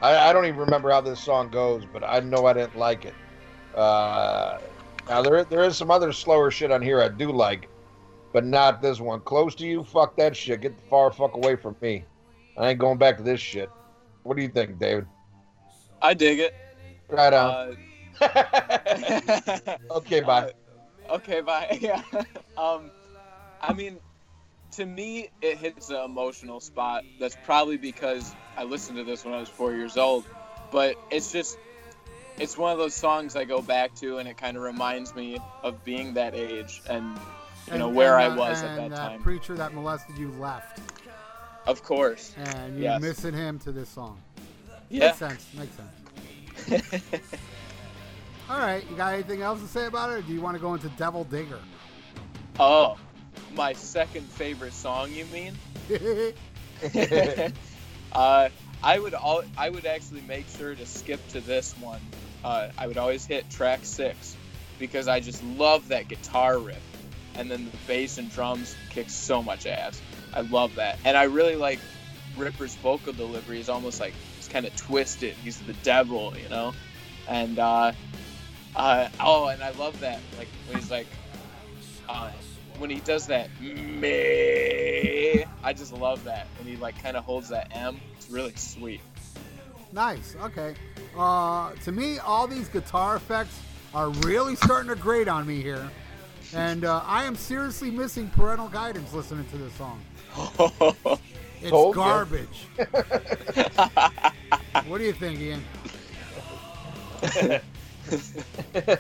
I, 0.01 0.31
I 0.31 0.33
don't 0.33 0.47
even 0.47 0.59
remember 0.59 0.91
how 0.91 1.01
this 1.01 1.21
song 1.21 1.51
goes, 1.51 1.85
but 1.93 2.03
I 2.03 2.21
know 2.21 2.47
I 2.47 2.55
didn't 2.55 2.77
like 2.77 3.05
it. 3.05 3.15
Uh, 3.75 4.59
now 5.09 5.23
there 5.23 5.45
there 5.45 5.65
is 5.65 5.77
some 5.77 5.91
other 5.91 6.13
slower 6.13 6.51
shit 6.51 6.71
on 6.71 6.83
here 6.83 7.01
I 7.01 7.09
do 7.09 7.31
like, 7.31 7.69
but 8.33 8.45
not 8.45 8.83
this 8.83 8.99
one. 8.99 9.21
Close 9.21 9.55
to 9.57 9.67
you. 9.67 9.85
Fuck 9.85 10.17
that 10.17 10.37
shit. 10.37 10.63
Get 10.63 10.77
the 10.77 10.89
far 10.89 11.13
fuck 11.13 11.37
away 11.37 11.57
from 11.57 11.77
me. 11.81 12.05
I 12.57 12.71
ain't 12.71 12.79
going 12.79 12.99
back 12.99 13.17
to 13.19 13.23
this 13.23 13.41
shit. 13.41 13.71
What 14.25 14.37
do 14.37 14.43
you 14.43 14.49
think, 14.49 14.79
David? 14.79 15.07
I 16.01 16.15
dig 16.15 16.41
it. 16.41 16.55
Right 17.09 17.33
on. 17.33 17.77
Uh, 18.21 19.77
okay, 19.91 20.21
bye. 20.21 20.53
Okay, 21.11 21.41
bye. 21.41 21.79
Yeah. 21.81 22.03
um, 22.57 22.91
I 23.61 23.73
mean, 23.73 23.99
to 24.73 24.87
me, 24.87 25.31
it 25.41 25.59
hits 25.59 25.91
an 25.91 25.97
emotional 26.05 26.61
spot. 26.61 27.05
That's 27.21 27.37
probably 27.45 27.77
because 27.77 28.35
I 28.57 28.65
listened 28.65 28.97
to 28.99 29.05
this 29.05 29.25
when 29.25 29.35
I 29.35 29.41
was 29.41 29.49
four 29.49 29.73
years 29.75 29.97
old. 29.97 30.25
But 30.71 30.97
it's 31.11 31.31
just, 31.33 31.59
it's 32.39 32.57
one 32.57 32.73
of 32.73 32.79
those 32.79 32.95
songs 32.95 33.37
I 33.37 33.45
go 33.45 33.61
back 33.61 33.95
to, 33.97 34.19
and 34.19 34.29
it 34.29 34.37
kind 34.39 34.57
of 34.57 34.63
reminds 34.63 35.15
me 35.15 35.39
of 35.63 35.85
being 35.85 36.15
that 36.15 36.35
age 36.35 36.81
and 36.89 37.19
you 37.71 37.79
know 37.79 37.89
And- 37.89 37.97
where 37.97 38.19
and, 38.19 38.33
I 38.33 38.37
was 38.37 38.63
at 38.63 38.77
that 38.89 38.97
time. 38.97 39.23
preacher 39.23 39.55
that 39.55 39.75
molested 39.75 40.17
you 40.19 40.31
left, 40.41 40.81
of 41.67 41.83
course. 41.85 42.35
and 42.37 42.75
you're 42.75 42.85
Yes. 42.85 43.01
missing 43.03 43.35
him 43.35 43.59
to 43.61 43.71
this 43.73 43.89
song. 43.91 44.19
Yeah. 44.89 45.07
Makes 45.07 45.19
sense. 45.19 45.47
Makes 45.55 45.77
sense. 46.91 47.03
All 48.53 48.59
right, 48.59 48.85
you 48.91 48.97
got 48.97 49.15
anything 49.15 49.41
else 49.41 49.63
to 49.63 49.67
say 49.67 49.87
about 49.87 50.11
it, 50.11 50.19
or 50.19 50.21
do 50.21 50.35
you 50.35 50.43
want 50.43 50.59
to 50.59 50.61
go 50.61 50.75
into 50.75 50.91
Devil 50.91 51.25
Digger? 51.25 51.59
oh, 52.61 52.99
my 53.55 53.73
second 53.73 54.25
favorite 54.25 54.75
song. 54.75 55.11
You 55.11 55.25
mean? 55.33 55.55
uh, 58.13 58.51
I 58.83 58.99
would 58.99 59.15
all 59.15 59.43
I 59.57 59.71
would 59.71 59.87
actually 59.87 60.21
make 60.29 60.47
sure 60.49 60.75
to 60.75 60.85
skip 60.85 61.27
to 61.29 61.41
this 61.41 61.73
one. 61.81 62.03
Uh, 62.45 62.69
I 62.77 62.87
would 62.87 62.99
always 62.99 63.25
hit 63.25 63.49
track 63.49 63.81
six 63.85 64.37
because 64.79 65.09
I 65.09 65.19
just 65.19 65.43
love 65.43 65.89
that 65.89 66.09
guitar 66.09 66.59
riff, 66.59 66.83
and 67.37 67.51
then 67.51 67.65
the 67.65 67.77
bass 67.87 68.19
and 68.19 68.31
drums 68.31 68.77
kick 68.91 69.09
so 69.09 69.43
much 69.43 69.65
ass. 69.65 69.99
I 70.35 70.43
love 70.43 70.75
that, 70.75 70.99
and 71.07 71.17
I 71.17 71.23
really 71.23 71.57
like 71.57 71.79
Ripper's 72.37 72.75
vocal 72.75 73.15
delivery. 73.15 73.61
Is 73.61 73.71
almost 73.71 73.99
like 73.99 74.13
it's 74.37 74.49
kind 74.49 74.67
of 74.67 74.77
twisted. 74.77 75.37
He's 75.43 75.59
the 75.63 75.73
devil, 75.85 76.35
you 76.37 76.51
know, 76.51 76.75
and 77.29 77.59
uh, 77.59 77.93
uh, 78.77 79.09
oh, 79.21 79.49
and 79.49 79.63
I 79.63 79.71
love 79.71 79.99
that 80.01 80.21
like 80.39 80.49
when 80.69 80.79
he's 80.79 80.91
like. 80.91 81.07
Uh, 82.09 82.31
when 82.79 82.91
he 82.91 83.01
does 83.01 83.27
that 83.27 83.49
me 83.61 85.45
I 85.63 85.73
just 85.73 85.93
love 85.93 86.25
that 86.25 86.49
when 86.59 86.67
he 86.67 86.77
like 86.77 87.01
kind 87.01 87.17
of 87.17 87.25
holds 87.25 87.51
that 87.51 87.69
M 87.71 88.01
it's 88.17 88.29
really 88.29 88.55
sweet 88.57 89.01
nice. 89.93 90.37
Okay. 90.43 90.75
Uh, 91.17 91.73
to 91.85 91.93
me, 91.93 92.19
all 92.19 92.47
these 92.47 92.69
guitar 92.69 93.17
effects 93.17 93.59
are 93.95 94.11
really 94.11 94.57
starting 94.57 94.89
to 94.89 94.97
grate 94.97 95.29
on 95.29 95.47
me 95.47 95.61
here, 95.61 95.89
and 96.55 96.85
uh, 96.85 97.03
I 97.07 97.25
am 97.25 97.37
seriously 97.37 97.91
missing 97.91 98.29
parental 98.31 98.69
guidance 98.69 99.13
listening 99.13 99.47
to 99.47 99.59
this 99.59 99.73
song. 99.75 100.01
It's 101.63 101.71
Told 101.71 101.95
garbage. 101.95 102.67
what 104.89 104.99
do 104.99 105.05
you 105.05 105.13
think, 105.13 105.39
Ian? 105.39 105.63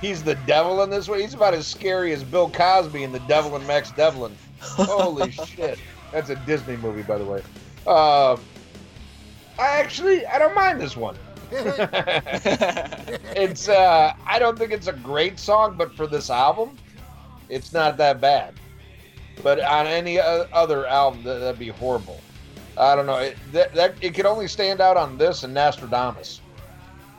He's 0.00 0.22
the 0.22 0.34
devil 0.46 0.82
in 0.82 0.90
this 0.90 1.08
one. 1.08 1.20
He's 1.20 1.34
about 1.34 1.54
as 1.54 1.66
scary 1.66 2.12
as 2.12 2.22
Bill 2.22 2.50
Cosby 2.50 3.04
in 3.04 3.12
The 3.12 3.20
Devil 3.20 3.56
and 3.56 3.66
Max 3.66 3.90
Devlin. 3.92 4.36
Holy 4.60 5.30
shit. 5.46 5.78
That's 6.12 6.30
a 6.30 6.36
Disney 6.36 6.76
movie, 6.76 7.02
by 7.02 7.18
the 7.18 7.24
way. 7.24 7.38
Um, 7.86 8.40
I 9.58 9.78
actually, 9.78 10.26
I 10.26 10.38
don't 10.38 10.54
mind 10.54 10.80
this 10.80 10.96
one. 10.96 11.16
it's, 13.36 13.68
uh, 13.68 14.12
I 14.26 14.38
don't 14.38 14.58
think 14.58 14.72
it's 14.72 14.88
a 14.88 14.92
great 14.92 15.38
song, 15.38 15.76
but 15.76 15.94
for 15.94 16.06
this 16.06 16.30
album, 16.30 16.76
it's 17.48 17.72
not 17.72 17.96
that 17.98 18.20
bad. 18.20 18.54
But 19.42 19.60
on 19.60 19.86
any 19.86 20.18
other 20.20 20.86
album, 20.86 21.22
that, 21.24 21.38
that'd 21.38 21.58
be 21.58 21.68
horrible. 21.68 22.20
I 22.76 22.96
don't 22.96 23.06
know. 23.06 23.18
It, 23.18 23.36
that, 23.52 23.74
that, 23.74 23.94
it 24.00 24.14
could 24.14 24.26
only 24.26 24.48
stand 24.48 24.80
out 24.80 24.96
on 24.96 25.16
this 25.18 25.44
and 25.44 25.54
Nostradamus. 25.54 26.40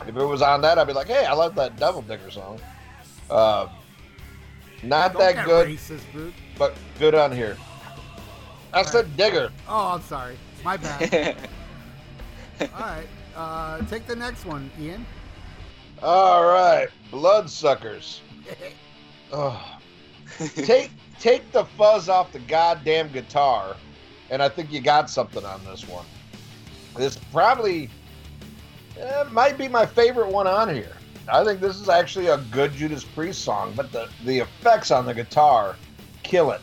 If 0.01 0.15
it 0.15 0.25
was 0.25 0.41
on 0.41 0.61
that, 0.61 0.77
I'd 0.77 0.87
be 0.87 0.93
like, 0.93 1.07
hey, 1.07 1.25
I 1.25 1.33
love 1.33 1.55
that 1.55 1.77
Devil 1.77 2.01
Digger 2.01 2.29
song. 2.29 2.59
Uh, 3.29 3.67
not 4.83 5.13
Don't 5.13 5.21
that 5.21 5.35
get 5.35 5.45
good, 5.45 5.67
Racist, 5.67 6.01
dude. 6.13 6.33
but 6.57 6.75
good 6.99 7.15
on 7.15 7.31
here. 7.31 7.57
I 8.73 8.83
said 8.83 9.15
digger. 9.15 9.51
Oh, 9.69 9.93
I'm 9.93 10.01
sorry. 10.01 10.37
My 10.63 10.75
bad. 10.77 11.37
All 12.61 12.67
right. 12.79 13.07
Uh, 13.35 13.81
take 13.85 14.05
the 14.05 14.15
next 14.15 14.45
one, 14.45 14.69
Ian. 14.79 15.05
All 16.03 16.43
right, 16.43 16.87
bloodsuckers. 17.11 18.21
Oh. 19.33 19.79
take 20.55 20.91
take 21.19 21.51
the 21.51 21.65
fuzz 21.65 22.09
off 22.09 22.31
the 22.31 22.39
goddamn 22.39 23.11
guitar, 23.11 23.75
and 24.29 24.41
I 24.41 24.47
think 24.47 24.71
you 24.71 24.79
got 24.81 25.09
something 25.09 25.43
on 25.43 25.65
this 25.65 25.87
one. 25.87 26.05
This 26.95 27.17
probably 27.33 27.89
uh, 29.01 29.25
might 29.31 29.57
be 29.57 29.67
my 29.67 29.85
favorite 29.85 30.29
one 30.29 30.47
on 30.47 30.73
here. 30.73 30.95
I 31.27 31.43
think 31.43 31.59
this 31.59 31.77
is 31.77 31.89
actually 31.89 32.27
a 32.27 32.37
good 32.37 32.73
Judas 32.73 33.03
Priest 33.03 33.43
song, 33.43 33.73
but 33.75 33.91
the 33.91 34.07
the 34.25 34.39
effects 34.39 34.91
on 34.91 35.05
the 35.05 35.13
guitar 35.13 35.75
kill 36.23 36.51
it. 36.51 36.61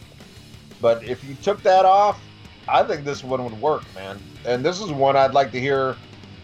But 0.81 1.03
if 1.05 1.25
you 1.25 1.35
took 1.43 1.63
that 1.63 1.85
off, 1.85 2.21
I 2.69 2.83
think 2.83 3.05
this 3.05 3.23
one 3.25 3.43
would 3.45 3.61
work, 3.61 3.83
man. 3.95 4.19
And 4.45 4.65
this 4.65 4.81
is 4.81 4.91
one 4.91 5.17
I'd 5.17 5.35
like 5.35 5.51
to 5.53 5.61
hear 5.61 5.97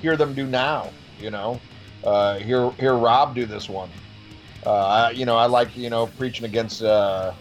hear 0.03 0.16
them 0.16 0.34
do 0.34 0.47
now. 0.47 0.91
You 1.20 1.30
know, 1.30 1.61
uh, 2.05 2.39
hear 2.39 2.70
hear 2.72 2.95
Rob 2.95 3.34
do 3.34 3.47
this 3.47 3.68
one. 3.68 3.89
Uh, 4.66 4.72
I, 4.86 5.11
you 5.12 5.24
know, 5.24 5.36
I 5.36 5.47
like 5.47 5.76
you 5.76 5.89
know 5.91 6.09
preaching 6.18 6.45
against 6.45 6.82
uh, 6.82 7.32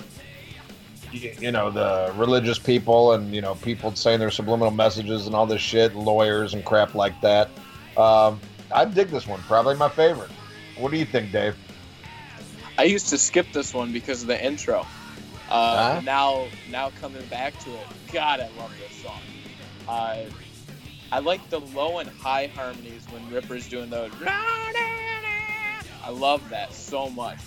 y- 1.11 1.33
you 1.39 1.51
know 1.51 1.71
the 1.71 2.13
religious 2.15 2.59
people 2.59 3.13
and 3.13 3.33
you 3.33 3.41
know 3.41 3.55
people 3.55 3.95
saying 3.95 4.19
their 4.19 4.31
subliminal 4.31 4.71
messages 4.71 5.25
and 5.25 5.35
all 5.35 5.45
this 5.47 5.61
shit, 5.61 5.95
lawyers 5.95 6.53
and 6.53 6.63
crap 6.63 6.93
like 6.95 7.19
that. 7.21 7.49
Um, 7.97 8.39
I 8.71 8.85
dig 8.85 9.09
this 9.09 9.27
one. 9.27 9.41
Probably 9.41 9.75
my 9.75 9.89
favorite. 9.89 10.29
What 10.77 10.91
do 10.91 10.97
you 10.97 11.05
think, 11.05 11.31
Dave? 11.31 11.55
I 12.77 12.83
used 12.83 13.09
to 13.09 13.17
skip 13.17 13.51
this 13.53 13.73
one 13.73 13.91
because 13.91 14.21
of 14.21 14.27
the 14.27 14.43
intro. 14.43 14.85
Uh, 15.49 15.93
Huh? 15.95 16.01
Now, 16.03 16.47
now 16.69 16.91
coming 17.01 17.25
back 17.27 17.57
to 17.59 17.71
it, 17.71 17.87
God, 18.11 18.39
I 18.39 18.49
love 18.59 18.71
this 18.79 18.95
song. 19.01 19.21
Uh, 19.87 20.25
I 21.11 21.19
like 21.19 21.49
the 21.49 21.59
low 21.59 21.99
and 21.99 22.09
high 22.09 22.47
harmonies 22.47 23.05
when 23.09 23.27
Ripper's 23.31 23.67
doing 23.69 23.89
those. 23.89 24.11
I 24.25 26.09
love 26.11 26.47
that 26.49 26.73
so 26.73 27.09
much, 27.09 27.39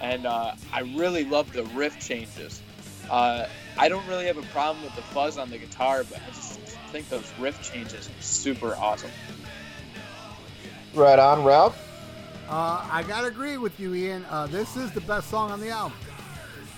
and 0.00 0.26
uh, 0.26 0.54
I 0.72 0.80
really 0.80 1.24
love 1.24 1.52
the 1.52 1.64
riff 1.64 1.98
changes. 2.00 2.62
Uh, 3.10 3.46
I 3.76 3.88
don't 3.88 4.06
really 4.06 4.26
have 4.26 4.38
a 4.38 4.42
problem 4.42 4.84
with 4.84 4.94
the 4.94 5.02
fuzz 5.02 5.38
on 5.38 5.50
the 5.50 5.58
guitar, 5.58 6.04
but 6.04 6.20
I 6.26 6.30
just 6.30 6.58
think 6.92 7.08
those 7.08 7.30
riff 7.38 7.60
changes 7.62 8.08
are 8.08 8.22
super 8.22 8.74
awesome. 8.76 9.10
Right 10.94 11.18
on, 11.18 11.44
Ralph. 11.44 11.76
Uh, 12.48 12.86
I 12.90 13.04
gotta 13.06 13.28
agree 13.28 13.56
with 13.58 13.78
you, 13.78 13.94
Ian. 13.94 14.24
Uh, 14.28 14.46
this 14.48 14.76
is 14.76 14.90
the 14.92 15.00
best 15.02 15.30
song 15.30 15.52
on 15.52 15.60
the 15.60 15.68
album, 15.70 15.96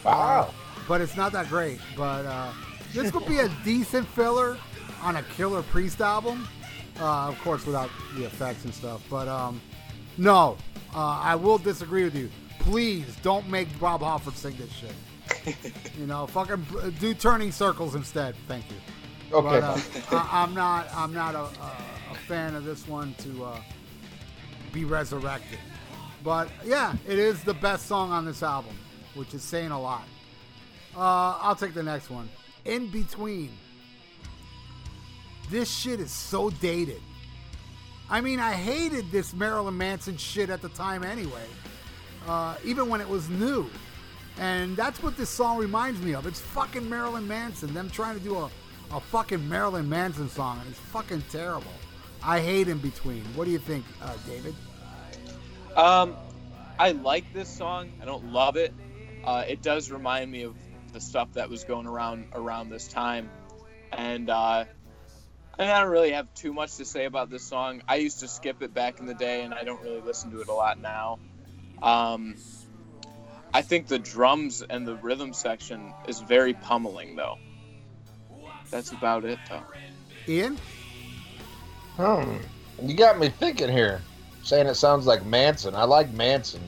Wow. 0.05 0.53
but 0.87 1.01
it's 1.01 1.17
not 1.17 1.33
that 1.33 1.49
great. 1.49 1.81
But 1.97 2.27
uh, 2.27 2.53
this 2.93 3.13
would 3.15 3.27
be 3.27 3.39
a 3.39 3.49
decent 3.65 4.07
filler 4.09 4.59
on 5.03 5.17
a 5.17 5.23
Killer 5.23 5.63
Priest 5.63 6.03
album, 6.03 6.47
uh, 7.01 7.29
of 7.29 7.41
course, 7.41 7.65
without 7.65 7.89
the 8.17 8.25
effects 8.25 8.65
and 8.67 8.75
stuff. 8.75 9.03
But 9.09 9.29
um, 9.29 9.63
no, 10.19 10.59
uh, 10.95 11.21
I 11.23 11.35
will 11.37 11.57
disagree 11.57 12.05
with 12.05 12.15
you. 12.15 12.29
Please 12.59 13.17
don't 13.23 13.49
make 13.49 13.67
Rob 13.81 14.03
Halford 14.03 14.37
sing 14.37 14.55
this 14.59 14.71
shit. 14.73 15.57
you 15.99 16.07
know, 16.07 16.27
fucking 16.27 16.67
do 17.01 17.15
turning 17.15 17.51
circles 17.51 17.95
instead. 17.95 18.35
Thank 18.47 18.67
you. 18.69 18.77
Okay. 19.37 19.61
But, 19.61 19.63
uh, 19.63 19.79
I, 20.11 20.43
I'm 20.43 20.53
not. 20.53 20.87
I'm 20.95 21.15
not 21.15 21.35
a, 21.35 21.39
a, 21.45 21.77
a 22.11 22.15
fan 22.29 22.55
of 22.55 22.65
this 22.67 22.87
one 22.87 23.15
to 23.21 23.45
uh, 23.47 23.57
be 24.73 24.85
resurrected. 24.85 25.59
But 26.25 26.49
yeah, 26.64 26.95
it 27.07 27.18
is 27.18 27.43
the 27.43 27.55
best 27.55 27.87
song 27.87 28.11
on 28.11 28.25
this 28.25 28.43
album, 28.43 28.77
which 29.14 29.35
is 29.35 29.43
saying 29.43 29.70
a 29.70 29.81
lot. 29.81 30.05
Uh, 30.97 31.39
I'll 31.41 31.57
take 31.57 31.75
the 31.75 31.83
next 31.83 32.11
one. 32.11 32.29
In 32.64 32.89
between. 32.89 33.51
This 35.51 35.70
shit 35.70 36.01
is 36.01 36.11
so 36.11 36.51
dated. 36.51 37.01
I 38.09 38.20
mean, 38.20 38.41
I 38.41 38.53
hated 38.53 39.11
this 39.11 39.35
Marilyn 39.35 39.77
Manson 39.77 40.16
shit 40.16 40.51
at 40.51 40.62
the 40.62 40.68
time 40.70 41.03
anyway, 41.03 41.45
uh, 42.27 42.57
even 42.64 42.89
when 42.89 43.01
it 43.01 43.09
was 43.09 43.29
new. 43.29 43.68
And 44.39 44.77
that's 44.77 45.03
what 45.03 45.16
this 45.16 45.29
song 45.29 45.59
reminds 45.59 46.01
me 46.01 46.14
of. 46.14 46.27
It's 46.27 46.41
fucking 46.41 46.89
Marilyn 46.89 47.27
Manson. 47.29 47.75
Them 47.75 47.91
trying 47.91 48.16
to 48.16 48.25
do 48.25 48.37
a, 48.37 48.51
a 48.93 49.01
fucking 49.01 49.47
Marilyn 49.47 49.89
Manson 49.89 50.29
song, 50.29 50.59
and 50.61 50.70
it's 50.70 50.79
fucking 50.79 51.23
terrible. 51.31 51.73
I 52.25 52.41
hate 52.41 52.68
In 52.68 52.79
Between. 52.79 53.25
What 53.35 53.45
do 53.45 53.51
you 53.51 53.59
think, 53.59 53.85
uh, 54.01 54.14
David? 54.27 54.55
Um, 55.77 56.16
I 56.79 56.93
like 56.93 57.33
this 57.33 57.49
song. 57.49 57.91
I 58.01 58.05
don't 58.05 58.33
love 58.33 58.57
it. 58.57 58.73
Uh, 59.25 59.45
it 59.47 59.62
does 59.62 59.91
remind 59.91 60.31
me 60.31 60.43
of 60.43 60.55
the 60.93 61.01
stuff 61.01 61.33
that 61.35 61.49
was 61.49 61.64
going 61.64 61.87
around 61.87 62.27
around 62.35 62.70
this 62.70 62.87
time, 62.89 63.31
and 63.93 64.29
uh, 64.29 64.64
I 65.59 65.66
don't 65.81 65.91
really 65.91 66.12
have 66.12 66.33
too 66.35 66.53
much 66.53 66.77
to 66.77 66.85
say 66.85 67.05
about 67.05 67.31
this 67.31 67.45
song. 67.45 67.83
I 67.89 67.97
used 67.97 68.20
to 68.20 68.29
skip 68.29 68.62
it 68.62 68.75
back 68.75 69.01
in 69.01 69.07
the 69.07 69.14
day, 69.14 69.43
and 69.43 69.55
I 69.55 69.64
don't 69.64 69.83
really 69.83 70.01
listen 70.01 70.31
to 70.33 70.41
it 70.41 70.49
a 70.49 70.53
lot 70.53 70.81
now. 70.81 71.18
Um, 71.83 72.37
I 73.55 73.62
think 73.62 73.87
the 73.87 73.99
drums 73.99 74.62
and 74.62 74.87
the 74.87 74.97
rhythm 74.97 75.33
section 75.33 75.93
is 76.09 76.20
very 76.20 76.55
pummeling, 76.55 77.16
though. 77.16 77.39
That's 78.70 78.93
about 78.93 79.25
it, 79.25 79.39
though. 79.49 79.62
Ian? 80.27 80.59
Hmm. 81.97 82.36
You 82.82 82.95
got 82.95 83.18
me 83.18 83.28
thinking 83.28 83.68
here. 83.70 84.01
Saying 84.43 84.66
it 84.66 84.74
sounds 84.74 85.07
like 85.07 85.24
Manson. 85.24 85.74
I 85.74 85.84
like 85.84 86.12
Manson. 86.12 86.62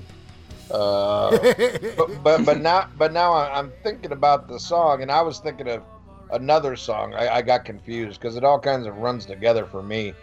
Uh, 0.70 1.30
but, 1.96 2.22
but 2.22 2.44
but 2.46 2.60
now 2.60 2.88
but 2.96 3.12
now 3.12 3.32
I- 3.32 3.58
I'm 3.58 3.72
thinking 3.82 4.12
about 4.12 4.48
the 4.48 4.58
song, 4.58 5.02
and 5.02 5.10
I 5.10 5.20
was 5.22 5.38
thinking 5.40 5.68
of 5.68 5.82
another 6.32 6.76
song. 6.76 7.14
I, 7.14 7.36
I 7.36 7.42
got 7.42 7.64
confused 7.64 8.20
because 8.20 8.36
it 8.36 8.44
all 8.44 8.58
kinds 8.60 8.86
of 8.86 8.96
runs 8.98 9.26
together 9.26 9.66
for 9.66 9.82
me. 9.82 10.14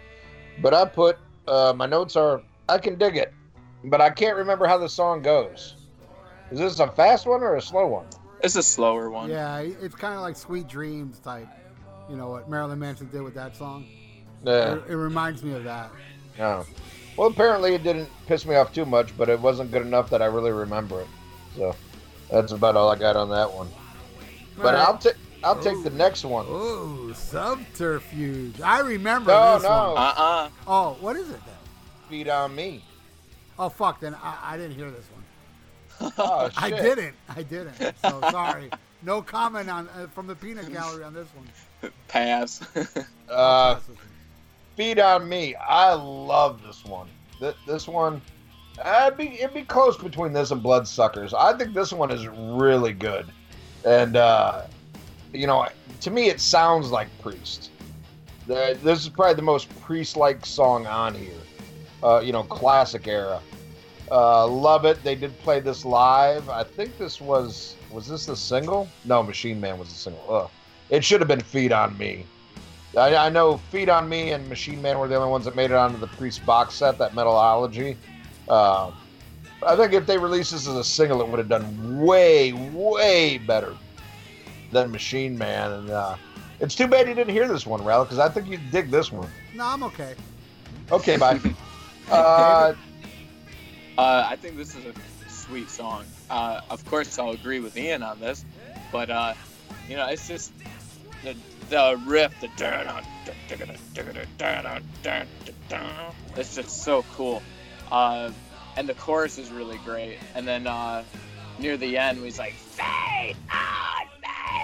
But 0.62 0.74
I 0.74 0.86
put 0.86 1.18
uh, 1.48 1.74
my 1.76 1.86
notes 1.86 2.16
are 2.16 2.42
I 2.70 2.78
can 2.78 2.98
dig 2.98 3.18
it, 3.18 3.34
but 3.86 4.02
I 4.02 4.10
can't 4.10 4.38
remember 4.38 4.66
how 4.66 4.78
the 4.78 4.90
song 4.90 5.22
goes. 5.22 5.76
Is 6.52 6.60
this 6.60 6.80
a 6.80 6.88
fast 6.88 7.26
one 7.28 7.42
or 7.44 7.56
a 7.56 7.62
slow 7.62 7.88
one? 7.88 8.06
It's 8.44 8.56
a 8.56 8.64
slower 8.64 9.10
one. 9.10 9.30
yeah, 9.30 9.60
it's 9.60 9.96
kind 9.96 10.16
of 10.16 10.22
like 10.22 10.36
Sweet 10.36 10.68
Dreams 10.68 11.20
type. 11.20 11.48
You 12.10 12.16
know 12.16 12.30
what 12.30 12.50
Marilyn 12.50 12.80
Manson 12.80 13.10
did 13.12 13.22
with 13.22 13.36
that 13.36 13.56
song? 13.56 13.86
Yeah. 14.44 14.76
It, 14.76 14.84
it 14.90 14.96
reminds 14.96 15.44
me 15.44 15.54
of 15.54 15.64
that. 15.64 15.92
No. 16.38 16.66
Well, 17.18 17.28
apparently 17.30 17.76
it 17.76 17.84
didn't 17.84 18.10
piss 18.28 18.46
me 18.46 18.56
off 18.56 18.74
too 18.74 18.86
much, 18.86 19.16
but 19.18 19.30
it 19.30 19.40
wasn't 19.40 19.72
good 19.72 19.82
enough 19.84 20.10
that 20.10 20.22
I 20.22 20.26
really 20.26 20.52
remember 20.52 21.02
it. 21.02 21.08
So 21.56 21.76
that's 22.30 22.52
about 22.52 22.76
all 22.76 22.90
I 22.90 22.96
got 22.98 23.16
on 23.16 23.30
that 23.30 23.52
one. 23.52 23.68
But 24.58 24.76
Alright. 24.76 24.88
I'll 24.88 24.98
take 24.98 25.16
I'll 25.44 25.60
take 25.62 25.84
the 25.84 25.90
next 25.90 26.24
one. 26.24 26.46
Oh, 26.48 27.12
subterfuge. 27.14 28.62
I 28.62 28.80
remember 28.80 29.32
No, 29.32 29.56
this 29.56 29.64
no. 29.64 29.70
one. 29.94 29.98
Uh-uh. 29.98 30.50
Oh, 30.68 30.98
what 31.02 31.16
is 31.16 31.30
it 31.30 31.40
then? 31.46 31.56
Feed 32.10 32.30
on 32.30 32.56
me. 32.56 32.84
Oh, 33.58 33.70
fuck, 33.70 34.00
then 34.00 34.16
I, 34.16 34.38
I 34.44 34.58
didn't 34.58 34.76
hear 34.76 34.92
this 34.92 35.06
one. 35.12 36.12
Oh 36.18 36.50
shit. 36.50 36.64
I 36.64 36.70
didn't. 36.72 37.16
I 37.30 37.44
didn't. 37.44 37.76
So 38.02 38.22
sorry. 38.32 38.72
No 39.04 39.22
comment 39.22 39.70
on 39.70 39.88
uh, 39.90 40.08
from 40.08 40.26
the 40.26 40.36
peanut 40.36 40.72
gallery 40.72 41.04
on 41.04 41.14
this 41.14 41.28
one. 41.36 41.92
Pass. 42.08 42.62
Uh, 43.30 43.80
feed 44.76 45.00
on 45.00 45.28
me. 45.28 45.56
I 45.56 45.94
love 45.94 46.62
this 46.64 46.84
one. 46.86 47.08
Th- 47.40 47.56
this 47.68 47.88
one, 47.88 48.22
I'd 48.84 49.18
be 49.18 49.40
it'd 49.42 49.54
be 49.54 49.64
close 49.64 49.98
between 49.98 50.34
this 50.34 50.52
and 50.52 50.62
Bloodsuckers. 50.62 51.34
I 51.34 51.58
think 51.58 51.74
this 51.74 51.92
one 51.92 52.12
is 52.12 52.28
really 52.28 52.94
good, 52.94 53.28
and 53.86 54.16
uh, 54.16 54.64
you 55.34 55.48
know, 55.48 55.68
to 56.02 56.12
me 56.12 56.30
it 56.30 56.40
sounds 56.40 56.92
like 56.92 57.08
Priest. 57.22 57.70
The, 58.48 58.78
this 58.84 59.02
is 59.02 59.10
probably 59.10 59.36
the 59.36 59.44
most 59.44 59.70
Priest-like 59.82 60.46
song 60.46 60.88
on 60.88 61.14
here. 61.14 61.34
Uh, 62.04 62.20
you 62.20 62.32
know, 62.32 62.44
classic 62.44 63.08
era. 63.08 63.40
Uh, 64.10 64.48
love 64.48 64.84
it. 64.86 65.02
They 65.04 65.16
did 65.16 65.38
play 65.40 65.60
this 65.60 65.86
live. 65.86 66.50
I 66.50 66.64
think 66.64 66.98
this 66.98 67.22
was 67.22 67.76
was 67.92 68.08
this 68.08 68.26
the 68.26 68.36
single? 68.36 68.88
No, 69.06 69.22
Machine 69.22 69.60
Man 69.60 69.78
was 69.78 69.90
the 69.90 69.96
single. 69.96 70.24
Ugh. 70.30 70.50
It 70.90 71.04
should 71.04 71.22
have 71.22 71.28
been 71.28 71.42
Feed 71.42 71.72
on 71.72 71.98
Me. 71.98 72.26
I, 72.96 73.16
I 73.16 73.30
know 73.30 73.58
Feed 73.58 73.90
on 73.90 74.10
Me 74.10 74.32
and 74.32 74.48
Machine 74.50 74.82
Man 74.82 75.00
were 75.00 75.08
the 75.08 75.16
only 75.16 75.30
ones 75.30 75.46
that 75.46 75.56
made 75.56 75.72
it 75.72 75.78
onto 75.78 75.98
the 75.98 76.08
Priest 76.08 76.46
box 76.46 76.76
set, 76.76 76.98
that 76.98 77.14
Metalology. 77.14 77.96
Uh, 78.50 78.92
I 79.66 79.76
think 79.76 79.94
if 79.94 80.06
they 80.06 80.18
released 80.18 80.52
this 80.52 80.68
as 80.68 80.76
a 80.76 80.84
single, 80.84 81.22
it 81.22 81.28
would 81.28 81.40
have 81.40 81.50
done 81.50 82.00
way, 82.02 82.52
way 82.54 83.38
better 83.38 83.76
than 84.72 84.92
Machine 84.92 85.38
Man. 85.38 85.72
And 85.72 85.90
uh, 85.90 86.16
it's 86.60 86.76
too 86.76 86.88
bad 86.88 87.08
you 87.08 87.14
didn't 87.14 87.34
hear 87.34 87.48
this 87.48 87.66
one, 87.66 87.84
Ralph, 87.84 88.08
because 88.10 88.20
I 88.20 88.28
think 88.28 88.48
you'd 88.48 88.72
dig 88.72 88.90
this 88.92 89.12
one. 89.12 89.30
No, 89.54 89.66
I'm 89.66 89.84
okay. 89.84 90.16
Okay, 90.92 91.18
bye. 91.18 91.40
uh, 92.12 92.74
Uh, 93.98 94.26
I 94.28 94.36
think 94.36 94.58
this 94.58 94.76
is 94.76 94.84
a 94.86 95.30
sweet 95.30 95.70
song. 95.70 96.06
Uh, 96.30 96.62
of 96.70 96.84
course, 96.86 97.20
I'll 97.20 97.32
agree 97.32 97.60
with 97.60 97.78
Ian 97.78 98.04
on 98.04 98.20
this, 98.20 98.46
but 98.92 99.10
uh, 99.10 99.34
you 99.88 99.96
know, 99.96 100.08
it's 100.08 100.28
just 100.28 100.54
the 101.24 101.36
the 101.72 101.98
riff, 102.06 102.38
the 102.42 102.50
it's 106.36 106.56
just 106.56 106.84
so 106.84 107.04
cool. 107.16 107.42
Uh, 107.90 108.32
and 108.76 108.90
the 108.90 108.94
chorus 108.94 109.38
is 109.38 109.50
really 109.52 109.78
great. 109.86 110.18
And 110.36 110.46
then 110.46 110.68
uh, 110.68 111.04
near 111.60 111.78
the 111.78 111.98
end, 111.98 112.18
he's 112.18 112.38
like, 112.38 112.54
"Fade 112.54 113.38
on, 113.50 114.08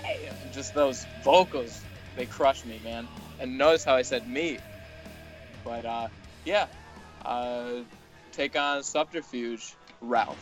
fade," 0.04 0.32
just 0.52 0.74
those 0.74 1.06
vocals, 1.24 1.80
they 2.18 2.26
crush 2.26 2.66
me, 2.66 2.82
man. 2.84 3.08
And 3.40 3.58
notice 3.58 3.86
how 3.86 3.96
I 3.96 4.02
said 4.02 4.28
me. 4.28 4.58
But 5.64 5.86
uh, 5.86 6.10
yeah, 6.44 6.68
uh, 7.24 7.84
take 8.34 8.58
on 8.58 8.84
Subterfuge, 8.84 9.76
Ralph. 10.02 10.38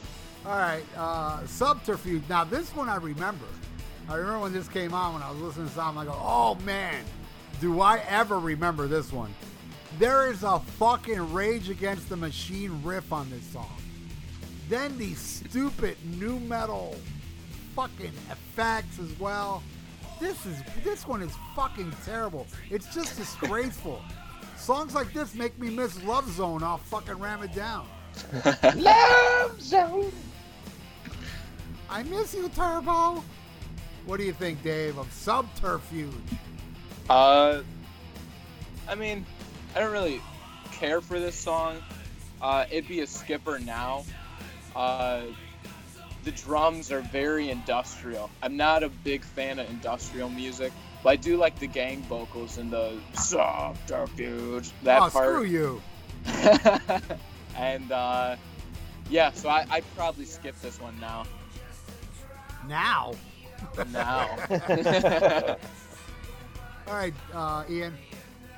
All 0.48 0.58
right, 0.58 0.84
uh, 0.98 1.46
Subterfuge. 1.46 2.24
Now 2.28 2.44
this 2.44 2.76
one 2.76 2.90
I 2.90 2.96
remember. 2.96 3.46
I 4.08 4.16
remember 4.16 4.40
when 4.40 4.54
this 4.54 4.68
came 4.68 4.94
on 4.94 5.14
when 5.14 5.24
I 5.24 5.32
was 5.32 5.42
listening 5.42 5.68
to 5.68 5.74
song. 5.74 5.98
I 5.98 6.06
go, 6.06 6.16
oh 6.16 6.56
man, 6.64 7.04
do 7.60 7.82
I 7.82 8.00
ever 8.08 8.40
remember 8.40 8.88
this 8.88 9.12
one? 9.12 9.34
There 9.98 10.30
is 10.30 10.44
a 10.44 10.60
fucking 10.60 11.34
Rage 11.34 11.70
Against 11.70 12.10
the 12.10 12.18
Machine 12.18 12.82
riff 12.84 13.12
on 13.12 13.30
this 13.30 13.44
song. 13.46 13.78
Then 14.70 14.98
these 14.98 15.20
stupid 15.20 15.98
new 16.18 16.40
metal 16.42 16.96
fucking 17.76 18.12
effects 18.30 19.00
as 19.00 19.18
well. 19.20 19.64
This 20.20 20.46
is 20.46 20.58
this 20.84 21.08
one 21.08 21.22
is 21.22 21.34
fucking 21.56 21.94
terrible. 22.06 22.48
It's 22.70 22.94
just 22.94 23.18
disgraceful. 23.18 24.02
Songs 24.58 24.96
like 24.96 25.14
this 25.14 25.36
make 25.36 25.58
me 25.60 25.70
miss 25.70 26.02
Love 26.04 26.32
Zone 26.32 26.64
I'll 26.64 26.78
fucking 26.78 27.20
Ram 27.20 27.44
It 27.44 27.54
Down. 27.54 27.88
Love 28.76 29.62
Zone. 29.62 30.12
I 31.90 32.04
miss 32.04 32.34
you, 32.34 32.50
Turbo. 32.50 33.24
What 34.06 34.20
do 34.20 34.24
you 34.24 34.34
think, 34.34 34.62
Dave, 34.62 34.98
of 34.98 35.12
Subterfuge? 35.12 36.14
Uh, 37.10 37.62
I 38.88 38.96
mean, 38.96 39.26
I 39.76 39.80
don't 39.80 39.92
really 39.92 40.22
care 40.72 41.02
for 41.02 41.20
this 41.20 41.36
song. 41.36 41.82
Uh, 42.42 42.66
it'd 42.70 42.88
be 42.88 43.00
a 43.00 43.08
skipper 43.08 43.58
now. 43.58 44.06
Uh, 44.76 45.24
the 46.24 46.32
drums 46.32 46.92
are 46.92 47.02
very 47.02 47.50
industrial. 47.50 48.30
I'm 48.44 48.58
not 48.58 48.84
a 48.84 48.90
big 48.90 49.24
fan 49.24 49.58
of 49.58 49.70
industrial 49.70 50.30
music, 50.30 50.72
but 51.04 51.10
I 51.10 51.16
do 51.16 51.38
like 51.38 51.58
the 51.58 51.68
gang 51.68 52.02
vocals 52.04 52.58
and 52.58 52.70
the 52.70 53.00
subterfuge 53.14 54.72
that 54.84 55.02
oh, 55.02 55.10
part. 55.10 55.30
screw 55.30 55.44
you. 55.44 55.82
and 57.56 57.92
uh, 57.92 58.36
yeah, 59.10 59.32
so 59.32 59.50
I, 59.50 59.66
I'd 59.70 59.96
probably 59.96 60.26
skip 60.26 60.60
this 60.62 60.80
one 60.80 61.00
now. 61.00 61.26
Now. 62.68 63.14
Now. 63.92 64.30
All 66.88 66.94
right, 66.94 67.14
uh, 67.34 67.64
Ian. 67.70 67.98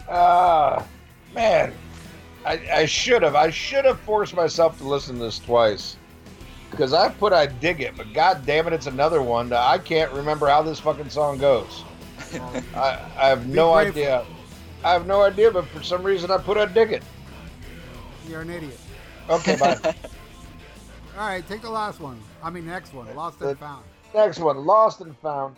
Ah, 0.09 0.85
man, 1.33 1.73
I, 2.45 2.61
I 2.73 2.85
should 2.85 3.23
have. 3.23 3.35
I 3.35 3.49
should 3.49 3.85
have 3.85 3.99
forced 4.01 4.35
myself 4.35 4.77
to 4.79 4.87
listen 4.87 5.15
to 5.17 5.23
this 5.23 5.39
twice. 5.39 5.97
Because 6.69 6.93
I 6.93 7.09
put 7.09 7.31
I 7.31 7.45
dig 7.45 7.81
it, 7.81 7.95
but 7.95 8.11
god 8.13 8.45
damn 8.45 8.67
it, 8.67 8.73
it's 8.73 8.87
another 8.87 9.21
one. 9.21 9.49
that 9.49 9.61
I 9.61 9.77
can't 9.77 10.11
remember 10.11 10.47
how 10.47 10.61
this 10.61 10.79
fucking 10.79 11.09
song 11.09 11.37
goes. 11.37 11.83
I, 12.75 12.99
I 13.17 13.27
have 13.29 13.47
Be 13.47 13.53
no 13.53 13.73
idea. 13.73 14.25
I 14.83 14.91
have 14.91 15.07
no 15.07 15.21
idea, 15.21 15.49
but 15.49 15.65
for 15.67 15.81
some 15.81 16.03
reason 16.03 16.29
I 16.29 16.37
put 16.37 16.57
I 16.57 16.65
dig 16.65 16.91
it. 16.91 17.03
You're 18.27 18.41
an 18.41 18.49
idiot. 18.49 18.79
Okay, 19.29 19.55
bye. 19.55 19.77
All 21.17 21.27
right, 21.27 21.47
take 21.47 21.61
the 21.61 21.69
last 21.69 21.99
one. 21.99 22.19
I 22.43 22.49
mean, 22.49 22.65
next 22.65 22.93
one. 22.93 23.13
Lost 23.15 23.41
Uh, 23.41 23.49
and 23.49 23.59
Found. 23.59 23.85
Next 24.13 24.39
one, 24.39 24.65
Lost 24.65 25.01
and 25.01 25.17
Found. 25.19 25.55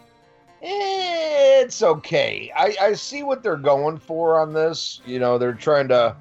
It's 0.61 1.81
okay. 1.81 2.51
I, 2.55 2.75
I 2.81 2.93
see 2.93 3.23
what 3.23 3.43
they're 3.43 3.55
going 3.55 3.97
for 3.97 4.39
on 4.39 4.53
this. 4.53 5.01
You 5.05 5.19
know, 5.19 5.37
they're 5.37 5.53
trying 5.53 5.87
to 5.89 6.15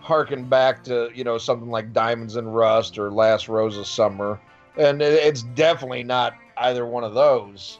harken 0.00 0.44
back 0.48 0.84
to, 0.84 1.10
you 1.14 1.24
know, 1.24 1.38
something 1.38 1.68
like 1.70 1.92
Diamonds 1.92 2.36
and 2.36 2.54
Rust 2.54 2.98
or 2.98 3.10
Last 3.10 3.48
Rose 3.48 3.76
of 3.76 3.86
Summer. 3.86 4.40
And 4.76 5.02
it- 5.02 5.14
it's 5.24 5.42
definitely 5.42 6.04
not 6.04 6.34
either 6.58 6.86
one 6.86 7.04
of 7.04 7.14
those. 7.14 7.78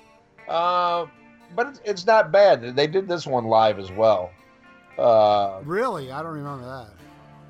Uh, 0.49 1.07
but 1.55 1.69
it's, 1.69 1.81
it's 1.85 2.07
not 2.07 2.33
bad. 2.33 2.75
They 2.77 2.87
did 2.87 3.07
this 3.09 3.27
one 3.27 3.45
live 3.45 3.79
as 3.79 3.91
well. 3.93 4.31
Uh, 4.99 5.61
Really? 5.65 6.11
I 6.11 6.23
don't 6.23 6.33
remember 6.33 6.65
that. 6.67 6.89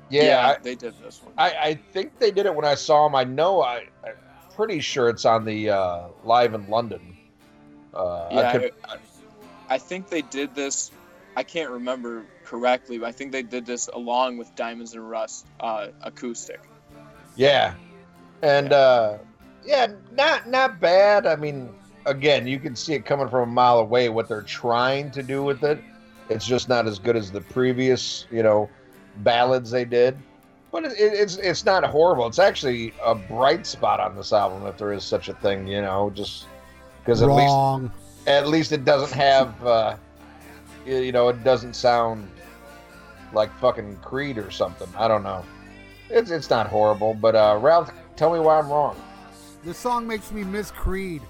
yeah, 0.09 0.57
they 0.61 0.75
did 0.75 0.93
this 1.03 1.21
one. 1.23 1.33
I, 1.37 1.49
I 1.51 1.73
think 1.91 2.19
they 2.19 2.29
did 2.31 2.45
it 2.45 2.53
when 2.53 2.65
I 2.65 2.75
saw 2.75 3.05
them. 3.07 3.15
I 3.15 3.23
know 3.23 3.61
I, 3.61 3.87
I'm 4.05 4.13
pretty 4.55 4.79
sure 4.79 5.09
it's 5.09 5.25
on 5.25 5.45
the 5.45 5.69
uh, 5.69 6.07
live 6.23 6.53
in 6.53 6.67
London. 6.69 7.17
Uh, 7.93 8.31
I 8.35 8.43
Yeah, 8.43 8.51
could, 8.51 8.71
I, 8.85 8.97
I 9.69 9.77
think 9.77 10.09
they 10.09 10.21
did 10.21 10.55
this. 10.55 10.91
I 11.35 11.43
can't 11.43 11.71
remember 11.71 12.25
correctly, 12.43 12.97
but 12.99 13.07
I 13.07 13.11
think 13.11 13.31
they 13.31 13.43
did 13.43 13.65
this 13.65 13.87
along 13.87 14.37
with 14.37 14.53
Diamonds 14.55 14.93
and 14.93 15.09
Rust 15.09 15.47
uh, 15.59 15.87
acoustic. 16.01 16.61
yeah, 17.35 17.75
and 18.41 18.71
uh, 18.73 19.17
yeah, 19.63 19.87
not 20.11 20.47
not 20.47 20.79
bad. 20.79 21.25
I 21.25 21.35
mean, 21.35 21.73
again, 22.05 22.47
you 22.47 22.59
can 22.59 22.75
see 22.75 22.93
it 22.93 23.05
coming 23.05 23.29
from 23.29 23.49
a 23.49 23.51
mile 23.51 23.79
away 23.79 24.09
what 24.09 24.27
they're 24.27 24.41
trying 24.41 25.11
to 25.11 25.23
do 25.23 25.43
with 25.43 25.63
it. 25.63 25.83
It's 26.29 26.45
just 26.45 26.69
not 26.69 26.87
as 26.87 26.99
good 26.99 27.15
as 27.15 27.31
the 27.31 27.41
previous, 27.41 28.27
you 28.31 28.43
know, 28.43 28.69
ballads 29.17 29.71
they 29.71 29.85
did. 29.85 30.17
But 30.73 30.85
it, 30.85 30.91
it, 30.93 31.13
it's 31.13 31.37
it's 31.37 31.63
not 31.63 31.85
horrible. 31.85 32.27
It's 32.27 32.39
actually 32.39 32.93
a 33.05 33.15
bright 33.15 33.65
spot 33.65 34.01
on 34.01 34.15
this 34.17 34.33
album, 34.33 34.67
if 34.67 34.77
there 34.77 34.91
is 34.91 35.05
such 35.05 35.29
a 35.29 35.33
thing. 35.35 35.67
You 35.67 35.81
know, 35.81 36.09
just 36.13 36.47
because 37.03 37.21
at 37.21 37.29
least 37.29 37.91
at 38.27 38.47
least 38.47 38.71
it 38.71 38.85
doesn't 38.85 39.17
have 39.17 39.65
uh 39.65 39.95
you 40.85 41.11
know 41.11 41.29
it 41.29 41.43
doesn't 41.43 41.75
sound 41.75 42.29
like 43.33 43.53
fucking 43.59 43.97
creed 43.97 44.37
or 44.37 44.51
something 44.51 44.87
i 44.97 45.07
don't 45.07 45.23
know 45.23 45.43
it's, 46.09 46.31
it's 46.31 46.49
not 46.49 46.67
horrible 46.67 47.13
but 47.13 47.35
uh 47.35 47.57
ralph 47.61 47.91
tell 48.15 48.33
me 48.33 48.39
why 48.39 48.59
i'm 48.59 48.69
wrong 48.69 48.95
This 49.63 49.77
song 49.77 50.07
makes 50.07 50.31
me 50.31 50.43
miss 50.43 50.71
Creed. 50.71 51.21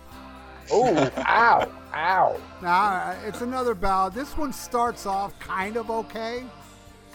oh 0.71 1.11
ow 1.17 1.71
ow 1.93 2.39
Now, 2.61 3.15
it's 3.25 3.41
another 3.41 3.73
ballad. 3.75 4.13
This 4.13 4.37
one 4.37 4.51
starts 4.53 5.05
off 5.05 5.37
kind 5.39 5.77
of 5.77 5.89
okay, 5.89 6.43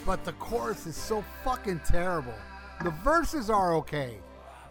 but 0.04 0.24
the 0.24 0.32
chorus 0.34 0.86
is 0.86 0.96
so 0.96 1.24
fucking 1.44 1.80
terrible. 1.86 2.34
The 2.82 2.90
verses 2.90 3.50
are 3.50 3.74
okay. 3.76 4.18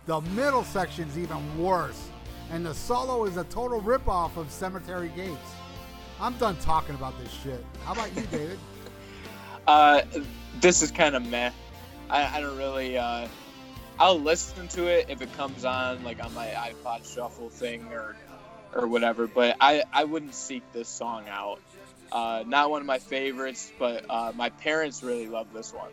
The 0.06 0.22
middle 0.22 0.64
section's 0.64 1.18
even 1.18 1.62
worse. 1.62 2.10
And 2.52 2.66
the 2.66 2.74
solo 2.74 3.26
is 3.26 3.38
a 3.38 3.44
total 3.46 3.82
ripoff 3.82 4.38
of 4.38 4.50
Cemetery 4.52 5.12
Gates. 5.16 5.52
I'm 6.20 6.38
done 6.38 6.56
talking 6.58 6.96
about 6.96 7.14
this 7.22 7.32
shit. 7.32 7.64
How 7.84 7.94
about 7.94 8.16
you, 8.16 8.24
David? 8.24 8.60
Uh, 9.68 10.02
this 10.62 10.82
is 10.82 10.92
kind 10.92 11.14
of 11.14 11.26
meh. 11.26 11.52
I, 12.10 12.38
I 12.38 12.40
don't 12.40 12.58
really. 12.58 12.98
Uh, 12.98 13.28
I'll 14.00 14.18
listen 14.18 14.68
to 14.70 14.88
it 14.88 15.08
if 15.10 15.22
it 15.22 15.32
comes 15.34 15.66
on, 15.66 16.04
like 16.06 16.24
on 16.24 16.34
my 16.34 16.48
iPod 16.48 17.14
Shuffle 17.14 17.50
thing 17.50 17.86
or 17.92 18.16
or 18.74 18.88
whatever. 18.88 19.28
But 19.28 19.58
I 19.60 19.84
I 19.92 20.06
wouldn't 20.06 20.36
seek 20.36 20.64
this 20.72 20.88
song 20.88 21.26
out. 21.28 21.60
Uh, 22.12 22.44
not 22.48 22.70
one 22.70 22.82
of 22.82 22.88
my 22.88 23.00
favorites, 23.00 23.72
but 23.78 24.06
uh, 24.10 24.32
my 24.36 24.50
parents 24.50 25.04
really 25.04 25.28
love 25.28 25.48
this 25.54 25.74
one. 25.74 25.92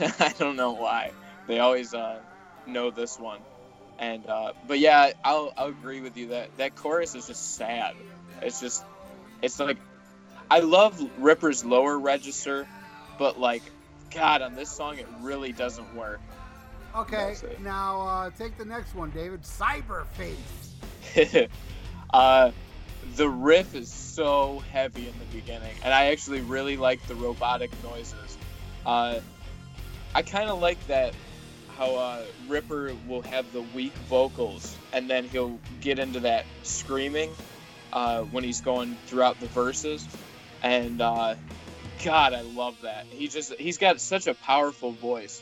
I 0.18 0.34
don't 0.38 0.56
know 0.56 0.72
why. 0.72 1.12
They 1.46 1.60
always 1.60 1.94
uh, 1.94 2.20
know 2.66 2.90
this 2.90 3.18
one. 3.18 3.40
And 3.98 4.26
uh, 4.26 4.52
but 4.66 4.78
yeah, 4.78 5.12
I'll, 5.24 5.52
I'll 5.56 5.68
agree 5.68 6.00
with 6.00 6.16
you 6.16 6.28
that 6.28 6.56
that 6.56 6.76
chorus 6.76 7.14
is 7.14 7.26
just 7.26 7.56
sad. 7.56 7.94
It's 8.42 8.60
just 8.60 8.84
it's 9.42 9.58
like 9.58 9.78
I 10.50 10.60
love 10.60 11.02
Ripper's 11.18 11.64
lower 11.64 11.98
register, 11.98 12.66
but 13.18 13.40
like 13.40 13.62
God 14.12 14.42
on 14.42 14.54
this 14.54 14.70
song 14.70 14.98
it 14.98 15.06
really 15.20 15.52
doesn't 15.52 15.94
work. 15.96 16.20
Okay, 16.94 17.34
now 17.60 18.00
uh, 18.02 18.30
take 18.30 18.56
the 18.56 18.64
next 18.64 18.94
one, 18.94 19.10
David. 19.10 19.42
Cyberface. 19.42 20.36
uh, 22.10 22.50
the 23.16 23.28
riff 23.28 23.74
is 23.74 23.90
so 23.90 24.62
heavy 24.72 25.08
in 25.08 25.14
the 25.18 25.24
beginning, 25.26 25.74
and 25.82 25.92
I 25.92 26.06
actually 26.06 26.40
really 26.40 26.76
like 26.76 27.04
the 27.06 27.14
robotic 27.14 27.70
noises. 27.82 28.38
Uh, 28.84 29.20
I 30.14 30.22
kind 30.22 30.48
of 30.50 30.60
like 30.60 30.84
that 30.86 31.14
how 31.68 31.94
uh, 31.94 32.24
Ripper 32.48 32.92
will 33.06 33.22
have 33.22 33.52
the 33.52 33.62
weak 33.62 33.92
vocals, 34.08 34.76
and 34.92 35.08
then 35.08 35.24
he'll 35.24 35.58
get 35.80 35.98
into 35.98 36.20
that 36.20 36.44
screaming 36.64 37.30
uh, 37.92 38.22
when 38.22 38.42
he's 38.42 38.60
going 38.60 38.96
throughout 39.06 39.38
the 39.40 39.46
verses, 39.46 40.06
and 40.62 41.00
uh, 41.00 41.34
God, 42.04 42.32
I 42.32 42.42
love 42.42 42.76
that. 42.82 43.06
He 43.10 43.28
just 43.28 43.54
he's 43.54 43.78
got 43.78 44.00
such 44.00 44.26
a 44.26 44.34
powerful 44.34 44.92
voice, 44.92 45.40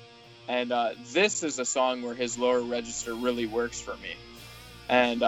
and 0.49 0.73
uh, 0.73 0.91
this 1.13 1.43
is 1.43 1.59
a 1.59 1.65
song 1.65 2.03
where 2.03 2.15
his 2.15 2.39
lower 2.39 2.61
register 2.61 3.15
really 3.15 3.47
works 3.47 3.81
for 3.81 3.97
me, 3.97 4.15
and. 4.89 5.23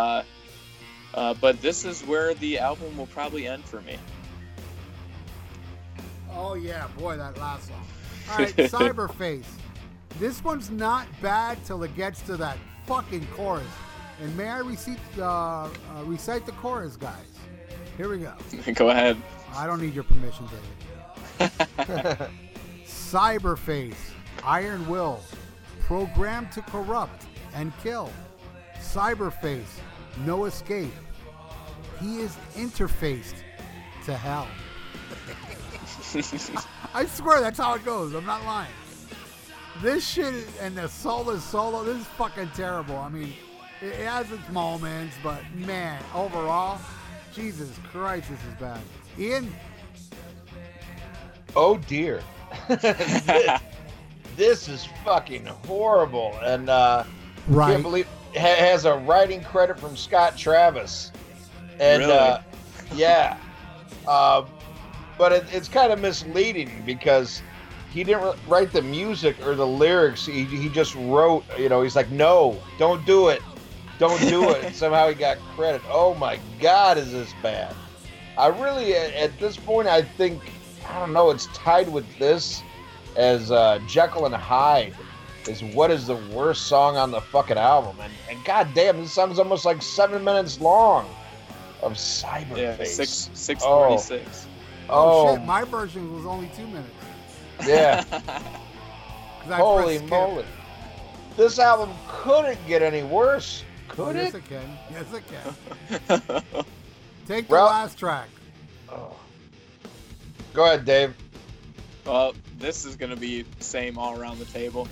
Uh, 1.14 1.34
but 1.34 1.60
this 1.62 1.84
is 1.84 2.02
where 2.02 2.34
the 2.34 2.58
album 2.58 2.96
will 2.96 3.06
probably 3.06 3.46
end 3.46 3.64
for 3.64 3.80
me. 3.82 3.98
Oh 6.32 6.54
yeah, 6.54 6.86
boy, 6.98 7.16
that 7.16 7.36
last 7.38 7.68
song. 7.68 7.84
All 8.30 8.38
right, 8.38 8.56
Cyberface. 8.56 9.46
This 10.18 10.42
one's 10.42 10.70
not 10.70 11.06
bad 11.22 11.64
till 11.64 11.82
it 11.82 11.94
gets 11.96 12.20
to 12.22 12.36
that 12.36 12.58
fucking 12.86 13.26
chorus. 13.34 13.64
And 14.20 14.36
may 14.36 14.48
I 14.48 14.58
recite, 14.58 14.98
uh, 15.18 15.64
uh, 15.64 15.68
recite 16.04 16.44
the 16.44 16.52
chorus, 16.52 16.96
guys? 16.96 17.14
Here 17.96 18.08
we 18.08 18.18
go. 18.18 18.32
Go 18.74 18.90
ahead. 18.90 19.16
I 19.54 19.66
don't 19.66 19.80
need 19.80 19.94
your 19.94 20.04
permission, 20.04 20.46
David. 21.38 21.52
Cyberface, 22.84 23.96
Iron 24.44 24.88
Will, 24.88 25.20
programmed 25.82 26.50
to 26.52 26.62
corrupt 26.62 27.26
and 27.54 27.72
kill. 27.82 28.10
Cyberface, 28.80 29.80
no 30.26 30.44
escape. 30.46 30.92
he 32.00 32.20
is 32.20 32.36
interfaced 32.56 33.42
to 34.04 34.14
hell. 34.14 34.46
I 36.94 37.06
swear 37.06 37.40
that's 37.40 37.58
how 37.58 37.74
it 37.74 37.84
goes. 37.84 38.14
I'm 38.14 38.26
not 38.26 38.44
lying. 38.44 38.70
This 39.82 40.06
shit 40.06 40.34
is, 40.34 40.58
and 40.60 40.76
the 40.76 40.88
solo 40.88 41.38
solo. 41.38 41.84
This 41.84 41.98
is 41.98 42.06
fucking 42.06 42.50
terrible. 42.54 42.96
I 42.96 43.08
mean, 43.08 43.32
it, 43.80 43.86
it 43.86 44.06
has 44.06 44.30
its 44.32 44.48
moments, 44.50 45.16
but 45.22 45.40
man, 45.54 46.02
overall, 46.14 46.80
Jesus 47.34 47.70
Christ, 47.90 48.28
this 48.30 48.40
is 48.40 48.54
bad. 48.58 48.80
Ian, 49.18 49.52
Oh 51.56 51.76
dear. 51.76 52.22
this, 52.68 53.60
this 54.36 54.68
is 54.68 54.86
fucking 55.04 55.46
horrible, 55.46 56.38
and 56.42 56.68
uh, 56.68 57.04
right? 57.48 57.72
can't 57.72 57.82
believe 57.82 58.06
ha- 58.06 58.17
has 58.34 58.84
a 58.84 58.94
writing 58.94 59.42
credit 59.42 59.78
from 59.78 59.96
Scott 59.96 60.36
Travis, 60.36 61.12
and 61.80 62.02
Really? 62.02 62.12
uh, 62.12 62.38
yeah, 62.94 63.36
uh, 64.06 64.44
but 65.16 65.32
it, 65.32 65.44
it's 65.52 65.68
kind 65.68 65.92
of 65.92 66.00
misleading 66.00 66.82
because 66.86 67.42
he 67.90 68.04
didn't 68.04 68.36
write 68.46 68.72
the 68.72 68.82
music 68.82 69.36
or 69.46 69.54
the 69.54 69.66
lyrics. 69.66 70.26
He, 70.26 70.44
he 70.44 70.68
just 70.68 70.94
wrote, 70.94 71.44
you 71.58 71.68
know, 71.68 71.82
he's 71.82 71.96
like, 71.96 72.10
no, 72.10 72.60
don't 72.78 73.04
do 73.06 73.28
it, 73.28 73.42
don't 73.98 74.20
do 74.20 74.50
it. 74.50 74.74
Somehow 74.74 75.08
he 75.08 75.14
got 75.14 75.38
credit. 75.56 75.82
Oh 75.90 76.14
my 76.14 76.38
God, 76.60 76.98
is 76.98 77.12
this 77.12 77.32
bad? 77.42 77.74
I 78.36 78.48
really, 78.48 78.94
at, 78.94 79.12
at 79.14 79.38
this 79.40 79.56
point, 79.56 79.88
I 79.88 80.02
think 80.02 80.40
I 80.88 80.98
don't 81.00 81.12
know. 81.12 81.30
It's 81.30 81.46
tied 81.48 81.88
with 81.92 82.06
this 82.18 82.62
as 83.16 83.50
uh, 83.50 83.80
Jekyll 83.86 84.26
and 84.26 84.34
Hyde 84.34 84.94
is 85.48 85.62
what 85.74 85.90
is 85.90 86.06
the 86.06 86.16
worst 86.32 86.66
song 86.66 86.96
on 86.96 87.10
the 87.10 87.20
fucking 87.20 87.56
album. 87.58 87.96
And, 88.00 88.12
and 88.30 88.44
goddamn, 88.44 88.98
this 88.98 89.12
song's 89.12 89.38
almost 89.38 89.64
like 89.64 89.82
seven 89.82 90.22
minutes 90.24 90.60
long 90.60 91.08
of 91.82 91.94
cyberface. 91.94 92.56
Yeah, 92.78 92.84
six 92.84 93.30
six 93.34 93.64
forty 93.64 93.98
six. 93.98 94.46
Oh, 94.90 95.28
Oh, 95.30 95.34
shit, 95.34 95.42
oh. 95.42 95.44
my 95.46 95.64
version 95.64 96.14
was 96.14 96.24
only 96.26 96.50
two 96.56 96.66
minutes. 96.66 96.90
Yeah. 97.66 98.04
Holy 99.50 99.98
moly. 100.00 100.44
This 101.36 101.58
album 101.58 101.90
couldn't 102.08 102.58
get 102.66 102.82
any 102.82 103.02
worse. 103.02 103.64
Oh, 103.98 104.08
it? 104.10 104.16
yes, 104.16 104.34
it? 104.34 104.38
it 104.38 104.48
can. 104.48 104.78
Yes, 104.90 105.06
it 105.12 105.24
can. 105.28 106.64
Take 107.26 107.48
the 107.48 107.54
Ralph- 107.54 107.70
last 107.70 107.98
track. 107.98 108.28
Oh. 108.88 109.14
Go 110.54 110.64
ahead, 110.64 110.84
Dave. 110.84 111.14
well, 112.06 112.34
this 112.58 112.84
is 112.84 112.96
gonna 112.96 113.16
be 113.16 113.44
same 113.60 113.98
all 113.98 114.18
around 114.20 114.38
the 114.38 114.44
table. 114.46 114.88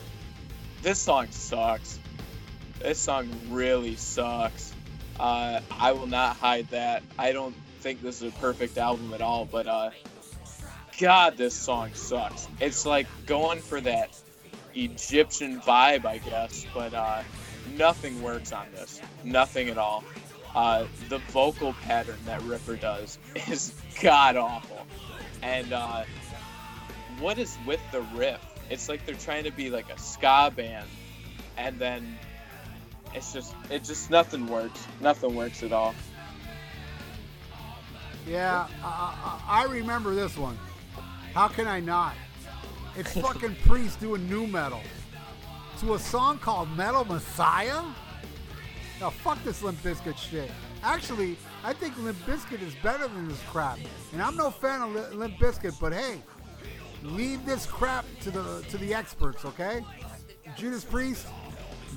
This 0.86 1.00
song 1.00 1.26
sucks. 1.32 1.98
This 2.78 3.00
song 3.00 3.28
really 3.48 3.96
sucks. 3.96 4.72
Uh, 5.18 5.58
I 5.68 5.90
will 5.90 6.06
not 6.06 6.36
hide 6.36 6.68
that. 6.68 7.02
I 7.18 7.32
don't 7.32 7.56
think 7.80 8.00
this 8.02 8.22
is 8.22 8.32
a 8.32 8.38
perfect 8.38 8.78
album 8.78 9.12
at 9.12 9.20
all, 9.20 9.46
but 9.46 9.66
uh, 9.66 9.90
God, 11.00 11.36
this 11.36 11.54
song 11.54 11.92
sucks. 11.94 12.46
It's 12.60 12.86
like 12.86 13.08
going 13.26 13.58
for 13.58 13.80
that 13.80 14.16
Egyptian 14.76 15.60
vibe, 15.60 16.04
I 16.04 16.18
guess, 16.18 16.64
but 16.72 16.94
uh, 16.94 17.24
nothing 17.76 18.22
works 18.22 18.52
on 18.52 18.68
this. 18.72 19.00
Nothing 19.24 19.68
at 19.70 19.78
all. 19.78 20.04
Uh, 20.54 20.86
the 21.08 21.18
vocal 21.32 21.72
pattern 21.82 22.20
that 22.26 22.40
Ripper 22.42 22.76
does 22.76 23.18
is 23.48 23.74
god 24.00 24.36
awful. 24.36 24.86
And 25.42 25.72
uh, 25.72 26.04
what 27.18 27.40
is 27.40 27.58
with 27.66 27.80
the 27.90 28.02
riff? 28.14 28.40
It's 28.70 28.88
like 28.88 29.04
they're 29.06 29.14
trying 29.14 29.44
to 29.44 29.52
be 29.52 29.70
like 29.70 29.90
a 29.90 29.98
ska 29.98 30.52
band, 30.54 30.86
and 31.56 31.78
then 31.78 32.18
it's 33.14 33.32
just 33.32 33.54
it 33.70 33.84
just 33.84 34.10
nothing 34.10 34.46
works. 34.46 34.86
Nothing 35.00 35.34
works 35.34 35.62
at 35.62 35.72
all. 35.72 35.94
Yeah, 38.26 38.66
I, 38.82 39.66
remember 39.70 40.12
this 40.12 40.36
one. 40.36 40.58
How 41.32 41.46
can 41.46 41.68
I 41.68 41.78
not? 41.78 42.14
It's 42.96 43.12
fucking 43.20 43.54
Priest 43.66 44.00
doing 44.00 44.28
new 44.28 44.48
metal 44.48 44.80
to 45.80 45.94
a 45.94 45.98
song 45.98 46.38
called 46.38 46.68
Metal 46.76 47.04
Messiah. 47.04 47.82
Now 49.00 49.10
fuck 49.10 49.42
this 49.44 49.62
Limp 49.62 49.80
Bizkit 49.82 50.16
shit. 50.16 50.50
Actually, 50.82 51.36
I 51.62 51.72
think 51.72 51.96
Limp 51.98 52.18
Bizkit 52.26 52.62
is 52.62 52.74
better 52.82 53.06
than 53.06 53.28
this 53.28 53.40
crap, 53.48 53.78
and 54.12 54.20
I'm 54.20 54.36
no 54.36 54.50
fan 54.50 54.82
of 54.82 55.14
Limp 55.14 55.36
Bizkit. 55.36 55.78
But 55.78 55.92
hey, 55.92 56.20
leave 57.06 57.44
this 57.46 57.66
crap 57.66 58.04
to 58.20 58.30
the 58.30 58.62
to 58.68 58.78
the 58.78 58.94
experts, 58.94 59.44
okay? 59.44 59.84
Judas 60.56 60.84
Priest, 60.84 61.26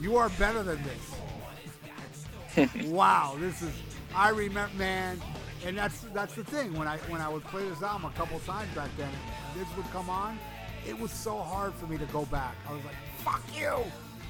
you 0.02 0.18
are 0.18 0.30
better 0.30 0.64
than 0.64 0.80
this. 0.84 2.76
wow, 2.88 3.36
this 3.40 3.62
is. 3.62 3.72
I 4.16 4.30
remember, 4.30 4.76
man, 4.76 5.22
and 5.66 5.78
that's 5.78 6.02
that's 6.14 6.34
the 6.34 6.44
thing. 6.44 6.78
When 6.78 6.88
I 6.88 6.98
when 7.10 7.22
I 7.22 7.30
would 7.30 7.44
play 7.46 7.68
this 7.68 7.82
album 7.82 8.12
a 8.14 8.18
couple 8.18 8.40
times 8.40 8.74
back 8.76 8.90
then, 8.98 9.12
this 9.56 9.68
would 9.78 9.90
come 9.92 10.10
on. 10.10 10.40
It 10.88 10.98
was 10.98 11.12
so 11.12 11.38
hard 11.38 11.74
for 11.76 11.86
me 11.88 11.98
to 11.98 12.06
go 12.06 12.26
back. 12.26 12.56
I 12.68 12.74
was 12.74 12.84
like, 12.86 12.96
"Fuck 13.18 13.44
you! 13.56 13.84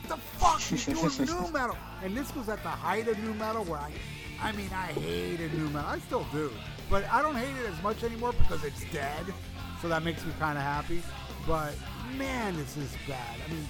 The 0.08 0.18
fuck 0.18 0.62
you 0.72 0.78
doing 0.78 1.26
new 1.26 1.52
metal?" 1.54 1.78
And 2.04 2.16
this 2.16 2.36
was 2.36 2.50
at 2.50 2.62
the 2.64 2.70
height 2.70 3.08
of 3.08 3.18
new 3.20 3.34
metal, 3.36 3.64
where 3.66 3.80
I, 3.80 3.92
I 4.42 4.52
mean, 4.54 4.70
I 4.74 4.88
hated 4.88 5.54
new 5.54 5.70
metal. 5.70 5.90
I 5.90 6.00
still 6.00 6.26
do, 6.32 6.52
but 6.90 7.06
I 7.12 7.22
don't 7.22 7.36
hate 7.36 7.56
it 7.64 7.70
as 7.70 7.82
much 7.82 8.04
anymore 8.04 8.34
because 8.34 8.64
it's 8.64 8.84
dead. 8.92 9.26
So 9.82 9.88
that 9.88 10.04
makes 10.04 10.26
me 10.26 10.32
kind 10.40 10.58
of 10.58 10.64
happy. 10.64 11.02
But 11.48 11.74
man, 12.18 12.56
this 12.56 12.78
is 12.78 12.94
bad. 13.08 13.36
I 13.46 13.54
mean, 13.54 13.68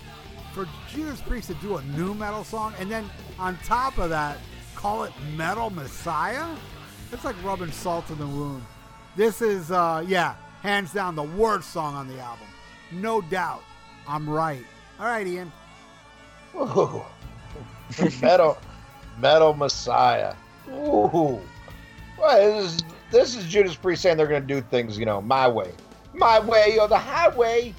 for 0.54 0.68
Judas 0.92 1.22
Priest 1.22 1.48
to 1.50 1.54
do 1.56 1.78
a 1.78 1.84
new 1.84 2.14
metal 2.14 2.44
song 2.44 2.74
and 2.80 2.90
then 2.90 3.10
on 3.38 3.58
top 3.64 3.98
of 3.98 4.10
that 4.10 4.38
call 4.76 5.04
it 5.04 5.12
Metal 5.36 5.70
Messiah, 5.70 6.48
it's 7.12 7.26
like 7.26 7.36
rubbing 7.44 7.72
salt 7.72 8.10
in 8.10 8.18
the 8.18 8.26
wound. 8.26 8.64
This 9.16 9.42
is, 9.42 9.72
uh, 9.72 10.04
yeah, 10.08 10.36
hands 10.62 10.94
down 10.94 11.16
the 11.16 11.24
worst 11.24 11.72
song 11.72 11.96
on 11.96 12.08
the 12.08 12.20
album, 12.20 12.48
no 12.92 13.22
doubt. 13.22 13.62
I'm 14.08 14.30
right. 14.30 14.64
All 15.00 15.06
right, 15.06 15.28
Ian. 15.28 15.52
Ooh. 16.56 17.02
metal, 18.22 18.58
metal 19.20 19.54
Messiah. 19.54 20.34
Ooh. 20.70 21.42
Well, 22.18 22.62
this 22.62 22.74
is, 22.74 22.84
this 23.12 23.36
is 23.36 23.46
Judas 23.46 23.76
Priest 23.76 24.02
saying 24.02 24.18
they're 24.18 24.28
going 24.28 24.42
to 24.42 24.48
do 24.48 24.62
things, 24.62 24.98
you 24.98 25.06
know, 25.06 25.22
my 25.22 25.48
way, 25.48 25.72
my 26.14 26.40
way 26.40 26.78
or 26.80 26.88
the 26.88 26.98
highway. 26.98 27.74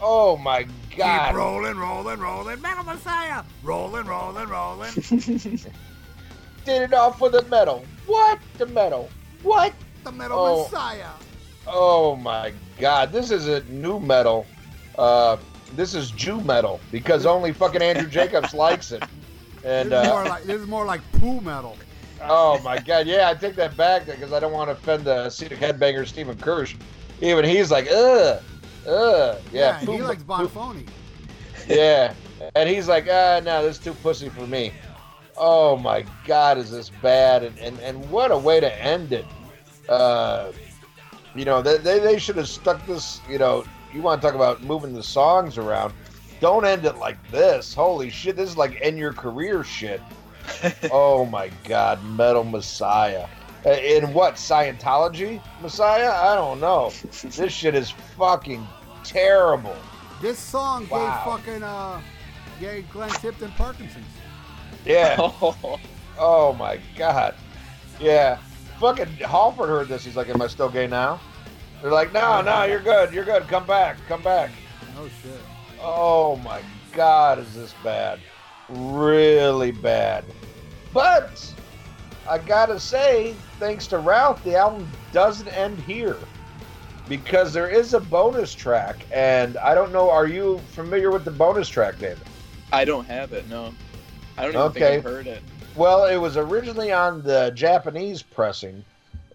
Oh 0.00 0.36
my 0.36 0.62
God! 0.62 0.72
Keep 0.90 0.98
God! 0.98 1.34
rolling, 1.34 1.76
rolling, 1.76 2.18
rolling, 2.20 2.60
Metal 2.60 2.84
Messiah, 2.84 3.42
rolling, 3.62 4.06
rolling, 4.06 4.48
rolling. 4.48 4.92
Did 6.64 6.82
it 6.82 6.92
all 6.94 7.12
for 7.12 7.30
the 7.30 7.42
metal. 7.42 7.84
What 8.06 8.38
the 8.58 8.66
metal? 8.66 9.08
What? 9.42 9.72
the 10.04 10.12
Metal 10.12 10.38
Oh. 10.38 10.62
Messiah. 10.64 11.10
Oh 11.66 12.14
my 12.16 12.52
God! 12.78 13.10
This 13.12 13.30
is 13.30 13.48
a 13.48 13.62
new 13.64 13.98
metal. 13.98 14.46
Uh, 14.96 15.36
this 15.74 15.94
is 15.94 16.10
Jew 16.12 16.40
metal 16.42 16.80
because 16.92 17.26
only 17.26 17.52
fucking 17.52 17.82
Andrew 17.82 18.08
Jacobs 18.08 18.54
likes 18.66 18.92
it. 18.92 19.02
And 19.64 19.90
this, 19.90 20.02
is 20.04 20.08
more 20.08 20.22
uh, 20.24 20.28
like, 20.28 20.44
this 20.44 20.60
is 20.60 20.66
more 20.68 20.84
like 20.86 21.00
poo 21.12 21.40
metal. 21.40 21.76
oh 22.22 22.60
my 22.62 22.78
God, 22.78 23.06
yeah, 23.08 23.28
I 23.28 23.34
take 23.34 23.56
that 23.56 23.76
back 23.76 24.06
because 24.06 24.32
I 24.32 24.38
don't 24.38 24.52
want 24.52 24.68
to 24.68 24.72
offend 24.74 25.04
the 25.04 25.28
Cedar 25.28 25.56
headbanger 25.56 26.06
Stephen 26.06 26.36
Kirsch. 26.38 26.76
Even 27.20 27.44
he's 27.44 27.70
like, 27.70 27.90
ugh, 27.90 28.42
ugh, 28.86 29.38
yeah, 29.52 29.80
yeah 29.80 29.80
he 29.80 30.02
likes 30.02 30.22
poo- 30.22 30.48
Bonfoni. 30.48 30.86
Yeah, 31.66 32.14
and 32.54 32.68
he's 32.68 32.88
like, 32.88 33.06
ah, 33.10 33.40
no, 33.42 33.64
this 33.64 33.78
is 33.78 33.84
too 33.84 33.94
pussy 33.94 34.28
for 34.28 34.46
me. 34.46 34.72
Oh 35.36 35.76
my 35.76 36.04
God, 36.26 36.58
is 36.58 36.70
this 36.70 36.90
bad? 36.90 37.42
And 37.42 37.58
and, 37.58 37.78
and 37.80 38.10
what 38.10 38.30
a 38.30 38.38
way 38.38 38.60
to 38.60 38.82
end 38.82 39.12
it. 39.12 39.26
Uh, 39.88 40.52
you 41.34 41.44
know, 41.44 41.62
they, 41.62 41.76
they, 41.76 41.98
they 41.98 42.18
should 42.18 42.36
have 42.36 42.48
stuck 42.48 42.84
this, 42.86 43.20
you 43.28 43.38
know, 43.38 43.64
you 43.92 44.02
want 44.02 44.20
to 44.20 44.26
talk 44.26 44.34
about 44.34 44.62
moving 44.62 44.94
the 44.94 45.02
songs 45.02 45.58
around. 45.58 45.92
Don't 46.40 46.64
end 46.64 46.84
it 46.84 46.96
like 46.96 47.18
this. 47.30 47.74
Holy 47.74 48.10
shit, 48.10 48.36
this 48.36 48.50
is 48.50 48.56
like 48.56 48.78
end 48.80 48.98
your 48.98 49.12
career 49.12 49.62
shit. 49.62 50.00
oh 50.90 51.26
my 51.26 51.50
God, 51.64 52.02
Metal 52.04 52.44
Messiah. 52.44 53.26
Uh, 53.66 53.70
In 53.70 54.12
what, 54.12 54.34
Scientology 54.34 55.42
Messiah? 55.60 56.10
I 56.12 56.34
don't 56.36 56.60
know. 56.60 56.92
This 57.22 57.52
shit 57.52 57.74
is 57.74 57.90
fucking 57.90 58.66
terrible. 59.04 59.76
This 60.22 60.38
song 60.38 60.86
Wow. 60.88 60.98
gave 60.98 61.44
fucking 61.44 61.62
uh, 61.62 62.00
gave 62.60 62.90
Glenn 62.90 63.10
Tipton 63.10 63.50
Parkinson's. 63.52 64.06
Yeah. 64.84 65.16
Oh, 65.18 65.78
Oh 66.18 66.52
my 66.54 66.78
god. 66.96 67.34
Yeah. 68.00 68.38
Fucking 68.80 69.06
Halford 69.16 69.68
heard 69.68 69.88
this. 69.88 70.04
He's 70.04 70.16
like, 70.16 70.28
Am 70.28 70.40
I 70.40 70.46
still 70.46 70.68
gay 70.70 70.86
now? 70.86 71.20
They're 71.82 71.90
like, 71.92 72.12
No, 72.12 72.40
no, 72.40 72.64
you're 72.64 72.80
good. 72.80 73.12
You're 73.12 73.24
good. 73.24 73.46
Come 73.48 73.66
back. 73.66 73.96
Come 74.08 74.22
back. 74.22 74.50
Oh 74.98 75.08
shit. 75.22 75.40
Oh 75.82 76.36
my 76.36 76.62
god, 76.94 77.38
is 77.38 77.54
this 77.54 77.74
bad? 77.84 78.18
Really 78.68 79.72
bad. 79.72 80.24
But 80.94 81.52
I 82.28 82.38
gotta 82.38 82.80
say, 82.80 83.34
thanks 83.58 83.86
to 83.88 83.98
Ralph, 83.98 84.42
the 84.44 84.56
album 84.56 84.90
doesn't 85.12 85.48
end 85.48 85.78
here. 85.80 86.18
Because 87.08 87.52
there 87.52 87.68
is 87.68 87.94
a 87.94 88.00
bonus 88.00 88.52
track, 88.52 89.06
and 89.12 89.56
I 89.58 89.74
don't 89.74 89.92
know, 89.92 90.10
are 90.10 90.26
you 90.26 90.58
familiar 90.68 91.12
with 91.12 91.24
the 91.24 91.30
bonus 91.30 91.68
track, 91.68 91.98
David? 91.98 92.26
I 92.72 92.84
don't 92.84 93.04
have 93.04 93.32
it. 93.32 93.48
No, 93.48 93.72
I 94.36 94.42
don't 94.42 94.54
even 94.54 94.66
Okay. 94.66 94.80
think 94.80 94.98
I've 94.98 95.04
heard 95.04 95.26
it. 95.28 95.42
Well, 95.76 96.06
it 96.06 96.16
was 96.16 96.36
originally 96.36 96.90
on 96.90 97.22
the 97.22 97.52
Japanese 97.54 98.22
pressing, 98.22 98.84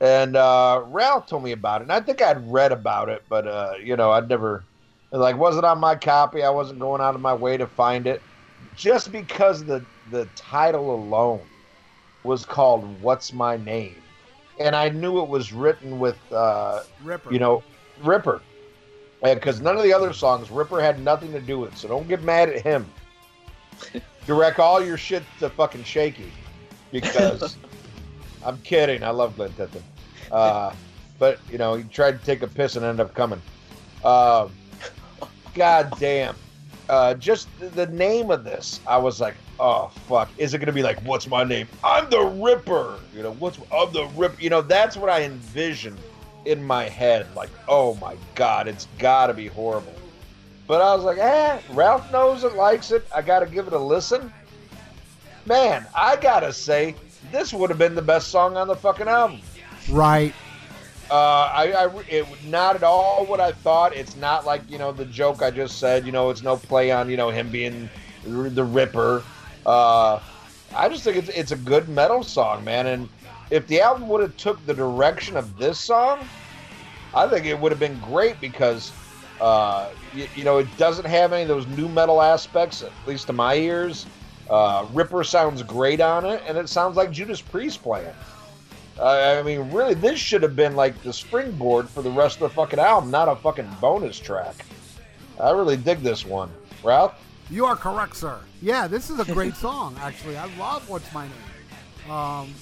and 0.02 0.36
uh, 0.36 0.84
Ralph 0.88 1.28
told 1.28 1.44
me 1.44 1.52
about 1.52 1.82
it. 1.82 1.84
And 1.84 1.94
I 1.94 2.02
think 2.02 2.22
I'd 2.22 2.52
read 2.52 2.72
about 2.72 3.10
it, 3.10 3.24
but 3.30 3.48
uh, 3.48 3.74
you 3.82 3.96
know, 3.96 4.12
I'd 4.12 4.28
never 4.28 4.66
like 5.12 5.38
wasn't 5.38 5.66
on 5.66 5.80
my 5.80 5.96
copy. 5.96 6.44
I 6.44 6.50
wasn't 6.50 6.80
going 6.80 7.02
out 7.02 7.16
of 7.16 7.22
my 7.22 7.34
way 7.34 7.58
to 7.58 7.68
find 7.68 8.08
it, 8.08 8.22
just 8.74 9.12
because 9.12 9.64
the 9.64 9.86
the 10.10 10.26
title 10.36 10.94
alone 10.94 11.48
was 12.24 12.46
called 12.46 13.02
"What's 13.02 13.32
My 13.34 13.56
Name," 13.56 14.02
and 14.62 14.76
I 14.76 14.90
knew 14.90 15.22
it 15.22 15.28
was 15.28 15.52
written 15.54 16.00
with 16.00 16.18
uh, 16.32 16.84
Ripper. 17.04 17.32
you 17.32 17.40
know 17.40 17.64
Ripper, 18.04 18.42
because 19.24 19.62
none 19.62 19.78
of 19.78 19.84
the 19.84 19.94
other 19.94 20.14
songs 20.14 20.50
Ripper 20.50 20.82
had 20.82 21.00
nothing 21.00 21.32
to 21.34 21.40
do 21.40 21.60
with. 21.60 21.76
So 21.78 21.88
don't 21.88 22.08
get 22.08 22.24
mad 22.24 22.50
at 22.50 22.62
him. 22.62 22.90
Direct 24.28 24.60
all 24.60 24.84
your 24.84 24.98
shit 24.98 25.24
to 25.40 25.50
fucking 25.50 25.84
Shaky, 25.84 26.32
because 26.92 27.58
I'm 28.46 28.58
kidding. 28.60 29.04
I 29.04 29.10
love 29.10 29.36
Glenn 29.36 29.54
Tipton, 29.54 29.84
uh, 30.32 30.74
but 31.20 31.40
you 31.50 31.58
know 31.58 31.76
he 31.76 31.84
tried 31.84 32.20
to 32.20 32.26
take 32.26 32.44
a 32.44 32.48
piss 32.48 32.76
and 32.76 32.86
ended 32.86 33.06
up 33.06 33.14
coming. 33.14 33.42
Uh, 34.04 34.48
God 35.54 35.94
damn. 36.00 36.36
Uh, 36.92 37.14
just 37.14 37.48
the, 37.74 37.88
name 37.88 38.32
of 38.32 38.44
this, 38.44 38.82
I 38.86 38.98
was 38.98 39.22
like, 39.22 39.36
oh 39.62 39.90
fuck, 40.10 40.28
is 40.38 40.54
it 40.54 40.58
gonna 40.58 40.74
be 40.74 40.84
like, 40.84 41.02
what's 41.04 41.26
my 41.26 41.46
name? 41.46 41.70
I'm 41.86 42.10
the 42.10 42.20
Ripper. 42.20 43.00
You 43.16 43.24
know, 43.24 43.32
what's 43.36 43.58
I'm 43.72 43.94
the 43.94 44.08
Ripper. 44.08 44.42
You 44.42 44.50
know, 44.50 44.62
that's 44.62 44.98
what 44.98 45.10
I 45.10 45.24
envisioned 45.24 45.98
in 46.44 46.62
my 46.62 46.90
head. 46.90 47.34
Like, 47.34 47.50
oh 47.70 47.96
my 48.02 48.18
god, 48.36 48.68
it's 48.68 48.90
gotta 49.00 49.34
be 49.34 49.48
horrible. 49.48 49.94
But 50.68 50.82
I 50.82 50.94
was 50.94 51.06
like, 51.06 51.18
eh, 51.18 51.62
Ralph 51.72 52.12
knows 52.12 52.44
it, 52.44 52.56
likes 52.56 52.92
it. 52.92 53.08
I 53.16 53.22
gotta 53.22 53.46
give 53.46 53.68
it 53.68 53.74
a 53.74 53.80
listen. 53.80 54.34
Man, 55.46 55.88
I 55.96 56.18
gotta 56.18 56.52
say, 56.52 56.96
this 57.32 57.54
would 57.54 57.70
have 57.70 57.80
been 57.80 57.96
the 57.96 58.02
best 58.02 58.28
song 58.28 58.58
on 58.58 58.68
the 58.68 58.76
fucking 58.76 59.08
album. 59.08 59.40
Right. 59.90 60.34
Uh, 61.12 61.52
I, 61.54 61.74
I, 61.74 62.04
it 62.08 62.26
not 62.46 62.78
at 62.78 62.84
all 62.84 63.26
what 63.26 63.42
I 63.42 63.52
thought. 63.52 63.94
It's 63.94 64.16
not 64.16 64.46
like 64.46 64.62
you 64.70 64.78
know 64.78 64.94
the 64.94 65.04
joke 65.04 65.42
I 65.42 65.52
just 65.52 65.78
said. 65.78 66.06
You 66.06 66.14
know, 66.14 66.30
it's 66.30 66.42
no 66.42 66.56
play 66.56 66.90
on 66.90 67.10
you 67.10 67.18
know 67.18 67.30
him 67.30 67.50
being 67.50 67.90
the 68.24 68.64
Ripper. 68.64 69.22
Uh, 69.66 70.22
I 70.74 70.88
just 70.88 71.04
think 71.04 71.18
it's 71.18 71.28
it's 71.30 71.52
a 71.52 71.58
good 71.58 71.90
metal 71.90 72.24
song, 72.24 72.64
man. 72.64 72.88
And 72.88 73.10
if 73.50 73.68
the 73.68 73.82
album 73.82 74.08
would 74.08 74.22
have 74.22 74.38
took 74.38 74.66
the 74.66 74.74
direction 74.74 75.36
of 75.36 75.58
this 75.58 75.78
song, 75.78 76.26
I 77.14 77.28
think 77.28 77.46
it 77.46 77.60
would 77.60 77.74
have 77.74 77.80
been 77.80 78.00
great 78.00 78.40
because 78.40 78.94
uh, 79.42 79.90
you, 80.16 80.30
you 80.38 80.44
know 80.46 80.60
it 80.60 80.78
doesn't 80.78 81.06
have 81.06 81.34
any 81.34 81.42
of 81.42 81.50
those 81.50 81.68
new 81.68 81.90
metal 81.90 82.22
aspects, 82.22 82.84
at 82.84 82.92
least 83.06 83.28
to 83.28 83.34
my 83.34 83.56
ears. 83.56 84.06
Uh, 84.50 84.86
Ripper 84.94 85.26
sounds 85.26 85.62
great 85.64 86.00
on 86.00 86.26
it, 86.26 86.42
and 86.48 86.58
it 86.58 86.70
sounds 86.70 86.96
like 86.96 87.12
Judas 87.12 87.42
Priest 87.42 87.84
playing. 87.84 88.14
Uh, 89.00 89.38
I 89.40 89.44
mean, 89.44 89.72
really, 89.72 89.94
this 89.94 90.20
should 90.20 90.44
have 90.44 90.56
been 90.56 90.76
like 90.76 91.02
the 91.04 91.14
springboard 91.14 91.90
for 91.90 92.02
the 92.02 92.12
rest 92.12 92.36
of 92.36 92.42
the 92.42 92.50
fucking 92.50 92.80
album, 92.80 93.10
not 93.10 93.28
a 93.28 93.36
fucking 93.36 93.70
bonus 93.80 94.20
track. 94.20 94.66
I 95.40 95.52
really 95.52 95.78
dig 95.78 96.00
this 96.00 96.26
one. 96.26 96.52
Ralph? 96.84 97.16
You 97.50 97.66
are 97.66 97.76
correct, 97.76 98.16
sir. 98.16 98.40
Yeah, 98.62 98.88
this 98.88 99.10
is 99.10 99.20
a 99.20 99.26
great 99.26 99.56
song, 99.68 99.96
actually. 100.00 100.38
I 100.38 100.46
love 100.58 100.88
What's 100.90 101.12
My 101.14 101.28
Name. 101.28 102.12
Um, 102.12 102.54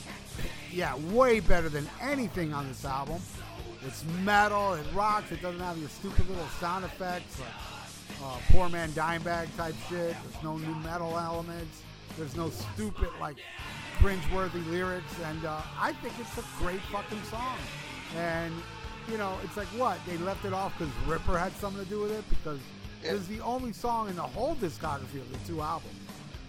yeah, 0.72 0.96
way 1.12 1.40
better 1.40 1.70
than 1.70 1.88
anything 2.02 2.54
on 2.54 2.68
this 2.68 2.86
album. 2.86 3.22
It's 3.86 4.04
metal, 4.24 4.74
it 4.74 4.86
rocks, 4.94 5.32
it 5.32 5.42
doesn't 5.42 5.62
have 5.62 5.78
your 5.78 5.90
stupid 5.90 6.28
little 6.28 6.48
sound 6.60 6.84
effects 6.84 7.40
like 7.40 7.50
uh, 8.24 8.38
Poor 8.52 8.68
Man 8.70 8.92
dime 8.94 9.22
bag 9.24 9.48
type 9.56 9.76
shit. 9.90 10.16
There's 10.24 10.44
no 10.44 10.58
new 10.58 10.76
metal 10.76 11.18
elements. 11.18 11.82
There's 12.18 12.36
no 12.36 12.50
stupid, 12.50 13.10
like, 13.22 13.38
cringeworthy 14.00 14.66
lyrics. 14.70 15.14
And 15.26 15.46
uh, 15.46 15.62
I 15.80 15.94
think 15.94 16.14
it's 16.20 16.38
a 16.38 16.44
great 16.60 16.82
fucking 16.92 17.22
song. 17.24 17.58
And, 18.18 18.54
you 19.10 19.18
know, 19.18 19.38
it's 19.44 19.58
like 19.58 19.68
what? 19.68 19.98
They 20.08 20.18
left 20.18 20.46
it 20.46 20.54
off 20.54 20.78
because 20.78 20.94
Ripper 21.08 21.38
had 21.38 21.52
something 21.54 21.84
to 21.84 21.90
do 21.90 22.02
with 22.02 22.12
it? 22.12 22.24
Because 22.30 22.60
it 23.04 23.14
was 23.14 23.28
the 23.28 23.40
only 23.42 23.72
song 23.72 24.10
in 24.10 24.16
the 24.16 24.22
whole 24.22 24.56
discography 24.56 25.22
of 25.22 25.32
the 25.32 25.48
two 25.48 25.62
albums 25.62 25.94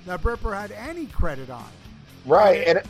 that 0.06 0.24
Ripper 0.24 0.54
had 0.54 0.72
any 0.72 1.06
credit 1.06 1.50
on. 1.50 1.68
Right, 2.26 2.66
and 2.66 2.82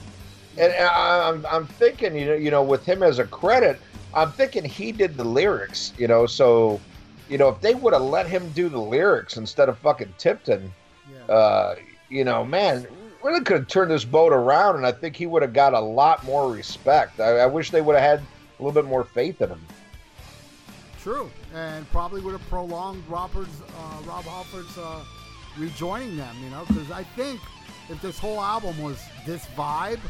and 0.58 0.72
I'm 0.72 1.46
I'm 1.46 1.66
thinking, 1.66 2.14
you 2.16 2.26
know, 2.26 2.34
you 2.34 2.50
know, 2.50 2.62
with 2.62 2.84
him 2.84 3.02
as 3.02 3.18
a 3.18 3.24
credit, 3.24 3.78
I'm 4.14 4.32
thinking 4.32 4.64
he 4.64 4.92
did 4.92 5.16
the 5.16 5.24
lyrics, 5.24 5.92
you 5.98 6.08
know, 6.08 6.26
so 6.26 6.80
you 7.28 7.38
know, 7.38 7.48
if 7.48 7.60
they 7.60 7.74
would 7.74 7.92
have 7.92 8.02
let 8.02 8.26
him 8.26 8.50
do 8.50 8.68
the 8.68 8.80
lyrics 8.80 9.36
instead 9.36 9.68
of 9.68 9.78
fucking 9.78 10.12
Tipton, 10.18 10.72
Yeah. 11.08 11.32
uh, 11.34 11.74
you 12.08 12.24
know, 12.24 12.44
man, 12.44 12.86
really 13.22 13.42
could 13.42 13.58
have 13.58 13.68
turned 13.68 13.90
this 13.90 14.04
boat 14.04 14.32
around, 14.32 14.76
and 14.76 14.86
I 14.86 14.92
think 14.92 15.16
he 15.16 15.26
would 15.26 15.42
have 15.42 15.52
got 15.52 15.74
a 15.74 15.80
lot 15.80 16.24
more 16.24 16.52
respect. 16.52 17.20
I, 17.20 17.38
I 17.38 17.46
wish 17.46 17.70
they 17.70 17.80
would 17.80 17.96
have 17.96 18.18
had 18.18 18.20
a 18.20 18.62
little 18.62 18.82
bit 18.82 18.88
more 18.88 19.04
faith 19.04 19.40
in 19.42 19.50
him. 19.50 19.66
True, 21.02 21.30
and 21.54 21.90
probably 21.90 22.20
would 22.20 22.32
have 22.32 22.48
prolonged 22.48 23.02
Robert's, 23.08 23.60
uh, 23.62 24.02
Rob 24.06 24.24
Halford's 24.24 24.76
uh, 24.76 25.02
rejoining 25.58 26.16
them. 26.16 26.36
You 26.42 26.50
know, 26.50 26.64
because 26.66 26.90
I 26.90 27.04
think 27.04 27.40
if 27.88 28.00
this 28.02 28.18
whole 28.18 28.40
album 28.40 28.80
was 28.82 29.02
this 29.26 29.46
vibe, 29.56 30.00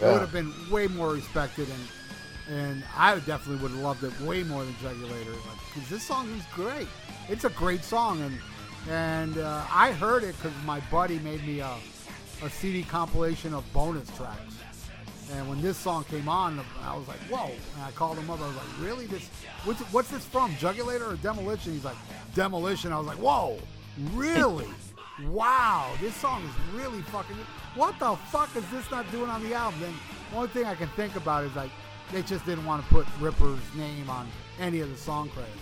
it 0.00 0.04
would 0.04 0.20
have 0.20 0.32
been 0.32 0.52
way 0.70 0.88
more 0.88 1.12
respected, 1.12 1.68
and 1.68 2.56
and 2.58 2.84
I 2.96 3.14
definitely 3.20 3.62
would 3.62 3.70
have 3.70 3.80
loved 3.80 4.02
it 4.02 4.20
way 4.22 4.42
more 4.42 4.64
than 4.64 4.74
Jugulator. 4.74 5.36
Because 5.72 5.88
this 5.88 6.02
song 6.02 6.28
is 6.36 6.44
great. 6.52 6.88
It's 7.28 7.44
a 7.44 7.50
great 7.50 7.84
song, 7.84 8.20
and 8.20 8.38
and 8.90 9.38
uh, 9.38 9.64
I 9.70 9.92
heard 9.92 10.24
it 10.24 10.34
because 10.36 10.52
my 10.64 10.80
buddy 10.90 11.20
made 11.20 11.46
me 11.46 11.60
a, 11.60 11.76
a 12.42 12.50
CD 12.50 12.82
compilation 12.82 13.54
of 13.54 13.70
bonus 13.72 14.08
tracks. 14.16 14.56
And 15.32 15.48
when 15.48 15.62
this 15.62 15.78
song 15.78 16.04
came 16.04 16.28
on, 16.28 16.60
I 16.82 16.96
was 16.96 17.06
like, 17.08 17.20
"Whoa!" 17.20 17.46
And 17.74 17.82
I 17.82 17.90
called 17.92 18.18
him 18.18 18.28
up. 18.28 18.40
I 18.40 18.48
was 18.48 18.56
like, 18.56 18.80
"Really? 18.80 19.06
This? 19.06 19.28
What's, 19.64 19.80
what's 19.92 20.10
this 20.10 20.24
from? 20.24 20.52
Jugulator 20.56 21.12
or 21.12 21.16
Demolition?" 21.16 21.72
He's 21.72 21.84
like, 21.84 21.96
"Demolition." 22.34 22.92
I 22.92 22.98
was 22.98 23.06
like, 23.06 23.18
"Whoa! 23.18 23.58
Really? 24.12 24.68
wow! 25.28 25.90
This 26.00 26.14
song 26.16 26.42
is 26.44 26.74
really 26.74 27.00
fucking. 27.02 27.36
What 27.76 27.98
the 27.98 28.16
fuck 28.30 28.54
is 28.56 28.68
this 28.70 28.90
not 28.90 29.10
doing 29.10 29.30
on 29.30 29.42
the 29.42 29.54
album?" 29.54 29.80
Then 29.80 29.94
the 30.30 30.36
only 30.36 30.48
thing 30.48 30.64
I 30.64 30.74
can 30.74 30.88
think 30.88 31.16
about 31.16 31.44
is 31.44 31.54
like, 31.54 31.70
they 32.10 32.22
just 32.22 32.44
didn't 32.44 32.66
want 32.66 32.84
to 32.84 32.88
put 32.90 33.06
Ripper's 33.20 33.60
name 33.74 34.10
on 34.10 34.28
any 34.60 34.80
of 34.80 34.90
the 34.90 34.96
song 34.96 35.30
credits. 35.30 35.56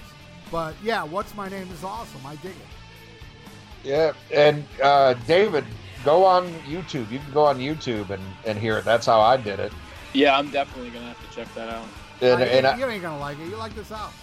But 0.50 0.74
yeah, 0.82 1.04
"What's 1.04 1.34
My 1.36 1.48
Name" 1.48 1.70
is 1.70 1.84
awesome. 1.84 2.24
I 2.26 2.36
dig 2.36 2.52
it. 2.52 3.84
Yeah, 3.84 4.12
and 4.34 4.64
uh, 4.82 5.14
David, 5.26 5.64
go 6.04 6.24
on 6.24 6.48
YouTube. 6.60 7.10
You 7.10 7.18
can 7.18 7.32
go 7.32 7.44
on 7.44 7.58
YouTube 7.58 8.10
and, 8.10 8.22
and 8.46 8.58
hear 8.58 8.78
it. 8.78 8.84
That's 8.84 9.06
how 9.06 9.20
I 9.20 9.36
did 9.36 9.60
it. 9.60 9.72
Yeah, 10.12 10.36
I'm 10.38 10.50
definitely 10.50 10.90
gonna 10.90 11.06
have 11.08 11.30
to 11.30 11.36
check 11.36 11.52
that 11.54 11.68
out. 11.68 11.84
And, 12.20 12.42
I- 12.42 12.46
and 12.46 12.66
I, 12.66 12.76
you 12.78 12.86
ain't 12.86 13.02
gonna 13.02 13.18
like 13.20 13.38
it. 13.38 13.46
You 13.48 13.56
like 13.56 13.74
this 13.74 13.90
album? 13.92 14.14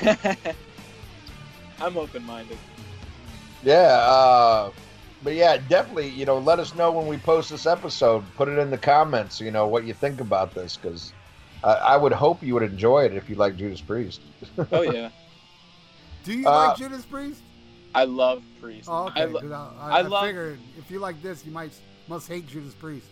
I'm 1.80 1.96
open-minded. 1.96 2.58
Yeah, 3.64 3.74
uh, 3.98 4.70
but 5.22 5.34
yeah, 5.34 5.56
definitely. 5.68 6.08
You 6.08 6.24
know, 6.26 6.38
let 6.38 6.58
us 6.58 6.74
know 6.74 6.90
when 6.92 7.06
we 7.06 7.16
post 7.18 7.50
this 7.50 7.66
episode. 7.66 8.24
Put 8.36 8.48
it 8.48 8.58
in 8.58 8.70
the 8.70 8.78
comments. 8.78 9.40
You 9.40 9.50
know 9.50 9.66
what 9.66 9.84
you 9.84 9.94
think 9.94 10.20
about 10.20 10.54
this, 10.54 10.76
because 10.76 11.12
I, 11.64 11.72
I 11.74 11.96
would 11.96 12.12
hope 12.12 12.42
you 12.42 12.54
would 12.54 12.62
enjoy 12.62 13.04
it 13.04 13.14
if 13.14 13.28
you 13.28 13.36
like 13.36 13.56
Judas 13.56 13.80
Priest. 13.80 14.20
Oh 14.72 14.82
yeah, 14.82 15.10
Do 16.24 16.32
you 16.32 16.46
Uh, 16.48 16.68
like 16.68 16.76
Judas 16.78 17.04
Priest? 17.04 17.40
I 17.94 18.04
love 18.04 18.42
Priest. 18.60 18.88
Oh, 18.90 19.06
okay. 19.08 19.22
I 19.22 19.24
lo- 19.26 19.40
'cause 19.40 19.50
I, 19.52 19.70
I, 19.80 19.90
I 19.90 19.98
I 19.98 20.00
love- 20.02 20.24
figured 20.26 20.58
if 20.78 20.90
you 20.90 20.98
like 20.98 21.20
this, 21.22 21.44
you 21.44 21.52
might 21.52 21.72
must 22.08 22.28
hate 22.28 22.46
Judas 22.48 22.74
Priest. 22.74 23.06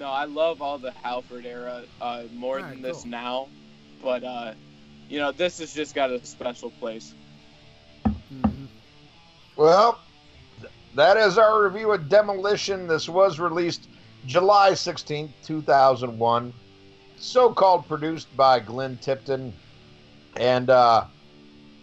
no, 0.00 0.08
I 0.08 0.24
love 0.24 0.60
all 0.62 0.78
the 0.78 0.90
Halford 0.90 1.44
era 1.46 1.82
uh, 2.00 2.24
more 2.34 2.56
Alright, 2.56 2.74
than 2.74 2.82
this 2.82 3.02
cool. 3.02 3.10
now, 3.10 3.48
but 4.02 4.24
uh, 4.24 4.54
you 5.08 5.18
know 5.20 5.32
this 5.32 5.58
has 5.58 5.74
just 5.74 5.94
got 5.94 6.10
a 6.10 6.24
special 6.24 6.70
place. 6.72 7.14
Mhm. 8.06 8.66
Well, 9.56 9.98
that 10.94 11.16
is 11.16 11.38
our 11.38 11.62
review 11.62 11.92
of 11.92 12.08
Demolition. 12.08 12.86
This 12.86 13.08
was 13.08 13.38
released 13.38 13.88
July 14.26 14.70
16th, 14.72 15.30
2001. 15.44 16.52
So 17.18 17.52
called 17.52 17.86
produced 17.86 18.34
by 18.36 18.58
Glenn 18.60 18.96
Tipton 18.96 19.52
and 20.36 20.70
uh, 20.70 21.04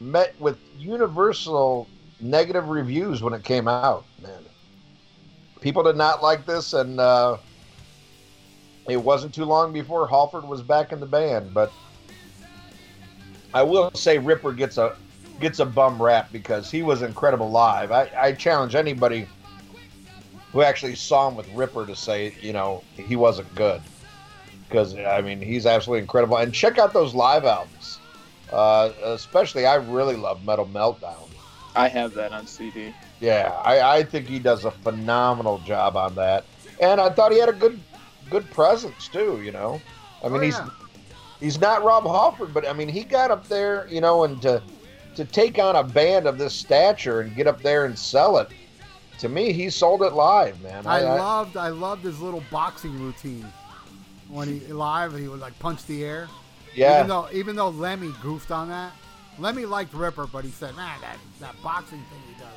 met 0.01 0.33
with 0.39 0.57
universal 0.77 1.87
negative 2.19 2.69
reviews 2.69 3.21
when 3.21 3.33
it 3.33 3.43
came 3.43 3.67
out. 3.67 4.05
Man, 4.21 4.43
people 5.61 5.83
did 5.83 5.95
not 5.95 6.21
like 6.21 6.45
this, 6.45 6.73
and 6.73 6.99
uh, 6.99 7.37
it 8.87 8.97
wasn't 8.97 9.33
too 9.33 9.45
long 9.45 9.73
before 9.73 10.07
Halford 10.07 10.47
was 10.47 10.61
back 10.61 10.91
in 10.91 10.99
the 10.99 11.05
band. 11.05 11.53
But 11.53 11.71
I 13.53 13.63
will 13.63 13.91
say 13.93 14.17
Ripper 14.17 14.53
gets 14.53 14.77
a 14.77 14.95
gets 15.39 15.59
a 15.59 15.65
bum 15.65 16.01
rap 16.01 16.31
because 16.31 16.69
he 16.69 16.83
was 16.83 17.01
incredible 17.01 17.49
live. 17.49 17.91
I, 17.91 18.11
I 18.17 18.33
challenge 18.33 18.75
anybody 18.75 19.27
who 20.51 20.61
actually 20.61 20.95
saw 20.95 21.29
him 21.29 21.35
with 21.35 21.47
Ripper 21.53 21.85
to 21.85 21.95
say, 21.95 22.35
you 22.41 22.53
know, 22.53 22.83
he 22.95 23.15
wasn't 23.15 23.53
good. 23.55 23.81
Because, 24.67 24.95
I 24.95 25.21
mean, 25.21 25.41
he's 25.41 25.65
absolutely 25.65 26.01
incredible. 26.01 26.37
And 26.37 26.53
check 26.53 26.77
out 26.77 26.93
those 26.93 27.13
live 27.13 27.45
albums. 27.45 27.99
Uh, 28.51 28.91
especially, 29.03 29.65
I 29.65 29.75
really 29.75 30.15
love 30.15 30.43
Metal 30.43 30.65
Meltdown. 30.65 31.28
I 31.75 31.87
have 31.87 32.13
that 32.15 32.31
on 32.31 32.47
CD. 32.47 32.93
Yeah, 33.19 33.51
I, 33.63 33.97
I 33.97 34.03
think 34.03 34.27
he 34.27 34.39
does 34.39 34.65
a 34.65 34.71
phenomenal 34.71 35.59
job 35.59 35.95
on 35.95 36.15
that. 36.15 36.45
And 36.81 36.99
I 37.01 37.09
thought 37.09 37.31
he 37.31 37.39
had 37.39 37.49
a 37.49 37.53
good 37.53 37.79
good 38.29 38.49
presence 38.51 39.07
too. 39.07 39.41
You 39.41 39.51
know, 39.51 39.81
I 40.23 40.29
mean 40.29 40.37
Oh, 40.37 40.43
he's 40.43 40.53
yeah. 40.55 40.69
he's 41.39 41.59
not 41.59 41.83
Rob 41.83 42.05
Halford, 42.05 42.53
but 42.53 42.67
I 42.67 42.73
mean 42.73 42.87
he 42.89 43.03
got 43.03 43.31
up 43.31 43.47
there, 43.47 43.87
you 43.89 44.01
know, 44.01 44.23
and 44.23 44.41
to 44.41 44.61
to 45.15 45.25
take 45.25 45.59
on 45.59 45.75
a 45.75 45.83
band 45.83 46.27
of 46.27 46.37
this 46.37 46.53
stature 46.53 47.21
and 47.21 47.35
get 47.35 47.47
up 47.47 47.61
there 47.61 47.85
and 47.85 47.97
sell 47.97 48.37
it. 48.37 48.49
To 49.19 49.27
me, 49.27 49.51
he 49.51 49.69
sold 49.69 50.01
it 50.03 50.13
live, 50.13 50.61
man. 50.61 50.87
I, 50.87 51.01
loved 51.01 51.57
I 51.57 51.67
loved 51.67 52.05
his 52.05 52.21
little 52.21 52.41
boxing 52.49 52.97
routine 53.03 53.45
when 54.29 54.47
he 54.47 54.65
live 54.67 55.17
he 55.17 55.27
would 55.27 55.41
like 55.41 55.57
punch 55.59 55.85
the 55.87 56.05
air. 56.05 56.29
yeah, 56.73 56.97
Even 56.99 57.07
though 57.09 57.27
even 57.33 57.55
though 57.57 57.69
Lemmy 57.69 58.13
goofed 58.21 58.51
on 58.51 58.69
that, 58.69 58.93
Lemmy 59.39 59.65
liked 59.65 59.93
Ripper, 59.93 60.27
but 60.27 60.43
he 60.43 60.51
said, 60.51 60.75
"Man, 60.75 60.99
that 61.01 61.17
that 61.39 61.55
boxing 61.63 61.99
thing 61.99 62.19
he 62.27 62.33
does." 62.39 62.49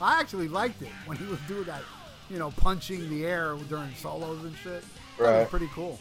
I 0.00 0.18
actually 0.20 0.48
liked 0.48 0.82
it 0.82 0.88
when 1.06 1.16
he 1.16 1.26
was 1.26 1.38
doing 1.46 1.64
that, 1.64 1.82
you 2.28 2.38
know, 2.38 2.50
punching 2.52 3.08
the 3.08 3.24
air 3.24 3.54
during 3.68 3.94
solos 3.94 4.42
and 4.44 4.56
shit. 4.56 4.82
That 5.18 5.24
Right. 5.24 5.40
was 5.40 5.48
pretty 5.48 5.68
cool. 5.74 5.98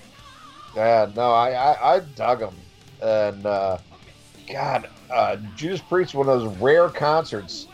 Yeah, 0.76 1.10
no, 1.16 1.32
I, 1.34 1.52
I, 1.52 1.96
I 1.96 2.00
dug 2.00 2.42
him. 2.42 2.56
And, 3.02 3.46
uh, 3.46 3.78
God, 4.52 4.90
uh, 5.12 5.36
Judas 5.56 5.82
Priest, 5.82 6.16
one 6.16 6.28
of 6.30 6.40
those 6.40 6.56
rare 6.58 6.90
concerts, 6.90 7.68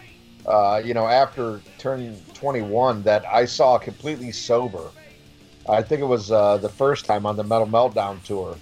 uh, 0.46 0.82
you 0.84 0.94
know, 0.94 1.08
after 1.08 1.62
turning 1.78 2.20
21 2.34 3.04
that 3.04 3.24
I 3.32 3.46
saw 3.46 3.78
completely 3.78 4.32
sober. 4.32 4.90
I 5.70 5.82
think 5.82 6.02
it 6.02 6.06
was 6.06 6.32
uh, 6.32 6.58
the 6.58 6.70
first 6.70 7.06
time 7.06 7.26
on 7.26 7.36
the 7.38 7.44
Metal 7.44 7.68
Meltdown 7.68 8.24
tour. 8.24 8.58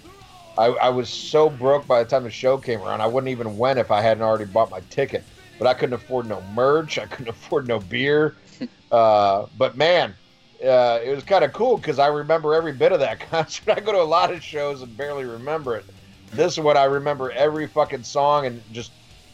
I, 0.57 0.67
I 0.67 0.89
was 0.89 1.09
so 1.09 1.49
broke 1.49 1.87
by 1.87 2.01
the 2.03 2.09
time 2.09 2.23
the 2.23 2.29
show 2.29 2.57
came 2.57 2.81
around, 2.81 3.01
I 3.01 3.07
wouldn't 3.07 3.29
even 3.29 3.57
went 3.57 3.79
if 3.79 3.91
I 3.91 4.01
hadn't 4.01 4.23
already 4.23 4.45
bought 4.45 4.71
my 4.71 4.79
ticket. 4.89 5.23
But 5.57 5.67
I 5.67 5.73
couldn't 5.73 5.93
afford 5.93 6.27
no 6.27 6.41
merch. 6.53 6.97
I 6.97 7.05
couldn't 7.05 7.29
afford 7.35 7.67
no 7.67 7.79
beer. 7.79 8.37
Uh, 8.91 9.47
but 9.57 9.75
man, 9.75 10.15
uh, 10.63 10.99
it 11.03 11.13
was 11.13 11.23
kind 11.23 11.43
of 11.43 11.51
cool 11.51 11.75
because 11.75 11.99
I 11.99 12.07
remember 12.07 12.53
every 12.53 12.71
bit 12.71 12.91
of 12.91 12.99
that 12.99 13.19
concert. 13.31 13.69
I 13.75 13.79
go 13.81 13.91
to 13.91 14.01
a 14.01 14.03
lot 14.03 14.31
of 14.31 14.41
shows 14.41 14.83
and 14.83 14.95
barely 14.95 15.25
remember 15.25 15.75
it. 15.75 15.85
This 16.31 16.57
one 16.57 16.77
I 16.77 16.85
remember 16.85 17.31
every 17.31 17.67
fucking 17.67 18.03
song 18.03 18.45
and 18.45 18.61
just 18.71 18.91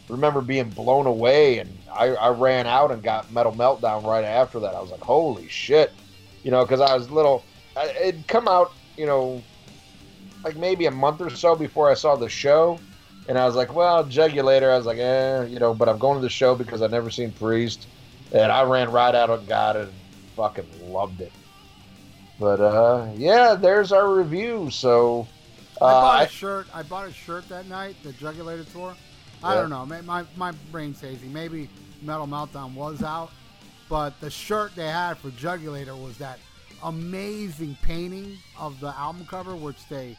remember 0.09 0.41
being 0.41 0.69
blown 0.69 1.05
away. 1.05 1.59
And 1.59 1.77
I, 1.93 2.07
I 2.07 2.29
ran 2.29 2.65
out 2.65 2.91
and 2.91 3.03
got 3.03 3.31
Metal 3.31 3.51
Meltdown 3.51 4.03
right 4.03 4.23
after 4.23 4.59
that. 4.61 4.73
I 4.73 4.79
was 4.79 4.89
like, 4.89 5.01
holy 5.01 5.47
shit, 5.47 5.91
you 6.43 6.49
know, 6.49 6.63
because 6.65 6.81
I 6.81 6.95
was 6.95 7.11
little. 7.11 7.43
It'd 8.01 8.27
come 8.27 8.47
out, 8.47 8.73
you 8.97 9.05
know, 9.05 9.43
like 10.43 10.55
maybe 10.55 10.85
a 10.85 10.91
month 10.91 11.21
or 11.21 11.29
so 11.29 11.55
before 11.55 11.89
I 11.89 11.93
saw 11.93 12.15
the 12.15 12.29
show. 12.29 12.79
And 13.27 13.37
I 13.37 13.45
was 13.45 13.55
like, 13.55 13.73
well, 13.73 14.03
Jugulator. 14.03 14.71
I 14.73 14.77
was 14.77 14.85
like, 14.85 14.97
eh, 14.97 15.43
you 15.45 15.59
know, 15.59 15.73
but 15.73 15.87
I'm 15.87 15.97
going 15.99 16.17
to 16.17 16.21
the 16.21 16.29
show 16.29 16.55
because 16.55 16.81
I've 16.81 16.91
never 16.91 17.09
seen 17.09 17.31
Priest. 17.31 17.87
And 18.31 18.51
I 18.51 18.63
ran 18.63 18.91
right 18.91 19.13
out 19.13 19.29
and 19.29 19.47
God 19.47 19.75
and 19.75 19.91
fucking 20.35 20.65
loved 20.91 21.21
it. 21.21 21.31
But 22.39 22.59
uh, 22.59 23.07
yeah, 23.15 23.53
there's 23.55 23.91
our 23.91 24.11
review. 24.13 24.69
So 24.71 25.27
uh, 25.79 25.85
I 25.85 25.91
bought 25.91 26.19
I- 26.19 26.23
a 26.23 26.27
shirt. 26.29 26.67
I 26.73 26.83
bought 26.83 27.07
a 27.07 27.13
shirt 27.13 27.47
that 27.49 27.67
night, 27.67 27.95
the 28.03 28.11
Jugulator 28.13 28.69
tour. 28.71 28.95
I 29.43 29.53
Yeah. 29.55 29.61
don't 29.61 29.69
know. 29.69 29.85
My, 29.85 30.01
my 30.01 30.23
my 30.35 30.51
brain's 30.71 30.99
hazy. 31.01 31.27
Maybe 31.27 31.69
Metal 32.01 32.27
Meltdown 32.27 32.73
was 32.73 33.03
out, 33.03 33.31
but 33.89 34.19
the 34.21 34.29
shirt 34.31 34.75
they 34.75 34.87
had 34.87 35.17
for 35.19 35.29
Jugulator 35.31 35.99
was 36.01 36.17
that 36.17 36.39
amazing 36.83 37.77
painting 37.83 38.37
of 38.59 38.79
the 38.79 38.87
album 38.97 39.25
cover, 39.29 39.55
which 39.55 39.87
they 39.87 40.17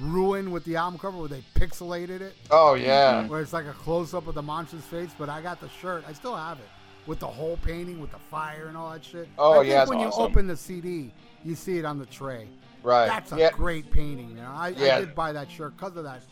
ruined 0.00 0.52
with 0.52 0.64
the 0.64 0.76
album 0.76 0.98
cover, 0.98 1.18
where 1.18 1.28
they 1.28 1.42
pixelated 1.54 2.20
it, 2.20 2.34
oh 2.50 2.74
yeah, 2.74 3.26
where 3.26 3.40
it's 3.40 3.52
like 3.52 3.66
a 3.66 3.72
close 3.72 4.14
up 4.14 4.26
of 4.26 4.34
the 4.34 4.42
monster's 4.42 4.84
face. 4.84 5.10
But 5.18 5.28
I 5.28 5.40
got 5.40 5.60
the 5.60 5.68
shirt. 5.80 6.04
I 6.06 6.12
still 6.12 6.36
have 6.36 6.58
it 6.58 6.68
with 7.06 7.18
the 7.18 7.26
whole 7.26 7.58
painting, 7.62 8.00
with 8.00 8.10
the 8.12 8.18
fire 8.18 8.66
and 8.68 8.76
all 8.76 8.90
that 8.90 9.04
shit. 9.04 9.28
Oh, 9.38 9.52
I 9.52 9.56
think 9.58 9.68
yeah, 9.68 9.74
that's 9.78 9.90
when 9.90 9.98
awesome. 10.00 10.20
you 10.20 10.26
open 10.26 10.46
the 10.46 10.56
CD, 10.56 11.12
you 11.44 11.54
see 11.54 11.78
it 11.78 11.84
on 11.84 11.98
the 11.98 12.06
tray. 12.06 12.46
right. 12.82 13.06
That's 13.06 13.32
a 13.32 13.38
yeah, 13.38 13.50
great 13.50 13.90
painting. 13.90 14.28
You 14.30 14.36
know, 14.36 14.52
I, 14.54 14.68
Yeah. 14.68 14.96
I 14.96 15.00
did 15.00 15.14
buy 15.14 15.32
that 15.32 15.50
shirt 15.50 15.76
because 15.76 15.96
of 15.96 16.04
that 16.04 16.22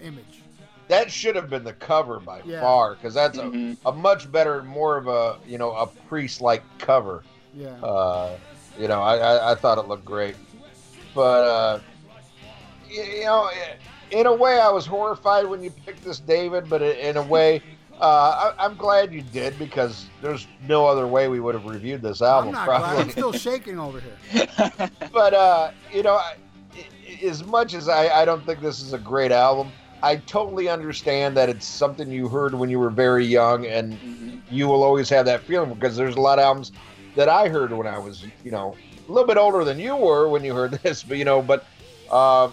image. 0.00 0.42
that 0.88 1.10
should 1.10 1.36
have 1.36 1.48
been 1.50 1.64
the 1.64 1.72
cover 1.74 2.20
by 2.20 2.42
Yeah. 2.44 2.60
far 2.60 2.94
because 2.94 3.14
that's 3.14 3.38
a, 3.38 3.76
a 3.86 3.92
much 3.92 4.30
better, 4.30 4.62
more 4.62 4.96
of 4.96 5.08
a 5.08 5.38
you 5.46 5.56
know 5.58 5.72
a 5.72 5.86
priest-like 5.86 6.62
cover. 6.78 7.24
Yeah. 7.54 7.68
Uh, 7.82 8.36
you 8.78 8.86
know, 8.88 9.00
I, 9.02 9.16
I, 9.16 9.52
I 9.52 9.54
thought 9.56 9.78
it 9.78 9.88
looked 9.88 10.04
great, 10.04 10.36
but 11.14 11.44
uh, 11.44 11.80
you, 12.90 13.02
you 13.02 13.24
know, 13.24 13.48
in 14.10 14.26
a 14.26 14.34
way, 14.34 14.60
I 14.60 14.68
was 14.70 14.86
horrified 14.86 15.46
when 15.46 15.62
you 15.62 15.70
picked 15.70 16.04
this, 16.04 16.18
David. 16.20 16.68
But 16.68 16.82
in 16.82 17.16
a 17.16 17.22
way, 17.22 17.62
uh, 18.00 18.52
I, 18.58 18.64
I'm 18.64 18.76
glad 18.76 19.12
you 19.12 19.22
did 19.22 19.58
because 19.58 20.08
there's 20.22 20.46
no 20.66 20.86
other 20.86 21.06
way 21.06 21.28
we 21.28 21.40
would 21.40 21.54
have 21.54 21.66
reviewed 21.66 22.02
this 22.02 22.22
album. 22.22 22.48
I'm 22.48 22.54
not 22.54 22.66
glad. 22.66 22.80
probably. 22.80 23.02
I'm 23.04 23.10
still 23.10 23.32
shaking 23.32 23.78
over 23.78 24.00
here. 24.00 24.18
but 25.12 25.34
uh, 25.34 25.70
you 25.92 26.02
know, 26.02 26.14
I, 26.14 26.34
i- 26.76 27.24
as 27.26 27.44
much 27.44 27.74
as 27.74 27.88
I, 27.88 28.22
I 28.22 28.24
don't 28.24 28.44
think 28.46 28.60
this 28.60 28.80
is 28.80 28.92
a 28.92 28.98
great 28.98 29.32
album, 29.32 29.72
I 30.02 30.16
totally 30.16 30.68
understand 30.68 31.36
that 31.36 31.48
it's 31.48 31.66
something 31.66 32.10
you 32.10 32.28
heard 32.28 32.54
when 32.54 32.70
you 32.70 32.78
were 32.78 32.90
very 32.90 33.24
young, 33.26 33.66
and 33.66 33.98
Mhm. 34.00 34.40
you 34.50 34.66
will 34.66 34.82
always 34.82 35.08
have 35.10 35.26
that 35.26 35.42
feeling 35.42 35.72
because 35.74 35.96
there's 35.96 36.16
a 36.16 36.20
lot 36.20 36.38
of 36.38 36.44
albums 36.44 36.72
that 37.16 37.28
I 37.28 37.48
heard 37.48 37.72
when 37.72 37.86
I 37.86 37.98
was, 37.98 38.24
you 38.44 38.50
know, 38.50 38.74
a 39.08 39.12
little 39.12 39.26
bit 39.26 39.36
older 39.36 39.62
than 39.64 39.78
you 39.78 39.94
were 39.96 40.28
when 40.28 40.42
you 40.42 40.54
heard 40.54 40.72
this, 40.82 41.02
but 41.02 41.18
you 41.18 41.24
know, 41.24 41.42
but 41.42 41.66
uh, 42.10 42.48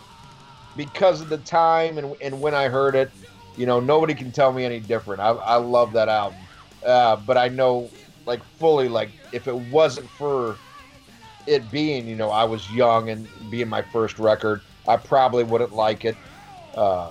because 0.77 1.19
of 1.19 1.27
the 1.29 1.39
time 1.39 1.97
and, 1.97 2.15
and 2.21 2.39
when 2.39 2.53
I 2.53 2.69
heard 2.69 2.95
it, 2.95 3.11
you 3.57 3.65
know, 3.65 3.79
nobody 3.79 4.13
can 4.13 4.31
tell 4.31 4.53
me 4.53 4.63
any 4.63 4.79
different. 4.79 5.19
I, 5.19 5.29
I 5.29 5.55
love 5.55 5.91
that 5.93 6.07
album, 6.07 6.39
uh, 6.85 7.15
but 7.17 7.37
I 7.37 7.49
know, 7.49 7.89
like 8.25 8.43
fully, 8.59 8.87
like 8.87 9.09
if 9.33 9.47
it 9.47 9.55
wasn't 9.55 10.07
for 10.11 10.55
it 11.47 11.69
being, 11.71 12.07
you 12.07 12.15
know, 12.15 12.29
I 12.29 12.43
was 12.43 12.71
young 12.71 13.09
and 13.09 13.27
being 13.49 13.67
my 13.67 13.81
first 13.81 14.19
record, 14.19 14.61
I 14.87 14.97
probably 14.97 15.43
wouldn't 15.43 15.73
like 15.73 16.05
it. 16.05 16.15
Uh, 16.75 17.09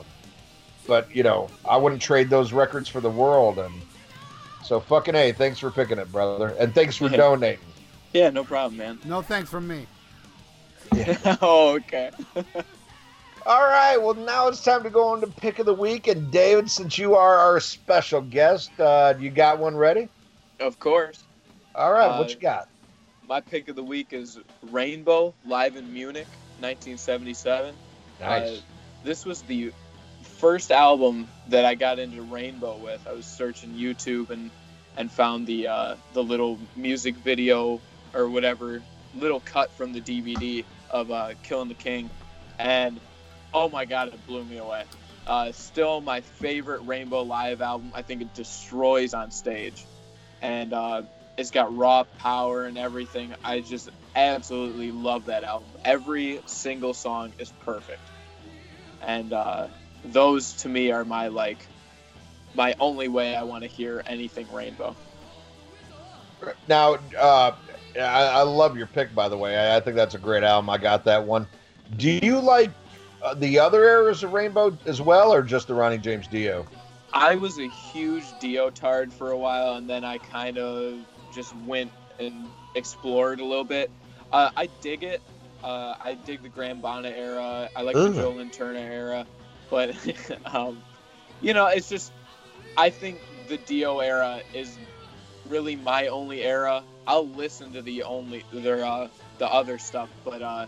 but 0.86 1.14
you 1.14 1.24
know, 1.24 1.48
I 1.68 1.76
wouldn't 1.76 2.01
trade 2.01 2.30
those 2.30 2.52
records 2.52 2.88
for 2.88 3.01
the 3.01 3.10
world. 3.10 3.59
And 3.59 3.74
so, 4.62 4.78
fucking 4.78 5.16
a, 5.16 5.32
thanks 5.32 5.59
for 5.59 5.70
picking 5.72 5.98
it, 5.98 6.12
brother, 6.12 6.55
and 6.60 6.72
thanks 6.74 6.97
for 6.97 7.09
Yeah. 7.09 7.16
donating. 7.16 7.64
Yeah, 8.12 8.30
no 8.30 8.44
problem, 8.44 8.78
man. 8.78 8.98
No 9.05 9.20
thanks 9.20 9.51
from 9.51 9.66
me. 9.66 9.86
oh, 11.43 11.74
okay. 11.76 12.10
All 13.47 13.62
right, 13.62 13.97
well 13.97 14.14
now 14.14 14.48
it's 14.48 14.64
time 14.64 14.82
to 14.82 14.90
go 14.90 15.06
on 15.06 15.20
to 15.20 15.28
pick 15.28 15.60
of 15.60 15.66
the 15.66 15.74
week. 15.74 16.09
And 16.09 16.32
David, 16.32 16.68
since 16.68 16.98
you 16.98 17.14
are 17.14 17.36
our 17.36 17.60
special 17.60 18.20
guest, 18.20 18.73
uh, 18.81 19.14
you 19.20 19.31
got 19.31 19.60
one 19.60 19.77
ready? 19.77 20.09
Of 20.59 20.81
course. 20.81 21.23
All 21.77 21.93
right, 21.93 22.09
Uh, 22.09 22.18
what 22.18 22.31
you 22.31 22.40
got? 22.40 22.68
My 23.28 23.40
pick 23.40 23.68
of 23.68 23.77
the 23.77 23.85
week 23.85 24.12
is 24.12 24.40
Rainbow 24.73 25.32
live 25.47 25.77
in 25.77 25.93
Munich, 25.93 26.27
1977. 26.59 27.73
Nice. 28.20 28.48
Uh, 28.48 28.60
this 29.05 29.24
was 29.24 29.43
the 29.43 29.73
first 30.23 30.73
album 30.73 31.28
that 31.47 31.64
I 31.64 31.77
got 31.77 32.01
into 32.01 32.23
Rainbow 32.23 32.77
with. 32.78 33.06
I 33.06 33.12
was 33.12 33.27
searching 33.27 33.70
YouTube 33.70 34.31
and 34.31 34.51
and 34.97 35.09
found 35.09 35.47
the 35.47 35.68
uh, 35.68 35.94
the 36.14 36.23
little 36.24 36.59
music 36.74 37.14
video 37.16 37.81
or 38.12 38.28
whatever 38.28 38.82
little 39.14 39.40
cut 39.40 39.70
from 39.70 39.93
the 39.93 40.01
DVD 40.01 40.64
of 40.90 41.12
uh, 41.12 41.35
Killing 41.44 41.68
the 41.68 41.74
King, 41.74 42.10
and 42.59 42.98
oh 43.52 43.68
my 43.68 43.85
god, 43.85 44.09
it 44.09 44.27
blew 44.27 44.44
me 44.44 44.59
away. 44.59 44.85
Uh, 45.27 45.51
still 45.52 46.01
my 46.01 46.20
favorite 46.20 46.82
Rainbow 46.86 47.23
live 47.23 47.60
album. 47.60 47.90
I 47.94 48.02
think 48.02 48.23
it 48.23 48.35
destroys 48.35 49.12
on 49.14 49.31
stage, 49.31 49.85
and 50.40 50.73
uh, 50.73 51.02
it's 51.36 51.51
got 51.51 51.74
raw 51.77 52.05
power 52.18 52.64
and 52.64 52.78
everything. 52.78 53.35
I 53.44 53.60
just 53.60 53.90
absolutely 54.14 54.93
love 54.93 55.27
that 55.27 55.43
album. 55.44 55.68
Every 55.85 56.40
single 56.47 56.94
song 56.94 57.32
is 57.39 57.52
perfect, 57.64 58.01
and 59.02 59.32
uh, 59.32 59.68
those 60.05 60.52
to 60.55 60.68
me 60.68 60.93
are 60.93 61.05
my 61.05 61.28
like 61.28 61.66
my 62.55 62.74
only 62.81 63.09
way 63.09 63.35
I 63.35 63.43
want 63.43 63.64
to 63.64 63.68
hear 63.68 64.02
anything 64.06 64.47
Rainbow. 64.52 64.97
Now, 66.68 66.97
uh, 67.18 67.52
I, 67.97 68.01
I 68.01 68.43
love 68.43 68.77
your 68.77 68.86
pick, 68.86 69.14
by 69.14 69.28
the 69.28 69.36
way. 69.36 69.56
I, 69.56 69.77
I 69.77 69.81
think 69.81 69.97
that's 69.97 70.14
a 70.14 70.18
great 70.18 70.43
album. 70.43 70.70
I 70.70 70.78
got 70.78 71.05
that 71.05 71.24
one. 71.24 71.47
Do 71.97 72.10
you 72.23 72.40
like 72.40 72.70
uh, 73.27 73.35
the 73.35 73.59
other 73.59 73.82
eras 73.82 74.23
of 74.23 74.32
Rainbow 74.32 74.77
as 74.86 75.03
well, 75.03 75.32
or 75.32 75.43
just 75.43 75.66
the 75.66 75.74
Ronnie 75.74 75.98
James 75.98 76.28
Dio? 76.28 76.65
I 77.12 77.35
was 77.35 77.59
a 77.59 77.69
huge 77.69 78.24
Dio 78.40 78.70
tard 78.70 79.12
for 79.12 79.32
a 79.32 79.36
while, 79.36 79.74
and 79.74 79.90
then 79.90 80.05
I 80.05 80.19
kind 80.19 80.59
of 80.59 80.98
just 81.35 81.55
went 81.66 81.90
and 82.20 82.47
explored 82.77 83.40
a 83.40 83.44
little 83.44 83.65
bit. 83.65 83.90
Uh, 84.32 84.51
I 84.57 84.69
dig 84.81 85.03
it. 85.03 85.20
Uh, 85.65 85.94
I 86.01 86.15
dig 86.15 86.43
the 86.43 86.48
Graham 86.48 86.81
Bonnet 86.81 87.15
era. 87.16 87.69
I 87.74 87.82
like 87.82 87.97
Ugh. 87.97 88.15
the 88.15 88.20
Joe 88.20 88.48
Turner 88.53 88.78
era, 88.78 89.27
but 89.70 89.97
um, 90.47 90.81
you 91.40 91.53
know, 91.53 91.66
it's 91.66 91.89
just 91.89 92.12
I 92.77 92.90
think 92.90 93.20
the 93.48 93.57
Dio 93.57 93.98
era 93.98 94.40
is 94.55 94.78
really 95.48 95.74
my 95.74 96.07
only 96.09 96.43
era. 96.43 96.85
I'll 97.09 97.27
listen 97.27 97.73
to 97.73 97.82
the 97.82 98.05
only 98.05 98.44
their 98.53 98.85
uh, 98.85 99.09
the 99.39 99.53
other 99.53 99.78
stuff, 99.78 100.11
but 100.24 100.43
uh, 100.43 100.66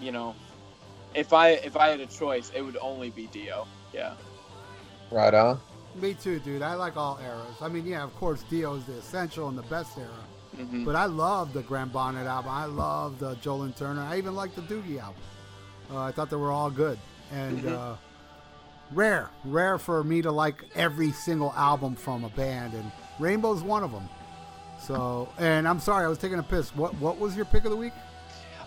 you 0.00 0.10
know, 0.10 0.34
if 1.14 1.32
I 1.32 1.50
if 1.50 1.76
I 1.76 1.88
had 1.88 2.00
a 2.00 2.06
choice, 2.06 2.50
it 2.54 2.62
would 2.62 2.76
only 2.80 3.10
be 3.10 3.26
Dio. 3.28 3.66
Yeah. 3.92 4.14
Right 5.10 5.34
on. 5.34 5.60
Me 5.94 6.14
too, 6.14 6.38
dude. 6.40 6.62
I 6.62 6.74
like 6.74 6.96
all 6.96 7.18
eras. 7.22 7.56
I 7.60 7.68
mean, 7.68 7.84
yeah, 7.86 8.02
of 8.02 8.14
course, 8.16 8.42
Dio 8.48 8.74
is 8.76 8.84
the 8.84 8.94
essential 8.94 9.48
and 9.48 9.58
the 9.58 9.62
best 9.64 9.98
era. 9.98 10.08
Mhm. 10.56 10.84
But 10.84 10.96
I 10.96 11.04
love 11.06 11.52
the 11.52 11.62
Graham 11.62 11.90
Bonnet 11.90 12.26
album. 12.26 12.50
I 12.50 12.64
love 12.64 13.18
the 13.18 13.34
Joe 13.36 13.56
Lynn 13.56 13.72
Turner. 13.74 14.02
I 14.02 14.16
even 14.18 14.34
like 14.34 14.54
the 14.54 14.62
Doogie 14.62 15.00
album. 15.00 15.20
Uh, 15.90 16.00
I 16.00 16.12
thought 16.12 16.30
they 16.30 16.36
were 16.36 16.50
all 16.52 16.70
good 16.70 16.98
and 17.30 17.62
Mhm. 17.62 17.72
uh, 17.72 17.96
rare, 18.92 19.28
rare 19.44 19.78
for 19.78 20.02
me 20.04 20.22
to 20.22 20.30
like 20.30 20.64
every 20.74 21.12
single 21.12 21.52
album 21.56 21.94
from 21.96 22.24
a 22.24 22.28
band, 22.30 22.72
and 22.74 22.90
Rainbow's 23.18 23.62
one 23.62 23.82
of 23.82 23.92
them. 23.92 24.08
So, 24.80 25.28
and 25.38 25.68
I'm 25.68 25.78
sorry, 25.80 26.04
I 26.04 26.08
was 26.08 26.18
taking 26.18 26.38
a 26.38 26.42
piss. 26.42 26.74
What 26.74 26.94
what 26.96 27.18
was 27.18 27.36
your 27.36 27.44
pick 27.44 27.64
of 27.64 27.70
the 27.70 27.76
week? 27.76 27.92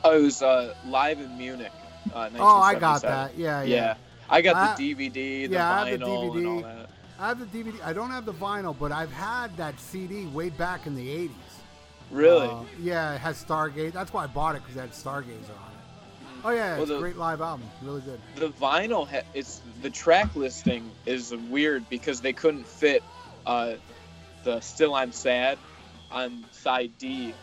Oh, 0.03 0.17
it 0.17 0.22
was 0.22 0.41
uh, 0.41 0.73
live 0.85 1.19
in 1.19 1.35
Munich. 1.38 1.72
Uh, 2.14 2.30
Oh, 2.38 2.60
I 2.60 2.76
got 2.76 3.02
that. 3.02 3.38
Yeah, 3.38 3.61
Yeah. 3.64 3.76
yeah. 3.76 3.95
I 4.30 4.41
got 4.41 4.56
I- 4.56 4.76
the 4.76 4.94
DVD, 4.95 5.48
the 5.48 5.53
yeah, 5.53 5.72
I 5.72 5.90
have 5.90 5.99
the 5.99 6.06
and 6.06 6.34
DVD. 6.36 6.48
all 6.49 6.61
that. 6.61 6.90
I 7.19 7.27
have 7.30 7.40
the 7.40 7.45
DVD. 7.64 7.82
I 7.84 7.94
don't 7.94 8.10
have 8.11 8.26
the 8.26 8.34
vinyl, 8.34 8.76
but 8.77 8.91
I've 8.91 9.11
had 9.11 9.56
that 9.57 9.80
CD 9.80 10.26
way 10.27 10.49
back 10.49 10.86
in 10.88 10.95
the 10.95 11.07
'80s. 11.07 11.32
Really? 12.11 12.48
Uh, 12.48 12.61
yeah, 12.80 13.14
it 13.15 13.22
has 13.22 13.44
Stargate. 13.44 13.94
That's 13.94 14.11
why 14.14 14.23
I 14.23 14.27
bought 14.27 14.56
it 14.56 14.61
because 14.64 14.76
it 14.77 14.82
had 14.82 14.91
Stargazer 14.91 15.27
on 15.27 15.72
it. 15.72 16.44
Oh 16.44 16.49
yeah, 16.52 16.73
Well, 16.73 16.84
it's 16.84 16.91
a 16.91 16.99
great 16.99 17.18
live 17.18 17.41
album. 17.41 17.68
Really 17.82 18.02
good. 18.02 18.19
the 18.36 18.49
vinyl 18.49 19.07
ha- 19.07 19.26
it's 19.34 19.61
the 19.82 19.90
track 19.90 20.36
listing 20.36 20.91
is 21.06 21.34
weird 21.49 21.88
because 21.90 22.22
they 22.22 22.34
couldn't 22.34 22.68
fit 22.68 23.02
uh, 23.48 23.73
the 24.44 24.60
still 24.60 24.94
i'm 24.94 25.11
sad 25.11 25.57
on 26.11 26.45
side 26.52 26.91
d 26.99 27.34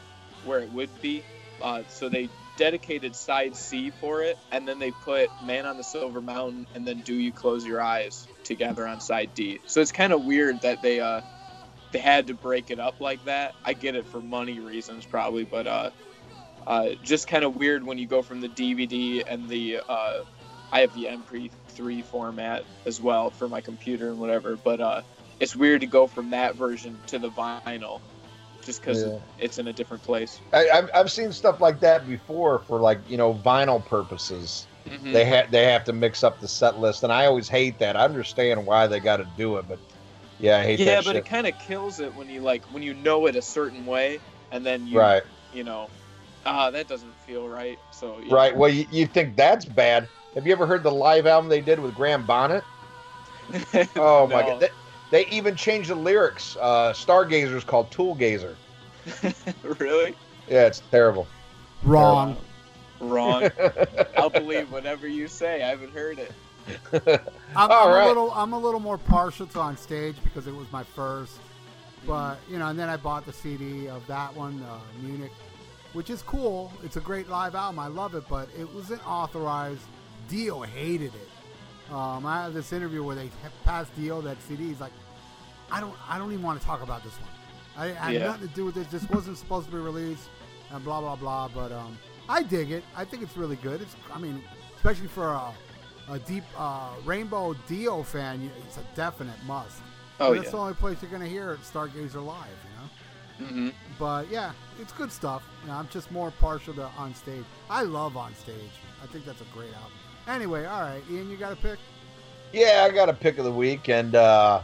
where 0.44 0.60
it 0.60 0.72
would 0.72 0.88
be 1.02 1.24
uh, 1.60 1.82
so 1.88 2.08
they 2.08 2.28
dedicated 2.56 3.16
side 3.16 3.56
c 3.56 3.90
for 3.90 4.22
it 4.22 4.38
and 4.50 4.68
then 4.68 4.78
they 4.78 4.90
put 4.92 5.30
man 5.40 5.66
on 5.66 5.76
the 5.76 5.84
silver 5.84 6.20
mountain 6.22 6.66
and 6.74 6.86
then 6.86 7.00
do 7.02 7.14
you 7.14 7.32
close 7.32 7.64
your 7.64 7.80
eyes 7.82 8.28
together 8.44 8.86
on 8.86 9.00
side 9.00 9.32
d. 9.34 9.60
So 9.66 9.80
it's 9.80 9.92
kind 9.92 10.12
of 10.12 10.22
weird 10.22 10.62
that 10.62 10.82
they 10.82 11.00
uh 11.00 11.22
they 11.92 12.00
had 12.00 12.28
to 12.28 12.34
break 12.34 12.70
it 12.70 12.80
up 12.80 12.96
like 13.00 13.24
that. 13.24 13.54
I 13.64 13.74
get 13.74 13.96
it 13.96 14.08
for 14.08 14.22
money 14.22 14.60
reasons 14.60 15.06
probably 15.06 15.44
but 15.44 15.66
uh 15.66 15.90
uh, 16.66 16.90
just 17.02 17.26
kind 17.26 17.44
of 17.44 17.56
weird 17.56 17.84
when 17.84 17.98
you 17.98 18.06
go 18.06 18.22
from 18.22 18.40
the 18.40 18.48
DVD 18.48 19.22
and 19.26 19.48
the 19.48 19.80
uh, 19.88 20.20
I 20.70 20.80
have 20.80 20.92
the 20.92 21.06
MP3 21.06 22.04
format 22.06 22.64
as 22.86 23.00
well 23.00 23.30
for 23.30 23.48
my 23.48 23.60
computer 23.60 24.10
and 24.10 24.18
whatever, 24.18 24.56
but 24.56 24.80
uh, 24.80 25.02
it's 25.40 25.56
weird 25.56 25.82
to 25.82 25.86
go 25.86 26.06
from 26.06 26.30
that 26.30 26.56
version 26.56 27.02
to 27.08 27.18
the 27.18 27.30
vinyl, 27.30 28.00
just 28.64 28.80
because 28.80 29.04
Yeah. 29.04 29.18
it's 29.38 29.58
in 29.58 29.68
a 29.68 29.72
different 29.72 30.02
place. 30.02 30.40
I, 30.52 30.68
I've, 30.70 30.90
I've 30.94 31.10
seen 31.12 31.32
stuff 31.32 31.60
like 31.60 31.80
that 31.80 32.06
before 32.06 32.60
for 32.60 32.80
like 32.80 32.98
you 33.08 33.16
know 33.16 33.34
vinyl 33.34 33.84
purposes. 33.84 34.66
Mhm. 34.88 35.12
They 35.12 35.28
ha- 35.28 35.46
they 35.50 35.64
have 35.64 35.84
to 35.84 35.92
mix 35.92 36.24
up 36.24 36.40
the 36.40 36.48
set 36.48 36.78
list, 36.80 37.02
and 37.02 37.12
I 37.12 37.26
always 37.26 37.48
hate 37.48 37.78
that. 37.78 37.96
I 37.96 38.04
understand 38.04 38.66
why 38.66 38.86
they 38.86 39.00
got 39.00 39.18
to 39.18 39.26
do 39.36 39.56
it, 39.58 39.68
but 39.68 39.78
yeah, 40.38 40.58
I 40.58 40.62
hate 40.64 40.80
yeah, 40.80 40.96
that 40.96 41.04
but 41.04 41.12
shit. 41.12 41.16
it 41.16 41.24
kind 41.26 41.46
of 41.46 41.56
kills 41.58 42.00
it 42.00 42.14
when 42.16 42.28
you 42.28 42.40
like 42.40 42.62
when 42.72 42.82
you 42.82 42.94
know 42.94 43.26
it 43.26 43.36
a 43.36 43.42
certain 43.42 43.86
way 43.86 44.18
and 44.50 44.64
then 44.66 44.86
you 44.86 44.98
right, 44.98 45.22
you 45.52 45.62
know 45.64 45.88
ah 46.44 46.70
that 46.70 46.88
doesn't 46.88 47.14
feel 47.26 47.48
right. 47.48 47.78
So 47.92 48.18
yeah. 48.24 48.34
right. 48.34 48.56
Well, 48.56 48.70
you, 48.70 48.86
you 48.90 49.06
think 49.06 49.36
that's 49.36 49.64
bad? 49.64 50.08
Have 50.34 50.46
you 50.46 50.52
ever 50.52 50.66
heard 50.66 50.82
the 50.82 50.90
live 50.90 51.26
album 51.26 51.48
they 51.48 51.60
did 51.60 51.78
with 51.78 51.94
Graham 51.94 52.24
Bonnet? 52.26 52.64
Oh 53.96 54.26
my 54.26 54.42
god, 54.42 54.60
they, 54.60 54.68
they 55.12 55.26
even 55.26 55.54
changed 55.54 55.90
the 55.90 55.94
lyrics. 55.94 56.56
Uh, 56.56 56.94
is 56.96 57.64
called 57.64 57.90
Toolgazer. 57.90 58.56
really? 59.78 60.14
Yeah, 60.48 60.66
it's 60.66 60.82
terrible. 60.90 61.28
Wrong. 61.84 62.36
Wrong. 62.98 63.50
I'll 64.16 64.30
believe 64.30 64.72
whatever 64.72 65.06
you 65.06 65.28
say. 65.28 65.62
I 65.62 65.68
haven't 65.68 65.92
heard 65.92 66.18
it. 66.18 66.32
I'm, 67.54 67.70
All 67.70 67.88
I'm 67.88 67.94
right. 67.94 68.04
a 68.04 68.08
little 68.08 68.30
I'm 68.30 68.52
a 68.54 68.58
little 68.58 68.80
more 68.80 68.96
partial 68.96 69.46
to 69.48 69.60
on 69.60 69.76
stage 69.76 70.16
because 70.24 70.46
it 70.46 70.54
was 70.54 70.70
my 70.72 70.82
first. 70.82 71.38
But 72.06 72.38
you 72.50 72.58
know, 72.58 72.68
and 72.68 72.78
then 72.78 72.88
I 72.88 72.96
bought 72.96 73.26
the 73.26 73.32
CD 73.32 73.88
of 73.88 74.06
that 74.06 74.34
one, 74.34 74.62
uh, 74.62 74.78
Munich, 75.02 75.32
which 75.92 76.08
is 76.08 76.22
cool. 76.22 76.72
It's 76.82 76.96
a 76.96 77.00
great 77.00 77.28
live 77.28 77.54
album. 77.54 77.78
I 77.78 77.88
love 77.88 78.14
it, 78.14 78.24
but 78.30 78.48
it 78.58 78.72
wasn't 78.74 79.06
authorized. 79.06 79.82
Dio 80.28 80.62
hated 80.62 81.14
it. 81.14 81.28
Um, 81.92 82.24
I 82.24 82.42
have 82.44 82.54
this 82.54 82.72
interview 82.72 83.02
where 83.04 83.14
they 83.16 83.28
passed 83.64 83.94
Dio 83.96 84.20
that 84.22 84.40
CD. 84.48 84.68
He's 84.68 84.80
like, 84.80 84.92
I 85.70 85.80
don't 85.80 85.94
I 86.08 86.18
don't 86.18 86.32
even 86.32 86.42
want 86.42 86.60
to 86.60 86.66
talk 86.66 86.82
about 86.82 87.02
this 87.04 87.12
one. 87.14 87.28
I, 87.76 87.84
I 87.86 87.88
had 87.94 88.12
Yeah. 88.14 88.26
nothing 88.28 88.48
to 88.48 88.54
do 88.54 88.64
with 88.64 88.74
this. 88.74 88.86
This 88.88 89.08
wasn't 89.10 89.36
supposed 89.38 89.66
to 89.66 89.72
be 89.72 89.78
released, 89.78 90.28
and 90.70 90.82
blah 90.84 91.00
blah 91.00 91.16
blah. 91.16 91.48
But 91.48 91.70
um, 91.72 91.98
I 92.28 92.42
dig 92.42 92.70
it. 92.70 92.82
I 92.96 93.04
think 93.04 93.22
it's 93.22 93.36
really 93.36 93.56
good. 93.56 93.80
It's 93.82 93.94
I 94.12 94.18
mean, 94.18 94.42
especially 94.76 95.08
for 95.08 95.28
a, 95.28 95.52
a 96.10 96.18
deep 96.20 96.44
uh, 96.56 96.90
Rainbow 97.04 97.54
Dio 97.68 98.02
fan, 98.02 98.50
it's 98.66 98.76
a 98.78 98.84
definite 98.96 99.36
must. 99.46 99.78
Oh 100.20 100.32
That's 100.34 100.46
yeah. 100.46 100.50
the 100.52 100.56
only 100.58 100.74
place 100.74 100.98
you're 101.02 101.10
gonna 101.10 101.26
hear 101.26 101.56
Stargazer 101.56 102.24
live, 102.24 102.46
you 102.64 103.44
know. 103.44 103.50
Mm-hmm. 103.50 103.68
But 103.98 104.30
yeah, 104.30 104.52
it's 104.80 104.92
good 104.92 105.10
stuff. 105.10 105.42
You 105.62 105.68
know, 105.68 105.74
I'm 105.76 105.88
just 105.88 106.10
more 106.10 106.30
partial 106.32 106.74
to 106.74 106.84
on 106.98 107.14
stage. 107.14 107.44
I 107.68 107.82
love 107.82 108.16
on 108.16 108.34
stage. 108.34 108.70
I 109.02 109.06
think 109.06 109.24
that's 109.26 109.40
a 109.40 109.46
great 109.54 109.72
album. 109.74 109.92
Anyway, 110.28 110.64
all 110.64 110.82
right, 110.82 111.02
Ian, 111.10 111.30
you 111.30 111.36
got 111.36 111.52
a 111.52 111.56
pick? 111.56 111.78
Yeah, 112.52 112.86
I 112.86 112.94
got 112.94 113.08
a 113.08 113.14
pick 113.14 113.38
of 113.38 113.44
the 113.44 113.52
week, 113.52 113.88
and 113.88 114.14
uh, 114.14 114.62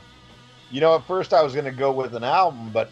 you 0.71 0.81
know, 0.81 0.95
at 0.95 1.07
first 1.07 1.33
I 1.33 1.43
was 1.43 1.53
going 1.53 1.65
to 1.65 1.73
go 1.73 1.91
with 1.91 2.15
an 2.15 2.25
album, 2.25 2.71
but 2.73 2.91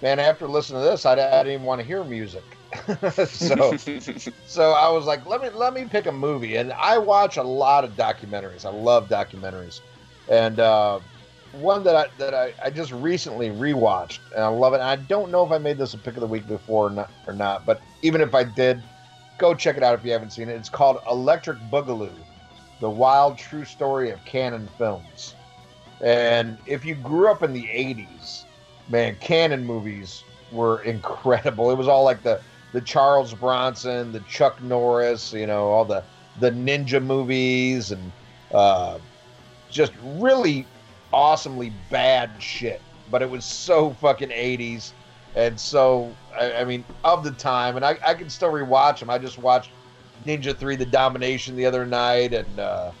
man, 0.00 0.18
after 0.18 0.48
listening 0.48 0.82
to 0.82 0.88
this, 0.88 1.04
I, 1.04 1.12
I 1.12 1.16
didn't 1.16 1.48
even 1.48 1.66
want 1.66 1.80
to 1.80 1.86
hear 1.86 2.04
music. 2.04 2.44
so, 3.26 3.76
so 4.46 4.72
I 4.72 4.88
was 4.90 5.04
like, 5.06 5.26
let 5.26 5.42
me 5.42 5.50
let 5.50 5.74
me 5.74 5.84
pick 5.84 6.06
a 6.06 6.12
movie, 6.12 6.56
and 6.56 6.72
I 6.72 6.98
watch 6.98 7.36
a 7.36 7.42
lot 7.42 7.84
of 7.84 7.92
documentaries. 7.92 8.64
I 8.64 8.70
love 8.70 9.08
documentaries, 9.08 9.80
and 10.28 10.60
uh, 10.60 11.00
one 11.52 11.82
that 11.84 11.96
I 11.96 12.06
that 12.18 12.34
I, 12.34 12.54
I 12.62 12.70
just 12.70 12.92
recently 12.92 13.50
rewatched, 13.50 14.20
and 14.34 14.44
I 14.44 14.48
love 14.48 14.74
it. 14.74 14.76
And 14.76 14.84
I 14.84 14.96
don't 14.96 15.30
know 15.30 15.44
if 15.44 15.52
I 15.52 15.58
made 15.58 15.78
this 15.78 15.94
a 15.94 15.98
pick 15.98 16.14
of 16.14 16.20
the 16.20 16.26
week 16.26 16.46
before 16.46 16.86
or 16.86 16.90
not, 16.90 17.10
or 17.26 17.32
not, 17.32 17.66
but 17.66 17.80
even 18.02 18.20
if 18.20 18.34
I 18.34 18.44
did, 18.44 18.82
go 19.38 19.54
check 19.54 19.76
it 19.76 19.82
out 19.82 19.98
if 19.98 20.04
you 20.04 20.12
haven't 20.12 20.30
seen 20.30 20.48
it. 20.48 20.54
It's 20.54 20.68
called 20.68 20.98
Electric 21.08 21.58
Boogaloo 21.70 22.12
the 22.80 22.90
wild 22.90 23.38
true 23.38 23.64
story 23.64 24.10
of 24.10 24.24
Cannon 24.24 24.68
Films. 24.78 25.34
And 26.00 26.58
if 26.66 26.84
you 26.84 26.94
grew 26.94 27.30
up 27.30 27.42
in 27.42 27.52
the 27.52 27.64
80s, 27.64 28.44
man, 28.88 29.16
Cannon 29.20 29.64
movies 29.64 30.22
were 30.52 30.82
incredible. 30.84 31.70
It 31.70 31.76
was 31.76 31.88
all 31.88 32.04
like 32.04 32.22
the 32.22 32.40
the 32.74 32.80
Charles 32.82 33.32
Bronson, 33.32 34.12
the 34.12 34.20
Chuck 34.20 34.62
Norris, 34.62 35.32
you 35.32 35.46
know, 35.46 35.68
all 35.68 35.84
the 35.84 36.04
the 36.38 36.50
ninja 36.50 37.02
movies 37.02 37.90
and 37.90 38.12
uh, 38.52 38.98
just 39.70 39.92
really 40.02 40.66
awesomely 41.12 41.72
bad 41.90 42.30
shit. 42.38 42.82
But 43.10 43.22
it 43.22 43.30
was 43.30 43.44
so 43.44 43.92
fucking 43.94 44.28
80s 44.28 44.92
and 45.34 45.58
so 45.58 46.14
I, 46.38 46.60
I 46.60 46.64
mean 46.64 46.84
of 47.04 47.24
the 47.24 47.30
time 47.32 47.76
and 47.76 47.84
I, 47.84 47.98
I 48.06 48.14
can 48.14 48.30
still 48.30 48.50
rewatch 48.50 49.00
them. 49.00 49.10
I 49.10 49.18
just 49.18 49.38
watched 49.38 49.70
Ninja 50.26 50.56
3 50.56 50.76
The 50.76 50.86
Domination 50.86 51.56
the 51.56 51.66
other 51.66 51.86
night 51.86 52.32
and 52.32 52.58
uh, 52.58 52.92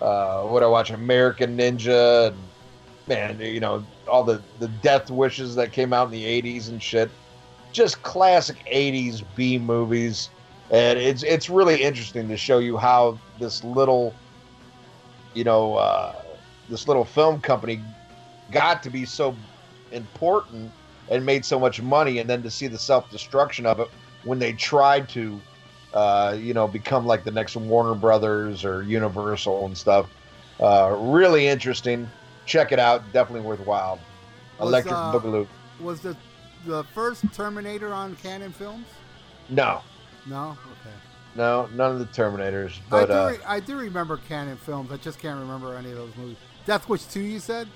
uh, 0.00 0.42
what 0.42 0.62
I 0.62 0.66
watch 0.66 0.90
American 0.90 1.56
Ninja 1.56 2.28
and 2.28 2.36
man, 3.06 3.40
you 3.40 3.60
know, 3.60 3.84
all 4.08 4.24
the, 4.24 4.42
the 4.58 4.68
death 4.68 5.10
wishes 5.10 5.54
that 5.56 5.72
came 5.72 5.92
out 5.92 6.06
in 6.06 6.12
the 6.12 6.24
80s 6.42 6.68
and 6.68 6.82
shit. 6.82 7.10
Just 7.72 8.02
classic 8.02 8.56
80s 8.70 9.24
B 9.34 9.58
movies. 9.58 10.28
And 10.70 10.98
it's 10.98 11.22
it's 11.22 11.50
really 11.50 11.82
interesting 11.82 12.28
to 12.28 12.36
show 12.36 12.58
you 12.58 12.76
how 12.78 13.18
this 13.38 13.62
little 13.62 14.14
you 15.34 15.44
know, 15.44 15.76
uh, 15.76 16.14
this 16.68 16.86
little 16.86 17.04
film 17.04 17.40
company 17.40 17.80
got 18.50 18.82
to 18.82 18.90
be 18.90 19.04
so 19.04 19.34
important 19.90 20.70
and 21.12 21.24
made 21.24 21.44
so 21.44 21.60
much 21.60 21.80
money 21.82 22.18
and 22.18 22.28
then 22.28 22.42
to 22.42 22.50
see 22.50 22.66
the 22.66 22.78
self-destruction 22.78 23.66
of 23.66 23.78
it 23.80 23.88
when 24.24 24.38
they 24.38 24.52
tried 24.52 25.08
to 25.10 25.40
uh, 25.94 26.34
you 26.40 26.54
know, 26.54 26.66
become 26.66 27.04
like 27.06 27.22
the 27.22 27.30
next 27.30 27.54
Warner 27.54 27.94
Brothers 27.94 28.64
or 28.64 28.82
Universal 28.82 29.66
and 29.66 29.76
stuff. 29.76 30.08
Uh, 30.58 30.96
really 30.98 31.46
interesting. 31.46 32.08
Check 32.46 32.72
it 32.72 32.78
out. 32.78 33.02
Definitely 33.12 33.46
worthwhile. 33.46 34.00
Was, 34.58 34.68
Electric 34.68 34.94
uh, 34.94 35.12
Boogaloo. 35.12 35.46
Was 35.80 36.00
the 36.00 36.16
the 36.64 36.84
first 36.94 37.24
Terminator 37.34 37.92
on 37.92 38.14
Cannon 38.16 38.52
Films? 38.52 38.86
No, 39.48 39.82
No. 40.26 40.56
Okay. 40.80 40.94
no, 41.34 41.68
none 41.74 41.92
of 41.92 41.98
the 41.98 42.06
Terminators. 42.06 42.78
But 42.88 43.10
I 43.10 43.12
do. 43.12 43.20
uh, 43.20 43.30
re- 43.30 43.44
I 43.46 43.60
do 43.60 43.76
remember 43.76 44.18
Cannon 44.28 44.56
Films. 44.56 44.92
I 44.92 44.96
just 44.96 45.18
can't 45.18 45.40
remember 45.40 45.74
any 45.74 45.90
of 45.90 45.96
those 45.96 46.16
movies. 46.16 46.36
Death 46.64 46.88
Wish 46.88 47.04
two, 47.06 47.20
you 47.20 47.40
said? 47.40 47.68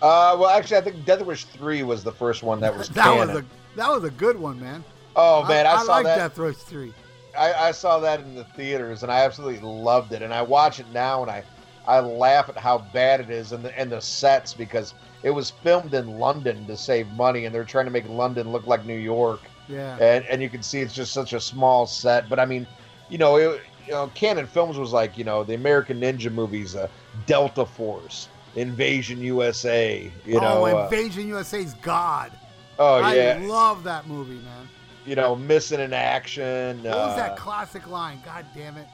Uh, 0.00 0.36
well, 0.38 0.48
actually, 0.48 0.76
I 0.76 0.80
think 0.80 1.04
Death 1.04 1.22
Wish 1.22 1.44
Three 1.44 1.82
was 1.82 2.04
the 2.04 2.12
first 2.12 2.42
one 2.42 2.60
that 2.60 2.76
was 2.76 2.88
that 2.90 3.04
Cannon. 3.04 3.28
was 3.28 3.38
a 3.38 3.44
that 3.76 3.90
was 3.90 4.04
a 4.04 4.10
good 4.10 4.38
one, 4.38 4.60
man. 4.60 4.84
oh 5.16 5.44
man, 5.46 5.66
I, 5.66 5.74
I, 5.74 5.84
saw 5.84 5.92
like 5.92 6.04
that. 6.04 6.16
Death 6.16 6.38
Wish 6.38 6.56
three. 6.56 6.92
I, 7.38 7.68
I 7.68 7.70
saw 7.70 7.98
that 8.00 8.20
in 8.20 8.34
the 8.34 8.44
theaters 8.44 9.02
and 9.02 9.12
I 9.12 9.20
absolutely 9.20 9.60
loved 9.60 10.12
it. 10.12 10.22
And 10.22 10.34
I 10.34 10.42
watch 10.42 10.80
it 10.80 10.86
now 10.92 11.22
and 11.22 11.30
I, 11.30 11.44
I 11.86 12.00
laugh 12.00 12.48
at 12.48 12.56
how 12.56 12.78
bad 12.92 13.20
it 13.20 13.30
is 13.30 13.52
and 13.52 13.64
the, 13.64 13.78
and 13.78 13.90
the 13.90 14.00
sets 14.00 14.52
because 14.52 14.94
it 15.22 15.30
was 15.30 15.50
filmed 15.50 15.94
in 15.94 16.18
London 16.18 16.66
to 16.66 16.76
save 16.76 17.06
money 17.12 17.44
and 17.44 17.54
they're 17.54 17.64
trying 17.64 17.86
to 17.86 17.90
make 17.90 18.08
London 18.08 18.50
look 18.50 18.66
like 18.66 18.84
New 18.84 18.98
York. 18.98 19.40
Yeah. 19.68 19.96
And, 20.00 20.24
and 20.26 20.42
you 20.42 20.48
can 20.48 20.62
see 20.62 20.80
it's 20.80 20.94
just 20.94 21.12
such 21.12 21.32
a 21.32 21.40
small 21.40 21.86
set. 21.86 22.28
But 22.28 22.40
I 22.40 22.44
mean, 22.44 22.66
you 23.08 23.18
know, 23.18 23.36
it, 23.36 23.62
you 23.86 23.92
know, 23.92 24.10
Cannon 24.14 24.46
Films 24.46 24.76
was 24.76 24.92
like, 24.92 25.16
you 25.16 25.24
know, 25.24 25.44
the 25.44 25.54
American 25.54 26.00
Ninja 26.00 26.32
movies, 26.32 26.76
uh, 26.76 26.88
Delta 27.26 27.64
Force, 27.64 28.28
Invasion 28.58 29.20
USA, 29.20 30.10
you 30.24 30.40
know. 30.40 30.66
oh, 30.66 30.66
uh, 30.66 30.84
Invasion 30.84 31.28
USA's 31.28 31.74
God. 31.74 32.32
Oh 32.78 32.96
I 33.02 33.14
yeah, 33.14 33.40
I 33.40 33.46
love 33.46 33.84
that 33.84 34.06
movie, 34.06 34.34
man. 34.36 34.68
you 35.06 35.16
know, 35.16 35.34
missing 35.34 35.80
in 35.80 35.92
action. 35.92 36.82
What 36.82 36.94
was 36.94 37.12
uh, 37.14 37.16
that 37.16 37.36
classic 37.36 37.88
line? 37.88 38.20
God 38.24 38.46
damn 38.54 38.76
it. 38.76 38.86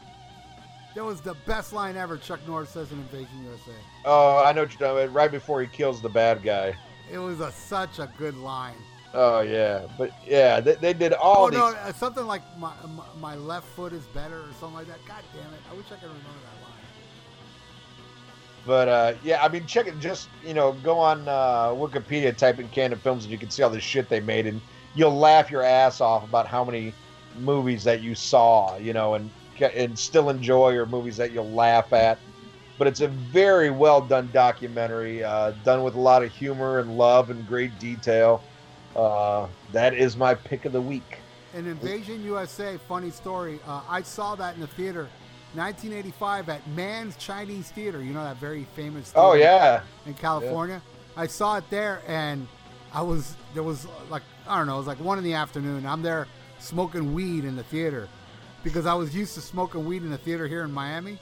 That 0.95 1.05
was 1.05 1.21
the 1.21 1.35
best 1.47 1.73
line 1.73 1.97
ever 1.97 2.17
Chuck 2.17 2.41
Norris 2.47 2.71
says 2.71 2.93
in 2.93 2.99
Invasion 2.99 3.45
USA. 3.45 3.73
Oh, 4.05 4.43
I 4.45 4.53
know 4.53 4.63
what 4.63 4.71
you're 4.71 4.89
talking 4.89 5.05
about. 5.05 5.13
Right 5.13 5.31
before 5.31 5.61
he 5.61 5.67
kills 5.67 6.01
the 6.01 6.09
bad 6.09 6.43
guy. 6.43 6.77
It 7.11 7.19
was 7.19 7.41
a, 7.41 7.51
such 7.51 7.99
a 7.99 8.11
good 8.17 8.37
line. 8.37 8.77
Oh 9.13 9.41
yeah, 9.43 9.87
but 9.97 10.11
yeah, 10.27 10.61
they, 10.61 10.75
they 10.75 10.93
did 10.93 11.13
all 11.13 11.45
oh, 11.45 11.51
these. 11.51 11.59
no, 11.59 11.67
uh, 11.67 11.93
something 11.93 12.27
like 12.27 12.43
my, 12.59 12.73
my, 12.89 13.05
my 13.21 13.35
left 13.37 13.67
foot 13.69 13.93
is 13.93 14.05
better 14.07 14.39
or 14.39 14.53
something 14.59 14.75
like 14.75 14.89
that. 14.89 14.99
God 15.07 15.23
damn 15.33 15.55
it. 15.55 15.61
I 15.71 15.75
wish 15.75 15.87
I 15.87 15.95
could 15.95 16.09
remember 16.09 16.31
that. 16.45 16.54
But 18.67 18.89
uh, 18.89 19.15
yeah, 19.23 19.43
I 19.43 19.49
mean, 19.49 19.67
check 19.67 19.87
it. 19.87 19.99
Just 20.01 20.29
you 20.45 20.55
know, 20.55 20.73
go 20.83 20.99
on 20.99 21.29
uh, 21.29 21.69
Wikipedia, 21.69 22.35
type 22.37 22.59
in 22.59 22.69
Cannon 22.69 22.99
Films, 22.99 23.25
and 23.25 23.33
you 23.33 23.39
can 23.39 23.51
see 23.51 23.63
all 23.63 23.71
the 23.71 23.81
shit 23.81 24.09
they 24.09 24.21
made, 24.21 24.47
and 24.47 24.61
you'll 24.95 25.17
laugh 25.17 25.51
your 25.51 25.63
ass 25.63 26.01
off 26.01 26.25
about 26.25 26.47
how 26.47 26.65
many 26.65 26.95
movies 27.39 27.85
that 27.85 28.01
you 28.01 28.15
saw, 28.15 28.77
you 28.79 28.93
know, 28.93 29.15
and 29.15 29.31
and 29.61 29.99
still 29.99 30.31
enjoy, 30.31 30.75
or 30.77 30.87
movies 30.87 31.17
that 31.19 31.31
you'll 31.33 31.51
laugh 31.51 31.93
at. 31.93 32.19
But 32.79 32.89
it's 32.89 33.01
a 33.01 33.09
very 33.09 33.71
well 33.71 34.01
done 34.01 34.31
documentary, 34.33 35.23
uh, 35.23 35.53
done 35.65 35.83
with 35.83 35.95
a 35.95 36.01
lot 36.01 36.23
of 36.23 36.33
humor 36.33 36.79
and 36.81 36.97
love 36.97 37.31
and 37.31 37.47
great 37.47 37.79
detail. 37.79 38.43
Uh, 38.97 39.47
that 39.73 39.95
is 39.95 40.17
my 40.17 40.35
pick 40.35 40.65
of 40.65 40.73
the 40.73 40.81
week. 40.81 41.19
An 41.55 41.67
Invasion 41.67 42.25
USA, 42.25 42.77
funny 42.89 43.11
story. 43.11 43.61
Uh, 43.67 43.83
I 43.89 44.03
saw 44.03 44.35
that 44.37 44.55
in 44.55 44.61
the 44.61 44.67
theater, 44.67 45.09
1985 45.55 46.49
at 46.49 46.67
Mann's 46.69 47.17
Chinese 47.17 47.71
Theater. 47.71 48.03
You 48.03 48.13
know 48.13 48.25
that 48.25 48.37
very 48.37 48.65
famous. 48.77 49.13
Oh 49.15 49.35
yeah, 49.35 49.83
in 50.07 50.15
California. 50.15 50.83
I 51.17 51.27
saw 51.27 51.57
it 51.57 51.65
there, 51.71 52.03
and 52.07 52.47
I 52.93 53.03
was 53.03 53.37
there 53.55 53.63
was 53.63 53.87
like 54.11 54.23
I 54.47 54.59
don't 54.59 54.67
know, 54.67 54.75
it 54.75 54.79
was 54.79 54.87
like 54.87 55.01
one 55.01 55.19
in 55.19 55.25
the 55.25 55.35
afternoon. 55.35 55.87
I'm 55.87 56.03
there 56.03 56.27
smoking 56.59 57.15
weed 57.15 57.45
in 57.45 57.57
the 57.57 57.63
theater 57.65 58.09
because 58.63 58.87
I 58.87 58.95
was 58.95 59.15
used 59.15 59.35
to 59.35 59.41
smoking 59.41 59.85
weed 59.85 60.03
in 60.03 60.11
the 60.11 60.19
theater 60.19 60.47
here 60.47 60.65
in 60.65 60.73
Miami. 60.73 61.19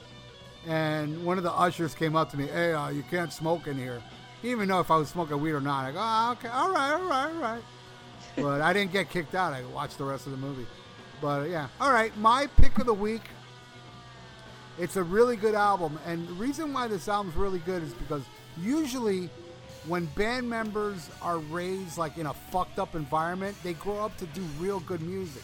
And 0.65 1.25
one 1.25 1.37
of 1.37 1.43
the 1.43 1.51
ushers 1.51 1.93
came 1.93 2.15
up 2.15 2.31
to 2.31 2.37
me, 2.37 2.47
"Hey, 2.47 2.73
uh, 2.73 2.89
you 2.89 3.03
can't 3.03 3.33
smoke 3.33 3.67
in 3.67 3.77
here." 3.77 4.01
He 4.41 4.49
didn't 4.49 4.59
even 4.59 4.69
know 4.69 4.79
if 4.79 4.91
I 4.91 4.97
was 4.97 5.09
smoking 5.09 5.41
weed 5.41 5.51
or 5.51 5.61
not. 5.61 5.85
I 5.85 5.91
go, 5.91 5.99
"Oh, 6.01 6.31
okay, 6.33 6.47
all 6.47 6.71
right, 6.71 6.93
all 6.93 7.01
right, 7.01 7.33
all 7.33 7.41
right." 7.41 7.63
but 8.37 8.61
I 8.61 8.73
didn't 8.73 8.91
get 8.91 9.09
kicked 9.09 9.35
out. 9.35 9.53
I 9.53 9.63
watched 9.65 9.97
the 9.97 10.05
rest 10.05 10.25
of 10.25 10.31
the 10.31 10.37
movie. 10.37 10.65
But 11.21 11.49
yeah, 11.49 11.67
all 11.79 11.91
right. 11.91 12.15
My 12.17 12.47
pick 12.57 12.77
of 12.79 12.85
the 12.85 12.93
week. 12.93 13.21
It's 14.79 14.95
a 14.95 15.03
really 15.03 15.35
good 15.35 15.55
album, 15.55 15.99
and 16.05 16.27
the 16.27 16.33
reason 16.33 16.73
why 16.73 16.87
this 16.87 17.07
album's 17.07 17.35
really 17.35 17.59
good 17.59 17.83
is 17.83 17.93
because 17.93 18.23
usually 18.57 19.29
when 19.87 20.05
band 20.07 20.49
members 20.49 21.09
are 21.21 21.37
raised 21.37 21.97
like 21.97 22.17
in 22.17 22.25
a 22.25 22.33
fucked 22.33 22.79
up 22.79 22.95
environment, 22.95 23.55
they 23.63 23.73
grow 23.73 23.99
up 23.99 24.17
to 24.17 24.25
do 24.27 24.41
real 24.59 24.79
good 24.81 25.01
music. 25.01 25.43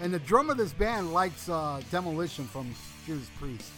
And 0.00 0.12
the 0.12 0.18
drummer 0.18 0.52
of 0.52 0.58
this 0.58 0.72
band 0.72 1.12
likes 1.12 1.48
uh, 1.48 1.80
Demolition 1.90 2.46
from 2.46 2.74
Judas 3.06 3.28
Priest. 3.38 3.70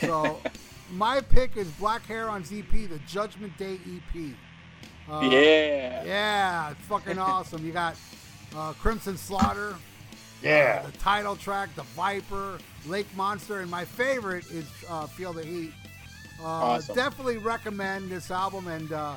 So 0.00 0.40
my 0.92 1.20
pick 1.20 1.56
is 1.56 1.70
Black 1.72 2.04
Heron 2.06 2.42
ZP, 2.42 2.88
the 2.88 2.98
Judgment 3.06 3.56
Day 3.56 3.78
EP. 3.86 4.34
Uh, 5.10 5.20
yeah. 5.30 6.04
Yeah, 6.04 6.70
it's 6.70 6.80
fucking 6.82 7.18
awesome. 7.18 7.64
You 7.64 7.72
got 7.72 7.96
uh, 8.56 8.72
Crimson 8.74 9.16
Slaughter, 9.16 9.76
yeah. 10.44 10.82
uh, 10.82 10.90
the 10.90 10.98
title 10.98 11.36
track, 11.36 11.74
the 11.74 11.82
Viper, 11.82 12.58
Lake 12.86 13.06
Monster, 13.16 13.60
and 13.60 13.70
my 13.70 13.84
favorite 13.84 14.44
is 14.50 14.66
uh, 14.88 15.06
Feel 15.06 15.32
the 15.32 15.44
Heat. 15.44 15.72
Uh, 16.40 16.44
Awesome. 16.44 16.94
Definitely 16.94 17.38
recommend 17.38 18.10
this 18.10 18.30
album. 18.30 18.68
And 18.68 18.92
uh, 18.92 19.16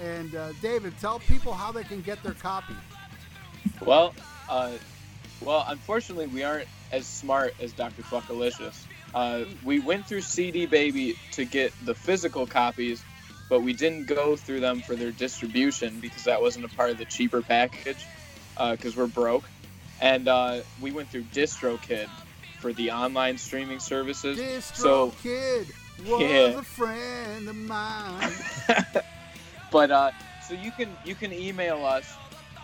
and 0.00 0.34
uh, 0.34 0.52
David, 0.60 0.94
tell 1.00 1.18
people 1.20 1.52
how 1.52 1.72
they 1.72 1.84
can 1.84 2.00
get 2.02 2.22
their 2.22 2.34
copy. 2.34 2.74
Well, 3.84 4.14
uh, 4.48 4.72
well, 5.40 5.64
unfortunately, 5.68 6.26
we 6.26 6.42
aren't 6.42 6.68
as 6.92 7.06
smart 7.06 7.54
as 7.60 7.72
Dr. 7.72 8.02
Fuckalicious. 8.02 8.84
Uh, 9.14 9.44
we 9.64 9.80
went 9.80 10.06
through 10.06 10.20
CD 10.20 10.66
Baby 10.66 11.16
to 11.32 11.44
get 11.44 11.72
the 11.84 11.94
physical 11.94 12.46
copies, 12.46 13.02
but 13.48 13.62
we 13.62 13.72
didn't 13.72 14.06
go 14.06 14.36
through 14.36 14.60
them 14.60 14.80
for 14.80 14.96
their 14.96 15.10
distribution 15.10 15.98
because 16.00 16.24
that 16.24 16.40
wasn't 16.40 16.64
a 16.64 16.68
part 16.68 16.90
of 16.90 16.98
the 16.98 17.04
cheaper 17.04 17.42
package 17.42 18.06
because 18.56 18.96
we're 18.96 19.06
broke. 19.06 19.44
And 20.00 20.28
uh, 20.28 20.60
we 20.80 20.92
went 20.92 21.08
through 21.10 21.24
DistroKid 21.24 22.08
for 22.60 22.72
the 22.72 22.90
online 22.90 23.36
streaming 23.38 23.80
services. 23.80 24.38
Distro 24.38 24.74
So- 24.76 25.14
Kid 25.22 25.66
was 26.06 26.20
Yeah. 26.22 26.58
a 26.58 26.62
friend 26.62 27.48
of 27.48 27.56
mine. 27.56 28.32
but 29.70 29.90
uh, 29.90 30.10
so 30.46 30.54
you 30.54 30.70
can 30.72 30.88
you 31.04 31.14
can 31.14 31.32
email 31.32 31.84
us 31.84 32.10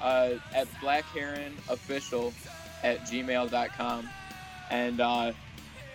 uh, 0.02 0.34
at 0.54 0.66
blackheronofficial 0.80 2.32
at 2.82 3.00
gmail.com 3.02 4.08
and 4.70 5.00
uh, 5.00 5.32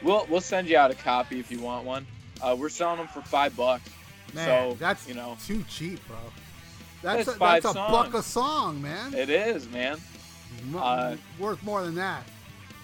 we'll 0.04 0.26
we'll 0.30 0.42
send 0.42 0.68
you 0.70 0.78
out 0.78 0.92
a 0.92 0.96
copy 0.96 1.40
if 1.40 1.52
you 1.52 1.60
want 1.60 1.86
one. 1.86 2.06
Uh, 2.42 2.56
we're 2.58 2.70
selling 2.70 2.98
them 2.98 3.08
for 3.08 3.22
five 3.22 3.56
bucks. 3.56 3.90
Man, 4.34 4.72
so 4.72 4.78
that's 4.80 5.08
you 5.08 5.14
know 5.16 5.38
too 5.46 5.64
cheap, 5.70 6.00
bro. 6.08 6.18
That's 7.02 7.26
That's 7.26 7.36
a, 7.36 7.40
that's 7.40 7.66
a 7.66 7.74
buck 7.74 8.14
a 8.14 8.22
song, 8.22 8.82
man. 8.82 9.14
it 9.16 9.30
is, 9.32 9.68
man. 9.70 9.98
Mo- 10.70 10.80
uh, 10.80 11.18
worth 11.40 11.62
more 11.64 11.84
than 11.84 11.96
that. 11.96 12.24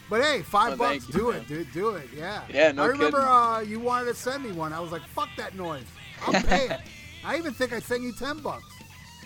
But 0.09 0.21
hey, 0.23 0.41
five 0.41 0.79
Well, 0.79 0.93
bucks, 0.93 1.07
you, 1.09 1.13
do 1.13 1.31
man. 1.31 1.41
it, 1.41 1.47
dude, 1.47 1.71
do 1.73 1.89
it, 1.89 2.07
yeah. 2.15 2.41
Yeah, 2.49 2.71
no 2.71 2.83
I 2.83 2.87
remember 2.87 3.19
uh, 3.21 3.59
you 3.59 3.79
wanted 3.79 4.05
to 4.05 4.13
send 4.15 4.43
me 4.43 4.51
one. 4.53 4.71
I 4.71 4.79
was 4.79 4.91
like, 4.91 5.01
fuck 5.07 5.29
that 5.37 5.55
noise. 5.55 5.83
I'll 6.25 6.41
pay 6.43 6.67
it. 6.69 6.79
I 7.25 7.37
even 7.37 7.53
think 7.53 7.73
I 7.73 7.79
sent 7.79 8.01
you 8.03 8.13
ten 8.13 8.37
bucks. 8.39 8.63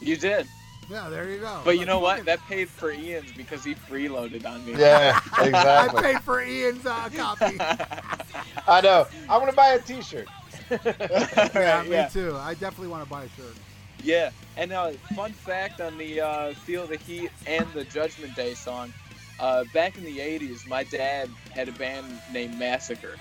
You 0.02 0.18
did, 0.18 0.48
Yeah, 0.90 1.08
there 1.10 1.30
you 1.30 1.38
go. 1.40 1.62
but 1.64 1.78
you 1.78 1.86
know 1.86 2.00
what? 2.00 2.14
Fucking- 2.18 2.26
That 2.26 2.40
paid 2.48 2.68
for 2.68 2.92
Ian's 2.92 3.32
because 3.34 3.64
he 3.64 3.76
freeloaded 3.76 4.44
on 4.48 4.66
me. 4.66 4.74
Yeah, 4.76 5.20
exactly. 5.40 6.00
I 6.00 6.14
paid 6.14 6.24
for 6.24 6.42
Ian's 6.44 6.86
uh, 6.86 7.10
copy. 7.16 7.58
I 8.68 8.82
know. 8.82 9.06
I'm 9.30 9.40
gonna 9.40 9.54
buy 9.54 9.74
a 9.74 9.80
T-shirt. 9.80 10.28
yeah, 10.72 11.84
me 11.84 11.92
yeah. 11.92 12.08
too. 12.08 12.36
I 12.38 12.54
definitely 12.56 12.88
want 12.88 13.04
to 13.04 13.10
buy 13.10 13.26
a 13.26 13.30
shirt. 13.30 13.54
Yeah, 14.04 14.32
and 14.58 14.72
uh, 14.72 14.92
fun 15.16 15.32
fact 15.32 15.80
on 15.82 15.98
the 15.98 16.22
uh, 16.22 16.54
Feel 16.54 16.88
the 16.88 16.98
Heat 16.98 17.32
and 17.46 17.68
the 17.74 17.84
Judgment 17.84 18.36
Day 18.36 18.54
song. 18.54 18.94
Uh, 19.40 19.64
back 19.74 19.98
in 19.98 20.04
the 20.04 20.20
80s, 20.20 20.68
my 20.68 20.84
dad 20.84 21.30
had 21.52 21.68
a 21.68 21.72
band 21.74 22.06
named 22.32 22.58
Massacre. 22.60 23.16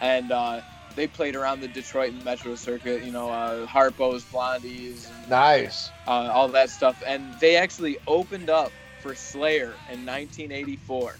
And 0.00 0.30
uh, 0.32 0.60
they 0.94 1.06
played 1.06 1.36
around 1.36 1.60
the 1.60 1.68
Detroit 1.68 2.12
and 2.12 2.24
Metro 2.24 2.54
circuit, 2.54 3.02
you 3.02 3.12
know, 3.12 3.30
uh, 3.30 3.66
Harpo's, 3.66 4.24
Blondies, 4.24 5.08
and, 5.10 5.30
Nice. 5.30 5.90
uh, 6.06 6.30
all 6.32 6.48
that 6.48 6.68
stuff. 6.70 7.02
And 7.06 7.32
they 7.40 7.56
actually 7.56 7.96
opened 8.06 8.50
up 8.50 8.72
for 9.00 9.14
Slayer 9.14 9.72
in 9.90 10.04
1984. 10.04 11.16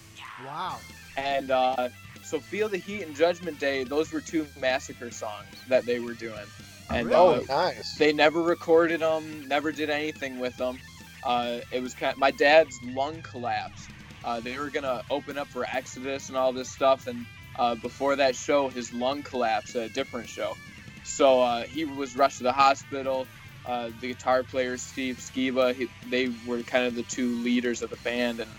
Wow. 0.47 0.78
And 1.16 1.51
uh, 1.51 1.89
so 2.22 2.39
Feel 2.39 2.68
the 2.68 2.78
Heat 2.78 3.02
and 3.02 3.14
Judgment 3.16 3.59
Day, 3.59 3.85
those 3.85 4.12
were 4.12 4.20
two 4.20 4.47
Massacre 4.59 5.10
songs 5.10 5.47
that 5.68 5.86
they 5.86 6.01
were 6.01 6.14
doing. 6.14 6.44
And 6.90 7.09
Really? 7.09 7.47
Oh, 7.48 7.55
nice. 7.55 7.94
they 7.97 8.12
never 8.12 8.43
recorded 8.43 9.01
them, 9.01 9.48
never 9.48 9.73
did 9.73 9.90
anything 9.90 10.39
with 10.39 10.56
them. 10.56 10.78
Uh, 11.23 11.61
it 11.70 11.81
was 11.81 11.94
kind 11.94 12.16
my 12.19 12.31
dad's 12.31 12.81
lung 12.82 13.23
collapsed. 13.23 13.90
Uh, 14.23 14.40
they 14.40 14.59
were 14.59 14.70
gonna 14.70 15.02
open 15.11 15.39
up 15.39 15.51
for 15.51 15.65
Exodus 15.65 16.28
and 16.28 16.36
all 16.36 16.52
this 16.52 16.70
stuff, 16.70 17.06
and 17.06 17.27
uh, 17.56 17.74
before 17.77 18.16
that 18.16 18.36
show, 18.36 18.69
his 18.69 18.93
lung 18.93 19.23
collapsed 19.23 19.77
at 19.77 19.82
a 19.85 19.89
different 19.89 20.28
show. 20.28 20.56
So 21.02 21.43
uh, 21.43 21.65
he 21.65 21.85
was 21.85 22.16
rushed 22.16 22.39
to 22.39 22.44
the 22.44 22.52
hospital. 22.52 23.28
Uh, 23.65 23.90
the 24.01 24.09
guitar 24.09 24.43
player 24.43 24.77
Steve 24.77 25.16
Skiba, 25.16 25.74
he, 25.74 25.89
they 26.06 26.28
were 26.47 26.62
kind 26.62 26.86
of 26.86 26.94
the 26.94 27.02
two 27.02 27.43
leaders 27.43 27.81
of 27.82 27.90
the 27.90 27.97
band, 27.97 28.40
and 28.40 28.51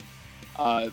uh, 0.55 0.89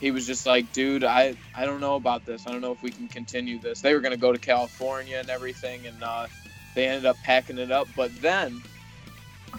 he 0.00 0.10
was 0.10 0.26
just 0.26 0.46
like, 0.46 0.72
"Dude, 0.72 1.04
I 1.04 1.36
I 1.54 1.66
don't 1.66 1.80
know 1.80 1.96
about 1.96 2.24
this. 2.24 2.46
I 2.46 2.52
don't 2.52 2.62
know 2.62 2.72
if 2.72 2.82
we 2.82 2.90
can 2.90 3.08
continue 3.08 3.58
this." 3.58 3.80
They 3.80 3.92
were 3.94 4.00
gonna 4.00 4.16
go 4.16 4.32
to 4.32 4.38
California 4.38 5.18
and 5.18 5.28
everything, 5.28 5.86
and 5.86 6.02
uh, 6.02 6.26
they 6.74 6.86
ended 6.88 7.06
up 7.06 7.16
packing 7.24 7.58
it 7.58 7.70
up. 7.70 7.88
But 7.96 8.10
then 8.20 8.62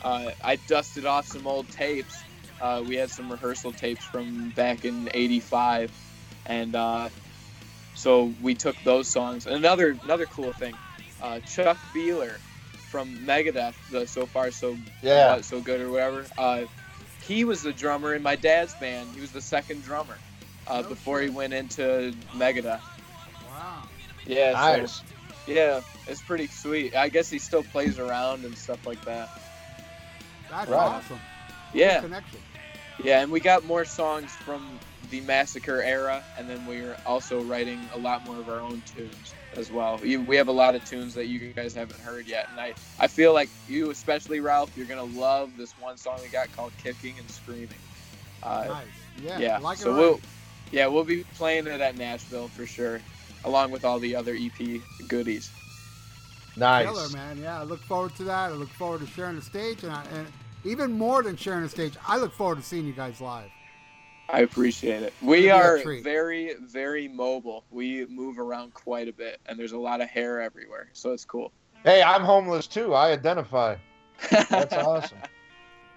uh, 0.04 0.32
I 0.44 0.56
dusted 0.68 1.06
off 1.06 1.28
some 1.28 1.48
old 1.48 1.70
tapes. 1.70 2.16
Uh, 2.62 2.84
we 2.88 2.96
had 2.96 3.10
some 3.10 3.32
rehearsal 3.32 3.72
tapes 3.72 4.04
from 4.06 4.50
back 4.52 4.86
in 4.86 5.10
'85, 5.14 5.92
and 6.46 6.76
uh, 6.76 7.10
so 7.96 8.34
we 8.42 8.56
took 8.56 8.76
those 8.84 9.08
songs. 9.08 9.46
And 9.46 9.56
another 9.56 9.98
another 10.04 10.26
cool 10.26 10.54
thing, 10.54 10.74
uh, 11.22 11.40
Chuck 11.42 11.78
Behler 11.96 12.38
from 12.90 13.18
Megadeth, 13.26 13.74
the 13.92 14.06
So 14.08 14.26
Far 14.26 14.52
So 14.52 14.78
Yeah. 15.02 15.36
What, 15.36 15.46
So 15.46 15.60
Good 15.62 15.82
or 15.82 15.92
whatever. 15.92 16.26
Uh, 16.38 16.66
he 17.22 17.44
was 17.44 17.64
the 17.64 17.74
drummer 17.74 18.14
in 18.14 18.22
my 18.22 18.36
dad's 18.36 18.76
band. 18.76 19.10
He 19.16 19.22
was 19.22 19.32
the 19.32 19.42
second 19.42 19.84
drummer 19.84 20.18
uh, 20.68 20.82
No 20.82 20.90
before 20.90 21.22
he 21.22 21.30
went 21.30 21.54
into 21.54 22.14
Megadeth. 22.36 22.82
Wow. 23.50 23.84
Yeah, 24.26 24.52
so- 24.52 24.82
Nice. 24.82 25.02
Yeah, 25.48 25.82
it's 26.08 26.22
pretty 26.22 26.48
sweet. 26.48 26.96
I 26.96 27.10
guess 27.10 27.30
he 27.30 27.40
still 27.40 27.64
plays 27.64 28.00
around 28.00 28.46
and 28.46 28.58
stuff 28.58 28.86
like 28.86 29.04
that. 29.06 29.30
That's 30.50 30.70
Right. 30.70 30.80
awesome. 30.88 31.20
Cool 31.72 31.82
Yeah, 31.82 32.02
Connection. 32.02 32.40
yeah, 33.04 33.22
and 33.22 33.32
we 33.32 33.40
got 33.40 33.64
more 33.66 33.86
songs 33.86 34.32
from 34.32 34.80
the 35.10 35.22
Massacre 35.22 35.82
era, 35.82 36.24
and 36.38 36.50
then 36.50 36.66
we're 36.66 36.96
also 37.06 37.42
writing 37.44 37.80
a 37.94 37.98
lot 37.98 38.24
more 38.26 38.40
of 38.40 38.48
our 38.50 38.62
own 38.62 38.82
tunes. 38.82 39.34
as 39.56 39.70
well. 39.72 40.00
We 40.02 40.18
we 40.18 40.36
have 40.38 40.48
a 40.48 40.52
lot 40.52 40.74
of 40.74 40.84
tunes 40.84 41.14
that 41.14 41.28
you 41.28 41.54
guys 41.54 41.76
haven't 41.76 42.00
heard 42.00 42.28
yet, 42.28 42.50
and 42.50 42.60
I, 42.60 42.74
I 43.00 43.06
feel 43.06 43.34
like 43.36 43.50
you, 43.68 43.92
especially 43.92 44.40
Ralph, 44.40 44.76
you're 44.76 44.88
gonna 44.88 45.04
love 45.04 45.56
this 45.58 45.76
one 45.80 45.96
song 45.96 46.18
we 46.24 46.30
got 46.30 46.52
called 46.56 46.72
"Kicking 46.84 47.20
and 47.20 47.30
Screaming." 47.30 47.68
Uh, 48.42 48.66
nice. 48.68 48.86
Yeah. 49.22 49.38
yeah, 49.38 49.60
Like 49.60 49.78
so 49.78 49.92
already. 49.92 50.02
we'll 50.10 50.20
yeah 50.72 50.88
we'll 50.88 51.04
be 51.04 51.24
playing 51.36 51.68
it 51.68 51.82
at 51.82 51.96
Nashville 51.96 52.48
for 52.48 52.66
sure, 52.66 53.00
along 53.46 53.72
with 53.72 53.86
all 53.86 54.00
the 54.00 54.16
other 54.16 54.36
EP 54.40 54.82
goodies. 55.08 55.52
Nice. 56.56 56.86
Killer, 56.86 57.10
man. 57.10 57.38
Yeah, 57.40 57.62
I 57.62 57.64
look 57.64 57.82
forward 57.82 58.16
to 58.16 58.24
that. 58.26 58.52
I 58.52 58.54
look 58.54 58.70
forward 58.70 59.02
to 59.02 59.08
sharing 59.08 59.36
the 59.36 59.42
stage, 59.42 59.84
and, 59.84 59.92
I, 59.92 60.04
and 60.14 60.28
even 60.64 60.92
more 60.92 61.24
than 61.24 61.36
sharing 61.36 61.64
the 61.64 61.70
stage, 61.70 61.96
I 62.08 62.18
look 62.18 62.32
forward 62.34 62.58
to 62.58 62.64
seeing 62.64 62.86
you 62.86 62.94
guys 62.94 63.20
live. 63.20 63.50
I 64.30 64.42
appreciate 64.42 65.04
it. 65.04 65.14
We 65.22 65.50
are 65.50 65.80
very, 66.02 66.54
very 66.62 67.08
mobile. 67.08 67.66
We 67.72 68.06
move 68.06 68.40
around 68.40 68.74
quite 68.74 69.08
a 69.08 69.14
bit, 69.14 69.42
and 69.46 69.60
there's 69.60 69.74
a 69.74 69.78
lot 69.78 70.00
of 70.02 70.10
hair 70.10 70.42
everywhere, 70.42 70.90
so 70.94 71.12
it's 71.12 71.26
cool. 71.26 71.52
Hey, 71.84 72.02
I'm 72.02 72.22
homeless 72.22 72.68
too. 72.68 72.94
I 72.94 73.12
identify. 73.12 73.76
That's 74.30 74.74
awesome. 74.74 75.18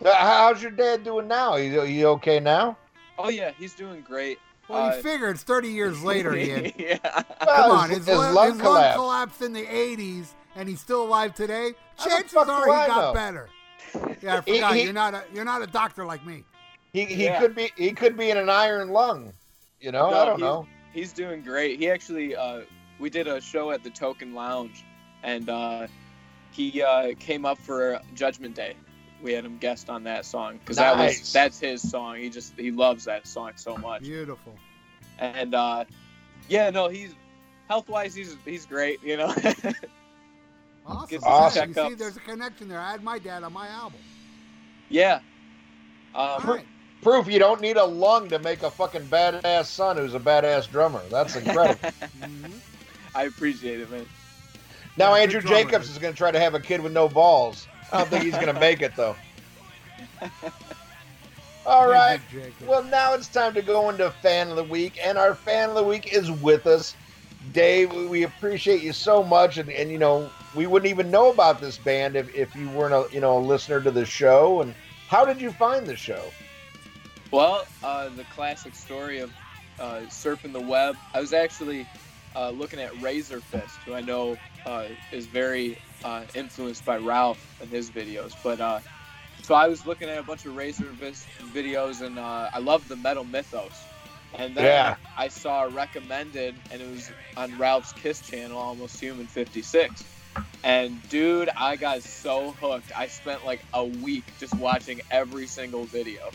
Uh, 0.05 0.15
How's 0.15 0.61
your 0.61 0.73
dad 0.73 1.05
doing 1.05 1.29
now? 1.29 1.57
He, 1.57 1.71
he 1.87 2.05
okay 2.05 2.41
now? 2.41 2.77
oh 3.19 3.29
yeah, 3.29 3.53
he's 3.59 3.75
doing 3.75 4.03
great. 4.03 4.39
Well, 4.69 4.91
Uh, 4.91 4.97
you 4.97 5.03
figure 5.03 5.29
it's 5.31 5.43
30 5.43 5.69
years 5.69 6.03
later, 6.03 6.35
Ian. 6.37 6.73
yeah. 6.79 6.99
Come 6.99 7.25
Well, 7.47 7.73
on, 7.73 7.89
his, 7.91 7.99
his, 7.99 8.07
his 8.09 8.17
lung, 8.19 8.35
lung 8.35 8.47
his 8.53 8.57
lung 8.59 8.67
collapsed. 8.67 8.97
collapsed 8.97 9.43
in 9.43 9.53
the 9.53 9.65
80s, 9.65 10.27
and 10.57 10.69
he's 10.69 10.81
still 10.81 11.03
alive 11.05 11.35
today. 11.35 11.73
Chances 12.03 12.35
are 12.37 12.45
he 12.67 12.71
I 12.73 12.87
got 12.87 13.01
know? 13.09 13.13
better. 13.15 13.49
Yeah, 14.23 14.39
I 14.39 14.51
He- 14.51 14.55
forgot. 14.55 14.75
he- 14.75 14.83
you're 14.83 14.93
not 14.93 15.15
a 15.15 15.23
you're 15.33 15.45
not 15.45 15.63
a 15.63 15.67
doctor 15.67 16.05
like 16.05 16.25
me. 16.27 16.45
He 16.93 17.05
he 17.07 17.25
Yeah. 17.25 17.41
could 17.41 17.55
be 17.55 17.71
he 17.77 17.93
could 17.93 18.17
be 18.17 18.31
in 18.31 18.37
an 18.37 18.51
iron 18.51 18.91
lung. 18.91 19.33
You 19.81 19.93
know, 19.93 20.11
No, 20.11 20.21
I 20.21 20.25
don't 20.27 20.37
he- 20.39 20.43
know. 20.43 20.67
He's 20.93 21.13
doing 21.13 21.43
great. 21.43 21.79
He 21.79 21.89
actually, 21.91 22.35
uh, 22.35 22.63
we 22.99 23.09
did 23.11 23.29
a 23.29 23.41
show 23.41 23.71
at 23.71 23.83
the 23.85 23.91
Token 23.91 24.35
Lounge, 24.35 24.85
and 25.23 25.49
uh, 25.49 25.87
he 26.51 26.83
uh, 26.83 27.13
came 27.19 27.45
up 27.47 27.59
for 27.59 28.01
Judgment 28.15 28.55
Day. 28.55 28.75
We 29.27 29.33
had 29.33 29.45
him 29.45 29.59
guest 29.59 29.91
on 29.91 30.05
that 30.05 30.25
song 30.25 30.59
because 30.59 30.77
that 30.77 30.97
was 30.97 31.33
that's 31.33 31.59
his 31.59 31.83
song. 31.83 32.15
He 32.15 32.31
just 32.31 32.57
he 32.57 32.71
loves 32.71 33.05
that 33.07 33.27
song 33.27 33.51
so 33.57 33.77
much. 33.77 34.03
Beautiful. 34.03 34.55
And 35.19 35.53
uh, 35.53 35.85
yeah, 36.49 36.71
no, 36.71 36.87
he's 36.87 37.13
health 37.69 37.89
wise, 37.89 38.15
he's 38.15 38.37
he's 38.45 38.67
great. 38.67 39.03
You 39.03 39.17
know. 39.17 39.35
Awesome. 40.87 41.09
Get 41.11 41.23
some 41.25 41.53
Yeah, 41.57 41.65
you 41.65 41.75
see, 41.91 41.95
there's 41.97 42.17
a 42.17 42.21
connection 42.21 42.69
there. 42.69 42.79
I 42.79 42.93
had 42.93 43.03
my 43.03 43.19
dad 43.19 43.43
on 43.43 43.53
my 43.53 43.67
album. 43.67 43.99
yeah. 44.89 45.19
Um, 46.15 46.47
right. 46.47 46.67
Proof 47.03 47.27
you 47.27 47.41
don't 47.41 47.61
need 47.61 47.77
a 47.77 47.85
lung 47.85 48.29
to 48.29 48.39
make 48.39 48.63
a 48.63 48.71
fucking 48.71 49.07
badass 49.07 49.67
son 49.67 49.97
who's 49.97 50.15
a 50.15 50.21
badass 50.21 50.71
drummer. 50.71 51.03
That's 51.11 51.35
incredible. 51.35 51.81
Mhm. 52.17 52.61
I 53.17 53.25
appreciate 53.25 53.81
it, 53.81 53.91
man. 53.91 54.07
now 54.97 55.15
Andrew 55.15 55.41
Jacobs 55.41 55.91
is 55.91 55.99
going 55.99 56.15
to 56.15 56.17
try 56.17 56.31
to 56.31 56.39
have 56.39 56.55
a 56.55 56.61
kid 56.61 56.81
with 56.81 56.93
no 56.93 57.09
balls. 57.09 57.67
I 57.93 57.99
don't 57.99 58.11
think 58.11 58.25
he's 58.25 58.35
going 58.35 58.53
to 58.53 58.61
make 58.61 58.83
it 58.83 58.97
though. 58.97 59.17
All 61.67 61.89
right. 61.89 62.21
Well, 62.65 62.85
now 62.85 63.15
it's 63.15 63.29
time 63.29 63.55
to 63.55 63.63
go 63.63 63.91
into 63.91 64.11
fan 64.11 64.51
of 64.51 64.57
the 64.57 64.65
week, 64.65 64.99
and 65.05 65.19
our 65.19 65.35
fan 65.35 65.71
of 65.71 65.75
the 65.75 65.83
week 65.83 66.13
is 66.13 66.31
with 66.31 66.67
us. 66.67 66.95
Dave, 67.53 67.93
we- 67.93 68.23
appreciate 68.23 68.83
you 68.83 68.93
so 68.93 69.23
much, 69.23 69.59
and, 69.59 69.71
and 69.71 69.91
you 69.91 69.99
know 69.99 70.31
we 70.55 70.67
wouldn't 70.67 70.91
even 70.91 71.11
know 71.11 71.31
about 71.31 71.61
this 71.61 71.79
band 71.79 72.17
if, 72.17 72.35
if 72.35 72.55
you 72.55 72.69
weren't 72.71 72.95
a 72.95 73.13
you 73.15 73.21
know 73.21 73.39
a 73.39 73.41
listener 73.41 73.81
to 73.81 73.91
the 73.91 74.05
show. 74.05 74.63
And 74.63 74.75
how 75.09 75.25
did 75.25 75.41
you 75.41 75.51
find 75.51 75.87
the 75.87 75.97
show? 75.97 76.23
Well, 77.31 77.65
uh, 77.83 78.09
the 78.11 78.25
classic 78.25 78.75
story 78.75 79.19
of 79.19 79.31
uh, 79.79 80.03
surfing 80.09 80.53
the 80.53 80.61
web. 80.61 80.97
I 81.15 81.21
was 81.21 81.33
actually 81.33 81.87
uh, 82.35 82.51
looking 82.51 82.81
at 82.81 82.93
Razorfist, 82.95 83.77
who 83.85 83.95
I 83.95 84.01
know 84.01 84.37
uh, 84.67 84.89
is 85.13 85.27
very 85.27 85.79
uh, 86.05 86.25
influenced 86.35 86.85
by 86.85 86.99
Ralph 86.99 87.43
and 87.61 87.71
his 87.71 87.91
videos. 87.91 88.35
But 88.43 88.61
uh, 88.61 88.81
so 89.43 89.55
I 89.55 89.69
was 89.69 89.87
looking 89.87 90.09
at 90.09 90.19
a 90.19 90.23
bunch 90.23 90.45
of 90.45 90.57
Razor 90.57 90.87
videos, 91.55 92.03
and 92.03 92.19
uh, 92.19 92.51
I 92.53 92.59
love 92.59 92.87
the 92.89 92.97
Metal 92.97 93.25
Mythos. 93.25 93.73
And 94.35 94.55
then 94.55 94.65
Yeah. 94.65 94.97
I 95.17 95.29
saw 95.29 95.63
recommended, 95.63 96.57
and 96.71 96.83
it 96.83 96.91
was 96.91 97.11
on 97.37 97.57
Ralph's 97.59 97.93
Kiss 97.93 98.21
channel, 98.21 98.59
Almost 98.59 99.01
Human 99.01 99.27
56. 99.27 100.05
And 100.65 101.09
dude, 101.09 101.49
I 101.57 101.77
got 101.77 102.03
so 102.03 102.51
hooked. 102.61 102.93
I 102.95 103.07
spent 103.07 103.47
like 103.47 103.65
a 103.73 103.85
week 103.85 104.25
just 104.39 104.55
watching 104.57 105.01
every 105.11 105.47
single 105.47 105.85
video. 105.85 106.31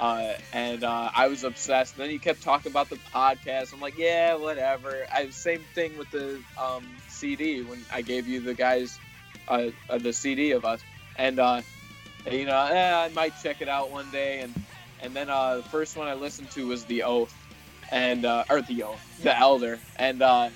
Uh, 0.00 0.34
and 0.52 0.82
uh, 0.84 1.10
I 1.14 1.28
was 1.28 1.44
obsessed. 1.44 1.94
And 1.94 2.02
then 2.04 2.10
he 2.10 2.18
kept 2.18 2.42
talking 2.42 2.70
about 2.72 2.88
the 2.88 2.96
podcast. 2.96 3.72
I'm 3.72 3.80
like, 3.80 3.98
yeah, 3.98 4.34
whatever. 4.34 5.06
I 5.12 5.30
same 5.30 5.60
thing 5.74 5.96
with 5.98 6.10
the 6.10 6.40
um, 6.60 6.86
CD 7.14 7.62
when 7.62 7.80
I 7.92 8.02
gave 8.02 8.26
you 8.26 8.40
the 8.40 8.54
guys 8.54 8.98
uh, 9.48 9.70
uh, 9.88 9.98
the 9.98 10.12
CD 10.12 10.52
of 10.52 10.64
us, 10.64 10.80
and 11.16 11.38
uh, 11.38 11.62
you 12.30 12.46
know, 12.46 12.66
eh, 12.66 12.94
I 12.94 13.08
might 13.10 13.34
check 13.42 13.60
it 13.60 13.68
out 13.68 13.90
one 13.90 14.10
day. 14.10 14.40
And 14.40 14.54
and 15.00 15.14
then 15.14 15.28
uh, 15.28 15.56
the 15.56 15.62
first 15.64 15.96
one 15.96 16.08
I 16.08 16.14
listened 16.14 16.50
to 16.52 16.66
was 16.66 16.84
the 16.84 17.02
Oath, 17.02 17.34
and 17.90 18.24
uh, 18.24 18.44
or 18.48 18.62
the 18.62 18.82
Oath, 18.84 19.22
the 19.22 19.36
Elder, 19.36 19.78
and 19.96 20.22
uh, 20.22 20.50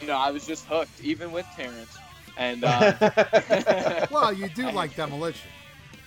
you 0.00 0.06
know, 0.06 0.16
I 0.16 0.30
was 0.30 0.46
just 0.46 0.66
hooked, 0.66 1.00
even 1.02 1.32
with 1.32 1.46
Terrence. 1.56 1.96
And 2.36 2.64
uh, 2.64 4.06
well, 4.10 4.32
you 4.32 4.48
do 4.48 4.70
like 4.72 4.96
demolition. 4.96 5.50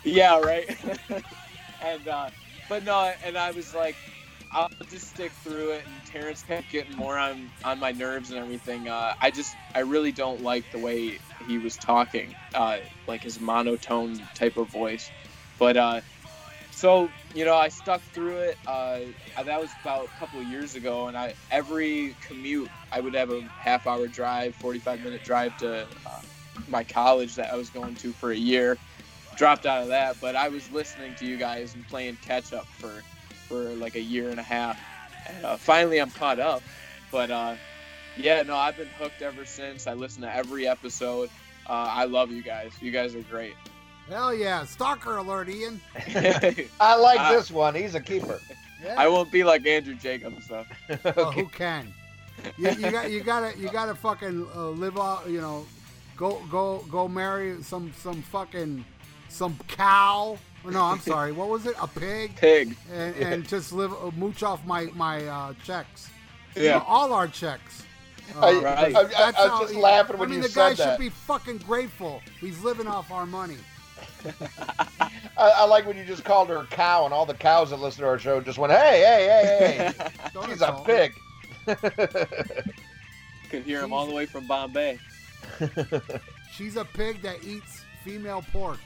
yeah, 0.03 0.39
right. 0.39 0.77
and 1.81 2.07
uh, 2.07 2.29
but 2.69 2.83
no, 2.83 3.11
and 3.23 3.37
I 3.37 3.51
was 3.51 3.73
like, 3.73 3.95
I'll 4.51 4.69
just 4.89 5.09
stick 5.09 5.31
through 5.31 5.71
it. 5.71 5.83
And 5.85 6.06
Terrence 6.17 6.41
kept 6.41 6.71
getting 6.71 6.95
more 6.95 7.17
on 7.17 7.49
on 7.63 7.79
my 7.79 7.91
nerves 7.91 8.31
and 8.31 8.39
everything. 8.39 8.87
Uh, 8.87 9.13
I 9.21 9.29
just 9.29 9.55
I 9.75 9.79
really 9.79 10.11
don't 10.11 10.41
like 10.41 10.69
the 10.71 10.79
way 10.79 11.19
he 11.45 11.59
was 11.59 11.77
talking, 11.77 12.33
uh, 12.55 12.77
like 13.05 13.23
his 13.23 13.39
monotone 13.39 14.19
type 14.33 14.57
of 14.57 14.67
voice. 14.67 15.11
But 15.59 15.77
uh, 15.77 16.01
so 16.71 17.11
you 17.35 17.45
know, 17.45 17.55
I 17.55 17.67
stuck 17.67 18.01
through 18.01 18.37
it. 18.37 18.57
Uh, 18.65 18.99
that 19.43 19.61
was 19.61 19.75
about 19.81 20.09
a 20.15 20.19
couple 20.19 20.39
of 20.39 20.45
years 20.45 20.73
ago, 20.73 21.07
and 21.07 21.15
I 21.15 21.35
every 21.51 22.15
commute 22.27 22.71
I 22.91 22.99
would 22.99 23.13
have 23.13 23.31
a 23.31 23.43
half 23.59 23.85
hour 23.85 24.07
drive, 24.07 24.55
forty 24.55 24.79
five 24.79 25.03
minute 25.03 25.23
drive 25.23 25.55
to 25.57 25.85
uh, 26.07 26.21
my 26.67 26.83
college 26.83 27.35
that 27.35 27.53
I 27.53 27.55
was 27.57 27.69
going 27.69 27.93
to 27.95 28.11
for 28.11 28.31
a 28.31 28.37
year 28.37 28.77
dropped 29.35 29.67
out 29.67 29.83
of 29.83 29.89
that, 29.89 30.19
but 30.19 30.35
I 30.35 30.49
was 30.49 30.71
listening 30.71 31.13
to 31.15 31.25
you 31.25 31.37
guys 31.37 31.75
and 31.75 31.87
playing 31.87 32.17
catch 32.23 32.53
up 32.53 32.65
for 32.65 33.03
for 33.47 33.75
like 33.75 33.95
a 33.95 34.01
year 34.01 34.31
and 34.31 34.39
a 34.39 34.43
half. 34.43 34.81
And 35.27 35.45
uh, 35.45 35.57
finally, 35.57 35.99
I'm 35.99 36.11
caught 36.11 36.39
up. 36.39 36.61
But 37.11 37.31
uh, 37.31 37.55
yeah, 38.17 38.41
no, 38.43 38.55
I've 38.55 38.77
been 38.77 38.87
hooked 38.99 39.21
ever 39.21 39.45
since. 39.45 39.87
I 39.87 39.93
listen 39.93 40.21
to 40.23 40.33
every 40.35 40.67
episode. 40.67 41.29
Uh, 41.69 41.87
I 41.89 42.05
love 42.05 42.31
you 42.31 42.41
guys. 42.43 42.71
You 42.81 42.91
guys 42.91 43.15
are 43.15 43.21
great. 43.23 43.53
Hell 44.09 44.33
yeah. 44.33 44.63
Stalker 44.65 45.17
alert, 45.17 45.49
Ian. 45.49 45.81
I 46.79 46.95
like 46.95 47.19
Uh, 47.19 47.31
this 47.33 47.51
one. 47.51 47.75
He's 47.75 47.95
a 47.95 47.99
keeper. 48.01 48.39
Yeah. 48.83 48.95
I 48.97 49.07
won't 49.07 49.31
be 49.31 49.43
like 49.43 49.65
Andrew 49.65 49.95
Jacobs 49.95 50.47
though. 50.47 50.65
Well, 51.15 51.31
who 51.31 51.47
can? 51.47 51.93
You, 52.57 52.69
you 52.71 52.91
got 52.91 53.09
you 53.11 53.21
gotta 53.23 53.57
you 53.57 53.69
gotta 53.71 53.95
fucking 53.95 54.47
uh, 54.55 54.69
live 54.69 54.97
off. 54.97 55.27
You 55.27 55.41
know, 55.41 55.65
go 56.15 56.41
go 56.51 56.85
go 56.89 57.07
marry 57.07 57.61
some 57.63 57.91
some 57.97 58.21
fucking 58.21 58.85
some 59.29 59.57
cow. 59.67 60.37
Oh, 60.65 60.69
no, 60.69 60.81
I'm 60.83 60.99
sorry. 60.99 61.31
What 61.31 61.47
was 61.49 61.65
it? 61.65 61.75
A 61.81 61.87
pig? 61.87 62.35
Pig. 62.35 62.75
And, 62.93 63.15
and 63.17 63.47
just 63.47 63.71
live 63.71 63.93
uh, 63.93 64.11
mooch 64.17 64.43
off 64.43 64.65
my 64.65 64.85
my 64.95 65.25
uh, 65.25 65.53
checks. 65.63 66.09
Yeah. 66.55 66.77
Uh, 66.77 66.83
all 66.87 67.13
our 67.13 67.27
checks. 67.27 67.83
Uh, 68.35 68.39
I, 68.45 68.53
Right. 68.61 68.95
I, 68.95 68.99
I, 68.99 69.03
that's 69.05 69.37
I 69.37 69.43
was 69.43 69.51
how 69.51 69.61
just 69.61 69.73
he- 69.73 69.79
laughing 69.81 70.17
when 70.17 70.27
I 70.29 70.31
mean, 70.31 70.41
you 70.41 70.47
the 70.49 70.53
guy 70.53 70.73
that. 70.73 70.91
should 70.91 70.99
be 70.99 71.09
fucking 71.09 71.59
grateful. 71.59 72.21
He's 72.41 72.61
living 72.63 72.87
off 72.87 73.09
our 73.11 73.25
money. 73.25 73.57
I, 75.37 75.49
I 75.49 75.65
like 75.65 75.85
when 75.87 75.95
you 75.97 76.03
just 76.03 76.25
called 76.25 76.49
her 76.49 76.57
a 76.57 76.65
cow, 76.65 77.05
and 77.05 77.13
all 77.13 77.25
the 77.25 77.33
cows 77.33 77.69
that 77.69 77.79
listen 77.79 78.01
to 78.01 78.07
our 78.07 78.19
show 78.19 78.41
just 78.41 78.57
went, 78.57 78.73
"Hey, 78.73 79.01
hey, 79.05 79.27
hey, 79.57 79.93
hey, 79.97 80.29
Don't 80.33 80.49
he's 80.49 80.61
a 80.61 80.81
pig." 80.85 81.13
Could 83.49 83.63
hear 83.63 83.81
him 83.81 83.93
all 83.93 84.05
the 84.05 84.13
way 84.13 84.25
from 84.25 84.45
Bombay. 84.47 84.99
She's 86.51 86.75
a 86.75 86.83
pig 86.85 87.21
that 87.21 87.43
eats 87.45 87.83
female 88.03 88.43
pork. 88.51 88.79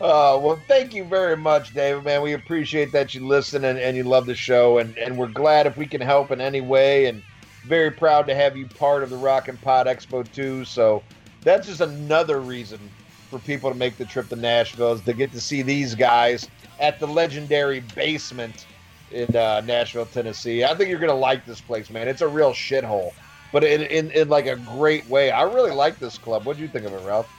Uh, 0.00 0.36
well, 0.42 0.64
thank 0.66 0.92
you 0.94 1.04
very 1.04 1.36
much, 1.36 1.72
David. 1.74 2.02
Man, 2.04 2.22
we 2.22 2.32
appreciate 2.32 2.90
that 2.92 3.14
you 3.14 3.24
listen 3.24 3.64
and, 3.64 3.78
and 3.78 3.96
you 3.96 4.02
love 4.02 4.26
the 4.26 4.34
show, 4.34 4.78
and, 4.78 4.98
and 4.98 5.16
we're 5.16 5.28
glad 5.28 5.66
if 5.66 5.76
we 5.76 5.86
can 5.86 6.00
help 6.00 6.32
in 6.32 6.40
any 6.40 6.60
way, 6.60 7.06
and 7.06 7.22
very 7.64 7.92
proud 7.92 8.26
to 8.26 8.34
have 8.34 8.56
you 8.56 8.66
part 8.66 9.04
of 9.04 9.10
the 9.10 9.16
Rockin' 9.16 9.58
Pod 9.58 9.86
Expo 9.86 10.30
too. 10.32 10.64
So 10.64 11.04
that's 11.44 11.68
just 11.68 11.80
another 11.80 12.40
reason 12.40 12.96
for 13.30 13.38
people 13.38 13.70
to 13.70 13.76
make 13.76 13.96
the 13.96 14.04
trip 14.04 14.28
to 14.30 14.36
Nashville 14.36 14.92
is 14.92 15.02
to 15.02 15.12
get 15.12 15.32
to 15.32 15.40
see 15.40 15.62
these 15.62 15.94
guys 15.94 16.48
at 16.80 16.98
the 16.98 17.06
legendary 17.06 17.80
basement 17.80 18.66
in 19.12 19.34
uh, 19.36 19.60
Nashville, 19.60 20.06
Tennessee. 20.06 20.64
I 20.64 20.74
think 20.74 20.90
you're 20.90 20.98
gonna 20.98 21.14
like 21.14 21.44
this 21.46 21.60
place, 21.60 21.90
man. 21.90 22.08
It's 22.08 22.22
a 22.22 22.28
real 22.28 22.52
shithole, 22.52 23.12
but 23.52 23.62
in, 23.62 23.82
in 23.82 24.10
in 24.10 24.28
like 24.28 24.46
a 24.46 24.56
great 24.56 25.06
way. 25.06 25.30
I 25.30 25.42
really 25.42 25.70
like 25.70 26.00
this 26.00 26.18
club. 26.18 26.44
What 26.44 26.56
do 26.56 26.62
you 26.62 26.68
think 26.68 26.86
of 26.86 26.92
it, 26.92 26.96
Ralph? 26.96 27.30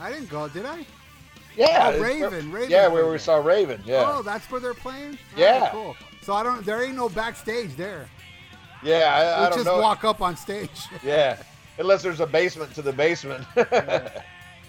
I 0.00 0.10
didn't 0.12 0.30
go, 0.30 0.48
did 0.48 0.64
I? 0.66 0.84
Yeah, 1.56 1.92
oh, 1.94 2.00
Raven. 2.00 2.52
Raven. 2.52 2.70
Yeah, 2.70 2.86
where 2.88 3.04
we 3.04 3.10
played 3.10 3.20
saw 3.20 3.36
Raven. 3.38 3.82
Yeah. 3.84 4.04
Oh, 4.06 4.22
that's 4.22 4.48
where 4.50 4.60
they're 4.60 4.74
playing. 4.74 5.18
Oh, 5.36 5.40
Yeah. 5.40 5.70
cool. 5.72 5.96
So 6.22 6.34
I 6.34 6.42
don't. 6.42 6.64
There 6.64 6.82
ain't 6.82 6.94
no 6.94 7.08
backstage 7.08 7.74
there. 7.76 8.08
Yeah, 8.82 9.12
I, 9.12 9.22
I 9.22 9.40
We'll 9.40 9.48
don't 9.50 9.58
just 9.58 9.66
know. 9.66 9.80
walk 9.80 10.04
up 10.04 10.20
on 10.22 10.36
stage. 10.36 10.70
Yeah, 11.02 11.42
unless 11.78 12.02
there's 12.02 12.20
a 12.20 12.26
basement 12.26 12.74
to 12.74 12.82
the 12.82 12.92
basement. 12.92 13.44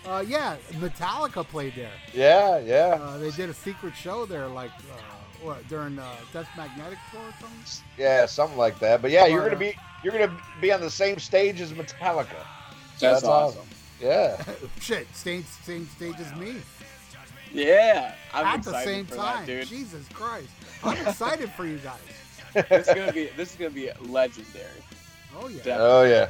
Uh, 0.07 0.23
yeah, 0.25 0.55
Metallica 0.75 1.45
played 1.45 1.73
there. 1.75 1.91
yeah, 2.13 2.57
yeah, 2.59 2.97
Uh, 2.99 3.17
they 3.17 3.29
did 3.31 3.49
a 3.49 3.53
secret 3.53 3.93
show 3.93 4.25
there, 4.25 4.47
like 4.47 4.71
uh, 4.71 5.01
what 5.43 5.67
during 5.67 5.99
uh, 5.99 6.07
Death 6.31 6.47
Magnetic 6.55 6.97
tour 7.11 7.19
or 7.21 7.33
something. 7.39 7.83
yeah, 7.97 8.25
something 8.25 8.57
like 8.57 8.79
that. 8.79 9.01
But 9.01 9.11
yeah, 9.11 9.25
you're 9.27 9.43
gonna 9.43 9.57
be 9.59 9.75
you're 10.03 10.13
gonna 10.13 10.35
be 10.61 10.71
on 10.71 10.79
the 10.79 10.89
same 10.89 11.19
stage 11.19 11.59
as 11.59 11.73
Metallica. 11.73 12.27
That's, 12.97 13.01
That's 13.01 13.23
awesome. 13.25 13.67
Yeah, 13.99 14.41
Shit, 14.79 15.13
same 15.13 15.43
same 15.63 15.87
stage 15.95 16.15
as 16.19 16.33
me 16.35 16.55
Yeah, 17.51 18.13
I'm 18.33 18.45
at 18.45 18.63
the 18.63 18.81
same 18.83 19.05
time. 19.05 19.17
that, 19.17 19.45
dude. 19.45 19.67
Jesus 19.67 20.07
Christ, 20.13 20.49
I'm 20.83 20.97
excited 21.07 21.51
for 21.51 21.65
you 21.65 21.77
guys. 21.77 21.99
This 22.69 22.87
is 22.87 22.95
gonna 22.95 23.13
be 23.13 23.29
this 23.37 23.51
is 23.51 23.55
gonna 23.57 23.69
be 23.69 23.91
legendary. 24.07 24.65
Oh 25.37 25.47
yeah. 25.47 25.57
Definitely. 25.57 25.85
oh 25.85 26.03
yeah, 26.03 26.29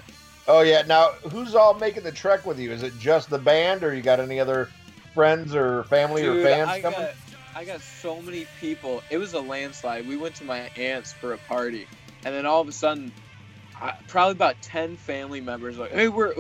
oh 0.49 0.61
yeah. 0.61 0.83
Now, 0.85 1.11
who's 1.31 1.55
all 1.55 1.73
making 1.75 2.03
the 2.03 2.11
trek 2.11 2.45
with 2.45 2.59
you? 2.59 2.71
Is 2.73 2.83
it 2.83 2.91
just 2.99 3.29
the 3.29 3.37
band, 3.37 3.83
or 3.83 3.93
you 3.93 4.01
got 4.01 4.19
any 4.19 4.37
other 4.37 4.67
friends 5.13 5.55
or 5.55 5.85
family 5.85 6.25
or 6.25 6.43
fans 6.43 6.69
I 6.69 6.81
coming? 6.81 6.99
got, 6.99 7.13
I 7.55 7.63
got 7.63 7.79
so 7.79 8.21
many 8.21 8.47
people. 8.59 9.01
It 9.09 9.17
was 9.17 9.33
a 9.33 9.39
landslide. 9.39 10.07
We 10.07 10.17
went 10.17 10.35
to 10.35 10.43
my 10.43 10.69
aunt's 10.75 11.13
for 11.13 11.33
a 11.33 11.37
party, 11.37 11.87
and 12.25 12.35
then 12.35 12.45
all 12.45 12.59
of 12.59 12.67
a 12.67 12.73
sudden, 12.73 13.13
I, 13.79 13.93
probably 14.07 14.33
about 14.33 14.61
ten 14.61 14.97
family 14.97 15.39
members 15.39 15.77
like, 15.77 15.91
"Hey, 15.91 16.09
we're 16.09 16.33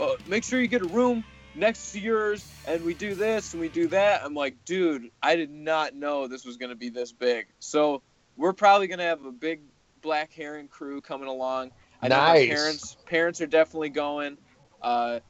oh, 0.00 0.14
uh, 0.14 0.16
make 0.28 0.44
sure 0.44 0.60
you 0.60 0.68
get 0.68 0.82
a 0.82 0.86
room 0.86 1.24
next 1.54 1.92
to 1.92 2.00
yours, 2.00 2.50
and 2.66 2.84
we 2.84 2.94
do 2.94 3.14
this 3.14 3.52
and 3.52 3.60
we 3.60 3.68
do 3.68 3.88
that." 3.88 4.22
I'm 4.24 4.34
like, 4.34 4.56
dude, 4.64 5.10
I 5.22 5.36
did 5.36 5.50
not 5.50 5.94
know 5.94 6.26
this 6.26 6.44
was 6.44 6.56
gonna 6.56 6.74
be 6.76 6.88
this 6.88 7.12
big. 7.12 7.46
So 7.58 8.02
we're 8.36 8.52
probably 8.52 8.86
gonna 8.86 9.04
have 9.04 9.24
a 9.24 9.32
big 9.32 9.60
black 10.02 10.32
heron 10.32 10.68
crew 10.68 11.00
coming 11.00 11.28
along. 11.28 11.72
I 12.02 12.08
know 12.08 12.16
my 12.16 12.32
Nice. 12.32 12.48
parents 12.48 12.96
parents 13.06 13.40
are 13.40 13.46
definitely 13.46 13.90
going. 13.90 14.38
Uh, 14.80 15.20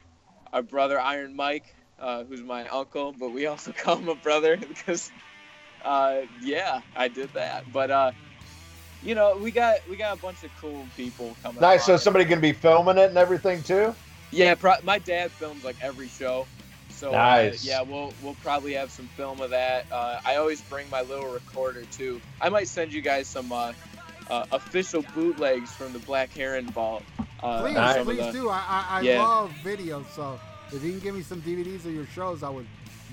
our 0.52 0.62
brother 0.62 0.98
Iron 0.98 1.34
Mike, 1.34 1.64
uh, 1.98 2.24
who's 2.24 2.42
my 2.42 2.68
uncle, 2.68 3.12
but 3.18 3.30
we 3.30 3.46
also 3.46 3.72
call 3.76 3.98
him 3.98 4.08
a 4.08 4.14
brother 4.14 4.56
because, 4.56 5.10
uh, 5.84 6.22
yeah, 6.42 6.80
I 6.96 7.08
did 7.08 7.30
that. 7.34 7.70
But 7.72 7.90
uh, 7.90 8.12
you 9.02 9.14
know, 9.14 9.36
we 9.36 9.50
got 9.50 9.76
we 9.88 9.96
got 9.96 10.16
a 10.18 10.20
bunch 10.20 10.44
of 10.44 10.50
cool 10.60 10.86
people 10.96 11.36
coming. 11.42 11.60
Nice. 11.60 11.84
So 11.84 11.96
somebody 11.96 12.24
gonna 12.24 12.40
be 12.40 12.52
filming 12.52 12.98
it 12.98 13.08
and 13.08 13.18
everything 13.18 13.62
too. 13.62 13.94
Yeah, 14.30 14.54
pro- 14.54 14.80
my 14.84 14.98
dad 14.98 15.30
films 15.32 15.64
like 15.64 15.76
every 15.82 16.08
show. 16.08 16.46
So 16.90 17.12
Nice. 17.12 17.64
uh, 17.66 17.70
yeah, 17.70 17.82
we'll 17.82 18.12
we'll 18.22 18.36
probably 18.42 18.74
have 18.74 18.90
some 18.90 19.06
film 19.16 19.40
of 19.40 19.50
that. 19.50 19.86
Uh, 19.90 20.20
I 20.24 20.36
always 20.36 20.60
bring 20.62 20.88
my 20.90 21.00
little 21.02 21.28
recorder 21.32 21.82
too. 21.92 22.20
I 22.40 22.48
might 22.50 22.68
send 22.68 22.92
you 22.92 23.00
guys 23.00 23.26
some 23.26 23.50
uh, 23.52 23.72
uh, 24.28 24.44
official 24.52 25.02
bootlegs 25.14 25.70
from 25.72 25.92
the 25.92 25.98
Black 26.00 26.30
Heron 26.32 26.66
Vault. 26.70 27.02
Uh, 27.42 27.62
Please, 27.62 27.74
Nice. 27.74 28.04
please 28.04 28.18
the- 28.18 28.32
do. 28.32 28.48
I 28.50 28.62
I, 28.68 28.86
I 28.98 29.00
Yeah. 29.00 29.22
love 29.26 29.50
videos, 29.64 30.04
so 30.14 30.38
if 30.72 30.82
you 30.84 30.90
can 30.90 31.00
give 31.00 31.14
me 31.14 31.22
some 31.22 31.40
DVDs 31.40 31.86
of 31.86 31.94
your 31.94 32.06
shows, 32.06 32.42
I 32.42 32.50
would 32.50 32.66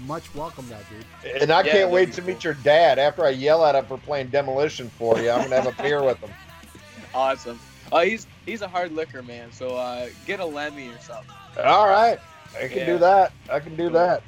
much 0.06 0.34
welcome 0.35 0.68
that, 0.69 0.84
dude. 0.89 1.41
And 1.41 1.49
I 1.52 1.61
Yeah, 1.64 1.72
can't 1.72 1.89
wait 1.91 2.11
to 2.14 2.22
cool. 2.22 2.34
meet 2.34 2.44
your 2.44 2.53
dad. 2.56 2.99
After 2.99 3.26
I 3.26 3.30
yell 3.30 3.65
at 3.65 3.73
him 3.73 3.85
for 3.85 3.98
playing 3.98 4.27
demolition 4.27 4.89
for 4.91 5.18
you, 5.19 5.31
I'm 5.31 5.44
gonna 5.49 5.61
have 5.61 5.80
a 5.80 5.81
beer 5.81 6.03
with 6.03 6.19
him. 6.19 6.30
Awesome. 7.15 7.57
Uh, 7.91 8.01
he's 8.01 8.27
he's 8.45 8.61
a 8.61 8.68
hard 8.68 8.91
liquor 8.93 9.23
man, 9.23 9.51
so 9.51 9.76
uh, 9.76 10.09
get 10.26 10.39
a 10.39 10.45
Lemmy 10.45 10.89
or 10.89 10.99
something. 10.99 11.30
All 11.64 11.88
right, 11.88 12.19
I 12.57 12.68
can 12.68 12.77
Yeah. 12.80 12.85
do 12.85 12.97
that. 12.99 13.31
I 13.51 13.59
can 13.59 13.76
do 13.76 13.89
that. 13.89 14.22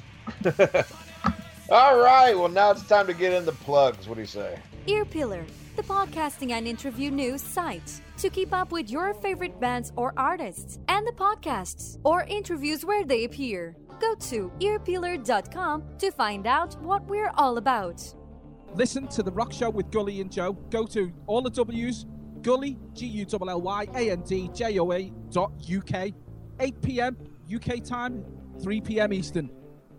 All 1.70 1.98
right. 2.00 2.34
Well, 2.36 2.48
now 2.48 2.70
it's 2.72 2.82
time 2.86 3.06
to 3.06 3.14
get 3.14 3.32
into 3.32 3.52
plugs. 3.52 4.08
What 4.08 4.14
do 4.16 4.20
you 4.22 4.26
say? 4.26 4.58
Earpillar, 4.86 5.44
the 5.76 5.82
podcasting 5.82 6.50
and 6.52 6.66
interview 6.66 7.10
news 7.10 7.42
site. 7.42 8.00
To 8.18 8.28
keep 8.28 8.52
up 8.52 8.72
with 8.72 8.90
your 8.90 9.14
favorite 9.14 9.58
bands 9.60 9.92
or 9.96 10.12
artists 10.16 10.78
and 10.88 11.06
the 11.06 11.12
podcasts 11.12 11.98
or 12.04 12.24
interviews 12.24 12.84
where 12.84 13.04
they 13.04 13.24
appear, 13.24 13.76
go 14.00 14.14
to 14.16 14.50
earpillar.com 14.60 15.84
to 15.98 16.10
find 16.10 16.46
out 16.46 16.74
what 16.82 17.04
we're 17.06 17.30
all 17.36 17.56
about. 17.56 18.02
Listen 18.74 19.06
to 19.08 19.22
The 19.22 19.30
Rock 19.32 19.52
Show 19.52 19.70
with 19.70 19.90
Gully 19.90 20.20
and 20.20 20.30
Joe. 20.30 20.52
Go 20.70 20.86
to 20.86 21.12
all 21.26 21.40
the 21.42 21.50
W's, 21.50 22.04
Gully, 22.42 22.78
G 22.94 23.06
U 23.06 23.26
L 23.32 23.50
L 23.50 23.60
Y 23.60 23.86
A 23.94 24.10
N 24.10 24.22
D 24.22 24.50
J 24.54 24.78
O 24.78 24.92
A 24.92 25.12
dot 25.30 25.52
UK, 25.74 26.12
8 26.58 26.82
p.m. 26.82 27.16
UK 27.54 27.82
time, 27.84 28.24
3 28.62 28.80
p.m. 28.80 29.12
Eastern. 29.12 29.50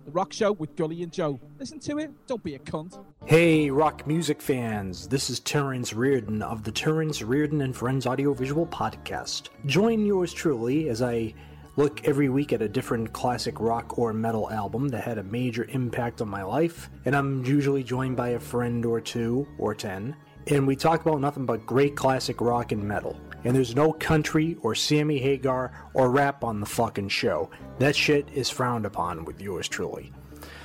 The 0.05 0.11
Rock 0.11 0.34
Show 0.34 0.53
with 0.53 0.76
Gully 0.76 1.03
and 1.03 1.11
Joe. 1.11 1.39
Listen 1.59 1.80
to 1.81 1.99
it. 1.99 2.11
Don't 2.26 2.43
be 2.43 2.55
a 2.55 2.59
cunt. 2.59 3.03
Hey, 3.26 3.69
rock 3.69 4.07
music 4.07 4.41
fans. 4.41 5.07
This 5.07 5.30
is 5.30 5.39
Terrence 5.41 5.93
Reardon 5.93 6.41
of 6.41 6.63
the 6.63 6.72
Terrence 6.72 7.22
Reardon 7.22 7.61
and 7.61 7.76
Friends 7.76 8.07
Audiovisual 8.07 8.65
Podcast. 8.68 9.49
Join 9.68 10.05
yours 10.05 10.34
truly 10.34 10.89
as 10.89 11.03
I 11.03 11.35
look 11.77 12.03
every 12.05 12.30
week 12.30 12.51
at 12.51 12.61
a 12.61 12.68
different 12.68 13.13
classic 13.13 13.59
rock 13.59 13.97
or 13.99 14.11
metal 14.11 14.51
album 14.51 14.89
that 14.89 15.03
had 15.03 15.19
a 15.19 15.23
major 15.23 15.65
impact 15.69 16.22
on 16.22 16.27
my 16.27 16.43
life, 16.43 16.89
and 17.05 17.15
I'm 17.15 17.45
usually 17.45 17.84
joined 17.84 18.18
by 18.18 18.30
a 18.30 18.39
friend 18.39 18.85
or 18.85 18.99
two 18.99 19.47
or 19.57 19.76
ten, 19.76 20.15
and 20.52 20.68
we 20.68 20.76
talk 20.76 21.02
about 21.02 21.22
nothing 21.22 21.45
but 21.45 21.65
great 21.65 21.95
classic 21.95 22.41
rock 22.41 22.73
and 22.73 22.84
metal. 22.84 23.18
And 23.44 23.56
there's 23.56 23.76
no 23.76 23.94
country 23.94 24.57
or 24.61 24.76
Sammy 24.76 25.18
Hagar 25.18 25.72
or 25.94 26.11
rap 26.11 26.44
on 26.44 26.60
the 26.60 26.65
fucking 26.65 27.10
show. 27.10 27.49
That 27.80 27.95
shit 27.95 28.28
is 28.34 28.49
frowned 28.49 28.86
upon 28.86 29.23
with 29.23 29.41
yours 29.41 29.68
truly. 29.68 30.11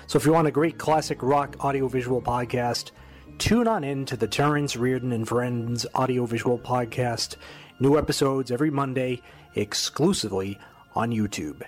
So 0.09 0.19
if 0.19 0.27
you 0.27 0.33
want 0.33 0.49
a 0.49 0.53
great 0.53 0.77
classic 0.77 1.23
rock 1.23 1.65
audiovisual 1.65 2.21
podcast, 2.21 2.91
tune 3.39 3.69
on 3.69 3.85
in 3.85 4.05
to 4.07 4.17
the 4.17 4.27
Terrence 4.27 4.77
Reardon 4.77 5.13
and 5.13 5.27
Friends 5.27 5.87
audiovisual 5.95 6.59
podcast. 6.59 7.37
New 7.79 7.97
episodes 7.97 8.51
every 8.51 8.71
Monday, 8.71 9.23
exclusively 9.55 10.59
on 10.95 11.13
YouTube. 11.13 11.63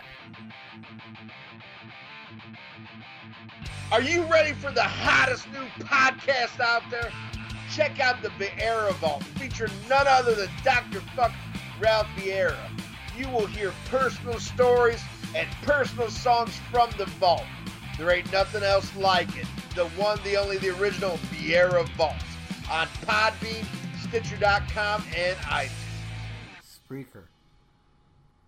Are 3.92 4.02
you 4.02 4.24
ready 4.24 4.52
for 4.54 4.70
the 4.70 4.82
hottest 4.82 5.50
new 5.52 5.64
podcast 5.84 6.60
out 6.60 6.82
there? 6.90 7.10
Check 7.78 8.00
out 8.00 8.20
the 8.22 8.30
Vieira 8.30 8.92
Vault, 8.94 9.22
featuring 9.22 9.70
none 9.88 10.08
other 10.08 10.34
than 10.34 10.48
Dr. 10.64 10.98
Fuck 11.14 11.30
Ralph 11.78 12.08
Vieira. 12.16 12.56
You 13.16 13.28
will 13.28 13.46
hear 13.46 13.72
personal 13.88 14.40
stories 14.40 15.00
and 15.36 15.48
personal 15.62 16.10
songs 16.10 16.58
from 16.72 16.90
the 16.98 17.04
vault. 17.04 17.44
There 17.96 18.10
ain't 18.10 18.32
nothing 18.32 18.64
else 18.64 18.96
like 18.96 19.28
it. 19.36 19.46
The 19.76 19.84
one, 19.90 20.18
the 20.24 20.36
only, 20.36 20.58
the 20.58 20.70
original 20.70 21.18
Vieira 21.30 21.88
Vault 21.90 22.16
on 22.68 22.88
Podbean, 23.06 23.64
Stitcher.com, 24.08 25.04
and 25.16 25.36
iTunes. 25.36 25.70
Spreaker. 26.90 27.26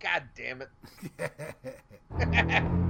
God 0.00 0.24
damn 0.34 0.64
it. 1.20 2.80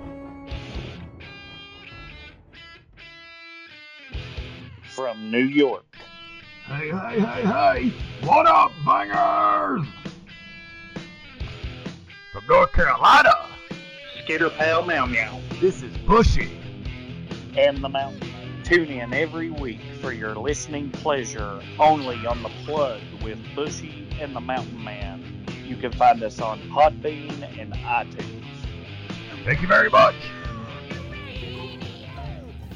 From 4.95 5.31
New 5.31 5.45
York, 5.45 5.85
Hey, 6.67 6.89
hey, 6.89 7.19
hey, 7.19 7.43
hey! 7.43 7.93
What 8.25 8.45
up, 8.45 8.71
bangers? 8.85 9.87
From 12.31 12.43
North 12.47 12.71
Carolina, 12.73 13.33
Skitter 14.23 14.49
Pal 14.49 14.85
Meow 14.85 15.05
Meow, 15.05 15.39
this 15.59 15.81
is 15.81 15.95
Bushy. 15.99 16.57
and 17.57 17.83
the 17.83 17.89
Mountain. 17.89 18.29
Tune 18.63 18.89
in 18.89 19.13
every 19.13 19.49
week 19.49 19.81
for 20.01 20.11
your 20.13 20.35
listening 20.35 20.89
pleasure 20.91 21.61
only 21.79 22.25
on 22.25 22.41
The 22.43 22.49
Plug 22.65 23.01
with 23.23 23.39
Bushy 23.55 24.07
and 24.19 24.35
the 24.35 24.39
Mountain 24.41 24.81
Man. 24.83 25.45
You 25.65 25.75
can 25.77 25.91
find 25.93 26.21
us 26.23 26.39
on 26.39 26.59
Podbean 26.69 27.59
and 27.59 27.73
iTunes. 27.73 28.43
Thank 29.45 29.61
you 29.61 29.67
very 29.67 29.89
much. 29.89 30.15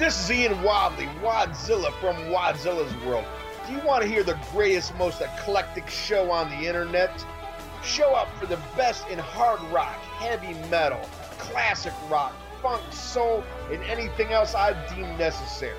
This 0.00 0.18
is 0.18 0.30
Ian 0.30 0.62
Wadley, 0.62 1.04
Wadzilla 1.22 1.92
from 2.00 2.16
Wadzilla's 2.32 3.04
World. 3.04 3.26
Do 3.66 3.74
you 3.74 3.80
want 3.80 4.00
to 4.02 4.08
hear 4.08 4.22
the 4.22 4.38
greatest, 4.50 4.96
most 4.96 5.20
eclectic 5.20 5.90
show 5.90 6.30
on 6.30 6.48
the 6.48 6.66
internet? 6.66 7.22
Show 7.84 8.14
up 8.14 8.34
for 8.38 8.46
the 8.46 8.58
best 8.78 9.06
in 9.08 9.18
hard 9.18 9.60
rock, 9.70 9.98
heavy 10.16 10.54
metal, 10.70 11.02
classic 11.36 11.92
rock, 12.08 12.32
funk, 12.62 12.82
soul, 12.90 13.44
and 13.70 13.82
anything 13.82 14.28
else 14.28 14.54
I 14.54 14.72
deem 14.88 15.18
necessary. 15.18 15.76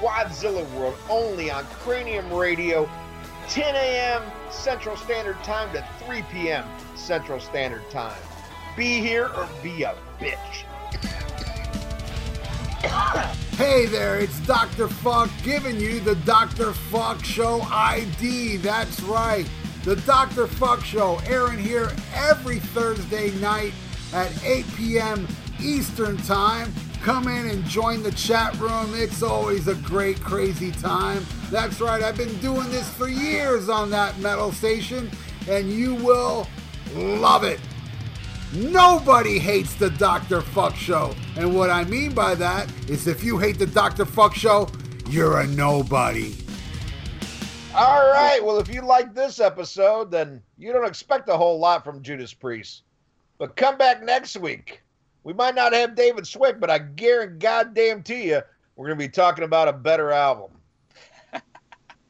Wadzilla 0.00 0.66
World 0.70 0.96
only 1.10 1.50
on 1.50 1.66
Cranium 1.66 2.32
Radio, 2.32 2.88
10 3.50 3.74
a.m. 3.74 4.22
Central 4.50 4.96
Standard 4.96 5.36
Time 5.44 5.70
to 5.74 5.86
3 6.06 6.22
p.m. 6.32 6.64
Central 6.96 7.38
Standard 7.38 7.82
Time. 7.90 8.22
Be 8.74 9.00
here 9.00 9.26
or 9.26 9.46
be 9.62 9.82
a 9.82 9.94
bitch. 10.18 10.64
Hey 12.82 13.84
there, 13.86 14.18
it's 14.18 14.38
Dr. 14.46 14.88
Fuck 14.88 15.30
giving 15.42 15.78
you 15.78 16.00
the 16.00 16.14
Dr. 16.16 16.72
Fuck 16.72 17.22
Show 17.22 17.60
ID. 17.70 18.56
That's 18.56 19.02
right. 19.02 19.46
The 19.84 19.96
Dr. 19.96 20.46
Fuck 20.46 20.82
Show 20.82 21.20
airing 21.26 21.58
here 21.58 21.90
every 22.14 22.58
Thursday 22.58 23.32
night 23.32 23.74
at 24.14 24.32
8 24.44 24.64
p.m. 24.76 25.28
Eastern 25.60 26.16
Time. 26.18 26.72
Come 27.02 27.28
in 27.28 27.50
and 27.50 27.64
join 27.64 28.02
the 28.02 28.12
chat 28.12 28.58
room. 28.58 28.92
It's 28.94 29.22
always 29.22 29.68
a 29.68 29.74
great, 29.74 30.20
crazy 30.20 30.70
time. 30.72 31.24
That's 31.50 31.80
right, 31.82 32.02
I've 32.02 32.16
been 32.16 32.36
doing 32.38 32.70
this 32.70 32.88
for 32.88 33.08
years 33.08 33.68
on 33.68 33.90
that 33.90 34.18
metal 34.20 34.52
station, 34.52 35.10
and 35.48 35.70
you 35.70 35.96
will 35.96 36.46
love 36.94 37.44
it. 37.44 37.60
Nobody 38.52 39.38
hates 39.38 39.74
the 39.74 39.90
Dr. 39.90 40.40
Fuck 40.40 40.74
Show. 40.74 41.14
And 41.36 41.54
what 41.54 41.70
I 41.70 41.84
mean 41.84 42.12
by 42.12 42.34
that 42.34 42.68
is 42.90 43.06
if 43.06 43.22
you 43.22 43.38
hate 43.38 43.60
the 43.60 43.66
Dr. 43.66 44.04
Fuck 44.04 44.34
Show, 44.34 44.68
you're 45.08 45.38
a 45.38 45.46
nobody. 45.46 46.36
All 47.76 48.10
right. 48.10 48.40
Well, 48.42 48.58
if 48.58 48.68
you 48.68 48.82
like 48.82 49.14
this 49.14 49.38
episode, 49.38 50.10
then 50.10 50.42
you 50.58 50.72
don't 50.72 50.84
expect 50.84 51.28
a 51.28 51.36
whole 51.36 51.60
lot 51.60 51.84
from 51.84 52.02
Judas 52.02 52.34
Priest. 52.34 52.82
But 53.38 53.54
come 53.54 53.78
back 53.78 54.02
next 54.02 54.36
week. 54.36 54.82
We 55.22 55.32
might 55.32 55.54
not 55.54 55.72
have 55.72 55.94
David 55.94 56.26
Swick, 56.26 56.58
but 56.58 56.70
I 56.70 56.78
guarantee 56.78 57.38
goddamn 57.38 58.02
to 58.02 58.16
you, 58.16 58.40
we're 58.74 58.86
going 58.88 58.98
to 58.98 59.04
be 59.04 59.08
talking 59.08 59.44
about 59.44 59.68
a 59.68 59.72
better 59.72 60.10
album. 60.10 60.50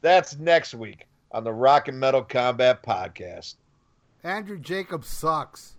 That's 0.01 0.39
next 0.39 0.73
week 0.73 1.05
on 1.31 1.43
the 1.43 1.53
Rock 1.53 1.87
and 1.87 1.99
Metal 1.99 2.23
Combat 2.23 2.81
Podcast. 2.81 3.55
Andrew 4.23 4.57
Jacobs 4.57 5.07
sucks. 5.07 5.75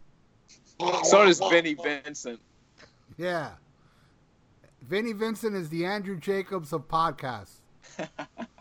So 1.05 1.25
does 1.25 1.39
Vinnie 1.39 1.75
Vincent. 1.75 2.41
Yeah. 3.17 3.51
Vinnie 4.83 5.13
Vincent 5.13 5.55
is 5.55 5.69
the 5.69 5.85
Andrew 5.85 6.19
Jacobs 6.19 6.73
of 6.73 6.89
podcasts. 6.89 7.61